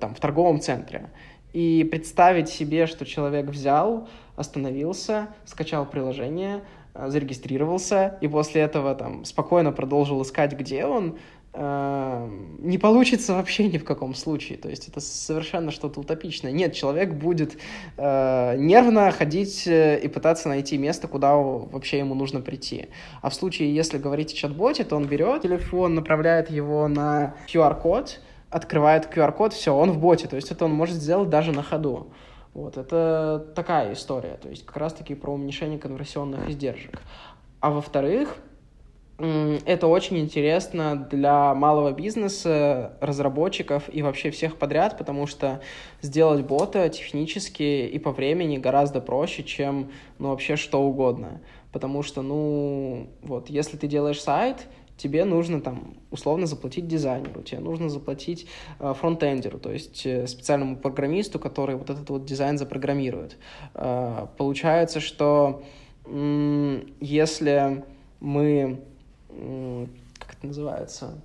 там, 0.00 0.14
в 0.14 0.20
торговом 0.20 0.60
центре 0.60 1.10
и 1.52 1.84
представить 1.84 2.48
себе, 2.48 2.86
что 2.86 3.06
человек 3.06 3.46
взял, 3.46 4.08
остановился, 4.36 5.28
скачал 5.44 5.86
приложение, 5.86 6.62
э, 6.94 7.08
зарегистрировался, 7.08 8.18
и 8.20 8.28
после 8.28 8.62
этого 8.62 8.94
там 8.94 9.24
спокойно 9.24 9.72
продолжил 9.72 10.20
искать, 10.22 10.52
где 10.52 10.84
он, 10.84 11.18
не 11.58 12.76
получится 12.76 13.34
вообще 13.34 13.68
ни 13.68 13.78
в 13.78 13.84
каком 13.84 14.14
случае. 14.14 14.58
То 14.58 14.68
есть 14.68 14.88
это 14.88 15.00
совершенно 15.00 15.70
что-то 15.70 16.00
утопичное. 16.00 16.52
Нет, 16.52 16.74
человек 16.74 17.14
будет 17.14 17.56
э, 17.96 18.56
нервно 18.58 19.10
ходить 19.10 19.66
э, 19.66 19.98
и 19.98 20.08
пытаться 20.08 20.48
найти 20.48 20.76
место, 20.76 21.08
куда 21.08 21.34
вообще 21.36 21.98
ему 21.98 22.14
нужно 22.14 22.40
прийти. 22.40 22.88
А 23.22 23.30
в 23.30 23.34
случае, 23.34 23.74
если 23.74 23.96
говорить 23.96 24.32
о 24.32 24.36
чат-боте, 24.36 24.84
то 24.84 24.96
он 24.96 25.06
берет 25.06 25.42
телефон, 25.42 25.94
направляет 25.94 26.50
его 26.50 26.88
на 26.88 27.34
QR-код, 27.48 28.20
открывает 28.50 29.08
QR-код, 29.14 29.54
все, 29.54 29.74
он 29.74 29.92
в 29.92 29.98
боте. 29.98 30.28
То 30.28 30.36
есть 30.36 30.50
это 30.50 30.66
он 30.66 30.72
может 30.72 30.96
сделать 30.96 31.30
даже 31.30 31.52
на 31.52 31.62
ходу. 31.62 32.08
Вот, 32.52 32.76
это 32.76 33.46
такая 33.54 33.94
история. 33.94 34.38
То 34.42 34.48
есть 34.48 34.66
как 34.66 34.76
раз-таки 34.76 35.14
про 35.14 35.32
уменьшение 35.32 35.78
конверсионных 35.78 36.48
издержек. 36.50 37.00
А 37.60 37.70
во-вторых, 37.70 38.36
это 39.18 39.86
очень 39.86 40.18
интересно 40.18 41.06
для 41.10 41.54
малого 41.54 41.92
бизнеса, 41.92 42.98
разработчиков 43.00 43.84
и 43.90 44.02
вообще 44.02 44.30
всех 44.30 44.58
подряд, 44.58 44.98
потому 44.98 45.26
что 45.26 45.60
сделать 46.02 46.44
бота 46.44 46.88
технически 46.90 47.86
и 47.86 47.98
по 47.98 48.12
времени 48.12 48.58
гораздо 48.58 49.00
проще, 49.00 49.42
чем 49.42 49.90
ну, 50.18 50.28
вообще 50.28 50.56
что 50.56 50.82
угодно. 50.82 51.40
Потому 51.72 52.02
что, 52.02 52.22
ну, 52.22 53.08
вот, 53.22 53.48
если 53.48 53.78
ты 53.78 53.86
делаешь 53.86 54.20
сайт, 54.20 54.66
тебе 54.98 55.24
нужно 55.24 55.60
там 55.60 55.94
условно 56.10 56.46
заплатить 56.46 56.86
дизайнеру, 56.86 57.42
тебе 57.42 57.60
нужно 57.60 57.88
заплатить 57.88 58.46
э, 58.78 58.94
фронтендеру, 58.94 59.58
то 59.58 59.70
есть 59.70 60.06
э, 60.06 60.26
специальному 60.26 60.76
программисту, 60.76 61.38
который 61.38 61.76
вот 61.76 61.90
этот 61.90 62.08
вот 62.08 62.24
дизайн 62.24 62.58
запрограммирует. 62.58 63.36
Э, 63.74 64.26
получается, 64.36 65.00
что 65.00 65.62
если 66.08 67.84
мы 68.20 68.80
как 70.18 70.34
это 70.34 70.46
называется, 70.46 71.20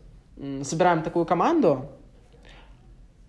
собираем 0.64 1.04
такую 1.04 1.26
команду, 1.26 1.86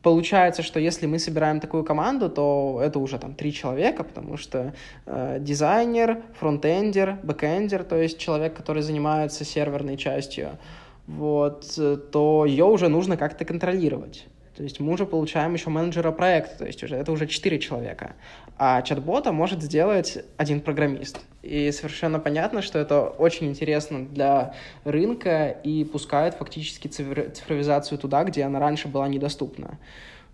получается, 0.02 0.62
что 0.62 0.80
если 0.80 1.06
мы 1.06 1.18
собираем 1.18 1.60
такую 1.60 1.84
команду, 1.84 2.28
то 2.28 2.80
это 2.82 2.98
уже 2.98 3.18
там 3.18 3.34
три 3.34 3.52
человека, 3.52 4.04
потому 4.04 4.36
что 4.36 4.74
э, 5.06 5.38
дизайнер, 5.40 6.22
фронтендер, 6.38 7.18
бэкендер, 7.22 7.84
то 7.84 7.96
есть 7.96 8.18
человек, 8.18 8.54
который 8.56 8.82
занимается 8.82 9.44
серверной 9.44 9.96
частью, 9.96 10.58
вот, 11.06 11.78
то 12.12 12.44
ее 12.46 12.64
уже 12.64 12.88
нужно 12.88 13.16
как-то 13.16 13.44
контролировать. 13.44 14.26
То 14.56 14.62
есть 14.62 14.80
мы 14.80 14.92
уже 14.92 15.06
получаем 15.06 15.54
еще 15.54 15.70
менеджера 15.70 16.12
проекта, 16.12 16.58
то 16.58 16.66
есть 16.66 16.82
уже 16.84 16.96
это 16.96 17.10
уже 17.10 17.26
четыре 17.26 17.58
человека. 17.58 18.12
А 18.64 18.80
чат-бота 18.82 19.32
может 19.32 19.60
сделать 19.60 20.18
один 20.36 20.60
программист. 20.60 21.18
И 21.42 21.72
совершенно 21.72 22.20
понятно, 22.20 22.62
что 22.62 22.78
это 22.78 23.08
очень 23.08 23.48
интересно 23.48 24.06
для 24.06 24.54
рынка 24.84 25.48
и 25.48 25.82
пускает 25.82 26.34
фактически 26.34 26.86
цифровизацию 26.86 27.98
туда, 27.98 28.22
где 28.22 28.44
она 28.44 28.60
раньше 28.60 28.86
была 28.86 29.08
недоступна. 29.08 29.80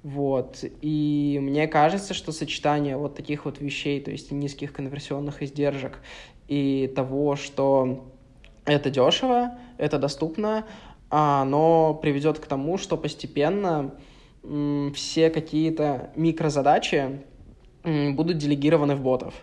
Вот. 0.03 0.63
И 0.83 1.39
мне 1.41 1.67
кажется, 1.69 2.13
что 2.13 2.33
сочетание 2.33 2.99
вот 2.99 3.15
таких 3.15 3.47
вот 3.47 3.63
вещей, 3.63 3.99
то 3.99 4.11
есть 4.11 4.31
низких 4.31 4.75
конверсионных 4.75 5.43
издержек 5.43 5.99
и 6.49 6.93
того, 6.95 7.35
что 7.35 8.13
это 8.67 8.91
дешево, 8.91 9.57
это 9.79 9.99
доступно, 9.99 10.67
оно 11.09 11.95
приведет 11.95 12.41
к 12.41 12.47
тому, 12.47 12.77
что 12.77 12.99
постепенно 12.99 13.95
все 14.95 15.31
какие-то 15.31 16.11
микрозадачи 16.15 17.23
будут 17.85 18.39
делегированы 18.39 18.95
в 18.97 19.03
ботов. 19.03 19.35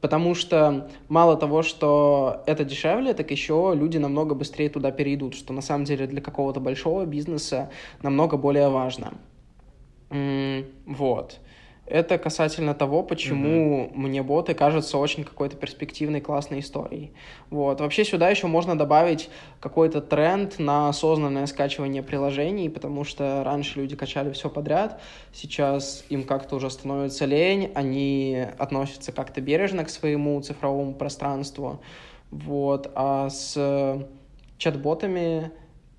Потому 0.00 0.34
что 0.34 0.88
мало 1.08 1.36
того, 1.36 1.62
что 1.62 2.44
это 2.46 2.64
дешевле, 2.64 3.14
так 3.14 3.30
еще 3.32 3.72
люди 3.74 3.98
намного 3.98 4.34
быстрее 4.34 4.68
туда 4.68 4.92
перейдут, 4.92 5.34
что 5.34 5.52
на 5.52 5.60
самом 5.60 5.84
деле 5.84 6.06
для 6.06 6.20
какого-то 6.20 6.60
большого 6.60 7.04
бизнеса 7.04 7.70
намного 8.02 8.36
более 8.36 8.68
важно. 8.68 9.14
Вот. 10.10 11.40
Это 11.90 12.18
касательно 12.18 12.74
того, 12.74 13.02
почему 13.02 13.86
mm-hmm. 13.86 13.94
мне 13.94 14.22
боты 14.22 14.52
кажутся 14.52 14.98
очень 14.98 15.24
какой-то 15.24 15.56
перспективной, 15.56 16.20
классной 16.20 16.60
историей. 16.60 17.12
Вот. 17.48 17.80
Вообще 17.80 18.04
сюда 18.04 18.28
еще 18.28 18.46
можно 18.46 18.76
добавить 18.76 19.30
какой-то 19.60 20.02
тренд 20.02 20.58
на 20.58 20.90
осознанное 20.90 21.46
скачивание 21.46 22.02
приложений, 22.02 22.68
потому 22.70 23.04
что 23.04 23.42
раньше 23.42 23.80
люди 23.80 23.96
качали 23.96 24.30
все 24.32 24.50
подряд, 24.50 25.00
сейчас 25.32 26.04
им 26.10 26.24
как-то 26.24 26.56
уже 26.56 26.68
становится 26.68 27.24
лень, 27.24 27.72
они 27.74 28.44
относятся 28.58 29.12
как-то 29.12 29.40
бережно 29.40 29.84
к 29.84 29.88
своему 29.90 30.40
цифровому 30.42 30.92
пространству. 30.92 31.80
Вот. 32.30 32.92
А 32.94 33.30
с 33.30 34.06
чат-ботами 34.58 35.52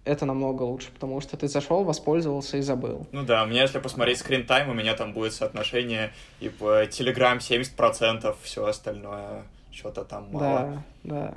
это 0.06 0.26
намного 0.26 0.64
лучше, 0.64 0.92
потому 0.92 1.22
что 1.22 1.38
ты 1.38 1.48
зашел, 1.48 1.84
воспользовался 1.84 2.58
и 2.58 2.62
забыл. 2.62 3.06
Ну 3.12 3.24
да, 3.24 3.46
меня, 3.46 3.64
если 3.64 3.80
посмотреть 3.80 4.20
скрин 4.20 4.46
тайм, 4.46 4.70
у 4.70 4.74
меня 4.74 4.96
там 4.96 5.14
будет 5.14 5.34
соотношение 5.34 6.14
и 6.40 6.50
по 6.50 6.84
Telegram 6.86 7.38
70%, 7.38 8.36
все 8.42 8.66
остальное 8.66 9.44
что-то 9.72 10.04
там 10.04 10.32
мало. 10.32 10.84
Да, 11.04 11.18
да. 11.18 11.34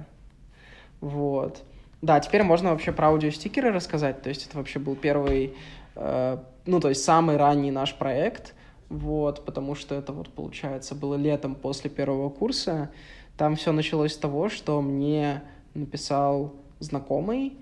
Вот. 1.00 1.62
Да, 2.00 2.18
теперь 2.20 2.42
можно 2.42 2.70
вообще 2.70 2.92
про 2.92 3.08
аудиостикеры 3.08 3.70
рассказать. 3.70 4.22
То 4.22 4.28
есть 4.28 4.46
это 4.46 4.56
вообще 4.56 4.78
был 4.78 4.96
первый, 4.96 5.54
э, 5.94 6.38
ну, 6.66 6.80
то 6.80 6.88
есть 6.88 7.04
самый 7.04 7.36
ранний 7.36 7.70
наш 7.70 7.94
проект, 7.94 8.54
вот, 8.88 9.44
потому 9.44 9.74
что 9.74 9.94
это 9.94 10.12
вот, 10.12 10.28
получается, 10.28 10.94
было 10.94 11.14
летом 11.14 11.54
после 11.54 11.90
первого 11.90 12.28
курса. 12.28 12.90
Там 13.36 13.56
все 13.56 13.72
началось 13.72 14.14
с 14.14 14.18
того, 14.18 14.48
что 14.48 14.80
мне 14.82 15.42
написал 15.74 16.52
знакомый, 16.80 17.56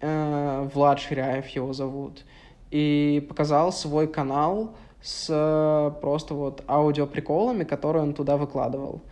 э, 0.00 0.68
Влад 0.74 0.98
Ширяев 1.00 1.48
его 1.48 1.72
зовут, 1.72 2.24
и 2.70 3.24
показал 3.28 3.72
свой 3.72 4.06
канал 4.06 4.74
с 5.02 5.28
э, 5.30 6.00
просто 6.00 6.34
вот 6.34 6.64
аудиоприколами, 6.68 7.64
которые 7.64 8.02
он 8.02 8.14
туда 8.14 8.36
выкладывал. 8.36 9.02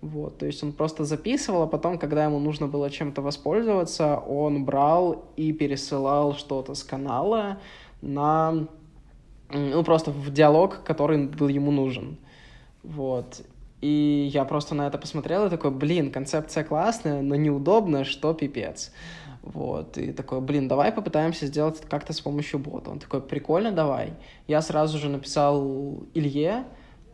Вот, 0.00 0.36
то 0.36 0.46
есть 0.46 0.62
он 0.62 0.72
просто 0.72 1.04
записывал, 1.04 1.62
а 1.62 1.66
потом, 1.66 1.98
когда 1.98 2.24
ему 2.24 2.38
нужно 2.38 2.66
было 2.66 2.90
чем-то 2.90 3.22
воспользоваться, 3.22 4.18
он 4.18 4.64
брал 4.64 5.24
и 5.36 5.52
пересылал 5.52 6.34
что-то 6.34 6.74
с 6.74 6.82
канала 6.84 7.58
на, 8.02 8.66
ну, 9.50 9.82
просто 9.82 10.10
в 10.10 10.30
диалог, 10.30 10.82
который 10.84 11.26
был 11.26 11.48
ему 11.48 11.70
нужен. 11.70 12.18
Вот. 12.82 13.40
И 13.80 14.30
я 14.32 14.44
просто 14.44 14.74
на 14.74 14.86
это 14.86 14.98
посмотрел 14.98 15.46
и 15.46 15.50
такой, 15.50 15.70
блин, 15.70 16.10
концепция 16.10 16.64
классная, 16.64 17.22
но 17.22 17.34
неудобно, 17.34 18.04
что 18.04 18.34
пипец. 18.34 18.92
Вот, 19.44 19.98
и 19.98 20.12
такой, 20.12 20.40
блин, 20.40 20.68
давай 20.68 20.90
попытаемся 20.90 21.44
сделать 21.44 21.78
это 21.78 21.86
как-то 21.86 22.14
с 22.14 22.20
помощью 22.20 22.58
бота. 22.58 22.90
Он 22.90 22.98
такой, 22.98 23.20
прикольно, 23.20 23.72
давай. 23.72 24.14
Я 24.48 24.62
сразу 24.62 24.96
же 24.96 25.10
написал 25.10 26.02
Илье, 26.14 26.64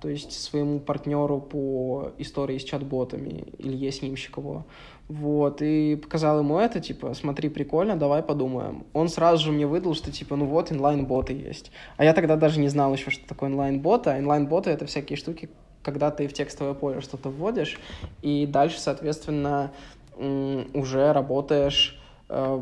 то 0.01 0.09
есть 0.09 0.33
своему 0.33 0.79
партнеру 0.79 1.41
по 1.41 2.13
истории 2.19 2.59
с 2.59 2.63
чат-ботами, 2.63 3.47
Илье 3.59 3.91
Снимщикову. 3.91 4.65
Вот, 5.09 5.61
и 5.61 5.97
показал 5.97 6.39
ему 6.39 6.59
это, 6.59 6.79
типа, 6.79 7.15
смотри, 7.15 7.49
прикольно, 7.49 7.97
давай 7.97 8.23
подумаем. 8.23 8.85
Он 8.93 9.09
сразу 9.09 9.47
же 9.47 9.53
мне 9.53 9.67
выдал, 9.67 9.95
что, 9.95 10.13
типа, 10.13 10.37
ну 10.37 10.47
вот, 10.47 10.71
инлайн-боты 10.71 11.33
есть. 11.33 11.73
А 11.97 12.05
я 12.05 12.15
тогда 12.15 12.37
даже 12.37 12.61
не 12.61 12.69
знал 12.69 12.95
еще, 12.95 13.11
что 13.11 13.27
такое 13.27 13.51
инлайн-боты. 13.51 14.11
А 14.11 14.19
инлайн-боты— 14.21 14.71
это 14.71 14.87
всякие 14.87 15.17
штуки, 15.17 15.51
когда 15.83 16.13
ты 16.13 16.29
в 16.29 16.33
текстовое 16.33 16.75
поле 16.75 17.01
что-то 17.01 17.29
вводишь, 17.29 17.81
и 18.23 18.47
дальше, 18.47 18.79
соответственно, 18.79 19.73
уже 20.17 21.13
работаешь 21.13 22.00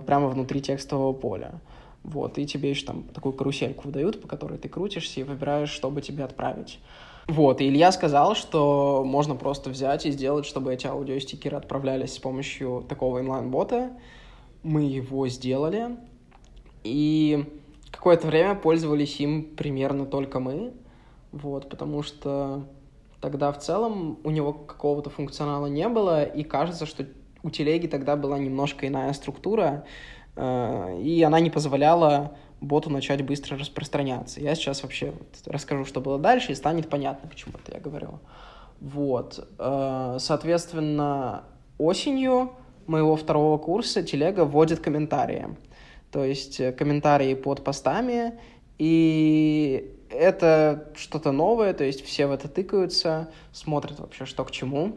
прямо 0.06 0.28
внутри 0.28 0.60
текстового 0.60 1.12
поля. 1.12 1.60
Вот, 2.02 2.38
и 2.38 2.46
тебе 2.46 2.70
еще 2.70 2.86
там 2.86 3.02
такую 3.02 3.34
карусельку 3.34 3.86
выдают, 3.86 4.22
по 4.22 4.28
которой 4.28 4.56
ты 4.58 4.68
крутишься 4.68 5.20
и 5.20 5.24
выбираешь, 5.24 5.70
чтобы 5.70 6.00
тебе 6.00 6.24
отправить. 6.24 6.78
Вот, 7.26 7.60
и 7.60 7.68
Илья 7.68 7.92
сказал, 7.92 8.34
что 8.34 9.02
можно 9.04 9.34
просто 9.34 9.68
взять 9.68 10.06
и 10.06 10.10
сделать, 10.10 10.46
чтобы 10.46 10.72
эти 10.72 10.86
аудиостикеры 10.86 11.56
отправлялись 11.58 12.14
с 12.14 12.18
помощью 12.18 12.86
такого 12.88 13.20
инлайн-бота. 13.20 13.90
Мы 14.62 14.84
его 14.84 15.28
сделали, 15.28 15.98
и 16.84 17.44
какое-то 17.90 18.26
время 18.26 18.54
пользовались 18.54 19.20
им 19.20 19.54
примерно 19.56 20.06
только 20.06 20.40
мы, 20.40 20.72
вот, 21.32 21.68
потому 21.68 22.02
что 22.02 22.64
тогда 23.20 23.52
в 23.52 23.58
целом 23.58 24.18
у 24.24 24.30
него 24.30 24.52
какого-то 24.52 25.10
функционала 25.10 25.66
не 25.66 25.88
было, 25.88 26.24
и 26.24 26.42
кажется, 26.44 26.86
что 26.86 27.04
у 27.43 27.51
телеги 27.51 27.86
тогда 27.86 28.16
была 28.16 28.39
немножко 28.39 28.86
иная 28.86 29.12
структура, 29.12 29.85
э, 30.36 31.01
и 31.02 31.23
она 31.23 31.40
не 31.40 31.51
позволяла 31.51 32.36
боту 32.60 32.90
начать 32.90 33.23
быстро 33.23 33.56
распространяться. 33.56 34.40
Я 34.40 34.55
сейчас 34.55 34.82
вообще 34.82 35.15
расскажу, 35.47 35.85
что 35.85 36.01
было 36.01 36.19
дальше, 36.19 36.52
и 36.52 36.55
станет 36.55 36.89
понятно, 36.89 37.28
почему 37.28 37.55
это 37.62 37.74
я 37.77 37.81
говорю. 37.81 38.20
Вот. 38.81 39.48
Э, 39.59 40.16
соответственно, 40.19 41.44
осенью 41.78 42.52
моего 42.86 43.16
второго 43.16 43.59
курса 43.59 44.02
телега 44.02 44.44
вводит 44.44 44.81
комментарии. 44.81 45.48
То 46.10 46.24
есть 46.24 46.60
э, 46.60 46.73
комментарии 46.73 47.35
под 47.35 47.62
постами, 47.62 48.39
и 48.78 49.94
это 50.10 50.90
что-то 50.97 51.32
новое, 51.32 51.74
то 51.74 51.85
есть 51.85 52.05
все 52.05 52.27
в 52.27 52.32
это 52.32 52.48
тыкаются, 52.48 53.31
смотрят 53.52 53.98
вообще, 54.01 54.24
что 54.24 54.44
к 54.44 54.51
чему. 54.51 54.97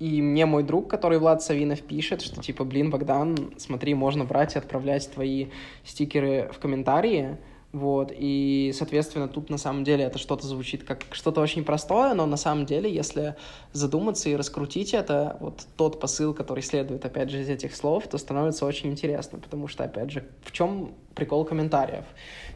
И 0.00 0.20
мне 0.20 0.44
мой 0.44 0.64
друг, 0.64 0.88
который 0.88 1.18
Влад 1.18 1.42
Савинов, 1.42 1.82
пишет, 1.82 2.20
что 2.20 2.42
типа, 2.42 2.64
блин, 2.64 2.90
Богдан, 2.90 3.54
смотри, 3.58 3.94
можно 3.94 4.24
брать 4.24 4.56
и 4.56 4.58
отправлять 4.58 5.10
твои 5.10 5.46
стикеры 5.84 6.50
в 6.52 6.58
комментарии, 6.58 7.38
вот, 7.74 8.12
и, 8.16 8.72
соответственно, 8.72 9.26
тут 9.26 9.50
на 9.50 9.58
самом 9.58 9.82
деле 9.82 10.04
это 10.04 10.16
что-то 10.16 10.46
звучит 10.46 10.84
как 10.84 11.06
что-то 11.10 11.40
очень 11.40 11.64
простое, 11.64 12.14
но 12.14 12.24
на 12.24 12.36
самом 12.36 12.66
деле, 12.66 12.88
если 12.88 13.34
задуматься 13.72 14.28
и 14.28 14.36
раскрутить 14.36 14.94
это, 14.94 15.36
вот 15.40 15.66
тот 15.76 15.98
посыл, 15.98 16.34
который 16.34 16.62
следует, 16.62 17.04
опять 17.04 17.30
же, 17.30 17.40
из 17.40 17.48
этих 17.48 17.74
слов, 17.74 18.06
то 18.06 18.16
становится 18.16 18.64
очень 18.64 18.92
интересно, 18.92 19.40
потому 19.40 19.66
что, 19.66 19.82
опять 19.82 20.12
же, 20.12 20.24
в 20.44 20.52
чем 20.52 20.94
прикол 21.16 21.44
комментариев? 21.44 22.04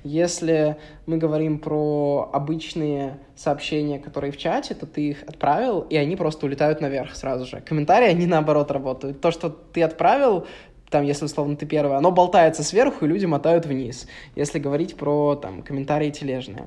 Если 0.04 0.76
мы 1.06 1.16
говорим 1.16 1.58
про 1.58 2.30
обычные 2.32 3.18
сообщения, 3.34 3.98
которые 3.98 4.30
в 4.30 4.36
чате, 4.36 4.76
то 4.76 4.86
ты 4.86 5.08
их 5.08 5.24
отправил, 5.24 5.80
и 5.80 5.96
они 5.96 6.14
просто 6.14 6.46
улетают 6.46 6.80
наверх 6.80 7.16
сразу 7.16 7.44
же. 7.44 7.60
Комментарии, 7.60 8.08
они 8.08 8.26
наоборот 8.26 8.70
работают. 8.70 9.20
То, 9.20 9.32
что 9.32 9.48
ты 9.48 9.82
отправил, 9.82 10.46
там, 10.90 11.04
если 11.04 11.26
условно 11.26 11.56
ты 11.56 11.66
первый, 11.66 11.96
оно 11.96 12.10
болтается 12.10 12.62
сверху, 12.62 13.04
и 13.04 13.08
люди 13.08 13.26
мотают 13.26 13.66
вниз, 13.66 14.06
если 14.34 14.58
говорить 14.58 14.96
про 14.96 15.36
там, 15.36 15.62
комментарии 15.62 16.10
тележные. 16.10 16.66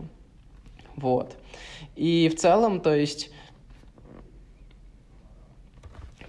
Вот. 0.95 1.35
И 1.95 2.30
в 2.30 2.39
целом, 2.39 2.81
то 2.81 2.95
есть, 2.95 3.31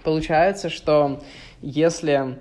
получается, 0.03 0.71
что 0.71 1.21
если 1.61 2.39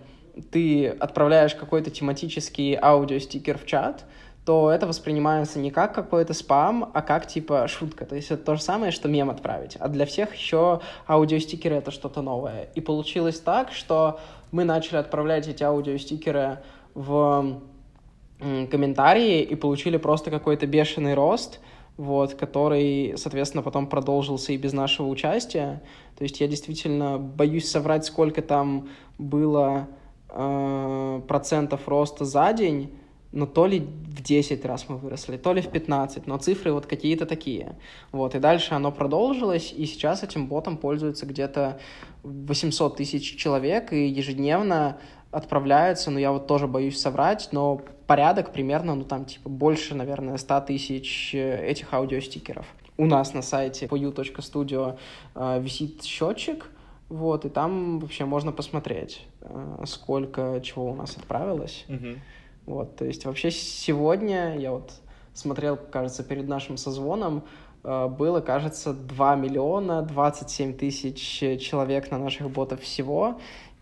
ты 0.52 0.88
отправляешь 0.88 1.56
какой-то 1.56 1.92
тематический 1.92 2.76
аудиостикер 2.76 3.58
в 3.58 3.66
чат, 3.66 4.06
то 4.46 4.72
это 4.72 4.88
воспринимается 4.88 5.60
не 5.60 5.70
как 5.70 5.94
какой-то 5.94 6.34
спам, 6.34 6.90
а 6.96 7.02
как 7.04 7.28
типа 7.28 7.68
шутка. 7.68 8.06
То 8.06 8.16
есть 8.16 8.32
это 8.32 8.44
то 8.44 8.56
же 8.56 8.62
самое, 8.62 8.92
что 8.92 9.08
мем 9.08 9.30
отправить. 9.30 9.76
А 9.80 9.88
для 9.88 10.06
всех 10.08 10.34
еще 10.34 10.82
аудиостикеры 11.08 11.76
это 11.76 11.92
что-то 11.92 12.22
новое. 12.24 12.70
И 12.74 12.82
получилось 12.82 13.40
так, 13.40 13.72
что 13.72 14.20
мы 14.52 14.64
начали 14.64 14.98
отправлять 14.98 15.48
эти 15.48 15.64
аудиостикеры 15.64 16.60
в 16.94 17.62
комментарии 18.40 19.42
и 19.42 19.56
получили 19.56 19.98
просто 19.98 20.32
какой-то 20.32 20.66
бешеный 20.66 21.14
рост, 21.14 21.60
вот, 21.98 22.34
который, 22.34 23.14
соответственно, 23.18 23.62
потом 23.62 23.88
продолжился 23.88 24.54
и 24.54 24.58
без 24.58 24.74
нашего 24.74 25.08
участия. 25.08 25.84
То 26.18 26.24
есть 26.24 26.42
я 26.42 26.48
действительно 26.48 27.20
боюсь 27.20 27.70
соврать, 27.70 28.06
сколько 28.06 28.42
там 28.42 28.90
было 29.20 29.88
э, 30.30 31.22
процентов 31.28 31.88
роста 31.88 32.26
за 32.26 32.52
день, 32.54 32.96
но 33.32 33.46
то 33.46 33.66
ли 33.66 33.80
в 33.80 34.22
10 34.22 34.66
раз 34.66 34.90
мы 34.90 34.98
выросли, 34.98 35.38
то 35.38 35.54
ли 35.54 35.62
в 35.62 35.70
15, 35.70 36.28
но 36.28 36.38
цифры 36.38 36.74
вот 36.74 36.86
какие-то 36.86 37.26
такие. 37.26 37.76
Вот, 38.12 38.36
и 38.36 38.40
дальше 38.40 38.74
оно 38.74 38.92
продолжилось, 38.92 39.74
и 39.76 39.86
сейчас 39.86 40.24
этим 40.24 40.48
ботом 40.48 40.78
пользуется 40.78 41.26
где-то 41.26 41.80
800 42.24 42.98
тысяч 42.98 43.38
человек, 43.38 43.94
и 43.94 44.08
ежедневно 44.08 44.98
отправляется, 45.32 46.12
ну, 46.12 46.20
я 46.20 46.32
вот 46.32 46.48
тоже 46.48 46.68
боюсь 46.68 47.00
соврать, 47.00 47.50
но 47.52 47.82
порядок 48.06 48.52
примерно, 48.52 48.96
ну, 48.96 49.06
там, 49.06 49.26
типа, 49.26 49.50
больше, 49.50 49.96
наверное, 49.96 50.38
100 50.38 50.62
тысяч 50.62 51.34
э, 51.34 51.66
этих 51.66 51.94
аудиостикеров. 51.94 52.66
У 52.98 53.06
нас 53.06 53.34
на 53.34 53.42
сайте 53.42 53.86
poyu.studio 53.86 54.98
э, 55.36 55.62
висит 55.62 56.04
счетчик, 56.04 56.70
вот, 57.08 57.46
и 57.46 57.50
там 57.50 58.00
вообще 58.00 58.26
можно 58.26 58.52
посмотреть, 58.52 59.26
э, 59.40 59.84
сколько 59.86 60.60
чего 60.62 60.92
у 60.92 60.96
нас 60.96 61.16
отправилось. 61.16 61.86
Mm-hmm. 61.88 62.18
Вот, 62.72 62.96
то 62.96 63.06
есть 63.06 63.26
вообще 63.26 63.52
сегодня 63.52 64.58
я 64.58 64.72
вот 64.72 64.94
смотрел, 65.34 65.78
кажется, 65.78 66.24
перед 66.24 66.48
нашим 66.48 66.78
созвоном, 66.78 67.44
э, 67.84 68.08
было, 68.08 68.40
кажется, 68.40 68.94
2 68.94 69.36
миллиона 69.36 70.02
27 70.02 70.78
тысяч 70.78 71.62
человек 71.62 72.12
на 72.12 72.18
наших 72.18 72.50
ботах 72.50 72.80
всего 72.80 73.40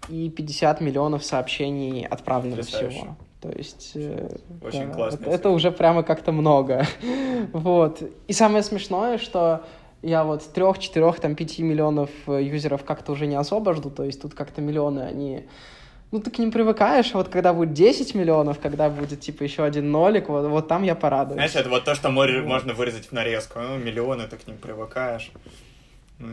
и 0.07 0.29
50 0.29 0.81
миллионов 0.81 1.23
сообщений 1.23 2.03
отправлено 2.03 2.63
всего. 2.63 3.15
То 3.41 3.51
есть 3.51 3.91
э, 3.93 4.37
Очень 4.63 4.87
да, 4.87 4.93
классно. 4.93 5.21
Это, 5.21 5.31
это 5.31 5.49
уже 5.51 5.71
прямо 5.71 6.01
как-то 6.01 6.31
много. 6.31 6.87
вот. 7.53 8.01
И 8.27 8.33
самое 8.33 8.63
смешное, 8.63 9.19
что 9.19 9.65
я 10.01 10.23
вот 10.23 10.43
трех, 10.51 10.79
четырех, 10.79 11.19
там, 11.19 11.35
пяти 11.35 11.61
миллионов 11.61 12.09
э, 12.25 12.41
юзеров 12.41 12.83
как-то 12.83 13.11
уже 13.11 13.27
не 13.27 13.35
особо 13.35 13.75
жду. 13.75 13.91
То 13.91 14.03
есть 14.03 14.19
тут 14.19 14.33
как-то 14.33 14.61
миллионы, 14.61 15.01
они 15.01 15.45
ну, 16.11 16.19
ты 16.19 16.31
к 16.31 16.39
ним 16.39 16.51
привыкаешь, 16.51 17.11
а 17.13 17.17
вот 17.17 17.29
когда 17.29 17.53
будет 17.53 17.73
10 17.73 18.15
миллионов, 18.15 18.59
когда 18.59 18.89
будет, 18.89 19.21
типа, 19.21 19.43
еще 19.43 19.63
один 19.63 19.91
нолик, 19.91 20.29
вот, 20.29 20.47
вот 20.47 20.67
там 20.67 20.83
я 20.83 20.95
порадуюсь. 20.95 21.35
Знаешь, 21.35 21.55
это 21.55 21.69
вот 21.69 21.85
то, 21.85 21.93
что 21.93 22.09
море, 22.09 22.41
можно 22.41 22.73
вырезать 22.73 23.07
в 23.07 23.11
нарезку. 23.11 23.59
Ну, 23.59 23.77
миллионы, 23.77 24.27
ты 24.27 24.37
к 24.37 24.47
ним 24.47 24.57
привыкаешь. 24.57 25.31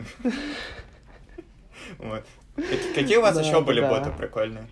Вот. 1.98 2.24
Какие 2.97 3.19
у 3.19 3.23
вас 3.23 3.39
еще 3.39 3.61
были 3.61 3.81
боты 3.81 4.11
прикольные? 4.11 4.66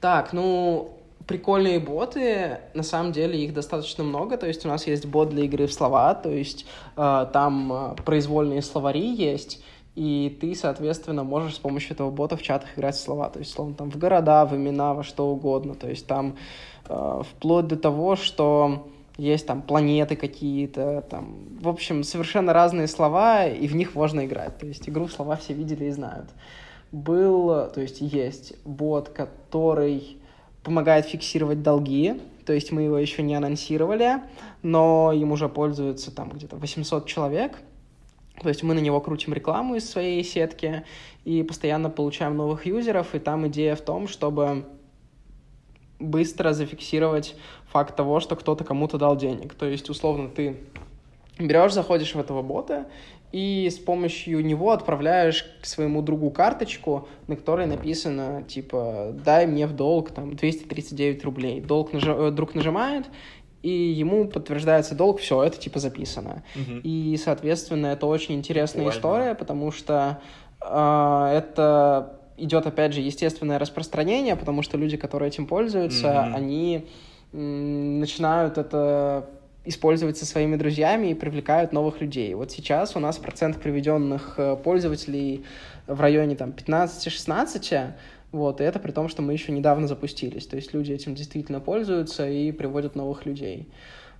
Так, 0.00 0.32
ну, 0.32 0.96
прикольные 1.26 1.80
боты, 1.80 2.60
на 2.74 2.82
самом 2.82 3.12
деле 3.12 3.42
их 3.42 3.54
достаточно 3.54 4.04
много, 4.04 4.36
то 4.36 4.46
есть 4.46 4.64
у 4.64 4.68
нас 4.68 4.86
есть 4.86 5.06
бот 5.06 5.30
для 5.30 5.44
игры 5.44 5.66
в 5.66 5.72
слова, 5.72 6.14
то 6.14 6.30
есть 6.30 6.66
э, 6.96 7.26
там 7.32 7.72
э, 7.72 7.94
произвольные 8.04 8.62
словари 8.62 9.14
есть, 9.14 9.62
и 9.94 10.38
ты, 10.40 10.54
соответственно, 10.54 11.22
можешь 11.22 11.56
с 11.56 11.58
помощью 11.58 11.92
этого 11.92 12.10
бота 12.10 12.36
в 12.36 12.42
чатах 12.42 12.76
играть 12.76 12.94
в 12.94 13.00
слова, 13.00 13.28
то 13.28 13.38
есть, 13.38 13.52
словно 13.52 13.74
там, 13.74 13.90
в 13.90 13.98
города, 13.98 14.44
в 14.46 14.56
имена, 14.56 14.94
во 14.94 15.02
что 15.02 15.28
угодно, 15.28 15.74
то 15.74 15.88
есть 15.88 16.06
там 16.06 16.36
э, 16.88 17.22
вплоть 17.28 17.66
до 17.66 17.76
того, 17.76 18.16
что 18.16 18.88
есть 19.18 19.46
там 19.46 19.60
планеты 19.60 20.16
какие-то, 20.16 21.02
там, 21.02 21.36
в 21.60 21.68
общем, 21.68 22.04
совершенно 22.04 22.54
разные 22.54 22.88
слова, 22.88 23.46
и 23.46 23.66
в 23.68 23.76
них 23.76 23.94
можно 23.94 24.24
играть, 24.24 24.56
то 24.58 24.66
есть 24.66 24.88
игру 24.88 25.06
в 25.06 25.12
слова 25.12 25.36
все 25.36 25.52
видели 25.52 25.84
и 25.84 25.90
знают. 25.90 26.30
Был, 26.90 27.70
то 27.70 27.80
есть 27.80 28.00
есть 28.00 28.54
бот, 28.64 29.10
который 29.10 30.16
помогает 30.62 31.04
фиксировать 31.04 31.62
долги, 31.62 32.18
то 32.46 32.54
есть 32.54 32.72
мы 32.72 32.82
его 32.82 32.96
еще 32.96 33.22
не 33.22 33.34
анонсировали, 33.34 34.22
но 34.62 35.12
им 35.12 35.32
уже 35.32 35.48
пользуются 35.50 36.14
там 36.14 36.30
где-то 36.30 36.56
800 36.56 37.06
человек— 37.06 37.58
то 38.40 38.48
есть 38.48 38.62
мы 38.62 38.74
на 38.74 38.80
него 38.80 39.00
крутим 39.00 39.32
рекламу 39.34 39.76
из 39.76 39.88
своей 39.88 40.22
сетки 40.24 40.84
и 41.24 41.42
постоянно 41.42 41.90
получаем 41.90 42.36
новых 42.36 42.66
юзеров, 42.66 43.14
и 43.14 43.18
там 43.18 43.46
идея 43.48 43.76
в 43.76 43.80
том, 43.80 44.08
чтобы 44.08 44.64
быстро 45.98 46.52
зафиксировать 46.52 47.36
факт 47.70 47.96
того, 47.96 48.20
что 48.20 48.36
кто-то 48.36 48.64
кому-то 48.64 48.98
дал 48.98 49.16
денег. 49.16 49.54
То 49.54 49.66
есть, 49.66 49.88
условно, 49.88 50.28
ты 50.28 50.56
берешь, 51.38 51.72
заходишь 51.72 52.14
в 52.14 52.18
этого 52.18 52.42
бота 52.42 52.86
и 53.32 53.68
с 53.70 53.78
помощью 53.78 54.44
него 54.44 54.72
отправляешь 54.72 55.44
к 55.62 55.64
своему 55.64 56.02
другу 56.02 56.30
карточку, 56.30 57.08
на 57.28 57.36
которой 57.36 57.66
написано, 57.66 58.44
типа, 58.46 59.14
дай 59.24 59.46
мне 59.46 59.66
в 59.66 59.74
долг, 59.74 60.10
там, 60.10 60.36
239 60.36 61.24
рублей. 61.24 61.60
Долг 61.60 61.94
наж... 61.94 62.04
Э, 62.06 62.30
друг 62.30 62.54
нажимает, 62.54 63.06
и 63.62 63.70
ему 63.70 64.26
подтверждается 64.26 64.94
долг, 64.94 65.20
все, 65.20 65.42
это 65.42 65.58
типа 65.58 65.78
записано. 65.78 66.42
Угу. 66.54 66.80
И, 66.82 67.16
соответственно, 67.22 67.88
это 67.88 68.06
очень 68.06 68.34
интересная 68.34 68.84
Буквально. 68.84 68.98
история, 68.98 69.34
потому 69.34 69.70
что 69.70 70.20
э, 70.60 71.34
это 71.36 72.18
идет, 72.36 72.66
опять 72.66 72.92
же, 72.92 73.00
естественное 73.00 73.58
распространение, 73.58 74.36
потому 74.36 74.62
что 74.62 74.76
люди, 74.76 74.96
которые 74.96 75.28
этим 75.28 75.46
пользуются, 75.46 76.08
угу. 76.08 76.36
они 76.36 76.86
начинают 77.32 78.58
это 78.58 79.26
использовать 79.64 80.18
со 80.18 80.26
своими 80.26 80.56
друзьями 80.56 81.08
и 81.08 81.14
привлекают 81.14 81.72
новых 81.72 82.00
людей. 82.00 82.34
Вот 82.34 82.50
сейчас 82.50 82.96
у 82.96 82.98
нас 82.98 83.16
процент 83.18 83.60
приведенных 83.60 84.34
э, 84.36 84.56
пользователей 84.56 85.44
в 85.86 86.00
районе 86.00 86.34
там 86.34 86.50
15-16, 86.50 87.92
вот, 88.32 88.62
и 88.62 88.64
это 88.64 88.78
при 88.78 88.92
том, 88.92 89.08
что 89.08 89.20
мы 89.20 89.34
еще 89.34 89.52
недавно 89.52 89.86
запустились. 89.86 90.46
То 90.46 90.56
есть 90.56 90.72
люди 90.72 90.92
этим 90.92 91.14
действительно 91.14 91.60
пользуются 91.60 92.28
и 92.28 92.50
приводят 92.50 92.96
новых 92.96 93.26
людей. 93.26 93.68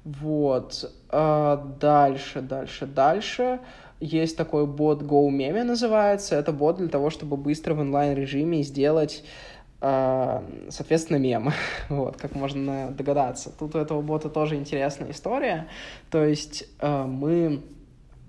Вот. 0.05 0.93
А 1.09 1.57
дальше, 1.81 2.43
дальше, 2.43 2.87
дальше. 2.87 3.61
Есть 4.01 4.37
такой 4.37 4.67
бот 4.67 5.03
GoMeme 5.03 5.63
называется. 5.65 6.37
Это 6.37 6.53
бот 6.53 6.77
для 6.77 6.89
того, 6.89 7.09
чтобы 7.09 7.37
быстро 7.39 7.75
в 7.75 7.81
онлайн-режиме 7.81 8.63
сделать 8.63 9.25
соответственно, 9.81 11.17
мем, 11.17 11.51
вот, 11.89 12.17
как 12.17 12.37
можно 12.37 12.93
догадаться. 12.93 13.51
Тут 13.51 13.75
у 13.75 13.79
этого 13.81 14.01
бота 14.01 14.29
тоже 14.31 14.55
интересная 14.55 15.11
история, 15.11 15.67
то 16.09 16.25
есть 16.25 16.69
мы 16.81 17.63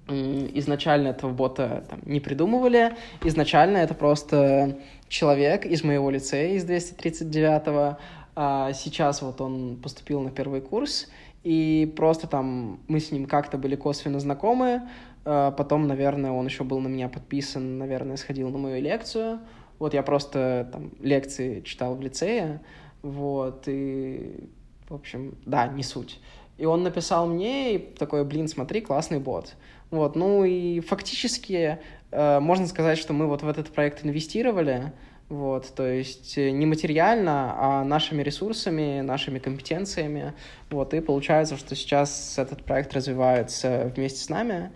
изначально 0.08 1.10
этого 1.10 1.32
бота 1.32 1.86
там, 1.90 2.00
не 2.06 2.20
придумывали, 2.20 2.96
изначально 3.24 3.78
это 3.78 3.94
просто 3.94 4.78
человек 5.08 5.66
из 5.66 5.84
моего 5.84 6.10
лицея, 6.10 6.56
из 6.56 6.66
239-го, 6.66 7.98
а 8.36 8.74
сейчас 8.74 9.22
вот 9.22 9.40
он 9.42 9.78
поступил 9.82 10.22
на 10.22 10.32
первый 10.32 10.62
курс, 10.62 11.10
и 11.44 11.92
просто 11.96 12.28
там 12.28 12.80
мы 12.88 13.00
с 13.00 13.12
ним 13.12 13.26
как-то 13.26 13.58
были 13.58 13.76
косвенно 13.76 14.20
знакомы, 14.20 14.82
а 15.26 15.52
потом, 15.52 15.88
наверное, 15.88 16.32
он 16.32 16.46
еще 16.46 16.64
был 16.64 16.80
на 16.80 16.88
меня 16.88 17.08
подписан, 17.08 17.78
наверное, 17.78 18.18
сходил 18.18 18.50
на 18.50 18.58
мою 18.58 18.82
лекцию, 18.82 19.40
вот 19.80 19.94
я 19.94 20.04
просто 20.04 20.70
там 20.72 20.92
лекции 21.00 21.62
читал 21.62 21.96
в 21.96 22.02
лицее, 22.02 22.62
вот, 23.02 23.64
и, 23.68 24.50
в 24.90 24.96
общем, 24.96 25.36
да, 25.46 25.68
не 25.68 25.84
суть. 25.84 26.20
И 26.58 26.66
он 26.66 26.84
написал 26.84 27.28
мне, 27.28 27.76
и 27.76 27.78
такой, 27.78 28.24
блин, 28.24 28.48
смотри, 28.48 28.82
классный 28.82 29.20
бот. 29.20 29.56
Вот, 29.92 30.16
ну 30.16 30.44
и 30.44 30.80
фактически 30.80 31.80
э, 32.12 32.40
можно 32.40 32.68
сказать, 32.68 32.98
что 32.98 33.14
мы 33.14 33.28
вот 33.28 33.44
в 33.44 33.48
этот 33.48 33.70
проект 33.70 34.06
инвестировали, 34.06 34.92
вот, 35.30 35.74
то 35.76 35.88
есть 35.88 36.38
э, 36.38 36.52
не 36.52 36.66
материально, 36.66 37.56
а 37.58 37.84
нашими 37.84 38.22
ресурсами, 38.22 39.02
нашими 39.02 39.40
компетенциями, 39.40 40.34
вот, 40.70 40.94
и 40.94 41.00
получается, 41.00 41.58
что 41.58 41.76
сейчас 41.76 42.38
этот 42.38 42.64
проект 42.64 42.94
развивается 42.94 43.92
вместе 43.96 44.20
с 44.20 44.30
нами, 44.30 44.72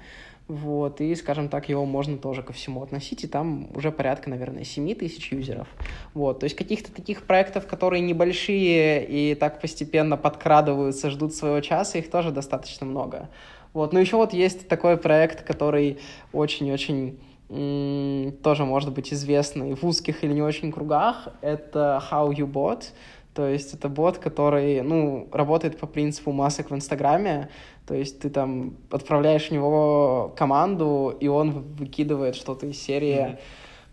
вот, 0.47 1.01
и, 1.01 1.13
скажем 1.15 1.49
так, 1.49 1.67
его 1.67 1.85
можно 1.85 2.17
тоже 2.17 2.41
ко 2.41 2.53
всему 2.53 2.81
относить, 2.81 3.25
и 3.25 3.27
там 3.27 3.67
уже 3.75 3.91
порядка, 3.91 4.29
наверное, 4.29 4.63
7 4.63 4.95
тысяч 4.95 5.33
юзеров. 5.33 5.67
Вот, 6.13 6.39
то 6.39 6.45
есть 6.45 6.55
каких-то 6.55 6.91
таких 6.91 7.23
проектов, 7.23 7.67
которые 7.67 7.99
небольшие 7.99 9.05
и 9.05 9.35
так 9.35 9.59
постепенно 9.59 10.15
подкрадываются, 10.15 11.09
ждут 11.09 11.35
своего 11.35 11.59
часа, 11.59 11.97
их 11.97 12.09
тоже 12.09 12.31
достаточно 12.31 12.85
много. 12.85 13.29
Вот. 13.77 13.93
Ну, 13.93 13.99
еще 13.99 14.17
вот 14.17 14.33
есть 14.33 14.67
такой 14.67 14.97
проект, 14.97 15.43
который 15.43 15.99
очень-очень 16.33 17.19
тоже 18.41 18.65
может 18.65 18.91
быть 18.91 19.13
известный 19.13 19.75
в 19.75 19.83
узких 19.83 20.23
или 20.23 20.33
не 20.33 20.41
очень 20.41 20.71
кругах. 20.71 21.27
Это 21.41 22.01
How 22.09 22.33
You 22.33 22.51
Bot. 22.51 22.85
То 23.35 23.47
есть 23.47 23.75
это 23.75 23.87
бот, 23.87 24.17
который, 24.17 24.81
ну, 24.81 25.27
работает 25.31 25.77
по 25.77 25.85
принципу 25.85 26.31
масок 26.31 26.71
в 26.71 26.75
Инстаграме. 26.75 27.49
То 27.85 27.93
есть 27.93 28.19
ты 28.19 28.31
там 28.31 28.77
отправляешь 28.89 29.49
в 29.49 29.51
него 29.51 30.33
команду, 30.35 31.15
и 31.19 31.27
он 31.27 31.51
выкидывает 31.51 32.35
что-то 32.35 32.65
из 32.65 32.81
серии. 32.81 33.37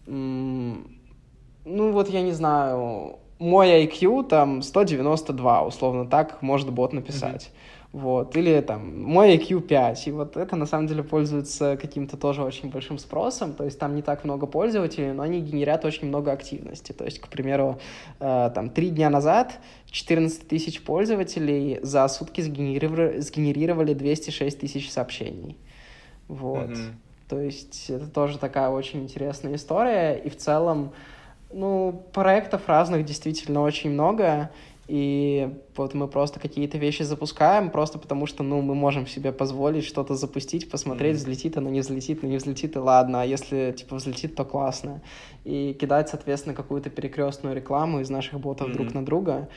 Mm-hmm. 0.06 0.98
Ну, 1.66 1.92
вот 1.92 2.08
я 2.08 2.22
не 2.22 2.32
знаю, 2.32 3.18
мой 3.38 3.84
IQ 3.84 4.28
там 4.28 4.62
192, 4.62 5.62
условно 5.66 6.06
так 6.06 6.40
может 6.40 6.72
бот 6.72 6.94
написать. 6.94 7.50
Mm-hmm 7.52 7.73
вот, 7.94 8.34
или 8.36 8.60
там 8.60 9.04
мой 9.04 9.36
IQ 9.36 9.60
5, 9.60 10.08
и 10.08 10.10
вот 10.10 10.36
это 10.36 10.56
на 10.56 10.66
самом 10.66 10.88
деле 10.88 11.04
пользуется 11.04 11.76
каким-то 11.76 12.16
тоже 12.16 12.42
очень 12.42 12.68
большим 12.68 12.98
спросом, 12.98 13.52
то 13.52 13.62
есть 13.62 13.78
там 13.78 13.94
не 13.94 14.02
так 14.02 14.24
много 14.24 14.46
пользователей, 14.46 15.12
но 15.12 15.22
они 15.22 15.40
генерят 15.40 15.84
очень 15.84 16.08
много 16.08 16.32
активности, 16.32 16.90
то 16.90 17.04
есть, 17.04 17.20
к 17.20 17.28
примеру, 17.28 17.78
э, 18.18 18.50
там 18.52 18.70
три 18.70 18.90
дня 18.90 19.10
назад 19.10 19.60
14 19.86 20.48
тысяч 20.48 20.82
пользователей 20.82 21.78
за 21.82 22.08
сутки 22.08 22.40
сгенерировали, 22.40 23.20
сгенерировали 23.20 23.94
206 23.94 24.58
тысяч 24.58 24.90
сообщений, 24.90 25.56
вот, 26.26 26.70
mm-hmm. 26.70 26.92
то 27.28 27.40
есть 27.40 27.90
это 27.90 28.08
тоже 28.08 28.38
такая 28.38 28.70
очень 28.70 29.04
интересная 29.04 29.54
история, 29.54 30.14
и 30.14 30.30
в 30.30 30.36
целом, 30.36 30.90
ну, 31.52 32.02
проектов 32.12 32.62
разных 32.66 33.04
действительно 33.04 33.60
очень 33.60 33.90
много, 33.90 34.50
и 34.86 35.50
вот 35.76 35.94
мы 35.94 36.08
просто 36.08 36.40
какие-то 36.40 36.76
вещи 36.76 37.02
запускаем, 37.02 37.70
просто 37.70 37.98
потому 37.98 38.26
что, 38.26 38.42
ну, 38.42 38.60
мы 38.60 38.74
можем 38.74 39.06
себе 39.06 39.32
позволить 39.32 39.84
что-то 39.84 40.14
запустить, 40.14 40.70
посмотреть, 40.70 41.16
mm-hmm. 41.16 41.20
взлетит 41.20 41.56
оно, 41.56 41.70
не 41.70 41.80
взлетит, 41.80 42.22
ну, 42.22 42.28
не 42.28 42.36
взлетит, 42.36 42.76
и 42.76 42.78
ладно, 42.78 43.22
а 43.22 43.24
если, 43.24 43.74
типа, 43.76 43.96
взлетит, 43.96 44.34
то 44.34 44.44
классно. 44.44 45.00
И 45.44 45.74
кидать, 45.80 46.10
соответственно, 46.10 46.54
какую-то 46.54 46.90
перекрестную 46.90 47.56
рекламу 47.56 48.00
из 48.00 48.10
наших 48.10 48.38
ботов 48.40 48.68
mm-hmm. 48.68 48.72
друг 48.72 48.94
на 48.94 49.04
друга 49.04 49.48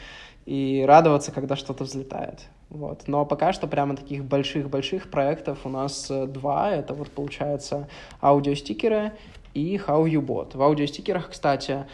и 0.45 0.85
радоваться, 0.87 1.33
когда 1.33 1.57
что-то 1.57 1.83
взлетает. 1.83 2.39
Вот. 2.69 3.03
Но 3.07 3.25
пока 3.25 3.51
что 3.51 3.67
прямо 3.67 3.97
таких 3.97 4.23
больших-больших 4.23 5.11
проектов 5.11 5.65
у 5.65 5.69
нас 5.69 6.09
э, 6.09 6.25
два. 6.25 6.71
Это 6.71 6.93
вот, 6.93 7.09
получается, 7.09 7.89
аудиостикеры 8.21 9.11
и 9.53 9.75
How 9.75 10.05
You 10.05 10.21
Bot. 10.21 10.55
В 10.55 10.61
аудиостикерах, 10.61 11.31
кстати, 11.31 11.85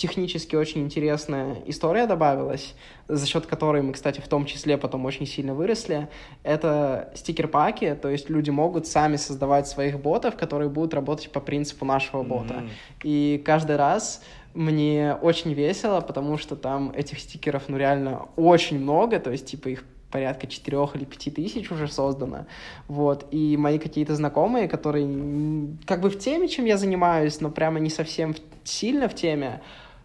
технически 0.00 0.56
очень 0.56 0.80
интересная 0.80 1.58
история 1.66 2.06
добавилась, 2.06 2.74
за 3.06 3.26
счет 3.26 3.44
которой 3.44 3.82
мы, 3.82 3.92
кстати, 3.92 4.20
в 4.20 4.28
том 4.28 4.46
числе 4.46 4.78
потом 4.78 5.04
очень 5.04 5.26
сильно 5.26 5.54
выросли. 5.54 6.08
Это 6.42 7.12
стикер-паки, 7.14 7.94
то 8.00 8.08
есть 8.08 8.30
люди 8.30 8.48
могут 8.48 8.86
сами 8.86 9.16
создавать 9.16 9.68
своих 9.68 10.00
ботов, 10.00 10.36
которые 10.36 10.70
будут 10.70 10.94
работать 10.94 11.30
по 11.30 11.40
принципу 11.40 11.84
нашего 11.84 12.22
бота. 12.22 12.54
Mm-hmm. 12.54 12.70
И 13.04 13.42
каждый 13.44 13.76
раз 13.76 14.22
мне 14.54 15.16
очень 15.20 15.52
весело, 15.52 16.00
потому 16.00 16.38
что 16.38 16.56
там 16.56 16.92
этих 16.92 17.20
стикеров, 17.20 17.64
ну, 17.68 17.76
реально 17.76 18.28
очень 18.36 18.78
много, 18.80 19.20
то 19.20 19.30
есть, 19.30 19.46
типа, 19.46 19.68
их 19.68 19.84
порядка 20.10 20.46
четырех 20.46 20.96
или 20.96 21.04
пяти 21.04 21.30
тысяч 21.30 21.70
уже 21.70 21.88
создано, 21.88 22.46
вот, 22.88 23.26
и 23.30 23.56
мои 23.58 23.78
какие-то 23.78 24.14
знакомые, 24.16 24.66
которые 24.66 25.76
как 25.86 26.00
бы 26.00 26.08
в 26.08 26.18
теме, 26.18 26.48
чем 26.48 26.64
я 26.64 26.78
занимаюсь, 26.78 27.40
но 27.40 27.50
прямо 27.50 27.78
не 27.78 27.90
совсем 27.90 28.34
сильно 28.64 29.08
в 29.08 29.14
теме, 29.14 29.60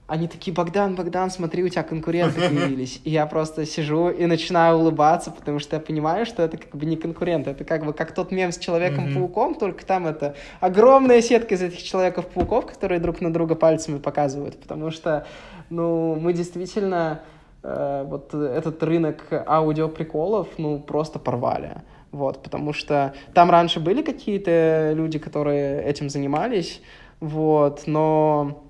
они 0.08 0.28
такие, 0.28 0.54
Богдан, 0.54 0.96
Богдан, 0.96 1.32
смотри, 1.32 1.64
у 1.64 1.70
тебя 1.70 1.84
конкуренты 1.84 2.40
появились. 2.50 3.02
И 3.04 3.10
я 3.10 3.26
просто 3.26 3.66
сижу 3.66 4.10
и 4.10 4.26
начинаю 4.28 4.78
улыбаться, 4.78 5.32
потому 5.32 5.60
что 5.60 5.76
я 5.76 5.80
понимаю, 5.80 6.26
что 6.26 6.44
это 6.44 6.58
как 6.58 6.76
бы 6.76 6.86
не 6.86 6.96
конкурент. 6.96 7.48
Это 7.48 7.64
как 7.64 7.86
бы 7.86 7.94
как 7.94 8.14
тот 8.14 8.32
мем 8.32 8.52
с 8.52 8.58
Человеком-пауком, 8.58 9.56
только 9.56 9.86
там 9.86 10.06
это 10.06 10.36
огромная 10.60 11.22
сетка 11.22 11.56
из 11.56 11.62
этих 11.64 11.82
Человеков-пауков, 11.82 12.68
которые 12.68 13.00
друг 13.00 13.20
на 13.22 13.34
друга 13.34 13.56
пальцами 13.56 13.98
показывают. 13.98 14.60
Потому 14.60 14.92
что, 14.92 15.26
ну, 15.72 16.16
мы 16.16 16.34
действительно 16.34 17.22
э, 17.64 18.06
вот 18.08 18.32
этот 18.34 18.84
рынок 18.84 19.26
аудиоприколов, 19.32 20.50
ну, 20.60 20.80
просто 20.80 21.18
порвали. 21.18 21.82
Вот, 22.12 22.44
потому 22.44 22.74
что 22.74 23.14
там 23.34 23.50
раньше 23.50 23.80
были 23.80 24.02
какие-то 24.04 24.94
люди, 24.96 25.18
которые 25.20 25.84
этим 25.84 26.10
занимались, 26.10 26.82
вот, 27.20 27.88
но 27.88 28.65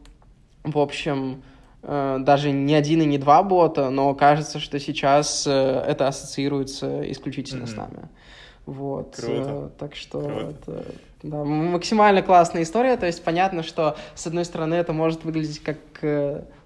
в 0.65 0.79
общем, 0.79 1.43
э, 1.83 2.17
даже 2.19 2.51
не 2.51 2.73
один 2.73 3.01
и 3.01 3.05
не 3.05 3.17
два 3.17 3.43
бота, 3.43 3.89
но 3.89 4.13
кажется, 4.15 4.59
что 4.59 4.79
сейчас 4.79 5.45
э, 5.47 5.51
это 5.51 6.07
ассоциируется 6.07 7.09
исключительно 7.11 7.63
mm-hmm. 7.63 7.73
с 7.73 7.75
нами. 7.75 8.09
Вот. 8.65 9.15
Круто. 9.15 9.35
Э, 9.35 9.69
так 9.77 9.95
что 9.95 10.21
Круто. 10.21 10.47
это 10.49 10.85
да, 11.23 11.43
максимально 11.43 12.21
классная 12.21 12.63
история. 12.63 12.97
То 12.97 13.05
есть 13.05 13.23
понятно, 13.23 13.63
что 13.63 13.95
с 14.15 14.25
одной 14.27 14.45
стороны 14.45 14.75
это 14.75 14.93
может 14.93 15.23
выглядеть 15.23 15.61
как 15.61 15.77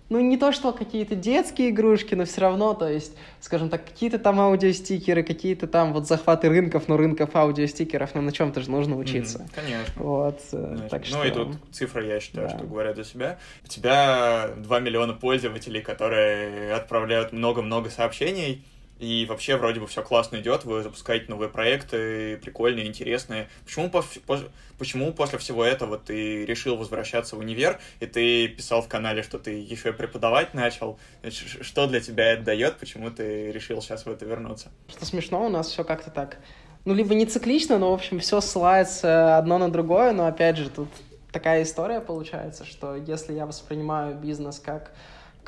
ну, 0.10 0.20
не 0.20 0.38
то, 0.38 0.52
что 0.52 0.74
какие-то 0.74 1.16
детские 1.16 1.70
игрушки, 1.70 2.16
но 2.16 2.26
все 2.26 2.42
равно, 2.42 2.74
то 2.74 2.88
есть, 2.88 3.16
скажем 3.40 3.70
так, 3.70 3.86
какие-то 3.86 4.18
там 4.18 4.40
аудиостикеры, 4.40 5.24
какие-то 5.24 5.68
там 5.68 5.94
вот 5.94 6.08
захваты 6.08 6.50
рынков, 6.50 6.88
но 6.88 6.98
рынков 6.98 7.36
аудиостикеров, 7.36 8.16
ну, 8.16 8.22
на 8.22 8.32
чем-то 8.32 8.62
же 8.62 8.72
нужно 8.72 8.98
учиться. 8.98 9.40
Mm, 9.40 9.56
конечно. 9.56 10.04
Вот, 10.04 10.40
э, 10.52 10.66
конечно. 10.66 10.90
так 10.90 11.06
что... 11.06 11.18
Ну, 11.18 11.24
и 11.26 11.32
тут 11.32 11.58
цифры, 11.72 12.08
я 12.08 12.20
считаю, 12.20 12.50
да. 12.50 12.58
что 12.58 12.66
говорят 12.66 12.96
за 12.96 13.04
себя. 13.04 13.38
У 13.64 13.68
тебя 13.68 14.50
2 14.58 14.80
миллиона 14.80 15.14
пользователей, 15.14 15.82
которые 15.82 16.74
отправляют 16.74 17.32
много-много 17.32 17.90
сообщений, 17.92 18.64
и 19.00 19.26
вообще 19.28 19.56
вроде 19.56 19.80
бы 19.80 19.88
все 19.88 20.04
классно 20.04 20.38
идет, 20.38 20.66
вы 20.66 20.84
запускаете 20.84 21.26
новые 21.30 21.50
проекты, 21.50 22.38
прикольные, 22.38 22.86
интересные. 22.86 23.48
Почему, 23.64 23.90
по, 23.90 24.04
по, 24.28 24.40
почему 24.78 25.14
после 25.14 25.40
всего 25.40 25.64
этого 25.64 25.98
ты 25.98 26.46
решил 26.46 26.76
возвращаться 26.76 27.38
в 27.38 27.40
универ, 27.40 27.80
и 28.02 28.06
ты 28.06 28.50
писал 28.50 28.82
в 28.82 28.90
канале, 28.90 29.24
что 29.24 29.40
ты 29.40 29.52
еще 29.52 29.90
и 29.90 29.94
преподавать 29.94 30.54
начал? 30.54 31.00
Что 31.30 31.88
для 31.88 32.02
тебя 32.02 32.34
это 32.34 32.44
дает? 32.44 32.78
Почему 32.78 33.10
ты 33.10 33.52
решил 33.52 33.82
сейчас 33.82 34.06
в 34.06 34.12
это 34.12 34.26
вернуться? 34.26 34.70
Что 34.90 35.06
смешно, 35.06 35.46
у 35.46 35.50
нас 35.50 35.70
все 35.70 35.86
как-то 35.86 36.12
так, 36.12 36.38
ну, 36.84 36.94
либо 36.94 37.16
не 37.16 37.26
циклично, 37.26 37.78
но, 37.78 37.92
в 37.92 37.94
общем, 37.94 38.20
все 38.20 38.42
ссылается 38.42 39.38
одно 39.38 39.58
на 39.58 39.72
другое, 39.72 40.12
но, 40.12 40.28
опять 40.28 40.58
же, 40.58 40.70
тут 40.70 40.90
такая 41.32 41.64
история 41.64 42.02
получается, 42.02 42.66
что 42.66 42.96
если 42.96 43.34
я 43.34 43.46
воспринимаю 43.46 44.16
бизнес 44.16 44.60
как 44.60 44.92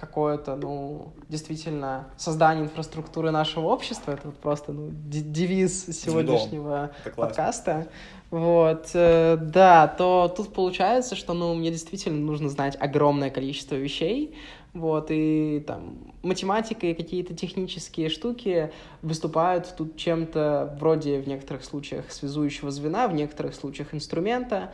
какое-то, 0.02 0.56
ну, 0.56 1.14
действительно, 1.30 2.08
создание 2.18 2.66
инфраструктуры 2.66 3.30
нашего 3.30 3.68
общества. 3.68 4.12
Это 4.12 4.30
вот 4.30 4.38
просто, 4.38 4.74
ну, 4.74 4.90
девиз 4.92 5.86
сегодняшнего 5.86 6.92
подкаста. 7.16 7.88
Вот, 8.32 8.90
э, 8.94 9.38
да, 9.40 9.88
то 9.88 10.34
тут 10.36 10.54
получается, 10.54 11.16
что, 11.16 11.34
ну, 11.34 11.54
мне 11.54 11.70
действительно 11.70 12.18
нужно 12.18 12.50
знать 12.50 12.78
огромное 12.80 13.30
количество 13.30 13.76
вещей, 13.76 14.36
вот, 14.74 15.08
и 15.10 15.62
там 15.68 16.14
математика 16.24 16.88
и 16.88 16.94
какие-то 16.94 17.36
технические 17.36 18.08
штуки 18.08 18.72
выступают 19.02 19.76
тут 19.78 19.98
чем-то 19.98 20.78
вроде 20.80 21.20
в 21.20 21.28
некоторых 21.28 21.66
случаях 21.66 22.10
связующего 22.10 22.72
звена, 22.72 23.10
в 23.10 23.14
некоторых 23.14 23.54
случаях 23.54 23.94
инструмента, 23.94 24.72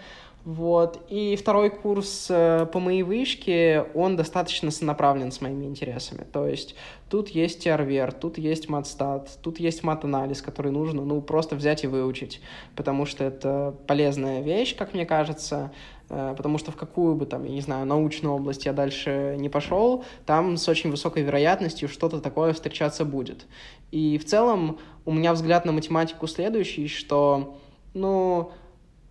Вот. 0.48 1.02
И 1.10 1.36
второй 1.36 1.70
курс 1.70 2.28
э, 2.30 2.68
по 2.72 2.80
моей 2.80 3.04
вышке, 3.04 3.86
он 3.94 4.16
достаточно 4.16 4.72
сонаправлен 4.72 5.34
с 5.34 5.42
моими 5.42 5.66
интересами. 5.66 6.24
То 6.24 6.48
есть 6.48 6.74
тут 7.10 7.28
есть 7.28 7.68
TRVR, 7.68 8.18
тут 8.18 8.38
есть 8.38 8.70
матстат, 8.70 9.30
тут 9.44 9.60
есть 9.60 9.84
мат-анализ, 9.84 10.42
который 10.42 10.72
нужно, 10.72 11.04
ну, 11.04 11.22
просто 11.22 11.58
взять 11.58 11.84
и 11.84 11.88
выучить, 11.88 12.40
потому 12.78 13.06
что 13.06 13.26
это 13.26 13.76
полезная 13.88 14.42
вещь, 14.42 14.74
как 14.78 14.94
мне 14.94 15.06
кажется, 15.06 15.74
э, 16.10 16.34
потому 16.38 16.60
что 16.60 16.72
в 16.72 16.78
какую 16.78 17.16
бы 17.16 17.26
там, 17.26 17.44
я 17.44 17.52
не 17.52 17.60
знаю, 17.60 17.86
научную 17.86 18.34
область 18.34 18.66
я 18.66 18.72
дальше 18.72 19.36
не 19.38 19.50
пошел, 19.50 20.06
там 20.26 20.56
с 20.56 20.70
очень 20.70 20.92
высокой 20.92 21.24
вероятностью 21.24 21.90
что-то 21.90 22.22
такое 22.22 22.54
встречаться 22.54 23.04
будет. 23.04 23.48
И 23.92 24.18
в 24.18 24.24
целом 24.24 24.78
у 25.04 25.12
меня 25.12 25.34
взгляд 25.34 25.66
на 25.66 25.74
математику 25.74 26.26
следующий, 26.26 26.88
что, 26.88 27.58
ну, 27.94 28.54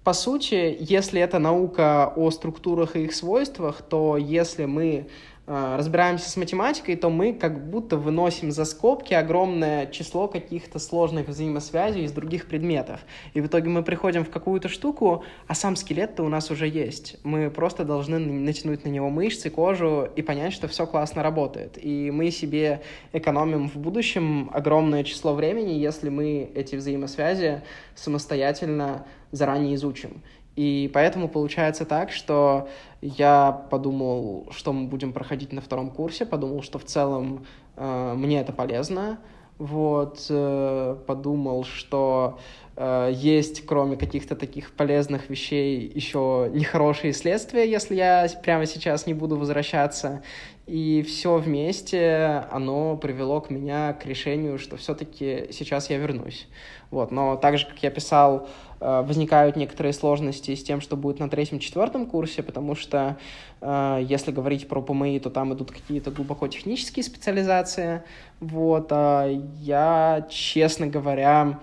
по 0.06 0.12
сути, 0.12 0.76
если 0.78 1.20
это 1.20 1.40
наука 1.40 2.12
о 2.14 2.30
структурах 2.30 2.94
и 2.94 3.06
их 3.06 3.12
свойствах, 3.12 3.82
то 3.82 4.16
если 4.16 4.64
мы 4.64 5.08
э, 5.48 5.76
разбираемся 5.76 6.30
с 6.30 6.36
математикой, 6.36 6.94
то 6.94 7.10
мы 7.10 7.32
как 7.32 7.68
будто 7.68 7.96
выносим 7.96 8.52
за 8.52 8.66
скобки 8.66 9.14
огромное 9.14 9.88
число 9.88 10.28
каких-то 10.28 10.78
сложных 10.78 11.26
взаимосвязей 11.26 12.04
из 12.04 12.12
других 12.12 12.46
предметов. 12.46 13.00
И 13.34 13.40
в 13.40 13.48
итоге 13.48 13.68
мы 13.68 13.82
приходим 13.82 14.24
в 14.24 14.30
какую-то 14.30 14.68
штуку, 14.68 15.24
а 15.48 15.56
сам 15.56 15.74
скелет-то 15.74 16.22
у 16.22 16.28
нас 16.28 16.52
уже 16.52 16.68
есть. 16.68 17.16
Мы 17.24 17.50
просто 17.50 17.84
должны 17.84 18.20
натянуть 18.20 18.84
на 18.84 18.90
него 18.90 19.10
мышцы, 19.10 19.50
кожу 19.50 20.08
и 20.14 20.22
понять, 20.22 20.52
что 20.52 20.68
все 20.68 20.86
классно 20.86 21.24
работает. 21.24 21.84
И 21.84 22.12
мы 22.12 22.30
себе 22.30 22.80
экономим 23.12 23.68
в 23.68 23.74
будущем 23.74 24.50
огромное 24.52 25.02
число 25.02 25.34
времени, 25.34 25.72
если 25.72 26.10
мы 26.10 26.48
эти 26.54 26.76
взаимосвязи 26.76 27.62
самостоятельно 27.96 29.04
заранее 29.32 29.74
изучим. 29.74 30.22
И 30.56 30.90
поэтому 30.94 31.28
получается 31.28 31.84
так, 31.84 32.10
что 32.10 32.68
я 33.02 33.52
подумал, 33.70 34.48
что 34.50 34.72
мы 34.72 34.88
будем 34.88 35.12
проходить 35.12 35.52
на 35.52 35.60
втором 35.60 35.90
курсе, 35.90 36.24
подумал, 36.24 36.62
что 36.62 36.78
в 36.78 36.84
целом 36.84 37.44
э, 37.76 38.14
мне 38.16 38.40
это 38.40 38.52
полезно, 38.54 39.18
вот, 39.58 40.26
э, 40.30 40.96
подумал, 41.06 41.64
что 41.64 42.38
э, 42.76 43.12
есть, 43.14 43.66
кроме 43.66 43.96
каких-то 43.96 44.34
таких 44.34 44.72
полезных 44.72 45.28
вещей, 45.28 45.90
еще 45.94 46.50
нехорошие 46.52 47.12
следствия, 47.12 47.70
если 47.70 47.94
я 47.94 48.26
прямо 48.42 48.64
сейчас 48.64 49.06
не 49.06 49.12
буду 49.12 49.36
возвращаться, 49.36 50.22
и 50.66 51.02
все 51.02 51.36
вместе 51.36 52.44
оно 52.50 52.96
привело 52.96 53.40
к 53.40 53.50
меня 53.50 53.92
к 53.92 54.04
решению, 54.04 54.58
что 54.58 54.76
все-таки 54.76 55.46
сейчас 55.52 55.90
я 55.90 55.98
вернусь. 55.98 56.48
Вот. 56.90 57.12
Но 57.12 57.36
так 57.36 57.56
же, 57.56 57.66
как 57.66 57.80
я 57.84 57.90
писал, 57.90 58.48
э, 58.80 59.02
возникают 59.06 59.54
некоторые 59.54 59.92
сложности 59.92 60.56
с 60.56 60.64
тем, 60.64 60.80
что 60.80 60.96
будет 60.96 61.20
на 61.20 61.30
третьем-четвертом 61.30 62.06
курсе, 62.06 62.42
потому 62.42 62.74
что 62.74 63.16
э, 63.60 64.00
если 64.08 64.32
говорить 64.32 64.66
про 64.66 64.82
ПМИ, 64.82 65.20
то 65.20 65.30
там 65.30 65.54
идут 65.54 65.70
какие-то 65.70 66.10
глубоко 66.10 66.48
технические 66.48 67.04
специализации. 67.04 68.02
Вот. 68.40 68.88
А 68.90 69.28
я, 69.60 70.26
честно 70.28 70.88
говоря, 70.88 71.60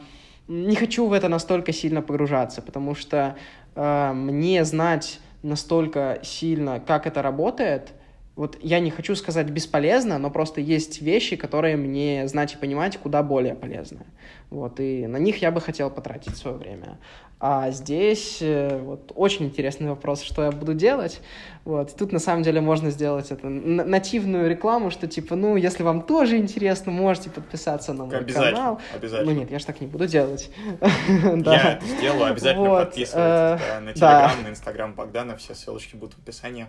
не 0.47 0.75
хочу 0.75 1.07
в 1.07 1.11
это 1.11 1.27
настолько 1.27 1.73
сильно 1.73 2.01
погружаться, 2.01 2.61
потому 2.61 2.95
что 2.95 3.35
э, 3.75 4.13
мне 4.13 4.63
знать 4.63 5.19
настолько 5.41 6.19
сильно, 6.23 6.79
как 6.79 7.05
это 7.05 7.21
работает— 7.21 7.91
вот 8.35 8.57
я 8.61 8.79
не 8.79 8.89
хочу 8.89 9.15
сказать 9.15 9.47
бесполезно, 9.49 10.17
но 10.17 10.31
просто 10.31 10.59
есть 10.59 11.01
вещи, 11.01 11.35
которые 11.35 11.77
мне 11.77 12.27
знать 12.27 12.53
и 12.53 12.57
понимать 12.57 12.97
куда 12.97 13.21
более 13.21 13.53
полезны. 13.53 14.05
Вот, 14.49 14.79
и 14.79 15.05
на 15.05 15.17
них 15.17 15.41
я 15.41 15.51
бы 15.51 15.61
хотел 15.61 15.91
потратить 15.91 16.35
свое 16.35 16.57
время. 16.57 16.97
А 17.39 17.71
здесь 17.71 18.37
э, 18.41 18.79
вот 18.79 19.11
очень 19.15 19.47
интересный 19.47 19.89
вопрос, 19.89 20.21
что 20.21 20.43
я 20.43 20.51
буду 20.51 20.73
делать. 20.73 21.19
Вот, 21.65 21.95
тут 21.95 22.11
на 22.11 22.19
самом 22.19 22.41
деле 22.41 22.61
можно 22.61 22.89
сделать 22.89 23.31
это 23.31 23.49
нативную 23.49 24.49
рекламу, 24.49 24.89
что 24.89 25.07
типа, 25.07 25.35
ну, 25.35 25.55
если 25.57 25.83
вам 25.83 26.01
тоже 26.01 26.37
интересно, 26.37 26.91
можете 26.91 27.29
подписаться 27.29 27.93
на 27.93 28.05
мой 28.05 28.17
обязательно, 28.17 28.55
канал. 28.55 28.81
Обязательно. 28.95 29.31
Ну 29.31 29.39
нет, 29.39 29.51
я 29.51 29.59
же 29.59 29.65
так 29.65 29.81
не 29.81 29.87
буду 29.87 30.07
делать. 30.07 30.49
Я 30.81 31.73
это 31.73 31.85
сделаю, 31.85 32.31
обязательно 32.31 32.69
подписывайтесь 32.69 33.11
э, 33.13 33.79
на. 33.81 33.93
Телеграм, 33.93 34.43
на 34.43 34.49
Инстаграм 34.49 34.93
Богдана, 34.93 35.35
все 35.35 35.53
ссылочки 35.53 35.95
будут 35.95 36.15
в 36.15 36.19
описании. 36.19 36.67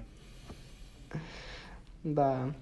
Да. 2.04 2.52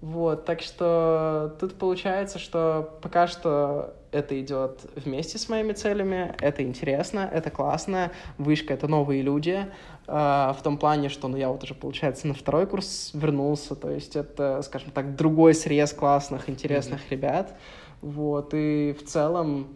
Вот, 0.00 0.44
так 0.44 0.60
что 0.60 1.56
тут 1.58 1.78
получается, 1.78 2.38
что 2.38 2.98
пока 3.00 3.26
что 3.26 3.94
это 4.12 4.38
идет 4.38 4.84
вместе 4.96 5.38
с 5.38 5.48
моими 5.48 5.72
целями, 5.72 6.34
это 6.40 6.62
интересно, 6.62 7.20
это 7.32 7.50
классно, 7.50 8.12
вышка— 8.36 8.74
это 8.74 8.86
новые 8.86 9.22
люди, 9.22 9.66
э, 10.06 10.12
в 10.12 10.58
том 10.62 10.76
плане, 10.76 11.08
что, 11.08 11.28
ну, 11.28 11.38
я 11.38 11.48
вот 11.48 11.64
уже, 11.64 11.74
получается, 11.74 12.28
на 12.28 12.34
второй 12.34 12.66
курс 12.66 13.12
вернулся, 13.14 13.74
то 13.76 13.90
есть 13.90 14.14
это, 14.14 14.60
скажем 14.60 14.90
так, 14.90 15.16
другой 15.16 15.54
срез 15.54 15.94
классных, 15.94 16.50
интересных 16.50 17.00
mm-hmm. 17.00 17.10
ребят, 17.10 17.56
вот, 18.02 18.50
и 18.52 18.92
в 18.92 19.06
целом 19.06 19.68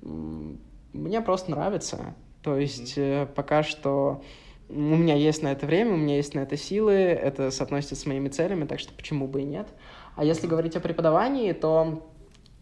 мне 0.00 1.20
просто 1.22 1.50
нравится, 1.50 2.14
то 2.42 2.56
есть 2.56 2.96
mm-hmm. 2.96 3.26
пока 3.34 3.64
что 3.64 4.22
у 4.74 4.96
меня 4.96 5.14
есть 5.14 5.42
на 5.42 5.52
это 5.52 5.66
время, 5.66 5.92
у 5.92 5.96
меня 5.96 6.16
есть 6.16 6.34
на 6.34 6.40
это 6.40 6.56
силы, 6.56 6.92
это 6.92 7.50
соотносится 7.50 7.96
с 7.96 8.06
моими 8.06 8.28
целями, 8.28 8.64
так 8.64 8.80
что 8.80 8.92
почему 8.92 9.26
бы 9.26 9.42
и 9.42 9.44
нет. 9.44 9.68
А 10.16 10.24
если 10.24 10.46
говорить 10.46 10.76
о 10.76 10.80
преподавании, 10.80 11.52
то 11.52 12.08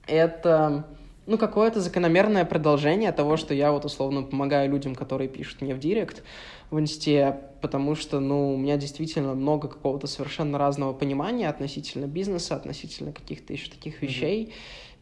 это 0.07 0.87
ну, 1.27 1.39
какое-то 1.39 1.81
закономерное 1.81 2.45
продолжение 2.45 3.13
того, 3.13 3.37
что 3.37 3.55
я 3.55 3.71
вот 3.71 3.85
условно 3.85 4.23
помогаю 4.23 4.71
людям, 4.71 4.95
которые 4.95 5.29
пишут 5.29 5.61
мне 5.61 5.75
в 5.75 5.79
директ 5.79 6.25
в 6.71 6.79
инсте, 6.79 7.41
потому 7.61 7.95
что, 7.95 8.21
ну, 8.21 8.55
у 8.55 8.57
меня 8.57 8.77
действительно 8.77 9.35
много 9.35 9.69
какого-то 9.69 10.07
совершенно 10.07 10.59
разного 10.59 10.93
понимания 10.93 11.49
относительно 11.49 12.07
бизнеса, 12.07 12.57
относительно 12.57 13.13
каких-то 13.13 13.53
еще 13.53 13.71
таких 13.71 14.03
вещей. 14.03 14.45
Mm-hmm. 14.45 14.53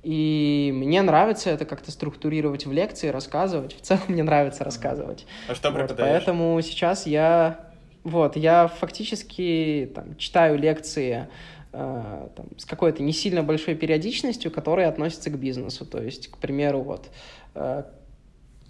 И 0.03 0.71
мне 0.75 1.03
нравится 1.03 1.51
это 1.51 1.65
как-то 1.65 1.91
структурировать 1.91 2.67
в 2.67 2.73
лекции, 2.73 3.09
рассказывать. 3.09 3.77
В 3.77 3.81
целом 3.81 4.03
мне 4.09 4.23
нравится 4.23 4.65
рассказывать. 4.65 5.27
А 5.49 5.55
что 5.55 5.71
вот, 5.71 5.79
преподаешь? 5.79 6.25
Поэтому 6.25 6.61
сейчас 6.63 7.07
я... 7.07 7.61
Вот, 8.05 8.37
я 8.37 8.69
фактически 8.69 9.91
там, 9.95 10.17
читаю 10.17 10.57
лекции 10.57 11.29
э, 11.73 12.29
там, 12.35 12.47
с 12.57 12.65
какой-то 12.65 13.03
не 13.03 13.13
сильно 13.13 13.43
большой 13.43 13.75
периодичностью, 13.75 14.51
которые 14.51 14.89
относятся 14.89 15.31
к 15.31 15.39
бизнесу. 15.39 15.85
То 15.85 16.01
есть, 16.01 16.29
к 16.29 16.39
примеру, 16.39 16.83
вот 16.83 17.11
э, 17.55 17.83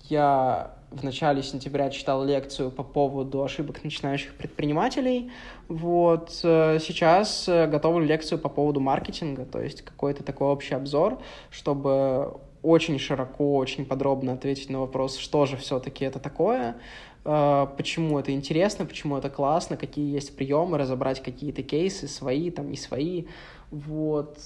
я 0.04 0.77
в 0.90 1.04
начале 1.04 1.42
сентября 1.42 1.90
читал 1.90 2.24
лекцию 2.24 2.70
по 2.70 2.82
поводу 2.82 3.42
ошибок 3.42 3.84
начинающих 3.84 4.34
предпринимателей. 4.34 5.30
Вот 5.68 6.40
э, 6.42 6.78
сейчас 6.80 7.48
э, 7.48 7.66
готовлю 7.66 8.06
лекцию 8.06 8.38
по 8.38 8.48
поводу 8.48 8.80
маркетинга, 8.80 9.44
то 9.44 9.60
есть 9.60 9.82
какой-то 9.82 10.22
такой 10.24 10.48
общий 10.48 10.74
обзор, 10.74 11.18
чтобы 11.50 12.38
очень 12.62 12.98
широко, 12.98 13.56
очень 13.56 13.84
подробно 13.84 14.32
ответить 14.32 14.70
на 14.70 14.80
вопрос, 14.80 15.18
что 15.18 15.44
же 15.46 15.56
все-таки 15.58 16.06
это 16.06 16.18
такое, 16.18 16.76
э, 17.24 17.66
почему 17.76 18.18
это 18.18 18.32
интересно, 18.32 18.86
почему 18.86 19.18
это 19.18 19.28
классно, 19.28 19.76
какие 19.76 20.10
есть 20.10 20.36
приемы, 20.36 20.78
разобрать 20.78 21.22
какие-то 21.22 21.62
кейсы, 21.62 22.08
свои, 22.08 22.50
там, 22.50 22.70
не 22.70 22.76
свои. 22.76 23.26
Вот. 23.70 24.38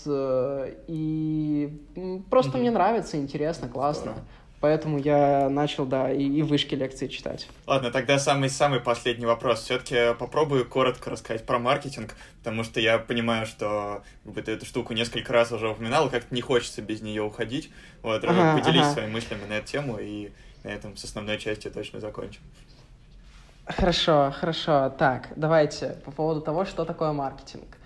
И 0.88 1.80
просто 2.28 2.58
mm-hmm. 2.58 2.60
мне 2.60 2.70
нравится, 2.72 3.18
интересно, 3.18 3.68
классно. 3.68 4.14
Здорово. 4.14 4.26
Поэтому 4.62 4.96
я 4.96 5.48
начал, 5.50 5.86
да, 5.86 6.12
и, 6.12 6.22
и 6.22 6.42
вышки 6.42 6.76
лекции 6.76 7.08
читать. 7.08 7.48
Ладно, 7.66 7.90
тогда 7.90 8.20
самый-самый 8.20 8.78
последний 8.78 9.26
вопрос. 9.26 9.62
Все-таки 9.62 10.14
попробую 10.16 10.68
коротко 10.68 11.10
рассказать 11.10 11.44
про 11.44 11.58
маркетинг, 11.58 12.14
потому 12.38 12.62
что 12.62 12.78
я 12.78 12.98
понимаю, 12.98 13.44
что 13.46 14.04
как 14.22 14.32
бы, 14.32 14.40
ты 14.40 14.52
эту 14.52 14.64
штуку 14.64 14.94
несколько 14.94 15.32
раз 15.32 15.50
уже 15.50 15.68
упоминал, 15.68 16.06
и 16.06 16.10
как-то 16.10 16.32
не 16.32 16.42
хочется 16.42 16.80
без 16.80 17.02
нее 17.02 17.22
уходить. 17.24 17.72
Вот, 18.02 18.22
ага, 18.22 18.56
поделись 18.56 18.82
ага. 18.82 18.92
своими 18.92 19.10
мыслями 19.10 19.40
на 19.48 19.54
эту 19.54 19.66
тему, 19.66 19.98
и 20.00 20.30
на 20.62 20.68
этом 20.68 20.96
с 20.96 21.02
основной 21.02 21.38
частью 21.38 21.72
точно 21.72 21.98
закончим. 21.98 22.42
Хорошо, 23.66 24.32
хорошо. 24.38 24.94
Так, 24.96 25.30
давайте 25.34 25.96
по 26.04 26.12
поводу 26.12 26.40
того, 26.40 26.66
что 26.66 26.84
такое 26.84 27.10
маркетинг. 27.10 27.78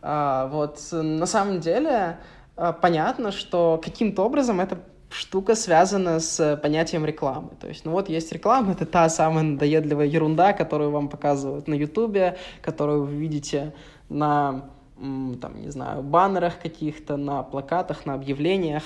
А, 0.00 0.46
вот 0.46 0.78
на 0.92 1.26
самом 1.26 1.58
деле 1.58 2.18
а, 2.56 2.72
понятно, 2.72 3.32
что 3.32 3.80
каким-то 3.82 4.22
образом 4.22 4.60
это 4.60 4.78
штука 5.10 5.54
связана 5.54 6.20
с 6.20 6.56
понятием 6.62 7.04
рекламы. 7.04 7.50
То 7.60 7.68
есть, 7.68 7.84
ну 7.84 7.90
вот 7.90 8.08
есть 8.08 8.32
реклама, 8.32 8.72
это 8.72 8.86
та 8.86 9.08
самая 9.08 9.42
надоедливая 9.42 10.06
ерунда, 10.06 10.52
которую 10.52 10.90
вам 10.90 11.08
показывают 11.08 11.68
на 11.68 11.74
Ютубе, 11.74 12.36
которую 12.62 13.04
вы 13.04 13.14
видите 13.14 13.74
на, 14.08 14.70
там, 14.96 15.60
не 15.60 15.70
знаю, 15.70 16.02
баннерах 16.02 16.60
каких-то, 16.60 17.16
на 17.16 17.42
плакатах, 17.42 18.06
на 18.06 18.14
объявлениях. 18.14 18.84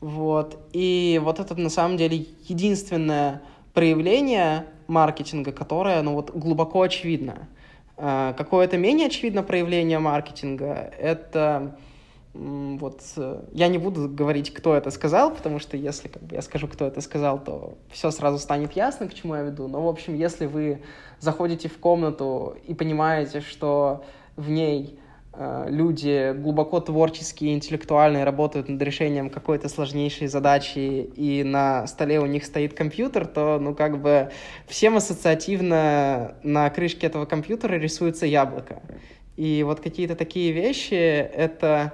Вот. 0.00 0.58
И 0.72 1.20
вот 1.22 1.40
это 1.40 1.54
на 1.56 1.70
самом 1.70 1.96
деле 1.96 2.26
единственное 2.46 3.42
проявление 3.72 4.66
маркетинга, 4.86 5.50
которое, 5.52 6.00
ну 6.02 6.14
вот, 6.14 6.30
глубоко 6.30 6.82
очевидно. 6.82 7.48
А, 7.96 8.32
какое-то 8.34 8.76
менее 8.76 9.08
очевидное 9.08 9.42
проявление 9.42 9.98
маркетинга— 9.98 10.92
это 10.98 11.76
вот 12.34 13.00
э, 13.16 13.42
я 13.52 13.68
не 13.68 13.78
буду 13.78 14.08
говорить, 14.08 14.52
кто 14.52 14.74
это 14.74 14.90
сказал, 14.90 15.32
потому 15.32 15.60
что 15.60 15.76
если 15.76 16.08
как 16.08 16.22
бы, 16.22 16.34
я 16.34 16.42
скажу, 16.42 16.66
кто 16.66 16.84
это 16.84 17.00
сказал, 17.00 17.42
то 17.42 17.78
все 17.90 18.10
сразу 18.10 18.38
станет 18.38 18.72
ясно, 18.72 19.08
к 19.08 19.14
чему 19.14 19.36
я 19.36 19.42
веду. 19.42 19.68
Но, 19.68 19.84
в 19.84 19.88
общем, 19.88 20.16
если 20.16 20.46
вы 20.46 20.82
заходите 21.20 21.68
в 21.68 21.78
комнату 21.78 22.56
и 22.66 22.74
понимаете, 22.74 23.40
что 23.40 24.04
в 24.34 24.50
ней 24.50 24.98
э, 25.32 25.66
люди 25.68 26.32
глубоко 26.32 26.80
творческие, 26.80 27.54
интеллектуальные, 27.54 28.24
работают 28.24 28.68
над 28.68 28.82
решением 28.82 29.30
какой-то 29.30 29.68
сложнейшей 29.68 30.26
задачи, 30.26 31.08
и 31.14 31.44
на 31.44 31.86
столе 31.86 32.18
у 32.18 32.26
них 32.26 32.44
стоит 32.44 32.74
компьютер, 32.74 33.26
то, 33.26 33.60
ну, 33.60 33.76
как 33.76 34.02
бы 34.02 34.32
всем 34.66 34.96
ассоциативно 34.96 36.34
на 36.42 36.68
крышке 36.70 37.06
этого 37.06 37.26
компьютера 37.26 37.74
рисуется 37.76 38.26
яблоко. 38.26 38.82
И 39.36 39.62
вот 39.62 39.78
какие-то 39.78 40.16
такие 40.16 40.50
вещи— 40.50 40.94
это 40.94 41.92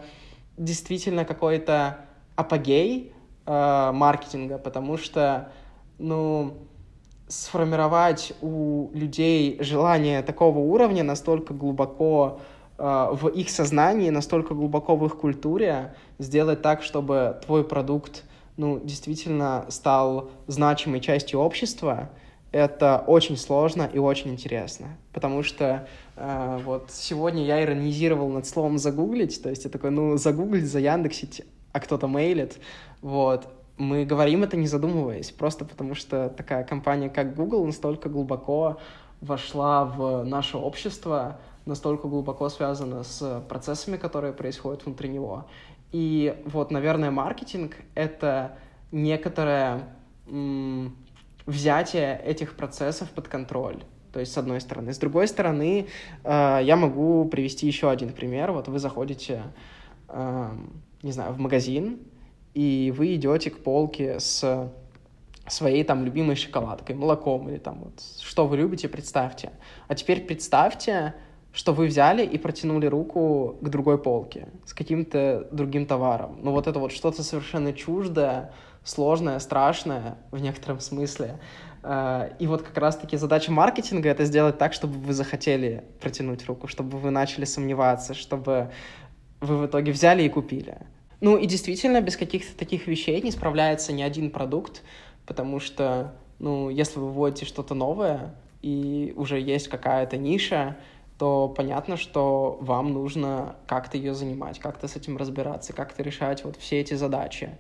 действительно 0.61 1.25
какой-то 1.25 2.01
апогей 2.37 3.13
э, 3.47 3.91
маркетинга, 3.93 4.59
потому 4.59 4.99
что, 4.99 5.51
ну, 5.99 6.55
сформировать 7.29 8.35
у 8.43 8.91
людей 8.93 9.57
желание 9.61 10.23
такого 10.23 10.59
уровня 10.59 11.03
настолько 11.03 11.55
глубоко 11.55 12.41
э, 12.77 13.09
в 13.13 13.29
их 13.29 13.49
сознании, 13.49 14.11
настолько 14.11 14.53
глубоко 14.53 14.97
в 14.97 15.07
их 15.07 15.17
культуре, 15.17 15.95
сделать 16.19 16.61
так, 16.61 16.83
чтобы 16.83 17.41
твой 17.47 17.65
продукт, 17.65 18.25
ну, 18.59 18.79
действительно 18.81 19.65
стал 19.71 20.31
значимой 20.47 21.01
частью 21.01 21.41
общества, 21.41 22.11
это 22.53 23.03
очень 23.07 23.39
сложно 23.39 23.89
и 23.91 23.99
очень 23.99 24.33
интересно, 24.33 24.99
потому 25.13 25.43
что 25.43 25.87
вот 26.65 26.91
сегодня 26.91 27.45
я 27.45 27.63
иронизировал 27.63 28.29
над 28.29 28.47
словом 28.47 28.79
загуглить, 28.79 29.43
то 29.43 29.49
есть 29.49 29.65
я 29.65 29.71
такой, 29.71 29.91
ну 29.91 30.17
загуглить, 30.17 30.67
за 30.67 30.81
Яндексить, 30.81 31.43
а 31.73 31.81
кто-то 31.81 32.07
мейлит, 32.07 32.59
вот. 33.01 33.49
Мы 33.79 34.05
говорим 34.05 34.43
это 34.43 34.59
не 34.59 34.67
задумываясь, 34.67 35.31
просто 35.31 35.65
потому 35.65 35.95
что 35.95 36.29
такая 36.29 36.65
компания, 36.65 37.09
как 37.09 37.35
Google, 37.35 37.65
настолько 37.65 38.11
глубоко 38.11 38.79
вошла 39.23 39.87
в 39.87 40.23
наше 40.25 40.59
общество, 40.59 41.41
настолько 41.65 42.07
глубоко 42.07 42.51
связана 42.51 43.05
с 43.05 43.43
процессами, 43.49 43.97
которые 43.97 44.35
происходят 44.35 44.85
внутри 44.85 45.09
него. 45.09 45.47
И 45.93 46.37
вот, 46.45 46.71
наверное, 46.71 47.11
маркетинг— 47.11 47.77
это 47.95 48.59
некоторая 48.93 49.89
взятие 51.47 52.21
этих 52.23 52.57
процессов 52.57 53.11
под 53.11 53.29
контроль. 53.29 53.83
То 54.13 54.21
есть, 54.21 54.33
с 54.33 54.39
одной 54.39 54.61
стороны. 54.61 54.93
С 54.93 54.99
другой 54.99 55.29
стороны, 55.29 55.87
э, 56.25 56.61
я 56.63 56.77
могу 56.77 57.25
привести 57.27 57.67
еще 57.67 57.91
один 57.91 58.11
пример. 58.11 58.53
Вот 58.53 58.69
вы 58.69 58.79
заходите, 58.79 59.43
э, 60.09 60.51
не 61.03 61.13
знаю, 61.13 61.33
в 61.33 61.39
магазин, 61.39 61.99
и 62.55 62.93
вы 62.97 63.15
идете 63.15 63.51
к 63.51 63.63
полке 63.63 64.19
с 64.19 64.71
своей 65.47 65.85
там 65.85 66.05
любимой 66.05 66.37
шоколадкой, 66.37 66.95
молоком 66.97 67.49
или 67.49 67.59
там 67.59 67.81
вот 67.81 68.01
что 68.23 68.47
вы 68.47 68.57
любите, 68.57 68.89
представьте. 68.89 69.51
А 69.89 69.95
теперь 69.95 70.21
представьте, 70.23 71.15
что 71.53 71.73
вы 71.73 71.87
взяли 71.87 72.25
и 72.25 72.39
протянули 72.39 72.87
руку 72.87 73.57
к 73.61 73.69
другой 73.69 73.99
полке 73.99 74.49
с 74.65 74.73
каким-то 74.73 75.49
другим 75.51 75.87
товаром. 75.87 76.39
Ну 76.43 76.53
вот 76.53 76.67
это 76.67 76.79
вот 76.79 76.93
что-то 76.93 77.23
совершенно 77.23 77.73
чуждое, 77.73 78.53
сложное, 78.85 79.39
страшное 79.41 80.19
в 80.31 80.39
некотором 80.39 80.81
смысле. 80.81 81.41
Э, 81.83 82.31
и 82.39 82.47
вот 82.47 82.63
как 82.63 82.77
раз-таки 82.77 83.17
задача 83.17 83.53
маркетинга— 83.53 84.09
это 84.11 84.25
сделать 84.25 84.59
так, 84.59 84.73
чтобы 84.73 84.99
вы 84.99 85.13
захотели 85.13 85.85
протянуть 86.01 86.47
руку, 86.47 86.67
чтобы 86.67 86.99
вы 86.99 87.11
начали 87.11 87.45
сомневаться, 87.45 88.15
чтобы 88.15 88.71
вы 89.41 89.57
в 89.57 89.67
итоге 89.67 89.93
взяли 89.93 90.23
и 90.23 90.29
купили. 90.29 90.79
Ну 91.21 91.37
и 91.37 91.47
действительно, 91.47 92.01
без 92.01 92.17
каких-то 92.17 92.57
таких 92.57 92.87
вещей 92.87 93.21
не 93.21 93.31
справляется 93.31 93.93
ни 93.93 94.03
один 94.03 94.31
продукт, 94.31 94.83
потому 95.27 95.61
что, 95.61 96.15
ну, 96.39 96.71
если 96.71 96.99
вы 96.99 97.11
вводите 97.11 97.45
что-то 97.45 97.75
новое, 97.75 98.35
и 98.63 99.13
уже 99.17 99.39
есть 99.41 99.69
какая-то 99.69 100.17
ниша, 100.17 100.77
то 101.19 101.49
понятно, 101.49 101.99
что 101.99 102.57
вам 102.63 102.93
нужно 102.93 103.57
как-то 103.67 103.99
ее 103.99 104.15
занимать, 104.15 104.59
как-то 104.59 104.89
с 104.89 104.97
этим 104.97 105.19
разбираться, 105.19 105.75
как-то 105.75 106.03
решать 106.03 106.45
вот 106.45 106.57
все 106.57 106.81
эти 106.81 106.95
задачи. 106.95 107.51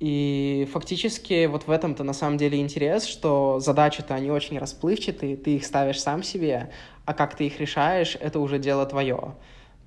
И 0.00 0.66
фактически 0.72 1.44
вот 1.44 1.66
в 1.66 1.70
этом-то 1.70 2.04
на 2.04 2.14
самом 2.14 2.38
деле 2.38 2.58
интерес, 2.58 3.04
что 3.04 3.60
задачи-то 3.60 4.14
они 4.14 4.30
очень 4.30 4.58
расплывчатые, 4.58 5.36
ты 5.36 5.56
их 5.56 5.66
ставишь 5.66 6.00
сам 6.00 6.22
себе, 6.22 6.70
а 7.04 7.12
как 7.12 7.36
ты 7.36 7.46
их 7.46 7.60
решаешь, 7.60 8.16
это 8.18 8.40
уже 8.40 8.58
дело 8.58 8.86
твое. 8.86 9.34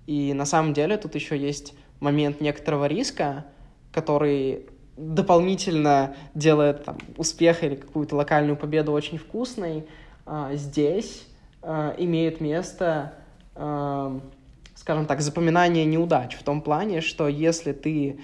И 0.06 0.34
на 0.34 0.45
самом 0.45 0.73
деле 0.73 0.98
тут 0.98 1.15
еще 1.15 1.35
есть 1.35 1.73
момент 1.99 2.41
некоторого 2.41 2.85
риска, 2.85 3.45
который 3.91 4.68
дополнительно 4.98 6.15
делает 6.35 6.84
там, 6.84 6.98
успех 7.18 7.64
или 7.64 7.73
какую-то 7.73 8.15
локальную 8.15 8.56
победу 8.56 8.91
очень 8.91 9.18
вкусной. 9.18 9.88
А, 10.27 10.53
здесь 10.53 11.27
а, 11.64 11.95
имеет 11.98 12.40
место, 12.40 13.15
а, 13.56 14.19
скажем 14.76 15.07
так, 15.07 15.22
запоминание 15.22 15.85
неудач 15.85 16.35
в 16.35 16.44
том 16.44 16.61
плане, 16.61 17.02
что 17.02 17.27
если 17.27 17.72
ты 17.72 18.19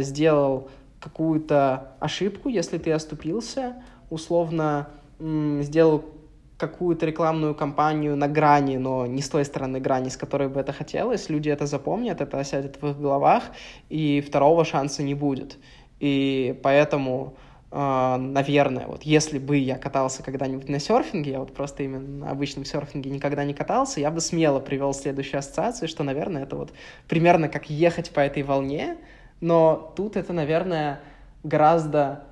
сделал 0.00 0.68
какую-то 1.00 1.92
ошибку, 1.98 2.48
если 2.48 2.78
ты 2.78 2.92
оступился, 2.92 3.82
условно 4.10 4.88
сделал 5.18 6.04
какую-то 6.60 7.06
рекламную 7.06 7.54
кампанию 7.54 8.16
на 8.16 8.28
грани, 8.28 8.76
но 8.76 9.06
не 9.06 9.22
с 9.22 9.28
той 9.30 9.44
стороны 9.44 9.80
грани, 9.80 10.10
с 10.10 10.16
которой 10.16 10.48
бы 10.48 10.60
это 10.60 10.72
хотелось, 10.72 11.30
люди 11.30 11.48
это 11.48 11.66
запомнят, 11.66 12.20
это 12.20 12.38
осядет 12.38 12.80
в 12.82 12.86
их 12.86 13.00
головах, 13.00 13.44
и 13.88 14.20
второго 14.20 14.64
шанса 14.64 15.02
не 15.02 15.14
будет. 15.14 15.56
И 16.00 16.58
поэтому, 16.62 17.36
э, 17.72 18.16
наверное, 18.18 18.86
вот 18.86 19.04
если 19.04 19.38
бы 19.38 19.56
я 19.56 19.78
катался 19.78 20.22
когда-нибудь 20.22 20.68
на 20.68 20.78
серфинге, 20.78 21.30
я 21.32 21.38
вот 21.40 21.54
просто 21.54 21.82
именно 21.82 22.26
на 22.26 22.30
обычном 22.30 22.66
серфинге 22.66 23.10
никогда 23.10 23.44
не 23.44 23.54
катался, 23.54 24.00
я 24.00 24.10
бы 24.10 24.20
смело 24.20 24.60
привел 24.60 24.92
следующую 24.92 25.38
ассоциацию, 25.38 25.88
что, 25.88 26.04
наверное, 26.04 26.42
это 26.42 26.56
вот 26.56 26.72
примерно 27.08 27.48
как 27.48 27.70
ехать 27.70 28.10
по 28.10 28.20
этой 28.20 28.42
волне, 28.42 28.98
но 29.40 29.92
тут 29.96 30.16
это, 30.16 30.32
наверное, 30.32 31.00
гораздо 31.42 32.24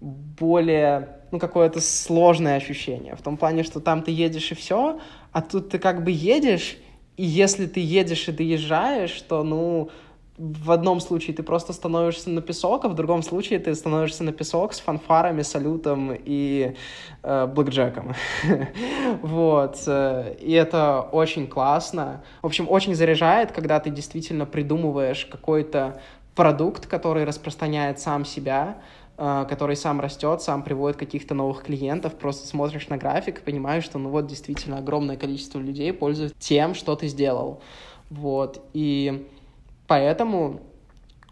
более, 0.00 1.20
ну, 1.30 1.38
какое-то 1.38 1.80
сложное 1.80 2.56
ощущение. 2.56 3.14
В 3.16 3.22
том 3.22 3.36
плане, 3.36 3.62
что 3.62 3.80
там 3.80 4.02
ты 4.02 4.10
едешь 4.10 4.52
и 4.52 4.54
все, 4.54 5.00
а 5.32 5.42
тут 5.42 5.70
ты 5.70 5.78
как 5.78 6.04
бы 6.04 6.10
едешь, 6.10 6.76
и 7.16 7.24
если 7.24 7.66
ты 7.66 7.80
едешь 7.80 8.28
и 8.28 8.32
доезжаешь, 8.32 9.20
то, 9.22 9.42
ну, 9.42 9.90
в 10.38 10.72
одном 10.72 11.00
случае 11.00 11.36
ты 11.36 11.42
просто 11.42 11.72
становишься 11.72 12.30
на 12.30 12.40
песок, 12.40 12.84
а 12.84 12.88
в 12.88 12.94
другом 12.94 13.22
случае 13.22 13.58
ты 13.58 13.74
становишься 13.74 14.24
на 14.24 14.32
песок 14.32 14.72
с 14.72 14.80
фанфарами, 14.80 15.42
салютом 15.42 16.12
и 16.12 16.74
э, 17.22 17.46
блэкджеком. 17.46 18.14
вот. 19.22 19.82
Э, 19.86 20.34
и 20.40 20.52
это 20.52 21.02
очень 21.02 21.46
классно. 21.46 22.24
В 22.40 22.46
общем, 22.46 22.66
очень 22.68 22.94
заряжает, 22.94 23.52
когда 23.52 23.78
ты 23.78 23.90
действительно 23.90 24.46
придумываешь 24.46 25.26
какой-то 25.26 26.00
продукт, 26.34 26.86
который 26.86 27.24
распространяет 27.24 28.00
сам 28.00 28.24
себя, 28.24 28.82
э, 29.18 29.46
который 29.48 29.76
сам 29.76 30.00
растет, 30.00 30.42
сам 30.42 30.62
приводит 30.62 30.96
каких-то 30.96 31.34
новых 31.34 31.64
клиентов, 31.64 32.14
просто 32.14 32.46
смотришь 32.46 32.88
на 32.88 32.96
график 32.96 33.38
и 33.40 33.42
понимаешь, 33.42 33.84
что 33.84 33.98
ну 33.98 34.10
вот 34.10 34.26
действительно 34.26 34.78
огромное 34.78 35.16
количество 35.16 35.58
людей 35.58 35.92
пользуются 35.92 36.36
тем, 36.38 36.74
что 36.74 36.96
ты 36.96 37.08
сделал. 37.08 37.60
Вот. 38.10 38.64
И 38.72 39.28
поэтому 39.86 40.60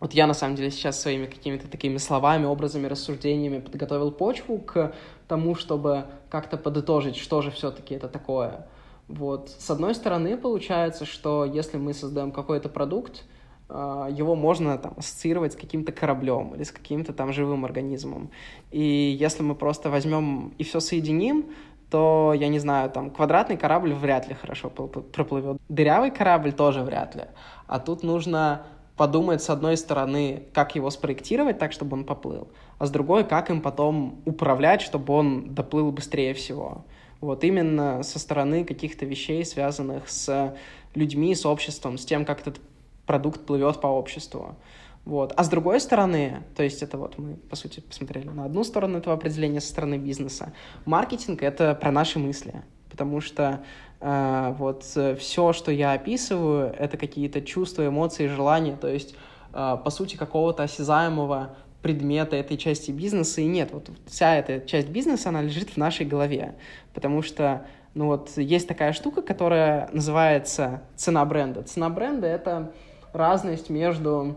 вот 0.00 0.14
я 0.14 0.26
на 0.26 0.34
самом 0.34 0.56
деле 0.56 0.70
сейчас 0.70 1.00
своими 1.00 1.26
какими-то 1.26 1.68
такими 1.68 1.98
словами, 1.98 2.46
образами, 2.46 2.86
рассуждениями 2.86 3.60
подготовил 3.60 4.10
почву 4.10 4.58
к 4.58 4.94
тому, 5.28 5.54
чтобы 5.54 6.06
как-то 6.30 6.56
подытожить, 6.56 7.16
что 7.16 7.42
же 7.42 7.50
все-таки 7.50 7.94
это 7.94 8.08
такое. 8.08 8.66
Вот. 9.08 9.50
С 9.50 9.68
одной 9.70 9.94
стороны, 9.94 10.38
получается, 10.38 11.04
что 11.04 11.44
если 11.44 11.76
мы 11.76 11.92
создаем 11.92 12.32
какой-то 12.32 12.68
продукт, 12.68 13.24
его 13.70 14.34
можно 14.34 14.76
там 14.78 14.94
ассоциировать 14.96 15.52
с 15.52 15.56
каким-то 15.56 15.92
кораблем 15.92 16.54
или 16.54 16.64
с 16.64 16.72
каким-то 16.72 17.12
там 17.12 17.32
живым 17.32 17.64
организмом. 17.64 18.30
И 18.70 19.16
если 19.20 19.42
мы 19.42 19.54
просто 19.54 19.90
возьмем 19.90 20.52
и 20.58 20.64
все 20.64 20.80
соединим, 20.80 21.46
то, 21.90 22.34
я 22.36 22.48
не 22.48 22.58
знаю, 22.58 22.90
там 22.90 23.10
квадратный 23.10 23.56
корабль 23.56 23.92
вряд 23.92 24.28
ли 24.28 24.34
хорошо 24.34 24.70
проплывет. 24.70 25.60
Дырявый 25.68 26.10
корабль 26.10 26.52
тоже 26.52 26.82
вряд 26.82 27.14
ли. 27.14 27.24
А 27.66 27.78
тут 27.80 28.02
нужно 28.02 28.66
подумать, 28.96 29.42
с 29.42 29.50
одной 29.50 29.76
стороны, 29.76 30.44
как 30.52 30.76
его 30.76 30.90
спроектировать 30.90 31.58
так, 31.58 31.72
чтобы 31.72 31.96
он 31.96 32.04
поплыл, 32.04 32.48
а 32.78 32.86
с 32.86 32.90
другой, 32.90 33.24
как 33.24 33.50
им 33.50 33.62
потом 33.62 34.20
управлять, 34.26 34.82
чтобы 34.82 35.14
он 35.14 35.54
доплыл 35.54 35.90
быстрее 35.90 36.34
всего. 36.34 36.84
Вот 37.20 37.44
именно 37.44 38.02
со 38.02 38.18
стороны 38.18 38.64
каких-то 38.64 39.06
вещей, 39.06 39.44
связанных 39.44 40.08
с 40.08 40.54
людьми, 40.94 41.34
с 41.34 41.46
обществом, 41.46 41.98
с 41.98 42.04
тем, 42.04 42.24
как 42.24 42.40
этот 42.40 42.60
продукт 43.06 43.46
плывет 43.46 43.80
по 43.80 43.86
обществу. 43.86 44.56
Вот. 45.04 45.32
А 45.36 45.44
с 45.44 45.48
другой 45.48 45.80
стороны, 45.80 46.42
то 46.54 46.62
есть 46.62 46.82
это 46.82 46.98
вот 46.98 47.18
мы, 47.18 47.36
по 47.36 47.56
сути, 47.56 47.80
посмотрели 47.80 48.28
на 48.28 48.44
одну 48.44 48.64
сторону 48.64 48.98
этого 48.98 49.14
определения 49.14 49.60
со 49.60 49.68
стороны 49.68 49.96
бизнеса, 49.96 50.52
маркетинг— 50.84 51.42
это 51.42 51.74
про 51.74 51.90
наши 51.90 52.18
мысли, 52.18 52.62
потому 52.90 53.20
что 53.20 53.64
э, 54.00 54.54
вот 54.58 54.84
э, 54.96 55.16
все, 55.16 55.52
что 55.52 55.72
я 55.72 55.92
описываю, 55.92 56.74
это 56.78 56.96
какие-то 56.96 57.40
чувства, 57.40 57.88
эмоции, 57.88 58.26
желания, 58.26 58.76
то 58.76 58.88
есть, 58.88 59.14
э, 59.54 59.78
по 59.82 59.90
сути, 59.90 60.16
какого-то 60.16 60.64
осязаемого 60.64 61.56
предмета 61.80 62.36
этой 62.36 62.58
части 62.58 62.90
бизнеса 62.90 63.40
и 63.40 63.46
нет. 63.46 63.70
Вот 63.72 63.90
вся 64.06 64.36
эта 64.36 64.60
часть 64.66 64.88
бизнеса, 64.88 65.30
она 65.30 65.40
лежит 65.40 65.70
в 65.70 65.76
нашей 65.78 66.04
голове, 66.04 66.56
потому 66.92 67.22
что 67.22 67.66
ну 67.94 68.06
вот 68.06 68.36
есть 68.36 68.68
такая 68.68 68.92
штука, 68.92 69.22
которая 69.22 69.88
называется 69.92 70.82
цена 70.94 71.24
бренда. 71.24 71.62
Цена 71.62 71.88
бренда— 71.88 72.26
это 72.28 72.72
разность 73.12 73.70
между, 73.70 74.36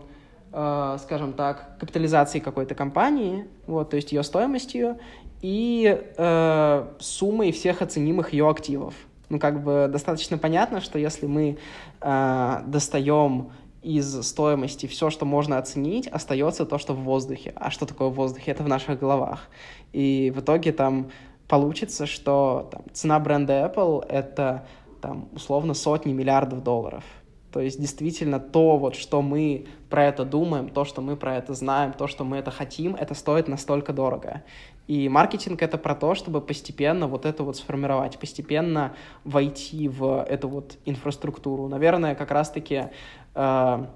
э, 0.52 0.96
скажем 1.02 1.32
так, 1.32 1.78
капитализацией 1.78 2.42
какой-то 2.42 2.74
компании, 2.74 3.46
вот, 3.66 3.90
то 3.90 3.96
есть 3.96 4.12
ее 4.12 4.22
стоимостью, 4.22 4.98
и 5.42 6.02
э, 6.16 6.86
суммой 6.98 7.52
всех 7.52 7.82
оценимых 7.82 8.32
ее 8.32 8.48
активов. 8.48 8.94
Ну, 9.28 9.38
как 9.38 9.62
бы 9.62 9.88
достаточно 9.90 10.38
понятно, 10.38 10.80
что 10.80 10.98
если 10.98 11.26
мы 11.26 11.58
э, 12.00 12.62
достаем 12.66 13.50
из 13.82 14.22
стоимости 14.26 14.86
все, 14.86 15.10
что 15.10 15.26
можно 15.26 15.58
оценить, 15.58 16.08
остается 16.08 16.64
то, 16.64 16.78
что 16.78 16.94
в 16.94 17.00
воздухе. 17.00 17.52
А 17.56 17.70
что 17.70 17.84
такое 17.84 18.08
в 18.08 18.14
воздухе? 18.14 18.50
Это 18.50 18.62
в 18.62 18.68
наших 18.68 18.98
головах. 18.98 19.48
И 19.92 20.32
в 20.34 20.40
итоге 20.40 20.72
там 20.72 21.10
получится, 21.48 22.06
что 22.06 22.68
там, 22.72 22.82
цена 22.92 23.20
бренда 23.20 23.52
Apple— 23.66 24.06
это 24.08 24.66
там, 25.02 25.28
условно 25.32 25.74
сотни 25.74 26.14
миллиардов 26.14 26.62
долларов. 26.62 27.04
То 27.54 27.60
есть 27.60 27.80
действительно 27.80 28.40
то, 28.40 28.76
вот, 28.76 28.96
что 28.96 29.22
мы 29.22 29.66
про 29.88 30.06
это 30.06 30.24
думаем, 30.24 30.68
то, 30.68 30.84
что 30.84 31.00
мы 31.00 31.16
про 31.16 31.36
это 31.36 31.54
знаем, 31.54 31.92
то, 31.92 32.08
что 32.08 32.24
мы 32.24 32.38
это 32.38 32.50
хотим, 32.50 32.96
это 32.96 33.14
стоит 33.14 33.46
настолько 33.46 33.92
дорого. 33.92 34.42
И 34.88 35.08
маркетинг— 35.08 35.62
это 35.62 35.78
про 35.78 35.94
то, 35.94 36.16
чтобы 36.16 36.40
постепенно 36.40 37.06
вот 37.06 37.24
это 37.24 37.44
вот 37.44 37.56
сформировать, 37.56 38.18
постепенно 38.18 38.96
войти 39.22 39.86
в 39.86 40.24
эту 40.28 40.48
вот 40.48 40.78
инфраструктуру. 40.84 41.68
Наверное, 41.68 42.16
как 42.16 42.32
раз-таки, 42.32 42.88
э, 43.36 43.86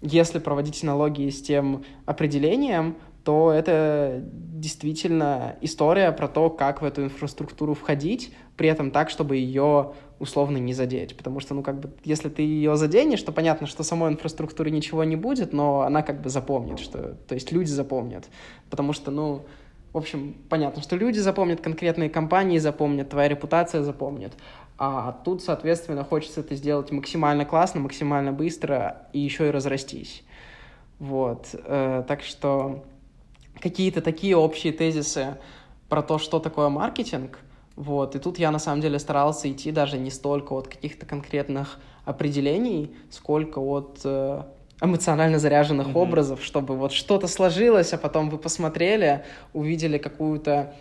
если 0.00 0.38
проводить 0.38 0.84
аналогии 0.84 1.30
с 1.30 1.42
тем 1.42 1.82
определением, 2.06 2.94
то 3.24 3.52
это 3.52 4.22
действительно 4.22 5.56
история 5.62 6.12
про 6.12 6.28
то, 6.28 6.50
как 6.50 6.82
в 6.82 6.84
эту 6.84 7.04
инфраструктуру 7.04 7.74
входить, 7.74 8.34
при 8.56 8.68
этом 8.68 8.90
так, 8.90 9.10
чтобы 9.10 9.36
ее 9.36 9.94
условно 10.18 10.58
не 10.58 10.74
задеть. 10.74 11.16
Потому 11.16 11.40
что, 11.40 11.54
ну, 11.54 11.62
как 11.62 11.80
бы, 11.80 11.90
если 12.04 12.28
ты 12.28 12.42
ее 12.42 12.76
заденешь, 12.76 13.22
то 13.22 13.32
понятно, 13.32 13.66
что 13.66 13.82
самой 13.82 14.12
инфраструктуре 14.12 14.70
ничего 14.70 15.04
не 15.04 15.16
будет, 15.16 15.52
но 15.52 15.80
она 15.80 16.02
как 16.02 16.20
бы 16.20 16.28
запомнит, 16.28 16.78
что... 16.78 17.16
То 17.26 17.34
есть 17.34 17.50
люди 17.50 17.70
запомнят. 17.70 18.26
Потому 18.70 18.92
что, 18.92 19.10
ну, 19.10 19.44
в 19.92 19.98
общем, 19.98 20.36
понятно, 20.48 20.82
что 20.82 20.96
люди 20.96 21.18
запомнят, 21.18 21.60
конкретные 21.60 22.10
компании 22.10 22.58
запомнят, 22.58 23.08
твоя 23.08 23.28
репутация 23.28 23.82
запомнит. 23.82 24.32
А 24.76 25.12
тут, 25.24 25.42
соответственно, 25.42 26.04
хочется 26.04 26.40
это 26.40 26.54
сделать 26.56 26.90
максимально 26.90 27.44
классно, 27.44 27.80
максимально 27.80 28.32
быстро 28.32 29.08
и 29.12 29.20
еще 29.20 29.48
и 29.48 29.50
разрастись. 29.50 30.24
Вот. 30.98 31.48
Э, 31.52 32.02
так 32.06 32.22
что 32.22 32.84
какие-то 33.64 34.02
такие 34.02 34.36
общие 34.36 34.72
тезисы 34.72 35.38
про 35.88 36.02
то, 36.02 36.18
что 36.18 36.38
такое 36.38 36.68
маркетинг. 36.68 37.38
Вот. 37.76 38.14
И 38.14 38.18
тут 38.18 38.38
я 38.38 38.50
на 38.50 38.58
самом 38.58 38.82
деле 38.82 38.98
старался 38.98 39.50
идти 39.50 39.72
даже 39.72 39.98
не 39.98 40.10
столько 40.10 40.52
от 40.52 40.68
каких-то 40.68 41.06
конкретных 41.06 41.80
определений, 42.04 42.94
сколько 43.10 43.58
от 43.58 44.00
э, 44.04 44.42
эмоционально 44.82 45.38
заряженных 45.38 45.88
mm-hmm. 45.88 46.02
образов, 46.02 46.44
чтобы 46.44 46.76
вот 46.76 46.92
что-то 46.92 47.26
сложилось, 47.26 47.94
а 47.94 47.98
потом 47.98 48.28
вы 48.28 48.36
посмотрели, 48.36 49.24
увидели 49.54 49.98
какую-то 49.98 50.74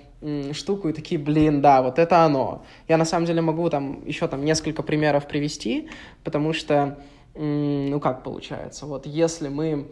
штуку 0.53 0.89
и 0.89 0.93
такие, 0.93 1.19
блин, 1.19 1.61
да, 1.61 1.81
вот 1.81 1.99
это 1.99 2.23
оно. 2.23 2.63
Я 2.87 2.97
на 2.97 3.05
самом 3.05 3.25
деле 3.25 3.41
могу 3.41 3.69
там 3.69 4.05
еще 4.05 4.27
там 4.27 4.43
несколько 4.45 4.83
примеров 4.83 5.27
привести, 5.27 5.89
потому 6.23 6.53
что, 6.53 6.97
ну 7.35 7.99
как 7.99 8.23
получается, 8.23 8.85
вот 8.85 9.05
если 9.05 9.49
мы, 9.49 9.87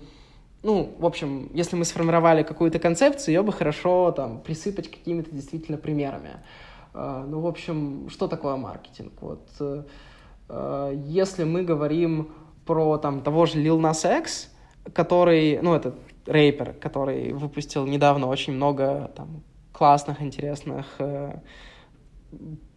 ну, 0.63 0.95
в 0.99 1.05
общем, 1.05 1.49
если 1.53 1.75
мы 1.75 1.85
сформировали 1.85 2.43
какую-то 2.43 2.77
концепцию, 2.79 3.35
ее 3.35 3.41
бы 3.41 3.51
хорошо 3.51 4.11
там 4.11 4.39
присыпать 4.41 4.91
какими-то 4.91 5.31
действительно 5.31 5.77
примерами. 5.77 6.41
А, 6.93 7.25
ну, 7.25 7.39
в 7.39 7.47
общем, 7.47 8.09
что 8.09 8.27
такое 8.27 8.55
маркетинг? 8.57 9.13
Вот 9.21 9.47
э, 9.59 9.83
э, 10.49 10.93
если 11.05 11.45
мы 11.45 11.63
говорим 11.63 12.31
про 12.65 12.97
там 12.97 13.21
того 13.21 13.47
же 13.47 13.57
Lil 13.57 13.79
Nas 13.79 14.19
X, 14.19 14.51
который, 14.93 15.59
ну, 15.61 15.73
этот 15.73 15.95
рэпер, 16.27 16.73
который 16.73 17.33
выпустил 17.33 17.87
недавно 17.87 18.27
очень 18.27 18.53
много 18.53 19.11
там 19.15 19.43
классных, 19.71 20.21
интересных 20.21 20.85
э, 20.99 21.39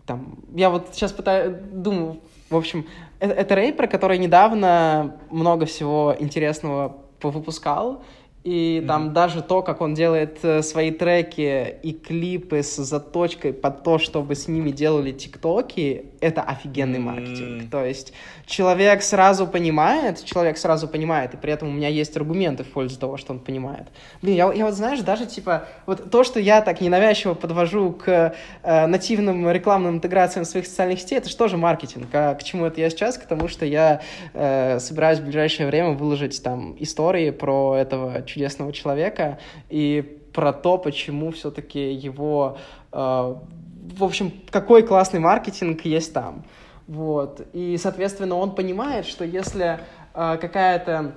там, 0.06 0.38
я 0.54 0.70
вот 0.70 0.88
сейчас 0.92 1.12
пытаюсь, 1.12 1.56
думаю, 1.72 2.20
в 2.50 2.56
общем, 2.56 2.86
это, 3.18 3.34
это 3.34 3.54
рэпер, 3.54 3.88
который 3.88 4.18
недавно 4.18 5.16
много 5.30 5.66
всего 5.66 6.14
интересного 6.18 7.03
повыпускал, 7.24 8.02
и 8.44 8.50
mm-hmm. 8.82 8.86
там 8.86 9.12
даже 9.14 9.42
то, 9.42 9.62
как 9.62 9.80
он 9.80 9.94
делает 9.94 10.38
э, 10.42 10.62
свои 10.62 10.90
треки 10.90 11.78
и 11.82 11.92
клипы 11.92 12.62
с 12.62 12.76
заточкой 12.76 13.54
под 13.54 13.82
то, 13.82 13.98
чтобы 13.98 14.34
с 14.34 14.48
ними 14.48 14.70
делали 14.70 15.12
тиктоки, 15.12 16.12
это 16.24 16.42
офигенный 16.42 16.98
маркетинг. 16.98 17.70
То 17.70 17.84
есть 17.84 18.12
человек 18.46 19.02
сразу 19.02 19.46
понимает, 19.46 20.24
человек 20.24 20.56
сразу 20.56 20.88
понимает, 20.88 21.34
и 21.34 21.36
при 21.36 21.52
этом 21.52 21.68
у 21.68 21.72
меня 21.72 21.88
есть 21.88 22.16
аргументы 22.16 22.64
в 22.64 22.68
пользу 22.68 22.98
того, 22.98 23.18
что 23.18 23.34
он 23.34 23.40
понимает. 23.40 23.88
Блин, 24.22 24.36
я, 24.36 24.52
я 24.52 24.64
вот, 24.64 24.74
знаешь, 24.74 25.00
даже 25.00 25.26
типа, 25.26 25.68
вот 25.86 26.10
то, 26.10 26.24
что 26.24 26.40
я 26.40 26.62
так 26.62 26.80
ненавязчиво 26.80 27.34
подвожу 27.34 27.92
к 27.92 28.34
э, 28.62 28.86
нативным 28.86 29.50
рекламным 29.50 29.96
интеграциям 29.96 30.46
своих 30.46 30.66
социальных 30.66 31.00
сетей, 31.00 31.18
это 31.18 31.48
же 31.48 31.56
маркетинг? 31.56 32.08
А 32.12 32.34
к 32.34 32.42
чему 32.42 32.64
это 32.64 32.80
я 32.80 32.88
сейчас? 32.88 33.18
К 33.18 33.26
тому, 33.26 33.48
что 33.48 33.66
я 33.66 34.00
э, 34.32 34.78
собираюсь 34.80 35.18
в 35.18 35.24
ближайшее 35.24 35.66
время 35.66 35.90
выложить 35.90 36.42
там 36.42 36.74
истории 36.80 37.30
про 37.30 37.76
этого 37.76 38.22
чудесного 38.22 38.72
человека 38.72 39.38
и 39.68 40.20
про 40.32 40.52
то, 40.52 40.78
почему 40.78 41.32
все-таки 41.32 41.92
его... 41.92 42.56
Э, 42.92 43.36
в 43.84 44.04
общем, 44.04 44.32
какой 44.50 44.82
классный 44.82 45.20
маркетинг 45.20 45.84
есть 45.84 46.12
там. 46.12 46.44
Вот. 46.86 47.46
И, 47.52 47.76
соответственно, 47.76 48.36
он 48.36 48.54
понимает, 48.54 49.06
что 49.06 49.24
если 49.24 49.80
э, 50.14 50.38
какая-то 50.40 51.14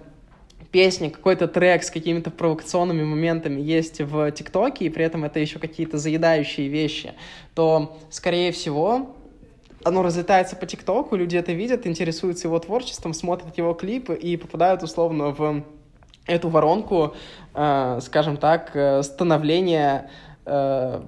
песня, 0.71 1.09
какой-то 1.09 1.47
трек 1.47 1.83
с 1.83 1.89
какими-то 1.89 2.29
провокационными 2.29 3.03
моментами 3.03 3.61
есть 3.61 4.01
в 4.01 4.31
ТикТоке, 4.31 4.85
и 4.85 4.89
при 4.89 5.05
этом 5.05 5.23
это 5.23 5.39
еще 5.39 5.59
какие-то 5.59 5.97
заедающие 5.97 6.67
вещи, 6.67 7.13
то, 7.53 7.97
скорее 8.09 8.51
всего, 8.51 9.15
оно 9.83 10.03
разлетается 10.03 10.55
по 10.55 10.65
ТикТоку, 10.65 11.15
люди 11.15 11.37
это 11.37 11.53
видят, 11.53 11.87
интересуются 11.87 12.47
его 12.47 12.59
творчеством, 12.59 13.13
смотрят 13.13 13.57
его 13.57 13.73
клипы 13.73 14.15
и 14.15 14.35
попадают 14.35 14.83
условно 14.83 15.29
в 15.29 15.63
эту 16.25 16.49
воронку, 16.49 17.15
э, 17.53 17.99
скажем 18.01 18.37
так, 18.37 18.71
э, 18.73 19.01
становления 19.03 20.09
э, 20.47 21.01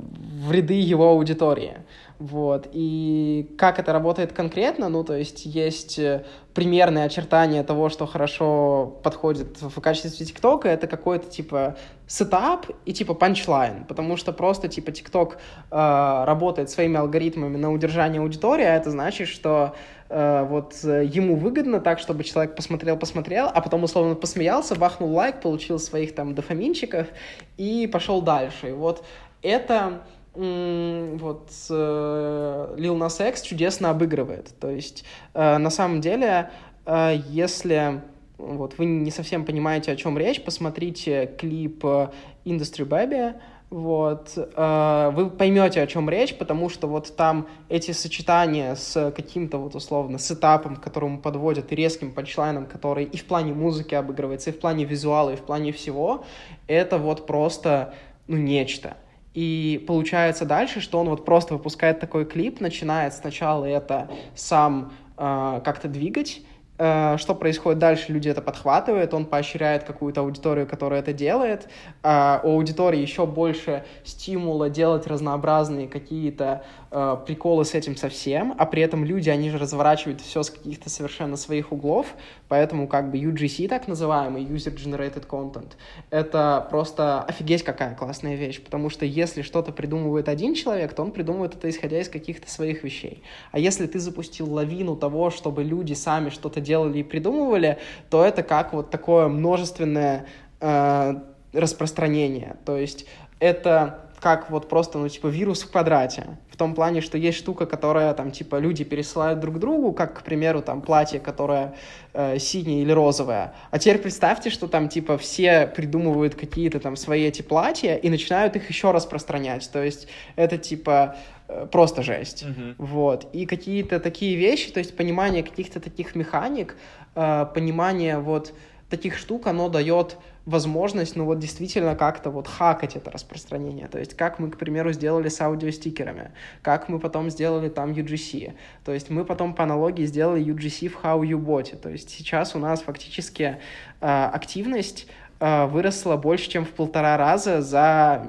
в 0.46 0.52
ряды 0.52 0.74
его 0.74 1.10
аудитории. 1.10 1.78
Вот. 2.20 2.68
И 2.74 3.56
как 3.58 3.80
это 3.80 3.94
работает 3.94 4.34
конкретно, 4.34 4.90
ну, 4.90 5.06
то 5.06 5.16
есть 5.16 5.46
есть 5.46 5.98
э, 5.98 6.26
примерные 6.54 7.06
очертания 7.06 7.64
того, 7.64 7.88
что 7.88 8.06
хорошо 8.06 9.00
подходит 9.04 9.62
в 9.62 9.80
качестве 9.80 10.26
ТикТока, 10.26 10.68
это 10.68 10.88
какой-то, 10.88 11.30
типа, 11.30 11.78
сетап 12.08 12.66
и, 12.84 12.92
типа, 12.92 13.14
панчлайн, 13.14 13.86
потому 13.86 14.18
что 14.18 14.34
просто, 14.34 14.68
типа, 14.68 14.92
ТикТок 14.92 15.38
э, 15.72 16.24
работает 16.26 16.70
своими 16.70 16.98
алгоритмами 16.98 17.56
на 17.56 17.72
удержание 17.72 18.22
аудитории, 18.22 18.66
а 18.66 18.76
это 18.76 18.92
значит, 18.92 19.30
что 19.30 19.74
э, 20.10 20.46
вот 20.50 20.74
ему 20.84 21.38
выгодно 21.38 21.80
так, 21.80 22.00
чтобы 22.00 22.26
человек 22.26 22.54
посмотрел-посмотрел, 22.54 23.50
а 23.54 23.62
потом, 23.62 23.86
условно, 23.86 24.16
посмеялся, 24.16 24.76
бахнул 24.76 25.14
лайк, 25.14 25.40
получил 25.40 25.80
своих, 25.80 26.14
там, 26.16 26.36
дофаминчиков 26.36 27.08
и 27.56 27.88
пошел 27.88 28.22
дальше. 28.22 28.72
И 28.72 28.74
вот 28.74 29.06
это 29.42 30.02
вот 30.36 31.52
э, 31.70 32.76
Lil 32.78 32.98
Nas 32.98 33.28
X 33.30 33.42
чудесно 33.42 33.90
обыгрывает. 33.90 34.54
То 34.60 34.70
есть 34.70 35.04
э, 35.34 35.58
на 35.58 35.70
самом 35.70 36.02
деле, 36.02 36.52
э, 36.86 37.20
если 37.30 38.02
вот 38.38 38.78
вы 38.78 38.86
не 38.86 39.12
совсем 39.12 39.46
понимаете, 39.46 39.92
о 39.92 39.96
чем 39.96 40.18
речь, 40.18 40.42
посмотрите 40.44 41.30
клип 41.38 41.84
Industry 41.84 42.88
Baby, 42.88 43.36
вот, 43.70 44.32
вы 44.36 45.30
поймете, 45.30 45.82
о 45.84 45.88
чем 45.88 46.10
речь, 46.10 46.36
потому 46.36 46.70
что 46.70 46.88
вот 46.88 47.16
там 47.16 47.48
эти 47.68 47.92
сочетания 47.92 48.74
с 48.74 49.12
каким-то 49.12 49.58
вот 49.60 49.76
условно 49.76 50.18
сетапом, 50.18 50.78
к 50.78 50.82
которому 50.82 51.20
подводят, 51.20 51.72
и 51.72 51.76
резким 51.76 52.12
панчлайном, 52.14 52.66
который 52.66 53.04
и 53.04 53.18
в 53.18 53.26
плане 53.26 53.54
музыки 53.54 53.94
обыгрывается, 53.94 54.50
и 54.50 54.54
в 54.54 54.60
плане 54.60 54.86
визуала, 54.86 55.32
и 55.32 55.36
в 55.36 55.42
плане 55.42 55.72
всего, 55.72 56.24
это 56.66 56.98
вот 56.98 57.28
просто, 57.28 57.94
ну, 58.28 58.38
нечто. 58.38 58.96
И 59.40 59.82
получается 59.88 60.44
дальше, 60.44 60.82
что 60.82 61.00
он 61.00 61.08
вот 61.08 61.24
просто 61.24 61.54
выпускает 61.54 62.02
такой 62.02 62.26
клип, 62.26 62.60
начинает 62.60 63.14
сначала 63.14 63.64
это 63.64 64.10
сам 64.36 64.92
э, 65.18 65.62
как-то 65.64 65.88
двигать, 65.88 66.42
Э, 66.80 67.18
что 67.18 67.36
происходит 67.36 67.78
дальше? 67.78 68.12
Люди 68.12 68.30
это 68.30 68.42
подхватывают, 68.42 69.14
он 69.14 69.26
поощряет 69.26 69.84
какую-то 69.84 70.22
аудиторию, 70.22 70.66
которая 70.66 71.02
это 71.02 71.12
делает. 71.12 71.68
А 72.04 72.40
у 72.44 72.52
аудитории 72.52 73.00
еще 73.00 73.26
больше 73.26 73.84
стимула 74.06 74.70
делать 74.70 75.06
разнообразные 75.06 75.90
какие-то 75.90 76.64
э, 76.92 77.18
приколы 77.26 77.66
с 77.66 77.74
этим 77.74 77.96
совсем, 77.96 78.56
а 78.58 78.66
при 78.66 78.82
этом 78.82 79.04
люди, 79.04 79.30
они 79.30 79.50
же 79.50 79.58
разворачивают 79.58 80.22
все 80.22 80.44
с 80.44 80.50
каких-то 80.50 80.90
совершенно 80.90 81.38
своих 81.38 81.72
углов, 81.72 82.16
поэтому 82.48 82.88
как 82.88 83.12
бы 83.12 83.18
UGC, 83.18 83.68
так 83.68 83.88
называемый, 83.88 84.44
User 84.44 84.76
Generated 84.76 85.28
Content, 85.28 85.74
это 86.10 86.68
просто 86.70 87.22
офигеть 87.24 87.64
какая 87.64 87.96
классная 87.96 88.36
вещь, 88.36 88.62
потому 88.62 88.90
что 88.90 89.06
если 89.06 89.42
что-то 89.42 89.72
придумывает 89.72 90.30
один 90.30 90.56
человек, 90.56 90.94
то 90.94 91.04
он 91.04 91.12
придумывает 91.12 91.56
это 91.56 91.70
исходя 91.70 92.00
из 92.00 92.10
каких-то 92.10 92.50
своих 92.50 92.84
вещей. 92.84 93.24
А 93.52 93.60
если 93.60 93.88
ты 93.88 94.00
запустил 94.00 94.52
лавину 94.52 94.96
того, 94.96 95.30
чтобы 95.30 95.64
люди 95.64 95.94
сами 95.94 96.30
что-то 96.30 96.62
делали 96.62 97.00
и 97.00 97.04
придумывали, 97.04 97.78
то 98.10 98.24
это 98.24 98.44
как 98.44 98.74
вот 98.74 98.90
такое 98.90 99.28
множественное 99.28 100.26
э, 100.60 101.16
распространение. 101.54 102.58
То 102.66 102.78
есть 102.78 103.06
это 103.40 104.09
как 104.20 104.50
вот 104.50 104.68
просто, 104.70 104.98
ну, 104.98 105.08
типа, 105.08 105.28
вирус 105.28 105.64
в 105.64 105.72
квадрате. 105.72 106.38
В 106.50 106.58
том 106.58 106.76
плане, 106.76 107.02
что 107.02 107.18
есть 107.18 107.38
штука, 107.38 107.66
которая, 107.66 108.14
там, 108.14 108.32
типа, 108.32 108.58
люди 108.58 108.84
пересылают 108.84 109.40
друг 109.40 109.60
другу, 109.60 109.94
как, 109.94 110.20
к 110.20 110.24
примеру, 110.24 110.62
там, 110.62 110.82
платье, 110.82 111.20
которое 111.20 111.76
э, 112.14 112.38
синее 112.40 112.82
или 112.82 112.92
розовое. 112.92 113.54
А 113.72 113.80
теперь 113.80 114.00
представьте, 114.00 114.50
что 114.50 114.68
там, 114.68 114.90
типа, 114.90 115.18
все 115.18 115.68
придумывают 115.68 116.36
какие-то 116.36 116.80
там 116.80 116.96
свои 116.96 117.24
эти 117.26 117.42
платья 117.42 117.96
и 117.96 118.10
начинают 118.10 118.56
их 118.56 118.70
еще 118.70 118.92
распространять. 118.92 119.70
То 119.72 119.82
есть 119.84 120.08
это, 120.36 120.58
типа, 120.58 121.16
Э, 121.50 121.66
просто 121.66 122.04
жесть. 122.04 122.44
Uh-huh. 122.44 122.76
Вот. 122.78 123.28
И 123.34 123.46
какие-то 123.48 124.00
такие 124.00 124.36
вещи, 124.36 124.72
то 124.72 124.78
есть 124.78 124.96
понимание 124.96 125.42
каких-то 125.42 125.80
таких 125.80 126.16
механик, 126.16 126.76
э, 127.16 127.46
понимание 127.54 128.20
вот 128.20 128.54
таких 128.90 129.18
штук, 129.18 129.48
оно 129.48 129.68
дает 129.68 130.18
возможность, 130.50 131.16
ну 131.16 131.26
вот 131.26 131.40
действительно 131.40 131.96
как-то 131.96 132.30
вот 132.30 132.48
хакать 132.48 132.96
это 132.96 133.12
распространение. 133.12 133.88
То 133.88 134.00
есть 134.00 134.16
как 134.16 134.40
мы, 134.40 134.50
к 134.50 134.58
примеру, 134.58 134.92
сделали 134.92 135.30
с 135.30 135.40
аудиостикерами, 135.42 136.32
как 136.62 136.90
мы 136.90 137.00
потом 137.00 137.30
сделали 137.30 137.70
там 137.70 137.92
UGC. 137.92 138.54
То 138.84 138.94
есть 138.94 139.10
мы 139.10 139.26
потом 139.26 139.54
по 139.54 139.64
аналогии 139.64 140.06
сделали 140.06 140.44
UGC 140.44 140.90
в 140.90 141.04
How 141.04 141.22
You 141.22 141.40
Bot. 141.40 141.76
То 141.78 141.90
есть 141.90 142.10
сейчас 142.10 142.56
у 142.56 142.60
нас 142.60 142.82
фактически 142.82 143.58
э, 144.02 144.08
активность 144.08 145.08
э, 145.40 145.66
выросла 145.68 146.18
больше, 146.18 146.50
чем 146.50 146.66
в 146.66 146.70
полтора 146.70 147.18
раза 147.18 147.62
за 147.62 148.26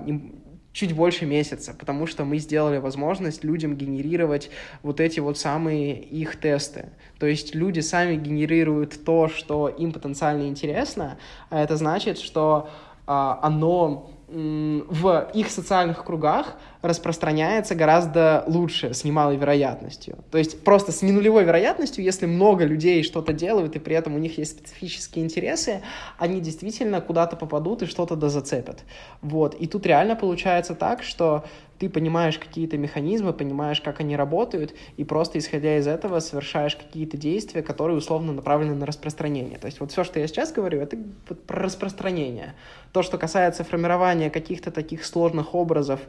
чуть 0.73 0.93
больше 0.93 1.27
месяца, 1.27 1.75
потому 1.75 2.07
что 2.07 2.25
мы 2.25 2.39
сделали 2.39 2.79
возможность 2.79 3.43
людям 3.45 3.77
генерировать 3.77 4.51
вот 4.83 5.01
эти 5.01 5.21
вот 5.21 5.39
самые 5.39 6.01
их 6.01 6.41
тесты. 6.41 6.91
То 7.19 7.27
есть 7.27 7.55
люди 7.55 7.81
сами 7.81 8.17
генерируют 8.17 9.05
то, 9.05 9.29
что 9.29 9.69
им 9.69 9.93
потенциально 9.93 10.49
интересно, 10.49 11.19
а 11.49 11.63
это 11.63 11.77
значит, 11.77 12.19
что 12.19 12.71
а, 13.07 13.41
оно 13.43 14.11
в 14.33 15.31
их 15.35 15.51
социальных 15.51 16.05
кругах 16.05 16.55
распространяется 16.83 17.75
гораздо 17.75 18.45
лучше, 18.47 18.95
с 18.95 19.05
немалой 19.05 19.37
вероятностью. 19.37 20.19
То 20.31 20.39
есть 20.39 20.63
просто 20.63 20.93
с 20.93 21.03
ненулевой 21.03 21.45
вероятностью, 21.45 22.05
если 22.05 22.27
много 22.27 22.65
людей 22.65 23.03
что-то 23.03 23.33
делают, 23.33 23.75
и 23.75 23.79
при 23.81 23.97
этом 23.97 24.15
у 24.15 24.19
них 24.19 24.39
есть 24.39 24.59
специфические 24.59 25.25
интересы, 25.25 25.83
они 26.17 26.41
действительно 26.41 27.01
куда-то 27.01 27.37
попадут 27.37 27.83
и 27.83 27.87
что-то 27.87 28.15
дозацепят. 28.15 28.81
Вот. 29.21 29.55
И 29.55 29.67
тут 29.67 29.85
реально 29.85 30.15
получается 30.15 30.75
так, 30.75 31.03
что 31.03 31.45
ты 31.81 31.89
понимаешь 31.89 32.39
какие-то 32.39 32.77
механизмы, 32.77 33.33
понимаешь, 33.33 33.81
как 33.81 34.01
они 34.01 34.15
работают, 34.15 34.75
и 34.99 35.05
просто 35.05 35.39
исходя 35.39 35.79
из 35.79 35.87
этого 35.87 36.21
совершаешь 36.21 36.77
какие-то 36.77 37.17
действия, 37.17 37.63
которые 37.63 37.97
условно 37.97 38.35
направлены 38.35 38.75
на 38.75 38.85
распространение. 38.85 39.59
То 39.59 39.65
есть 39.65 39.81
вот 39.81 39.91
все, 39.91 40.05
что 40.05 40.21
я 40.21 40.27
сейчас 40.29 40.53
говорю, 40.53 40.83
это 40.83 40.99
вот 41.27 41.43
про 41.45 41.63
распространение. 41.63 42.55
То, 42.93 43.03
что 43.03 43.17
касается 43.17 43.65
формирования 43.65 44.29
каких-то 44.29 44.71
таких 44.71 45.07
сложных 45.07 45.55
образов 45.55 46.01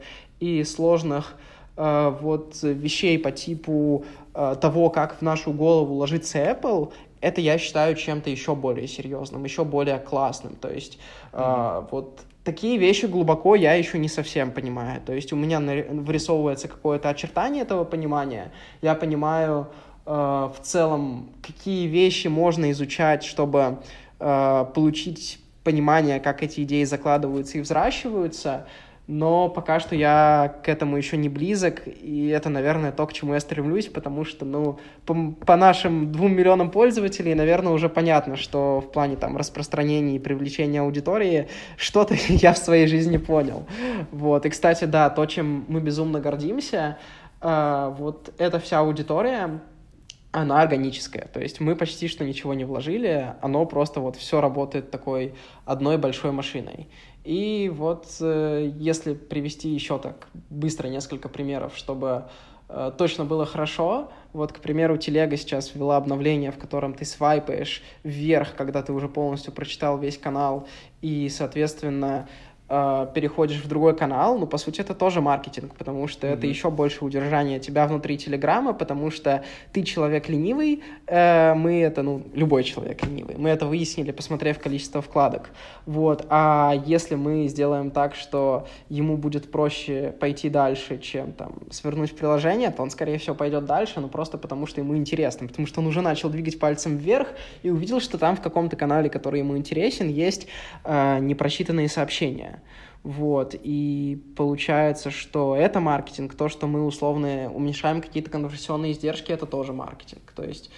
и 0.41 0.61
сложных 0.65 1.38
э, 1.77 2.18
вот 2.19 2.61
вещей 2.64 3.18
по 3.18 3.31
типу 3.31 4.03
э, 4.34 4.57
того, 4.60 4.89
как 4.89 5.19
в 5.19 5.22
нашу 5.22 5.53
голову 5.53 5.95
ложится 5.95 6.39
Apple, 6.39 6.91
это 7.22 7.39
я 7.39 7.57
считаю 7.57 7.95
чем-то 7.95 8.30
еще 8.30 8.56
более 8.56 8.89
серьезным, 8.89 9.45
еще 9.45 9.64
более 9.64 9.99
классным. 9.99 10.56
То 10.56 10.69
есть 10.69 10.99
mm-hmm. 11.31 11.84
э, 11.84 11.88
вот 11.91 12.26
такие 12.43 12.77
вещи 12.77 13.05
глубоко 13.05 13.55
я 13.55 13.73
еще 13.73 13.97
не 13.97 14.07
совсем 14.07 14.51
понимаю. 14.51 15.01
То 15.01 15.13
есть 15.13 15.34
у 15.34 15.35
меня 15.35 15.59
вырисовывается 15.59 16.68
какое-то 16.68 17.09
очертание 17.09 17.63
этого 17.63 17.84
понимания. 17.84 18.51
Я 18.81 18.95
понимаю 18.95 19.68
э, 20.05 20.11
в 20.11 20.55
целом, 20.61 21.30
какие 21.41 21.88
вещи 21.88 22.27
можно 22.27 22.72
изучать, 22.72 23.23
чтобы 23.23 23.80
э, 24.19 24.65
получить 24.73 25.39
понимание, 25.63 26.19
как 26.19 26.43
эти 26.43 26.61
идеи 26.61 26.84
закладываются 26.84 27.57
и 27.57 27.61
взращиваются 27.61 28.65
но 29.11 29.49
пока 29.49 29.81
что 29.81 29.93
я 29.93 30.55
к 30.63 30.69
этому 30.69 30.95
еще 30.95 31.17
не 31.17 31.27
близок, 31.27 31.81
и 31.85 32.27
это, 32.27 32.47
наверное, 32.47 32.93
то, 32.93 33.05
к 33.05 33.11
чему 33.11 33.33
я 33.33 33.41
стремлюсь, 33.41 33.88
потому 33.88 34.23
что, 34.23 34.45
ну, 34.45 34.79
по, 35.05 35.33
по 35.33 35.57
нашим 35.57 36.13
двум 36.13 36.33
миллионам 36.33 36.71
пользователей, 36.71 37.35
наверное, 37.35 37.73
уже 37.73 37.89
понятно, 37.89 38.38
что 38.38 38.79
в 38.79 38.89
плане 38.89 39.17
там 39.17 39.35
распространения 39.35 40.15
и 40.15 40.19
привлечения 40.19 40.79
аудитории 40.79 41.49
что-то 41.75 42.15
я 42.29 42.53
в 42.53 42.57
своей 42.57 42.88
жизни 42.88 43.17
понял. 43.17 43.65
Вот, 44.11 44.45
и, 44.45 44.49
кстати, 44.49 44.85
да, 44.85 45.09
то, 45.09 45.25
чем 45.25 45.65
мы 45.67 45.81
безумно 45.81 46.21
гордимся, 46.21 46.97
э, 47.41 47.93
вот 47.97 48.33
эта 48.38 48.59
вся 48.59 48.79
аудитория, 48.79 49.59
она 50.31 50.61
органическая. 50.61 51.27
То 51.27 51.41
есть 51.41 51.59
мы 51.59 51.75
почти 51.75 52.07
что 52.07 52.23
ничего 52.23 52.53
не 52.53 52.63
вложили, 52.63 53.33
оно 53.41 53.65
просто 53.65 53.99
вот 53.99 54.15
все 54.15 54.39
работает 54.39 54.89
такой 54.89 55.35
одной 55.65 55.97
большой 55.97 56.31
машиной. 56.31 56.88
И 57.23 57.72
вот 57.73 58.07
э, 58.19 58.72
если 58.77 59.14
привести 59.14 59.69
еще 59.69 59.99
так 59.99 60.27
быстро 60.49 60.88
несколько 60.88 61.30
примеров, 61.30 61.73
чтобы 61.76 62.26
э, 62.68 62.91
точно 62.98 63.26
было 63.26 63.45
хорошо, 63.45 64.11
вот, 64.34 64.53
к 64.53 64.60
примеру, 64.60 64.98
Телега 64.98 65.38
сейчас 65.38 65.76
ввела 65.76 65.98
обновление, 65.98 66.52
в 66.52 66.57
котором 66.57 66.93
ты 66.93 67.06
свайпаешь 67.06 67.84
вверх, 68.03 68.56
когда 68.56 68.81
ты 68.81 68.91
уже 68.91 69.07
полностью 69.07 69.53
прочитал 69.53 69.99
весь 69.99 70.18
канал, 70.18 70.68
и, 71.02 71.30
соответственно, 71.30 72.27
э, 72.72 73.07
переходишь 73.14 73.61
в 73.64 73.68
другой 73.68 73.95
канал, 73.95 74.38
ну, 74.38 74.48
по 74.48 74.57
сути, 74.57 74.81
это 74.81 74.95
тоже 74.95 75.22
маркетинг, 75.22 75.76
потому 75.76 76.07
что 76.07 76.27
mm-hmm. 76.27 76.34
это 76.34 76.48
еще 76.48 76.72
больше 76.72 77.03
удержание 77.03 77.60
тебя 77.60 77.85
внутри 77.85 78.18
Телеграма, 78.18 78.73
потому 78.73 79.11
что 79.11 79.43
ты 79.73 79.84
человек 79.84 80.30
ленивый, 80.30 80.81
э, 81.07 81.53
мы 81.53 81.81
это, 81.81 82.02
ну, 82.02 82.23
любой 82.34 82.64
человек 82.64 83.03
ленивый, 83.03 83.35
мы 83.38 83.49
это 83.49 83.65
выяснили, 83.65 84.11
посмотрев 84.11 84.60
количество 84.60 85.02
вкладок, 85.02 85.49
вот, 85.85 86.26
а 86.30 86.73
если 86.85 87.15
мы 87.15 87.48
сделаем 87.48 87.91
так, 87.91 88.15
что 88.15 88.68
ему 88.89 89.18
будет 89.18 89.52
проще 89.52 90.14
пойти 90.19 90.49
дальше, 90.49 90.98
чем, 90.98 91.34
там, 91.34 91.53
свернуть 91.72 92.15
приложение, 92.15 92.72
то 92.72 92.84
он, 92.84 92.89
скорее 92.89 93.18
всего, 93.18 93.35
пойдет 93.35 93.65
дальше, 93.65 93.99
ну, 93.99 94.07
просто 94.07 94.38
потому 94.38 94.65
что 94.65 94.80
ему 94.80 94.95
интересно, 94.95 95.48
потому 95.48 95.68
что 95.68 95.81
он 95.81 95.88
уже 95.88 96.02
начал 96.02 96.30
двигать 96.30 96.57
пальцем 96.57 96.95
вверх 96.95 97.27
и 97.64 97.69
увидел, 97.69 97.99
что 97.99 98.18
там 98.18 98.38
в 98.38 98.41
каком-то 98.41 98.77
канале, 98.77 99.10
который 99.10 99.39
ему 99.39 99.57
интересен, 99.57 100.07
есть 100.07 100.48
э, 100.85 101.19
непрочитанные 101.19 101.89
сообщения. 101.89 102.60
Вот, 103.03 103.55
и 103.59 104.23
получается, 104.35 105.09
что 105.09 105.55
это 105.55 105.79
маркетинг, 105.79 106.35
то, 106.35 106.49
что 106.49 106.67
мы 106.67 106.85
условно 106.85 107.51
уменьшаем 107.51 107.99
какие-то 107.99 108.29
конверсионные 108.29 108.91
издержки, 108.91 109.31
это 109.31 109.47
тоже 109.47 109.73
маркетинг. 109.73 110.31
То 110.35 110.43
есть 110.43 110.69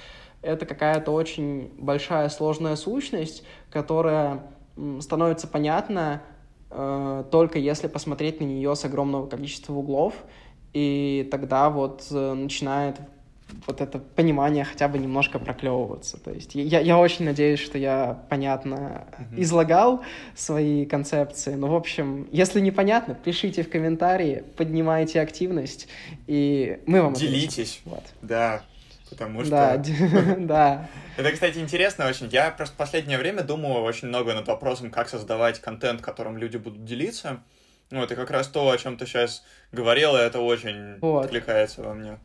это 0.42 0.66
какая-то 0.66 1.12
очень 1.12 1.72
большая 1.78 2.30
сложная 2.30 2.78
сущность, 2.78 3.44
которая 3.70 4.44
становится 5.02 5.48
понятна 5.48 6.24
э, 6.70 7.24
только 7.30 7.60
если 7.60 7.88
посмотреть 7.88 8.40
на 8.40 8.46
нее 8.46 8.76
с 8.76 8.86
огромного 8.86 9.28
количества 9.28 9.74
углов, 9.74 10.14
и 10.74 11.28
тогда 11.30 11.70
вот 11.70 12.08
э, 12.10 12.34
начинает 12.34 13.00
вот 13.68 13.82
это 13.82 14.00
понимание 14.00 14.64
хотя 14.64 14.88
бы 14.88 14.98
немножко 14.98 15.40
проклевываться. 15.40 16.18
То 16.20 16.32
есть 16.32 16.56
я, 16.56 16.80
я 16.80 16.98
очень 16.98 17.26
надеюсь, 17.26 17.60
что 17.60 17.78
я 17.78 18.24
понятно 18.30 19.06
mm-hmm. 19.18 19.42
излагал 19.42 20.04
свои 20.36 20.86
концепции. 20.86 21.56
Но, 21.56 21.68
в 21.68 21.76
общем, 21.76 22.28
если 22.32 22.60
непонятно, 22.60 23.16
пишите 23.16 23.64
в 23.64 23.70
комментарии, 23.70 24.44
поднимайте 24.58 25.22
активность, 25.22 25.88
и 26.28 26.80
мы 26.86 27.02
вам 27.02 27.14
Делитесь. 27.14 27.82
Вот. 27.86 28.04
Да, 28.22 28.64
потому 29.10 29.44
что... 29.44 29.52
Да, 29.52 29.78
да. 30.38 30.90
Это, 31.18 31.32
кстати, 31.32 31.60
интересно 31.60 32.08
очень. 32.08 32.28
Я 32.30 32.52
просто 32.52 32.74
в 32.74 32.78
последнее 32.78 33.18
время 33.18 33.44
думаю 33.44 33.84
очень 33.84 34.08
много 34.08 34.34
над 34.34 34.48
вопросом, 34.48 34.92
как 34.92 35.10
создавать 35.10 35.60
контент, 35.60 36.02
которым 36.02 36.38
люди 36.38 36.58
будут 36.58 36.86
делиться. 36.86 37.42
Вот, 37.92 38.12
и 38.12 38.16
как 38.16 38.32
раз 38.32 38.48
то, 38.48 38.72
о 38.72 38.78
чем 38.78 38.98
ты 38.98 39.06
сейчас 39.06 39.44
говорила, 39.72 40.18
это 40.18 40.40
очень 40.40 40.98
вот. 41.00 41.26
откликается 41.26 41.84
во 41.84 41.94
мне. 41.94 42.18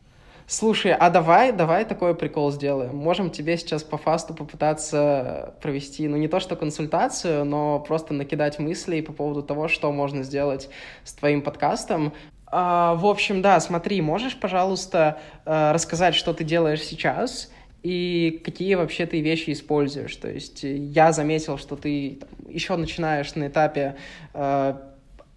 Слушай, 0.51 0.95
а 0.95 1.11
давай, 1.11 1.51
давай 1.51 1.85
такой 1.85 2.15
прикол 2.15 2.51
сделаем. 2.51 2.97
Можем 2.97 3.29
тебе 3.29 3.55
сейчас 3.55 3.83
по 3.83 3.99
фасту 3.99 4.33
попытаться 4.33 5.53
провести, 5.61 6.07
ну 6.07 6.17
не 6.17 6.27
то 6.27 6.39
что 6.39 6.55
консультацию, 6.55 7.45
но 7.45 7.79
просто 7.79 8.15
накидать 8.15 8.57
мыслей 8.57 9.03
по 9.03 9.13
поводу 9.13 9.43
того, 9.43 9.67
что 9.67 9.91
можно 9.91 10.23
сделать 10.23 10.67
с 11.03 11.13
твоим 11.13 11.43
подкастом. 11.43 12.13
А, 12.47 12.95
в 12.95 13.05
общем, 13.05 13.43
да, 13.43 13.59
смотри, 13.59 14.01
можешь, 14.01 14.39
пожалуйста, 14.39 15.19
э, 15.45 15.71
рассказать, 15.71 16.15
что 16.15 16.33
ты 16.33 16.43
делаешь 16.43 16.81
сейчас, 16.81 17.51
и 17.83 18.41
какие 18.43 18.73
вообще 18.73 19.05
ты 19.05 19.21
вещи 19.21 19.51
используешь. 19.51 20.15
То 20.15 20.31
есть 20.31 20.63
я 20.63 21.11
заметил, 21.11 21.59
что 21.59 21.75
ты 21.75 22.21
там, 22.21 22.51
еще 22.51 22.75
начинаешь 22.75 23.35
на 23.35 23.49
этапе 23.49 23.97
э, 24.33 24.73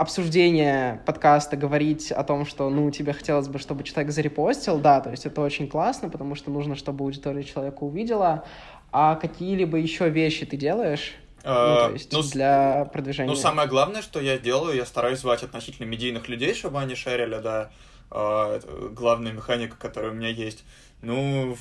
обсуждения 0.03 1.01
подкаста 1.07 1.57
говорить 1.57 2.13
о 2.13 2.23
том, 2.25 2.45
что, 2.45 2.69
ну, 2.71 2.91
тебе 2.91 3.13
хотелось 3.13 3.49
бы, 3.49 3.59
чтобы 3.59 3.85
человек 3.85 4.13
зарепостил, 4.13 4.79
да, 4.79 5.01
то 5.01 5.11
есть 5.11 5.27
это 5.27 5.41
очень 5.41 5.69
классно, 5.69 6.11
потому 6.11 6.35
что 6.35 6.51
нужно, 6.51 6.77
чтобы 6.77 7.05
аудитория 7.05 7.45
человека 7.45 7.83
увидела. 7.85 8.45
А 8.91 9.15
какие-либо 9.17 9.79
еще 9.79 10.11
вещи 10.11 10.45
ты 10.45 10.57
делаешь? 10.57 11.15
Ну, 11.45 11.51
то 11.53 11.89
Э, 11.91 11.93
есть 11.95 12.13
ну, 12.13 12.23
для 12.23 12.85
продвижения. 12.93 13.29
Ну, 13.31 13.37
самое 13.37 13.67
главное, 13.69 14.03
что 14.03 14.21
я 14.21 14.39
делаю, 14.39 14.77
я 14.77 14.85
стараюсь 14.87 15.21
звать 15.21 15.43
относительно 15.43 15.87
медийных 15.87 16.29
людей, 16.29 16.55
чтобы 16.55 16.79
они 16.81 16.95
шерили, 16.95 17.41
да. 17.43 17.71
Э, 18.11 18.59
Это 18.59 18.69
главная 18.91 19.33
механика, 19.33 19.77
которая 19.77 20.13
у 20.13 20.15
меня 20.15 20.29
есть. 20.29 20.63
Ну, 21.01 21.57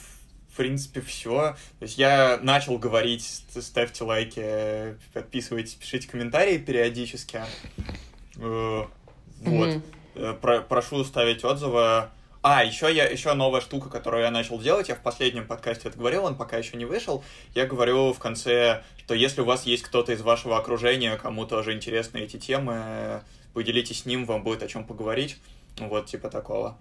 в 0.51 0.57
принципе, 0.57 0.99
все. 1.01 1.55
То 1.80 1.84
есть 1.84 1.97
я 1.97 2.38
начал 2.43 2.77
говорить, 2.77 3.23
ст- 3.23 3.63
ставьте 3.63 4.03
лайки, 4.03 4.97
подписывайтесь, 5.13 5.73
пишите 5.76 6.07
комментарии 6.09 6.57
периодически. 6.57 7.39
Э, 8.38 8.84
Вот. 9.44 9.82
Э, 10.16 10.34
про- 10.40 10.62
прошу 10.62 11.03
ставить 11.03 11.44
отзывы. 11.44 12.10
А, 12.44 12.64
еще 12.64 12.94
я 12.94 13.06
еще 13.06 13.34
новая 13.34 13.62
штука, 13.62 13.90
которую 13.90 14.24
я 14.24 14.32
начал 14.32 14.60
делать, 14.60 14.90
я 14.90 14.95
в 14.95 14.99
последнем 15.02 15.45
подкасте 15.45 15.90
это 15.90 15.98
говорил, 15.98 16.26
он 16.26 16.36
пока 16.36 16.58
еще 16.58 16.76
не 16.76 16.86
вышел. 16.86 17.24
Я 17.53 17.66
говорю 17.68 18.14
в 18.14 18.20
конце, 18.20 18.84
что 18.98 19.14
если 19.14 19.41
у 19.41 19.45
вас 19.45 19.66
есть 19.66 19.84
кто-то 19.84 20.12
из 20.12 20.22
вашего 20.22 20.58
окружения, 20.58 21.16
кому 21.18 21.45
тоже 21.45 21.74
интересны 21.74 22.18
эти 22.20 22.38
темы, 22.38 23.22
поделитесь 23.53 24.02
с 24.02 24.06
ним, 24.06 24.26
вам 24.26 24.44
будет 24.44 24.64
о 24.64 24.68
чем 24.68 24.86
поговорить. 24.86 25.38
Вот, 25.78 26.08
типа 26.08 26.30
такого. 26.30 26.78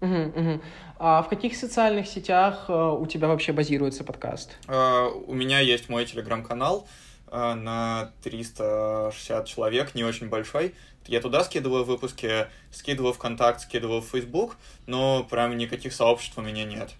Мгм, 0.00 0.32
мгм. 0.34 0.62
А 0.98 1.22
в 1.22 1.28
каких 1.28 1.56
социальных 1.56 2.06
сетях 2.06 2.66
э, 2.68 2.72
у 2.72 3.06
тебя 3.06 3.28
вообще 3.28 3.52
базируется 3.52 4.04
подкаст? 4.04 4.56
Э, 4.68 5.08
У 5.26 5.34
меня 5.34 5.60
есть 5.60 5.88
мой 5.88 6.04
телеграм-канал 6.04 6.86
на 7.36 8.12
360 8.22 9.46
человек, 9.46 9.94
не 9.94 10.04
очень 10.04 10.28
большой. 10.28 10.74
Я 11.06 11.20
туда 11.20 11.44
скидываю 11.44 11.84
выпуски, 11.84 12.46
скидываю 12.72 13.12
ВКонтакт, 13.12 13.60
скидываю 13.60 14.00
в 14.00 14.06
Фейсбук, 14.06 14.56
но 14.86 15.22
прям 15.24 15.56
никаких 15.56 15.92
сообществ 15.92 16.36
у 16.38 16.42
меня 16.42 16.64
нет. 16.64 16.90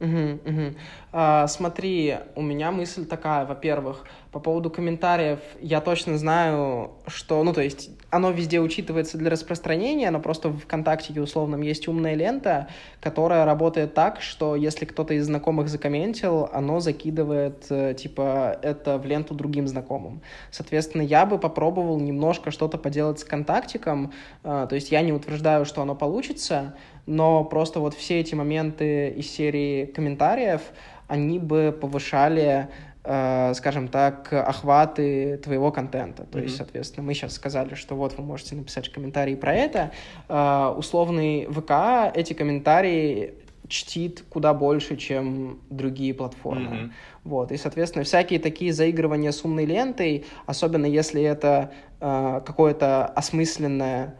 Мгм, 0.00 0.40
мгм. 0.46 0.76
А, 1.12 1.46
смотри, 1.46 2.16
у 2.34 2.40
меня 2.40 2.70
мысль 2.70 3.04
такая, 3.04 3.44
во-первых, 3.44 4.06
по 4.32 4.40
поводу 4.40 4.70
комментариев, 4.70 5.40
я 5.60 5.82
точно 5.82 6.16
знаю, 6.16 6.92
что, 7.06 7.42
ну, 7.44 7.52
то 7.52 7.60
есть, 7.60 7.90
оно 8.08 8.30
везде 8.30 8.60
учитывается 8.60 9.18
для 9.18 9.28
распространения, 9.30 10.10
но 10.10 10.18
просто 10.18 10.48
в 10.48 10.60
ВКонтакте 10.60 11.20
условном 11.20 11.60
есть 11.60 11.86
умная 11.86 12.14
лента, 12.14 12.68
которая 13.02 13.44
работает 13.44 13.92
так, 13.92 14.22
что 14.22 14.56
если 14.56 14.86
кто-то 14.86 15.12
из 15.12 15.26
знакомых 15.26 15.68
закомментил, 15.68 16.48
оно 16.50 16.80
закидывает, 16.80 17.66
э, 17.68 17.92
типа, 17.94 18.58
это 18.62 18.96
в 18.96 19.04
ленту 19.04 19.34
другим 19.34 19.68
знакомым. 19.68 20.22
Соответственно, 20.50 21.02
я 21.02 21.26
бы 21.26 21.38
попробовал 21.38 22.00
немножко 22.00 22.50
что-то 22.50 22.78
поделать 22.78 23.18
с 23.18 23.24
контактиком, 23.24 24.12
э, 24.44 24.66
то 24.66 24.74
есть 24.74 24.90
я 24.92 25.02
не 25.02 25.12
утверждаю, 25.12 25.66
что 25.66 25.82
оно 25.82 25.94
получится, 25.94 26.74
но 27.10 27.44
просто 27.44 27.80
вот 27.80 27.94
все 27.94 28.20
эти 28.20 28.36
моменты 28.36 29.08
из 29.08 29.28
серии 29.30 29.86
комментариев, 29.86 30.60
они 31.08 31.40
бы 31.40 31.76
повышали, 31.78 32.68
э, 33.02 33.52
скажем 33.54 33.88
так, 33.88 34.32
охваты 34.32 35.38
твоего 35.38 35.72
контента. 35.72 36.22
То 36.24 36.38
есть, 36.38 36.54
Мгм. 36.54 36.58
соответственно, 36.58 37.06
мы 37.06 37.14
сейчас 37.14 37.32
сказали, 37.34 37.74
что 37.74 37.96
вот 37.96 38.16
вы 38.16 38.22
можете 38.22 38.54
написать 38.54 38.88
комментарии 38.90 39.34
про 39.34 39.52
это. 39.52 39.90
Э, 40.28 40.72
условный 40.76 41.46
ВК 41.46 42.16
эти 42.16 42.32
комментарии 42.32 43.34
чтит 43.66 44.24
куда 44.30 44.54
больше, 44.54 44.96
чем 44.96 45.58
другие 45.68 46.14
платформы. 46.14 46.70
Мгм. 46.70 46.92
Вот, 47.24 47.50
и, 47.50 47.56
соответственно, 47.56 48.04
всякие 48.04 48.38
такие 48.38 48.72
заигрывания 48.72 49.32
с 49.32 49.44
умной 49.44 49.64
лентой, 49.64 50.24
особенно 50.46 50.86
если 50.86 51.22
это 51.22 51.72
э, 52.00 52.40
какое-то 52.46 53.06
осмысленное, 53.06 54.14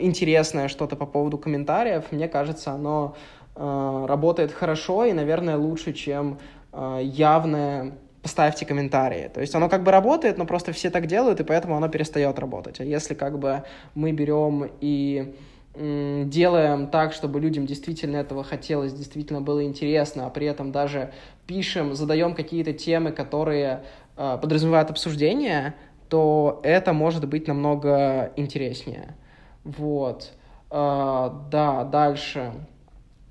интересное 0.00 0.68
что-то 0.68 0.96
по 0.96 1.06
поводу 1.06 1.38
комментариев, 1.38 2.04
мне 2.10 2.28
кажется, 2.28 2.72
оно 2.72 3.14
э, 3.56 4.04
работает 4.08 4.52
хорошо 4.52 5.04
и, 5.04 5.12
наверное, 5.12 5.56
лучше, 5.56 5.92
чем 5.92 6.38
э, 6.72 7.00
явное 7.02 7.92
поставьте 8.22 8.64
комментарии. 8.64 9.30
То 9.32 9.40
есть 9.40 9.54
оно 9.54 9.68
как 9.68 9.82
бы 9.82 9.90
работает, 9.90 10.38
но 10.38 10.46
просто 10.46 10.72
все 10.72 10.90
так 10.90 11.06
делают, 11.06 11.40
и 11.40 11.44
поэтому 11.44 11.76
оно 11.76 11.88
перестает 11.88 12.38
работать. 12.38 12.80
А 12.80 12.84
если 12.84 13.14
как 13.14 13.38
бы 13.38 13.64
мы 13.94 14.12
берем 14.12 14.70
и 14.80 15.34
делаем 15.74 16.88
так, 16.88 17.14
чтобы 17.14 17.40
людям 17.40 17.64
действительно 17.64 18.18
этого 18.18 18.44
хотелось, 18.44 18.92
действительно 18.92 19.40
было 19.40 19.64
интересно, 19.64 20.26
а 20.26 20.30
при 20.30 20.46
этом 20.46 20.70
даже 20.70 21.12
пишем, 21.46 21.94
задаем 21.94 22.34
какие-то 22.34 22.74
темы, 22.74 23.10
которые 23.10 23.82
э, 24.16 24.38
подразумевают 24.40 24.90
обсуждение, 24.90 25.74
то 26.10 26.60
это 26.62 26.92
может 26.92 27.26
быть 27.26 27.48
намного 27.48 28.32
интереснее. 28.36 29.16
Вот. 29.64 30.32
Э, 30.70 31.30
да, 31.50 31.84
дальше. 31.84 32.52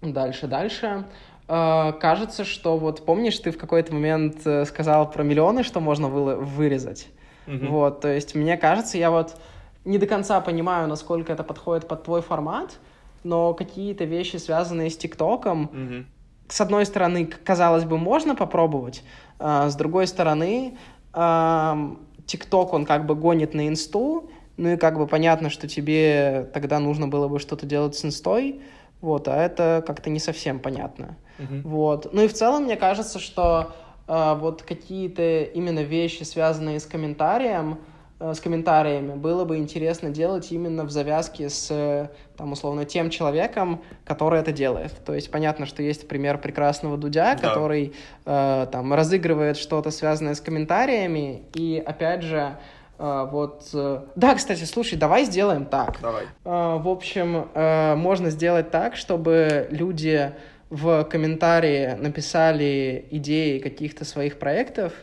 Дальше, 0.01 0.47
дальше. 0.47 1.05
Э, 1.47 1.93
кажется, 1.99 2.45
что 2.45 2.77
вот 2.77 3.05
помнишь, 3.05 3.37
ты 3.39 3.51
в 3.51 3.57
какой-то 3.57 3.93
момент 3.93 4.45
э, 4.45 4.65
сказал 4.65 5.09
про 5.09 5.23
миллионы, 5.23 5.63
что 5.63 5.79
можно 5.79 6.07
выло- 6.07 6.35
вырезать. 6.35 7.09
Мгм. 7.47 7.67
Вот, 7.71 8.01
то 8.01 8.07
есть 8.07 8.35
мне 8.35 8.57
кажется, 8.57 8.97
я 8.97 9.11
вот 9.11 9.35
не 9.83 9.97
до 9.97 10.05
конца 10.07 10.39
понимаю, 10.41 10.87
насколько 10.87 11.33
это 11.33 11.43
подходит 11.43 11.87
под 11.87 12.03
твой 12.03 12.21
формат, 12.21 12.79
но 13.23 13.53
какие-то 13.53 14.03
вещи, 14.05 14.37
связанные 14.37 14.89
с 14.89 14.97
ТикТоком, 14.97 15.69
Мгм. 15.73 16.05
с 16.47 16.61
одной 16.61 16.85
стороны, 16.85 17.25
казалось 17.25 17.83
бы, 17.85 17.97
можно 17.97 18.35
попробовать, 18.35 19.03
а 19.39 19.69
с 19.69 19.75
другой 19.75 20.05
стороны, 20.07 20.77
ам, 21.13 21.99
ТикТок, 22.27 22.73
он 22.73 22.85
как 22.85 23.05
бы 23.05 23.15
гонит 23.15 23.53
на 23.55 23.67
инсту, 23.67 24.29
ну 24.61 24.69
и 24.73 24.77
как 24.77 24.97
бы 24.97 25.07
понятно, 25.07 25.49
что 25.49 25.67
тебе 25.67 26.47
тогда 26.53 26.77
нужно 26.79 27.07
было 27.07 27.27
бы 27.27 27.39
что-то 27.39 27.65
делать 27.65 27.95
с 27.95 28.05
инстой, 28.05 28.61
вот, 29.01 29.27
а 29.27 29.35
это 29.35 29.83
как-то 29.85 30.11
не 30.11 30.19
совсем 30.19 30.59
понятно. 30.59 31.17
Мгм. 31.39 31.63
Вот. 31.63 32.13
Ну 32.13 32.21
и 32.21 32.27
в 32.27 32.33
целом, 32.33 32.65
мне 32.65 32.75
кажется, 32.75 33.17
что 33.17 33.71
э, 34.07 34.35
вот 34.39 34.61
какие-то 34.61 35.41
именно 35.41 35.79
вещи, 35.79 36.21
связанные 36.21 36.79
с 36.79 36.85
комментарием, 36.85 37.79
э, 38.19 38.35
с 38.35 38.39
комментариями, 38.39 39.15
было 39.15 39.45
бы 39.45 39.57
интересно 39.57 40.11
делать 40.11 40.51
именно 40.51 40.83
в 40.83 40.91
завязке 40.91 41.49
с, 41.49 41.71
э, 41.71 42.09
там, 42.37 42.51
условно, 42.51 42.85
тем 42.85 43.09
человеком, 43.09 43.81
который 44.05 44.39
это 44.41 44.51
делает. 44.51 44.93
То 45.03 45.15
есть 45.15 45.31
понятно, 45.31 45.65
что 45.65 45.81
есть 45.81 46.07
пример 46.07 46.37
прекрасного 46.37 46.97
Дудя, 46.97 47.33
Да. 47.33 47.49
который 47.49 47.93
э, 48.25 48.67
там 48.71 48.93
разыгрывает 48.93 49.57
что-то, 49.57 49.89
связанное 49.89 50.35
с 50.35 50.41
комментариями, 50.41 51.41
и 51.55 51.81
опять 51.83 52.21
же, 52.21 52.57
э, 53.01 53.27
вот... 53.31 53.69
э, 53.73 54.01
Да, 54.15 54.35
кстати, 54.35 54.63
слушай, 54.63 54.97
давай 54.97 55.25
сделаем 55.25 55.65
так. 55.65 55.99
Давай. 56.01 56.25
А, 56.45 56.77
В 56.77 56.87
общем, 56.87 57.49
э, 57.53 57.95
можно 57.95 58.29
сделать 58.29 58.71
так, 58.71 58.95
чтобы 58.95 59.67
люди 59.71 60.31
в 60.69 61.03
комментарии 61.03 61.95
написали 61.99 63.05
идеи 63.11 63.59
каких-то 63.59 64.05
своих 64.05 64.39
проектов, 64.39 64.93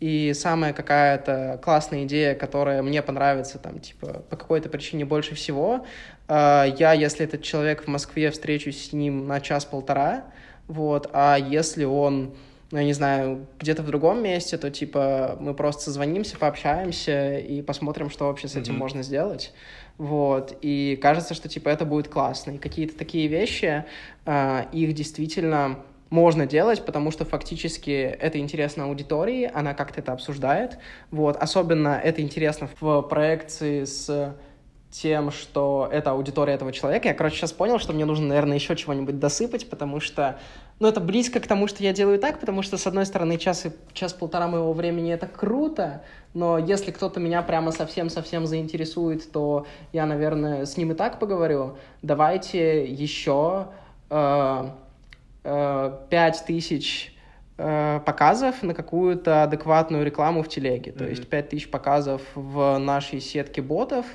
и 0.00 0.32
самая 0.32 0.72
какая-то 0.72 1.60
классная 1.62 2.04
идея, 2.04 2.34
которая 2.34 2.82
мне 2.82 3.02
понравится, 3.02 3.58
там, 3.58 3.80
типа, 3.80 4.22
по 4.30 4.36
какой-то 4.36 4.68
причине 4.68 5.04
больше 5.04 5.34
всего, 5.34 5.84
э, 6.28 6.64
я, 6.78 6.92
если 6.92 7.24
этот 7.26 7.42
человек 7.42 7.84
в 7.84 7.88
Москве, 7.88 8.30
встречусь 8.30 8.90
с 8.90 8.92
ним 8.92 9.26
на 9.26 9.40
час-полтора, 9.40 10.24
вот, 10.68 11.10
а 11.12 11.36
если 11.36 11.84
он 11.84 12.34
ну, 12.70 12.78
я 12.78 12.84
не 12.84 12.92
знаю, 12.92 13.46
где-то 13.58 13.82
в 13.82 13.86
другом 13.86 14.22
месте, 14.22 14.58
то, 14.58 14.70
типа, 14.70 15.36
мы 15.40 15.54
просто 15.54 15.82
созвонимся, 15.84 16.36
пообщаемся 16.36 17.38
и 17.38 17.62
посмотрим, 17.62 18.10
что 18.10 18.26
вообще 18.26 18.46
с 18.48 18.56
этим 18.56 18.74
Мгм. 18.74 18.78
можно 18.80 19.02
сделать. 19.02 19.54
Вот, 19.96 20.56
и 20.60 20.98
кажется, 21.00 21.34
что, 21.34 21.48
типа, 21.48 21.70
это 21.70 21.84
будет 21.84 22.08
классно. 22.08 22.52
И 22.52 22.58
какие-то 22.58 22.96
такие 22.96 23.26
вещи, 23.26 23.84
а, 24.26 24.68
их 24.72 24.92
действительно 24.94 25.78
можно 26.10 26.46
делать, 26.46 26.84
потому 26.84 27.10
что 27.10 27.24
фактически 27.24 27.90
это 27.90 28.38
интересно 28.38 28.84
аудитории, 28.84 29.50
она 29.52 29.74
как-то 29.74 30.00
это 30.00 30.12
обсуждает. 30.12 30.78
Вот, 31.10 31.36
особенно 31.36 32.00
это 32.02 32.22
интересно 32.22 32.68
в 32.80 33.02
проекции 33.02 33.84
с 33.84 34.36
тем, 34.90 35.30
что 35.30 35.88
это 35.92 36.12
аудитория 36.12 36.54
этого 36.54 36.72
человека. 36.72 37.08
Я, 37.08 37.14
короче, 37.14 37.36
сейчас 37.36 37.52
понял, 37.52 37.78
что 37.78 37.92
мне 37.92 38.06
нужно, 38.06 38.26
наверное, 38.28 38.56
еще 38.56 38.74
чего-нибудь 38.74 39.18
досыпать, 39.18 39.68
потому 39.68 40.00
что, 40.00 40.38
ну, 40.80 40.88
это 40.88 41.00
близко 41.00 41.40
к 41.40 41.46
тому, 41.46 41.66
что 41.66 41.82
я 41.82 41.92
делаю 41.92 42.18
так, 42.18 42.38
потому 42.38 42.62
что, 42.62 42.76
с 42.76 42.86
одной 42.86 43.04
стороны, 43.04 43.36
час 43.36 43.66
и 43.66 43.70
час-полтора 43.92 44.46
моего 44.46 44.72
времени— 44.72 45.12
это 45.12 45.26
круто, 45.26 46.02
но 46.34 46.56
если 46.58 46.92
кто-то 46.92 47.18
меня 47.18 47.42
прямо 47.42 47.72
совсем-совсем 47.72 48.46
заинтересует, 48.46 49.30
то 49.32 49.66
я, 49.92 50.06
наверное, 50.06 50.66
с 50.66 50.76
ним 50.76 50.92
и 50.92 50.94
так 50.94 51.18
поговорю. 51.18 51.76
Давайте 52.02 52.84
еще 52.86 53.68
э, 54.10 54.70
э, 55.44 55.98
пять 56.10 56.44
тысяч 56.46 57.14
э, 57.56 58.00
показов 58.06 58.62
на 58.62 58.72
какую-то 58.72 59.42
адекватную 59.42 60.04
рекламу 60.04 60.42
в 60.44 60.48
телеге. 60.48 60.92
То 60.92 61.04
Мгм. 61.04 61.10
есть 61.10 61.28
5000 61.28 61.70
показов 61.70 62.22
в 62.36 62.78
нашей 62.78 63.20
сетке 63.20 63.62
ботов 63.62 64.06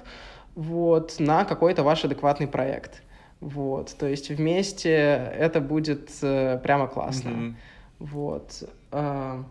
вот, 0.55 1.15
на 1.19 1.43
какой-то 1.43 1.83
ваш 1.83 2.05
адекватный 2.05 2.47
проект. 2.47 3.01
Вот, 3.43 3.93
то 3.99 4.07
есть 4.07 4.29
вместе 4.29 4.89
это 4.89 5.59
будет 5.59 6.09
э, 6.21 6.57
прямо 6.63 6.87
классно. 6.87 7.29
Mm-hmm. 7.29 7.55
Вот. 7.99 8.63
Э, 8.91 9.43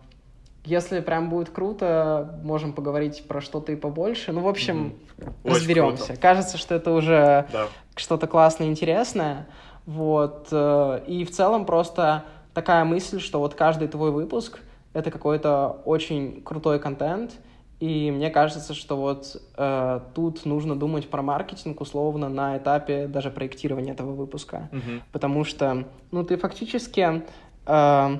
если 0.65 1.01
прям 1.01 1.29
будет 1.29 1.51
круто, 1.51 2.41
можем 2.43 2.73
поговорить 2.73 3.25
про 3.29 3.43
что-то 3.43 3.71
и 3.73 3.77
побольше. 3.77 4.33
Ну, 4.33 4.41
в 4.41 4.49
общем, 4.49 4.95
mm-hmm. 5.19 5.33
разберемся. 5.45 6.07
Круто. 6.07 6.21
Кажется, 6.23 6.57
что 6.57 6.75
это 6.75 6.93
уже 6.93 7.47
да. 7.53 7.69
что-то 7.95 8.27
классное, 8.27 8.69
интересное. 8.69 9.47
Вот. 9.85 10.49
Э, 10.51 11.03
и 11.07 11.27
в 11.27 11.31
целом 11.31 11.67
просто 11.67 12.25
такая 12.55 12.87
мысль, 12.87 13.21
что 13.21 13.41
вот 13.41 13.55
каждый 13.55 13.89
твой 13.89 14.11
выпуск— 14.11 14.61
это 14.95 15.11
какой-то 15.11 15.83
очень 15.85 16.41
крутой 16.43 16.79
контент— 16.79 17.33
и 17.83 18.13
мне 18.13 18.31
кажется, 18.31 18.75
что 18.75 18.97
вот 18.97 19.43
э, 19.57 20.01
тут 20.15 20.45
нужно 20.45 20.77
думать 20.77 21.11
про 21.11 21.21
маркетинг 21.21 21.81
условно 21.81 22.29
на 22.29 22.57
этапе 22.57 23.09
даже 23.09 23.29
проектирования 23.33 23.91
этого 23.91 24.13
выпуска. 24.13 24.69
Uh-huh. 24.71 25.01
Потому 25.11 25.43
что, 25.43 25.89
ну, 26.13 26.23
ты 26.23 26.37
фактически, 26.37 27.25
э, 27.67 28.19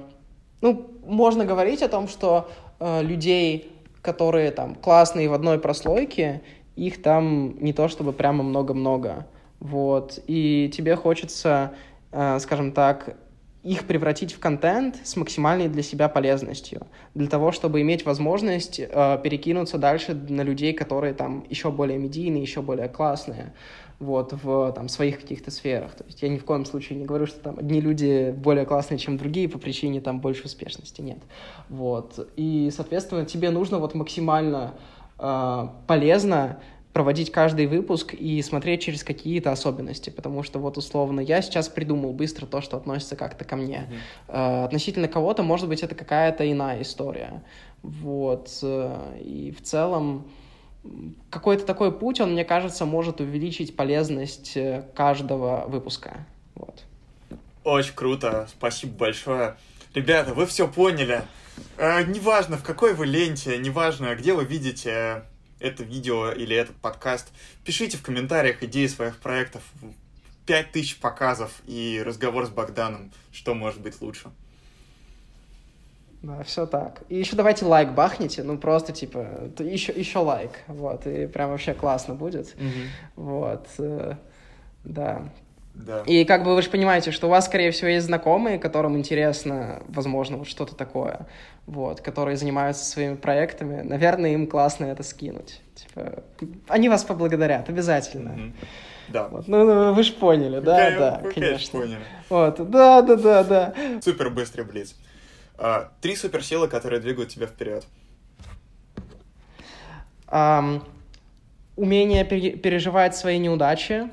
ну, 0.63 0.91
можно 1.07 1.45
говорить 1.45 1.81
о 1.83 1.89
том, 1.89 2.09
что 2.09 2.51
э, 2.81 3.03
людей, 3.05 3.71
которые 4.03 4.51
там 4.51 4.75
классные 4.75 5.29
в 5.29 5.33
одной 5.33 5.61
прослойке, 5.61 6.43
их 6.75 7.01
там 7.01 7.57
не 7.63 7.73
то 7.73 7.87
чтобы 7.87 8.13
прямо 8.13 8.43
много-много. 8.43 9.29
Вот. 9.61 10.19
И 10.27 10.73
тебе 10.77 10.97
хочется, 10.97 11.71
э, 12.11 12.41
скажем 12.41 12.73
так, 12.73 13.17
их 13.63 13.87
превратить 13.87 14.33
в 14.33 14.41
контент 14.41 14.97
с 15.05 15.17
максимальной 15.17 15.69
для 15.69 15.83
себя 15.83 16.09
полезностью, 16.09 16.87
для 17.15 17.29
того, 17.29 17.53
чтобы 17.53 17.81
иметь 17.83 18.05
возможность 18.05 18.81
э, 18.81 19.21
перекинуться 19.23 19.79
дальше 19.79 20.15
на 20.15 20.43
людей, 20.43 20.73
которые 20.73 21.15
там 21.15 21.45
еще 21.49 21.71
более 21.71 21.99
медийные, 21.99 22.43
еще 22.43 22.61
более 22.61 22.89
классные, 22.89 23.53
вот, 24.01 24.33
в 24.33 24.73
там, 24.73 24.89
своих 24.89 25.21
каких-то 25.21 25.53
сферах. 25.53 25.95
То 25.95 26.05
есть 26.05 26.23
я 26.23 26.29
ни 26.29 26.39
в 26.39 26.45
коем 26.45 26.65
случае 26.65 26.99
не 26.99 27.05
говорю, 27.05 27.27
что 27.27 27.39
там 27.39 27.59
одни 27.59 27.81
люди 27.81 28.35
более 28.37 28.67
классные, 28.67 28.99
чем 28.99 29.17
другие 29.17 29.49
по 29.49 29.59
причине 29.59 30.01
там 30.01 30.21
больше 30.21 30.45
успешности, 30.47 31.01
нет. 31.01 31.19
Вот. 31.69 32.33
И, 32.37 32.69
соответственно, 32.75 33.25
тебе 33.25 33.51
нужно 33.51 33.79
вот 33.79 33.95
максимально 33.95 34.75
э, 35.21 35.69
полезно 35.87 36.59
проводить 36.93 37.33
каждый 37.33 37.67
выпуск 37.67 38.13
и 38.13 38.41
смотреть 38.43 38.83
через 38.83 39.03
какие-то 39.03 39.51
особенности, 39.51 40.11
потому 40.11 40.43
что 40.43 40.59
вот 40.59 40.77
условно 40.77 41.21
я 41.21 41.41
сейчас 41.41 41.69
придумал 41.69 42.13
быстро 42.13 42.47
то, 42.47 42.61
что 42.61 42.77
относится 42.77 43.17
как-то 43.17 43.45
ко 43.45 43.57
мне. 43.57 43.89
Mm-hmm. 44.29 44.65
Относительно 44.65 45.09
кого-то, 45.09 45.43
может 45.43 45.69
быть, 45.69 45.83
это 45.83 45.95
какая-то 45.95 46.51
иная 46.51 46.83
история. 46.83 47.43
Вот. 47.83 48.51
Э, 48.63 49.19
и 49.21 49.53
в 49.53 49.63
целом 49.63 50.29
какой-то 51.31 51.65
такой 51.65 51.93
путь, 51.93 52.21
он, 52.21 52.33
мне 52.33 52.45
кажется, 52.45 52.85
может 52.85 53.21
увеличить 53.21 53.77
полезность 53.77 54.57
э, 54.57 54.85
каждого 54.95 55.65
выпуска. 55.69 56.27
Вот. 56.55 56.83
Очень 57.65 57.95
круто, 57.95 58.49
спасибо 58.51 58.97
большое. 58.97 59.57
Ребята, 59.95 60.35
вы 60.35 60.47
все 60.47 60.69
поняли. 60.69 61.23
Э, 61.77 62.05
неважно, 62.05 62.57
в 62.57 62.63
какой 62.63 62.95
вы 62.95 63.07
ленте, 63.07 63.59
неважно, 63.59 64.15
где 64.15 64.35
вы 64.35 64.45
видите 64.45 65.25
это 65.63 65.85
видео 65.85 66.33
или 66.33 66.55
этот 66.57 66.77
подкаст. 66.77 67.33
Пишите 67.65 67.97
в 67.97 68.03
комментариях 68.03 68.63
идеи 68.63 68.87
своих 68.87 69.19
проектов. 69.19 69.63
Пять 70.45 70.73
тысяч 70.73 70.99
показов 70.99 71.63
и 71.67 72.03
разговор 72.05 72.47
с 72.47 72.51
Богданом. 72.51 73.13
Что 73.31 73.55
может 73.55 73.81
быть 73.81 74.01
лучше? 74.01 74.31
Да, 76.23 76.43
все 76.45 76.67
так. 76.67 77.03
И 77.09 77.17
еще 77.17 77.35
давайте 77.35 77.65
лайк 77.65 77.93
бахните, 77.93 78.45
ну 78.45 78.57
просто 78.57 78.93
типа 78.93 79.51
еще 79.59 79.93
еще 79.93 80.19
лайк, 80.19 80.53
вот 80.69 81.07
и 81.07 81.27
прям 81.27 81.51
вообще 81.51 81.75
классно 81.75 82.15
будет, 82.15 82.55
mm 82.55 82.87
вот, 83.17 83.67
э, 83.79 84.15
да. 84.85 85.29
Да. 85.75 86.03
И 86.07 86.25
как 86.25 86.45
бы 86.45 86.55
вы 86.55 86.63
же 86.63 86.71
понимаете, 86.71 87.11
что 87.11 87.27
у 87.27 87.31
вас, 87.31 87.47
скорее 87.47 87.71
всего, 87.71 87.89
есть 87.89 88.07
знакомые, 88.07 88.59
которым 88.59 88.97
интересно, 88.97 89.83
возможно, 89.89 90.37
вот 90.37 90.49
что-то 90.49 90.75
такое, 90.75 91.27
вот, 91.67 92.01
которые 92.01 92.37
занимаются 92.37 92.85
своими 92.85 93.15
проектами. 93.15 93.81
Наверное, 93.83 94.33
им 94.33 94.47
классно 94.47 94.85
это 94.87 95.03
скинуть. 95.03 95.61
Типа, 95.75 96.23
они 96.69 96.89
вас 96.89 97.05
поблагодарят, 97.05 97.69
обязательно. 97.69 98.29
Mm-hmm. 98.29 98.53
Да. 99.09 99.29
Вот. 99.29 99.49
Ну, 99.49 99.65
ну, 99.65 99.93
вы 99.95 100.03
же 100.03 100.13
поняли, 100.13 100.61
да, 100.61 100.91
okay, 100.91 100.99
да, 100.99 101.21
okay, 101.23 101.33
конечно. 101.35 101.81
Поняли. 101.81 102.01
Вот, 102.29 102.71
да, 102.71 103.03
да, 103.03 103.17
да, 103.17 103.45
да. 103.45 103.75
Супер 104.01 104.31
быстрый 104.31 104.65
блиц. 104.65 104.95
А, 105.59 105.91
три 106.01 106.17
суперсилы, 106.17 106.69
которые 106.69 107.01
двигают 107.01 107.31
тебя 107.31 107.47
вперед. 107.47 107.85
Um, 110.29 110.83
умение 111.77 112.25
переживать 112.25 113.15
свои 113.17 113.39
неудачи, 113.39 114.09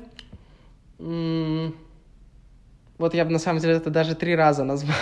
вот 2.98 3.14
я 3.14 3.24
бы 3.24 3.30
на 3.30 3.38
самом 3.38 3.60
деле 3.60 3.74
это 3.74 3.90
даже 3.90 4.14
три 4.14 4.36
раза 4.36 4.64
назвал. 4.64 4.94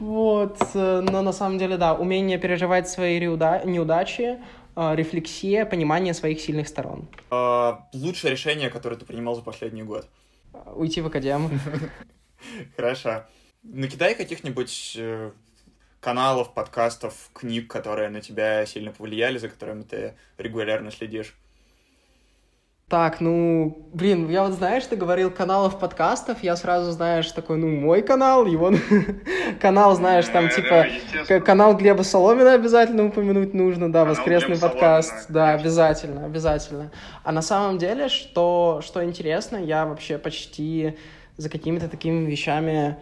Вот, 0.00 0.58
э, 0.74 1.00
но 1.08 1.22
на 1.22 1.32
самом 1.32 1.56
деле, 1.56 1.76
да, 1.76 1.94
умение 1.94 2.36
переживать 2.36 2.88
свои 2.88 3.20
неудачи, 3.20 4.40
э, 4.74 4.94
рефлексия, 4.96 5.64
понимание 5.64 6.14
своих 6.14 6.40
сильных 6.40 6.66
сторон. 6.66 7.06
А, 7.30 7.88
лучшее 7.92 8.32
решение, 8.32 8.70
которое 8.70 8.96
ты 8.96 9.06
принимал 9.06 9.36
за 9.36 9.42
последний 9.42 9.84
год? 9.84 10.08
Уйти 10.74 11.00
в 11.00 11.06
академ. 11.06 11.60
Хорошо. 12.76 13.24
Накидай 13.62 14.16
каких-нибудь 14.16 14.96
э, 14.98 15.30
каналов, 16.00 16.52
подкастов, 16.54 17.30
книг, 17.32 17.68
которые 17.68 18.08
на 18.10 18.20
тебя 18.20 18.66
сильно 18.66 18.90
повлияли, 18.90 19.38
за 19.38 19.48
которыми 19.48 19.82
ты 19.82 20.14
регулярно 20.38 20.90
следишь. 20.90 21.34
Так, 22.88 23.22
ну, 23.22 23.88
блин, 23.94 24.28
я 24.28 24.42
вот, 24.44 24.52
знаешь, 24.52 24.84
ты 24.84 24.94
говорил 24.94 25.30
каналов 25.30 25.78
подкастов, 25.78 26.42
я 26.42 26.54
сразу, 26.54 26.92
знаешь, 26.92 27.32
такой, 27.32 27.56
ну, 27.56 27.66
мой 27.66 28.02
канал, 28.02 28.44
его 28.44 28.72
канал, 29.60 29.94
знаешь, 29.96 30.26
там, 30.28 30.50
типа, 30.50 31.40
канал 31.40 31.78
Глеба 31.78 32.02
Соломина 32.02 32.52
обязательно 32.52 33.06
упомянуть 33.06 33.54
нужно, 33.54 33.90
да, 33.90 34.04
воскресный 34.04 34.58
подкаст, 34.58 35.30
да, 35.30 35.52
обязательно, 35.52 36.26
обязательно. 36.26 36.90
А 37.22 37.32
на 37.32 37.40
самом 37.40 37.78
деле, 37.78 38.10
что, 38.10 38.82
что 38.84 39.02
интересно, 39.02 39.56
я 39.56 39.86
вообще 39.86 40.18
почти 40.18 40.98
за 41.38 41.48
какими-то 41.48 41.88
такими 41.88 42.30
вещами, 42.30 42.98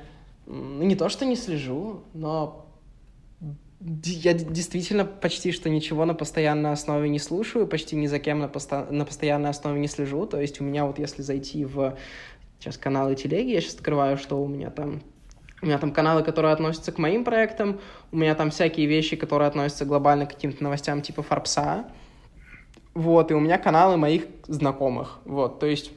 ну, 0.46 0.84
не 0.84 0.94
то 0.94 1.08
что 1.08 1.24
не 1.24 1.34
слежу, 1.34 2.04
но 2.14 2.71
я 3.84 4.34
действительно 4.34 5.04
почти 5.04 5.52
что 5.52 5.68
ничего 5.68 6.04
на 6.04 6.14
постоянной 6.14 6.72
основе 6.72 7.08
не 7.08 7.18
слушаю, 7.18 7.66
почти 7.66 7.96
ни 7.96 8.06
за 8.06 8.18
кем 8.18 8.38
на, 8.38 8.48
посто... 8.48 8.86
на 8.90 9.04
постоянной 9.04 9.50
основе 9.50 9.80
не 9.80 9.88
слежу. 9.88 10.26
То 10.26 10.40
есть 10.40 10.60
у 10.60 10.64
меня 10.64 10.86
вот 10.86 10.98
если 10.98 11.22
зайти 11.22 11.64
в 11.64 11.96
сейчас 12.58 12.76
каналы 12.76 13.16
телеги, 13.16 13.50
я 13.50 13.60
сейчас 13.60 13.74
открываю, 13.74 14.16
что 14.16 14.40
у 14.42 14.46
меня 14.46 14.70
там 14.70 15.02
у 15.62 15.66
меня 15.66 15.78
там 15.78 15.92
каналы, 15.92 16.24
которые 16.24 16.52
относятся 16.52 16.90
к 16.90 16.98
моим 16.98 17.24
проектам, 17.24 17.78
у 18.10 18.16
меня 18.16 18.34
там 18.34 18.50
всякие 18.50 18.86
вещи, 18.86 19.14
которые 19.14 19.46
относятся 19.46 19.84
глобально 19.84 20.26
к 20.26 20.30
каким-то 20.30 20.62
новостям 20.64 21.02
типа 21.02 21.22
Форбса. 21.22 21.84
Вот, 22.94 23.30
и 23.30 23.34
у 23.34 23.40
меня 23.40 23.58
каналы 23.58 23.96
моих 23.96 24.24
знакомых. 24.48 25.20
Вот, 25.24 25.60
то 25.60 25.66
есть 25.66 25.92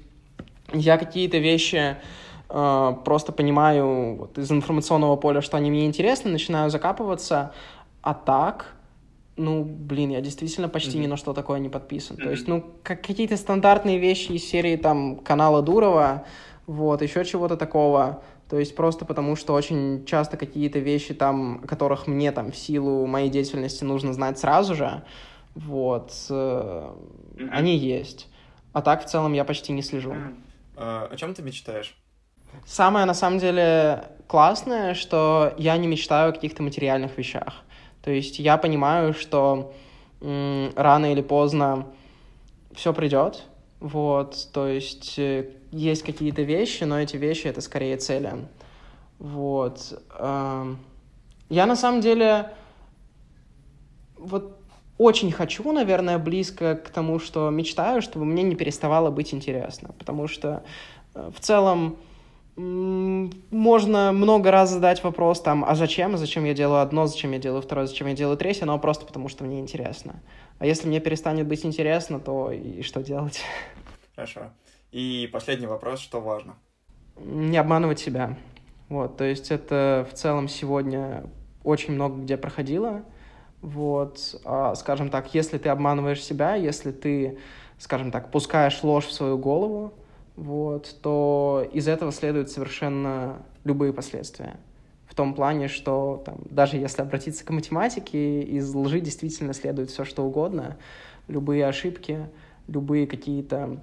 я 0.71 0.97
какие-то 0.97 1.39
вещи 1.39 1.97
э, 2.49 2.93
просто 3.03 3.31
понимаю 3.31 4.15
вот, 4.15 4.37
из 4.37 4.51
информационного 4.51 5.15
поля, 5.15 5.41
что 5.41 5.57
они 5.57 5.71
мне 5.71 5.87
интересны, 5.87 6.31
начинаю 6.31 6.69
закапываться, 6.69 7.53
а 8.05 8.13
так, 8.13 8.75
ну, 9.35 9.65
блин, 9.65 10.11
я 10.11 10.21
действительно 10.21 10.69
почти 10.69 10.97
mm-hmm. 10.97 11.01
ни 11.01 11.07
на 11.07 11.17
что 11.17 11.33
такое 11.33 11.57
не 11.57 11.69
подписан. 11.69 12.15
Mm-hmm. 12.15 12.23
То 12.23 12.29
есть, 12.29 12.47
ну, 12.47 12.63
как 12.83 13.01
какие-то 13.01 13.35
стандартные 13.35 13.97
вещи 13.97 14.31
из 14.33 14.45
серии 14.45 14.75
там 14.75 15.17
канала 15.17 15.63
Дурова, 15.63 16.25
вот, 16.67 17.01
еще 17.01 17.25
чего-то 17.25 17.57
такого. 17.57 18.21
То 18.47 18.59
есть 18.59 18.75
просто 18.75 19.05
потому, 19.05 19.35
что 19.35 19.53
очень 19.55 20.05
часто 20.05 20.37
какие-то 20.37 20.77
вещи 20.77 21.15
там, 21.15 21.61
о 21.63 21.67
которых 21.67 22.05
мне 22.05 22.31
там 22.31 22.51
в 22.51 22.55
силу 22.55 23.07
моей 23.07 23.29
деятельности 23.29 23.83
нужно 23.83 24.13
знать 24.13 24.37
сразу 24.37 24.75
же, 24.75 25.01
вот, 25.55 26.11
mm-hmm. 26.11 27.49
они 27.51 27.75
есть. 27.75 28.29
А 28.71 28.83
так 28.83 29.03
в 29.03 29.09
целом 29.09 29.33
я 29.33 29.45
почти 29.45 29.73
не 29.73 29.81
слежу. 29.81 30.11
Mm-hmm. 30.11 30.35
Uh, 30.75 31.07
о 31.07 31.15
чем 31.15 31.33
ты 31.33 31.41
мечтаешь? 31.41 31.97
Самое 32.65 33.05
на 33.05 33.15
самом 33.15 33.39
деле 33.39 34.03
классное, 34.27 34.93
что 34.93 35.53
я 35.57 35.75
не 35.77 35.87
мечтаю 35.87 36.29
о 36.29 36.33
каких-то 36.33 36.61
материальных 36.61 37.17
вещах. 37.17 37.63
То 38.05 38.11
есть 38.11 38.37
я 38.37 38.57
понимаю, 38.57 39.15
что 39.15 39.73
м, 40.21 40.71
рано 40.75 41.11
или 41.11 41.23
поздно 41.23 41.87
все 42.71 42.93
придет, 42.93 43.45
вот, 43.79 44.49
то 44.53 44.67
есть 44.67 45.17
э, 45.17 45.49
есть 45.71 46.03
какие-то 46.03 46.43
вещи, 46.43 46.83
но 46.83 47.01
эти 47.01 47.17
вещи 47.17 47.47
это 47.47 47.61
скорее 47.61 47.97
цели. 47.97 48.31
Вот. 49.17 49.99
Э, 50.19 50.75
я 51.49 51.65
на 51.65 51.75
самом 51.75 52.01
деле 52.01 52.51
вот 54.19 54.55
очень 54.99 55.31
хочу, 55.31 55.71
наверное, 55.71 56.19
близко 56.19 56.75
к 56.75 56.89
тому, 56.89 57.17
что 57.17 57.49
мечтаю, 57.49 58.03
чтобы 58.03 58.25
мне 58.25 58.43
не 58.43 58.55
переставало 58.55 59.09
быть 59.09 59.33
интересно, 59.33 59.95
потому 59.97 60.27
что 60.27 60.61
э, 61.15 61.31
в 61.35 61.39
целом 61.39 61.97
можно 62.57 64.13
много 64.13 64.49
раз 64.49 64.69
задать 64.69 65.03
вопрос 65.03 65.41
там, 65.41 65.65
а 65.65 65.75
зачем, 65.75 66.17
зачем 66.17 66.45
я 66.45 66.53
делаю 66.53 66.81
одно, 66.81 67.05
зачем 67.05 67.31
я 67.33 67.39
делаю 67.39 67.61
второе, 67.61 67.85
зачем 67.85 68.07
я 68.07 68.13
делаю 68.13 68.37
третье, 68.37 68.65
но 68.65 68.79
просто 68.79 69.05
потому, 69.05 69.27
что 69.27 69.43
мне 69.43 69.59
интересно. 69.59 70.21
А 70.59 70.65
если 70.65 70.87
мне 70.87 71.01
перестанет 71.01 71.47
быть 71.47 71.65
интересно, 71.65 72.19
то 72.19 72.51
и 72.51 72.81
что 72.81 73.03
делать? 73.03 73.41
Хорошо. 74.15 74.51
И 74.91 75.29
последний 75.33 75.67
вопрос, 75.67 75.99
что 75.99 76.21
важно? 76.21 76.55
Не 77.17 77.57
обманывать 77.57 77.99
себя. 77.99 78.37
Вот, 78.87 79.17
то 79.17 79.25
есть 79.25 79.51
это 79.51 80.07
в 80.09 80.13
целом 80.13 80.47
сегодня 80.47 81.25
очень 81.63 81.93
много 81.93 82.21
где 82.21 82.37
проходило. 82.37 83.03
Вот, 83.61 84.39
а, 84.45 84.75
скажем 84.75 85.09
так, 85.09 85.33
если 85.33 85.57
ты 85.57 85.69
обманываешь 85.69 86.23
себя, 86.23 86.55
если 86.55 86.91
ты, 86.91 87.39
скажем 87.79 88.11
так, 88.11 88.31
пускаешь 88.31 88.83
ложь 88.83 89.07
в 89.07 89.11
свою 89.11 89.37
голову, 89.37 89.93
вот, 90.35 90.95
то 91.01 91.67
из 91.71 91.87
этого 91.87 92.11
следуют 92.11 92.49
совершенно 92.49 93.41
любые 93.63 93.93
последствия. 93.93 94.57
В 95.07 95.15
том 95.15 95.33
плане, 95.33 95.67
что 95.67 96.23
там, 96.25 96.37
даже 96.49 96.77
если 96.77 97.01
обратиться 97.01 97.45
к 97.45 97.49
математике, 97.51 98.41
из 98.41 98.73
лжи 98.73 98.99
действительно 98.99 99.53
следует 99.53 99.89
все, 99.89 100.03
что 100.03 100.23
угодно, 100.23 100.77
любые 101.27 101.65
ошибки, 101.67 102.27
любые 102.67 103.07
какие-то 103.07 103.79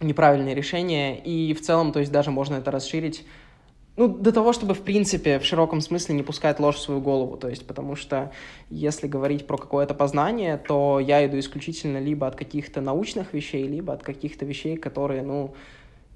неправильные 0.00 0.54
решения, 0.54 1.18
и 1.18 1.54
в 1.54 1.60
целом, 1.60 1.92
то 1.92 2.00
есть 2.00 2.12
даже 2.12 2.30
можно 2.30 2.56
это 2.56 2.70
расширить 2.70 3.24
ну, 3.98 4.06
до 4.06 4.30
того, 4.30 4.52
чтобы, 4.52 4.74
в 4.74 4.82
принципе, 4.82 5.40
в 5.40 5.44
широком 5.44 5.80
смысле 5.80 6.14
не 6.14 6.22
пускать 6.22 6.60
ложь 6.60 6.76
в 6.76 6.80
свою 6.80 7.00
голову. 7.00 7.36
То 7.36 7.48
есть, 7.48 7.66
потому 7.66 7.96
что 7.96 8.30
если 8.70 9.08
говорить 9.08 9.44
про 9.44 9.56
какое-то 9.56 9.92
познание, 9.92 10.56
то 10.56 11.00
я 11.00 11.26
иду 11.26 11.36
исключительно 11.36 11.98
либо 11.98 12.28
от 12.28 12.36
каких-то 12.36 12.80
научных 12.80 13.34
вещей, 13.34 13.66
либо 13.66 13.92
от 13.92 14.04
каких-то 14.04 14.44
вещей, 14.44 14.76
которые, 14.76 15.22
ну, 15.22 15.52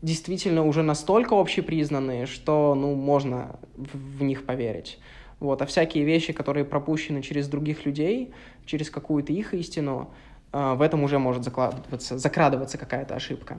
действительно 0.02 0.66
уже 0.66 0.82
настолько 0.82 1.40
общепризнанные, 1.40 2.26
что, 2.26 2.74
ну, 2.74 2.94
можно 2.94 3.58
в, 3.76 4.18
в 4.18 4.22
них 4.22 4.44
поверить. 4.44 4.98
Вот. 5.40 5.62
А 5.62 5.66
всякие 5.66 6.04
вещи, 6.04 6.32
которые 6.32 6.64
пропущены 6.64 7.22
через 7.22 7.48
других 7.48 7.86
людей, 7.86 8.34
через 8.66 8.90
какую-то 8.90 9.32
их 9.32 9.54
истину, 9.54 10.12
э, 10.52 10.74
в 10.74 10.82
этом 10.82 11.04
уже 11.04 11.18
может 11.18 11.44
закладываться, 11.44 12.18
закрадываться 12.18 12.78
какая-то 12.78 13.14
ошибка. 13.14 13.58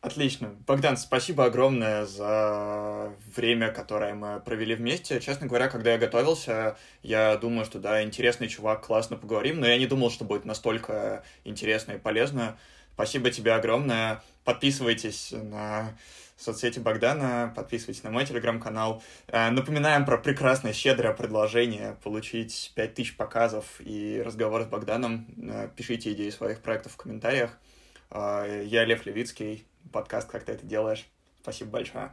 Отлично. 0.00 0.54
Богдан, 0.66 0.98
спасибо 0.98 1.46
огромное 1.46 2.04
за 2.04 3.10
время, 3.34 3.70
которое 3.70 4.12
мы 4.14 4.38
провели 4.38 4.74
вместе. 4.74 5.18
Честно 5.18 5.46
говоря, 5.46 5.68
когда 5.68 5.92
я 5.92 5.98
готовился, 5.98 6.76
я 7.02 7.38
думаю, 7.38 7.64
что 7.64 7.78
да, 7.78 8.02
интересный 8.02 8.48
чувак, 8.48 8.84
классно 8.84 9.16
поговорим, 9.16 9.60
но 9.60 9.66
я 9.66 9.78
не 9.78 9.86
думал, 9.86 10.10
что 10.10 10.26
будет 10.26 10.44
настолько 10.44 11.24
интересно 11.44 11.92
и 11.92 11.98
полезно. 11.98 12.58
Спасибо 12.92 13.30
тебе 13.30 13.54
огромное. 13.54 14.20
Подписывайтесь 14.44 15.32
на 15.32 15.96
соцсети 16.36 16.78
Богдана, 16.78 17.52
подписывайтесь 17.54 18.02
на 18.02 18.10
мой 18.10 18.26
телеграм-канал. 18.26 19.02
Э, 19.28 19.50
напоминаем 19.50 20.04
про 20.04 20.18
прекрасное, 20.18 20.72
щедрое 20.72 21.14
предложение 21.14 21.96
получить 22.02 22.72
5000 22.74 23.16
показов 23.16 23.64
и 23.80 24.22
разговор 24.24 24.62
с 24.62 24.66
Богданом. 24.66 25.26
Э, 25.38 25.68
пишите 25.74 26.12
идеи 26.12 26.30
своих 26.30 26.60
проектов 26.60 26.92
в 26.92 26.96
комментариях. 26.96 27.58
Э, 28.10 28.62
я 28.66 28.84
Лев 28.84 29.06
Левицкий 29.06 29.66
подкаст 29.92 30.30
«Как 30.30 30.44
ты 30.44 30.52
это 30.52 30.66
делаешь». 30.66 31.06
Спасибо 31.40 31.70
большое. 31.70 32.12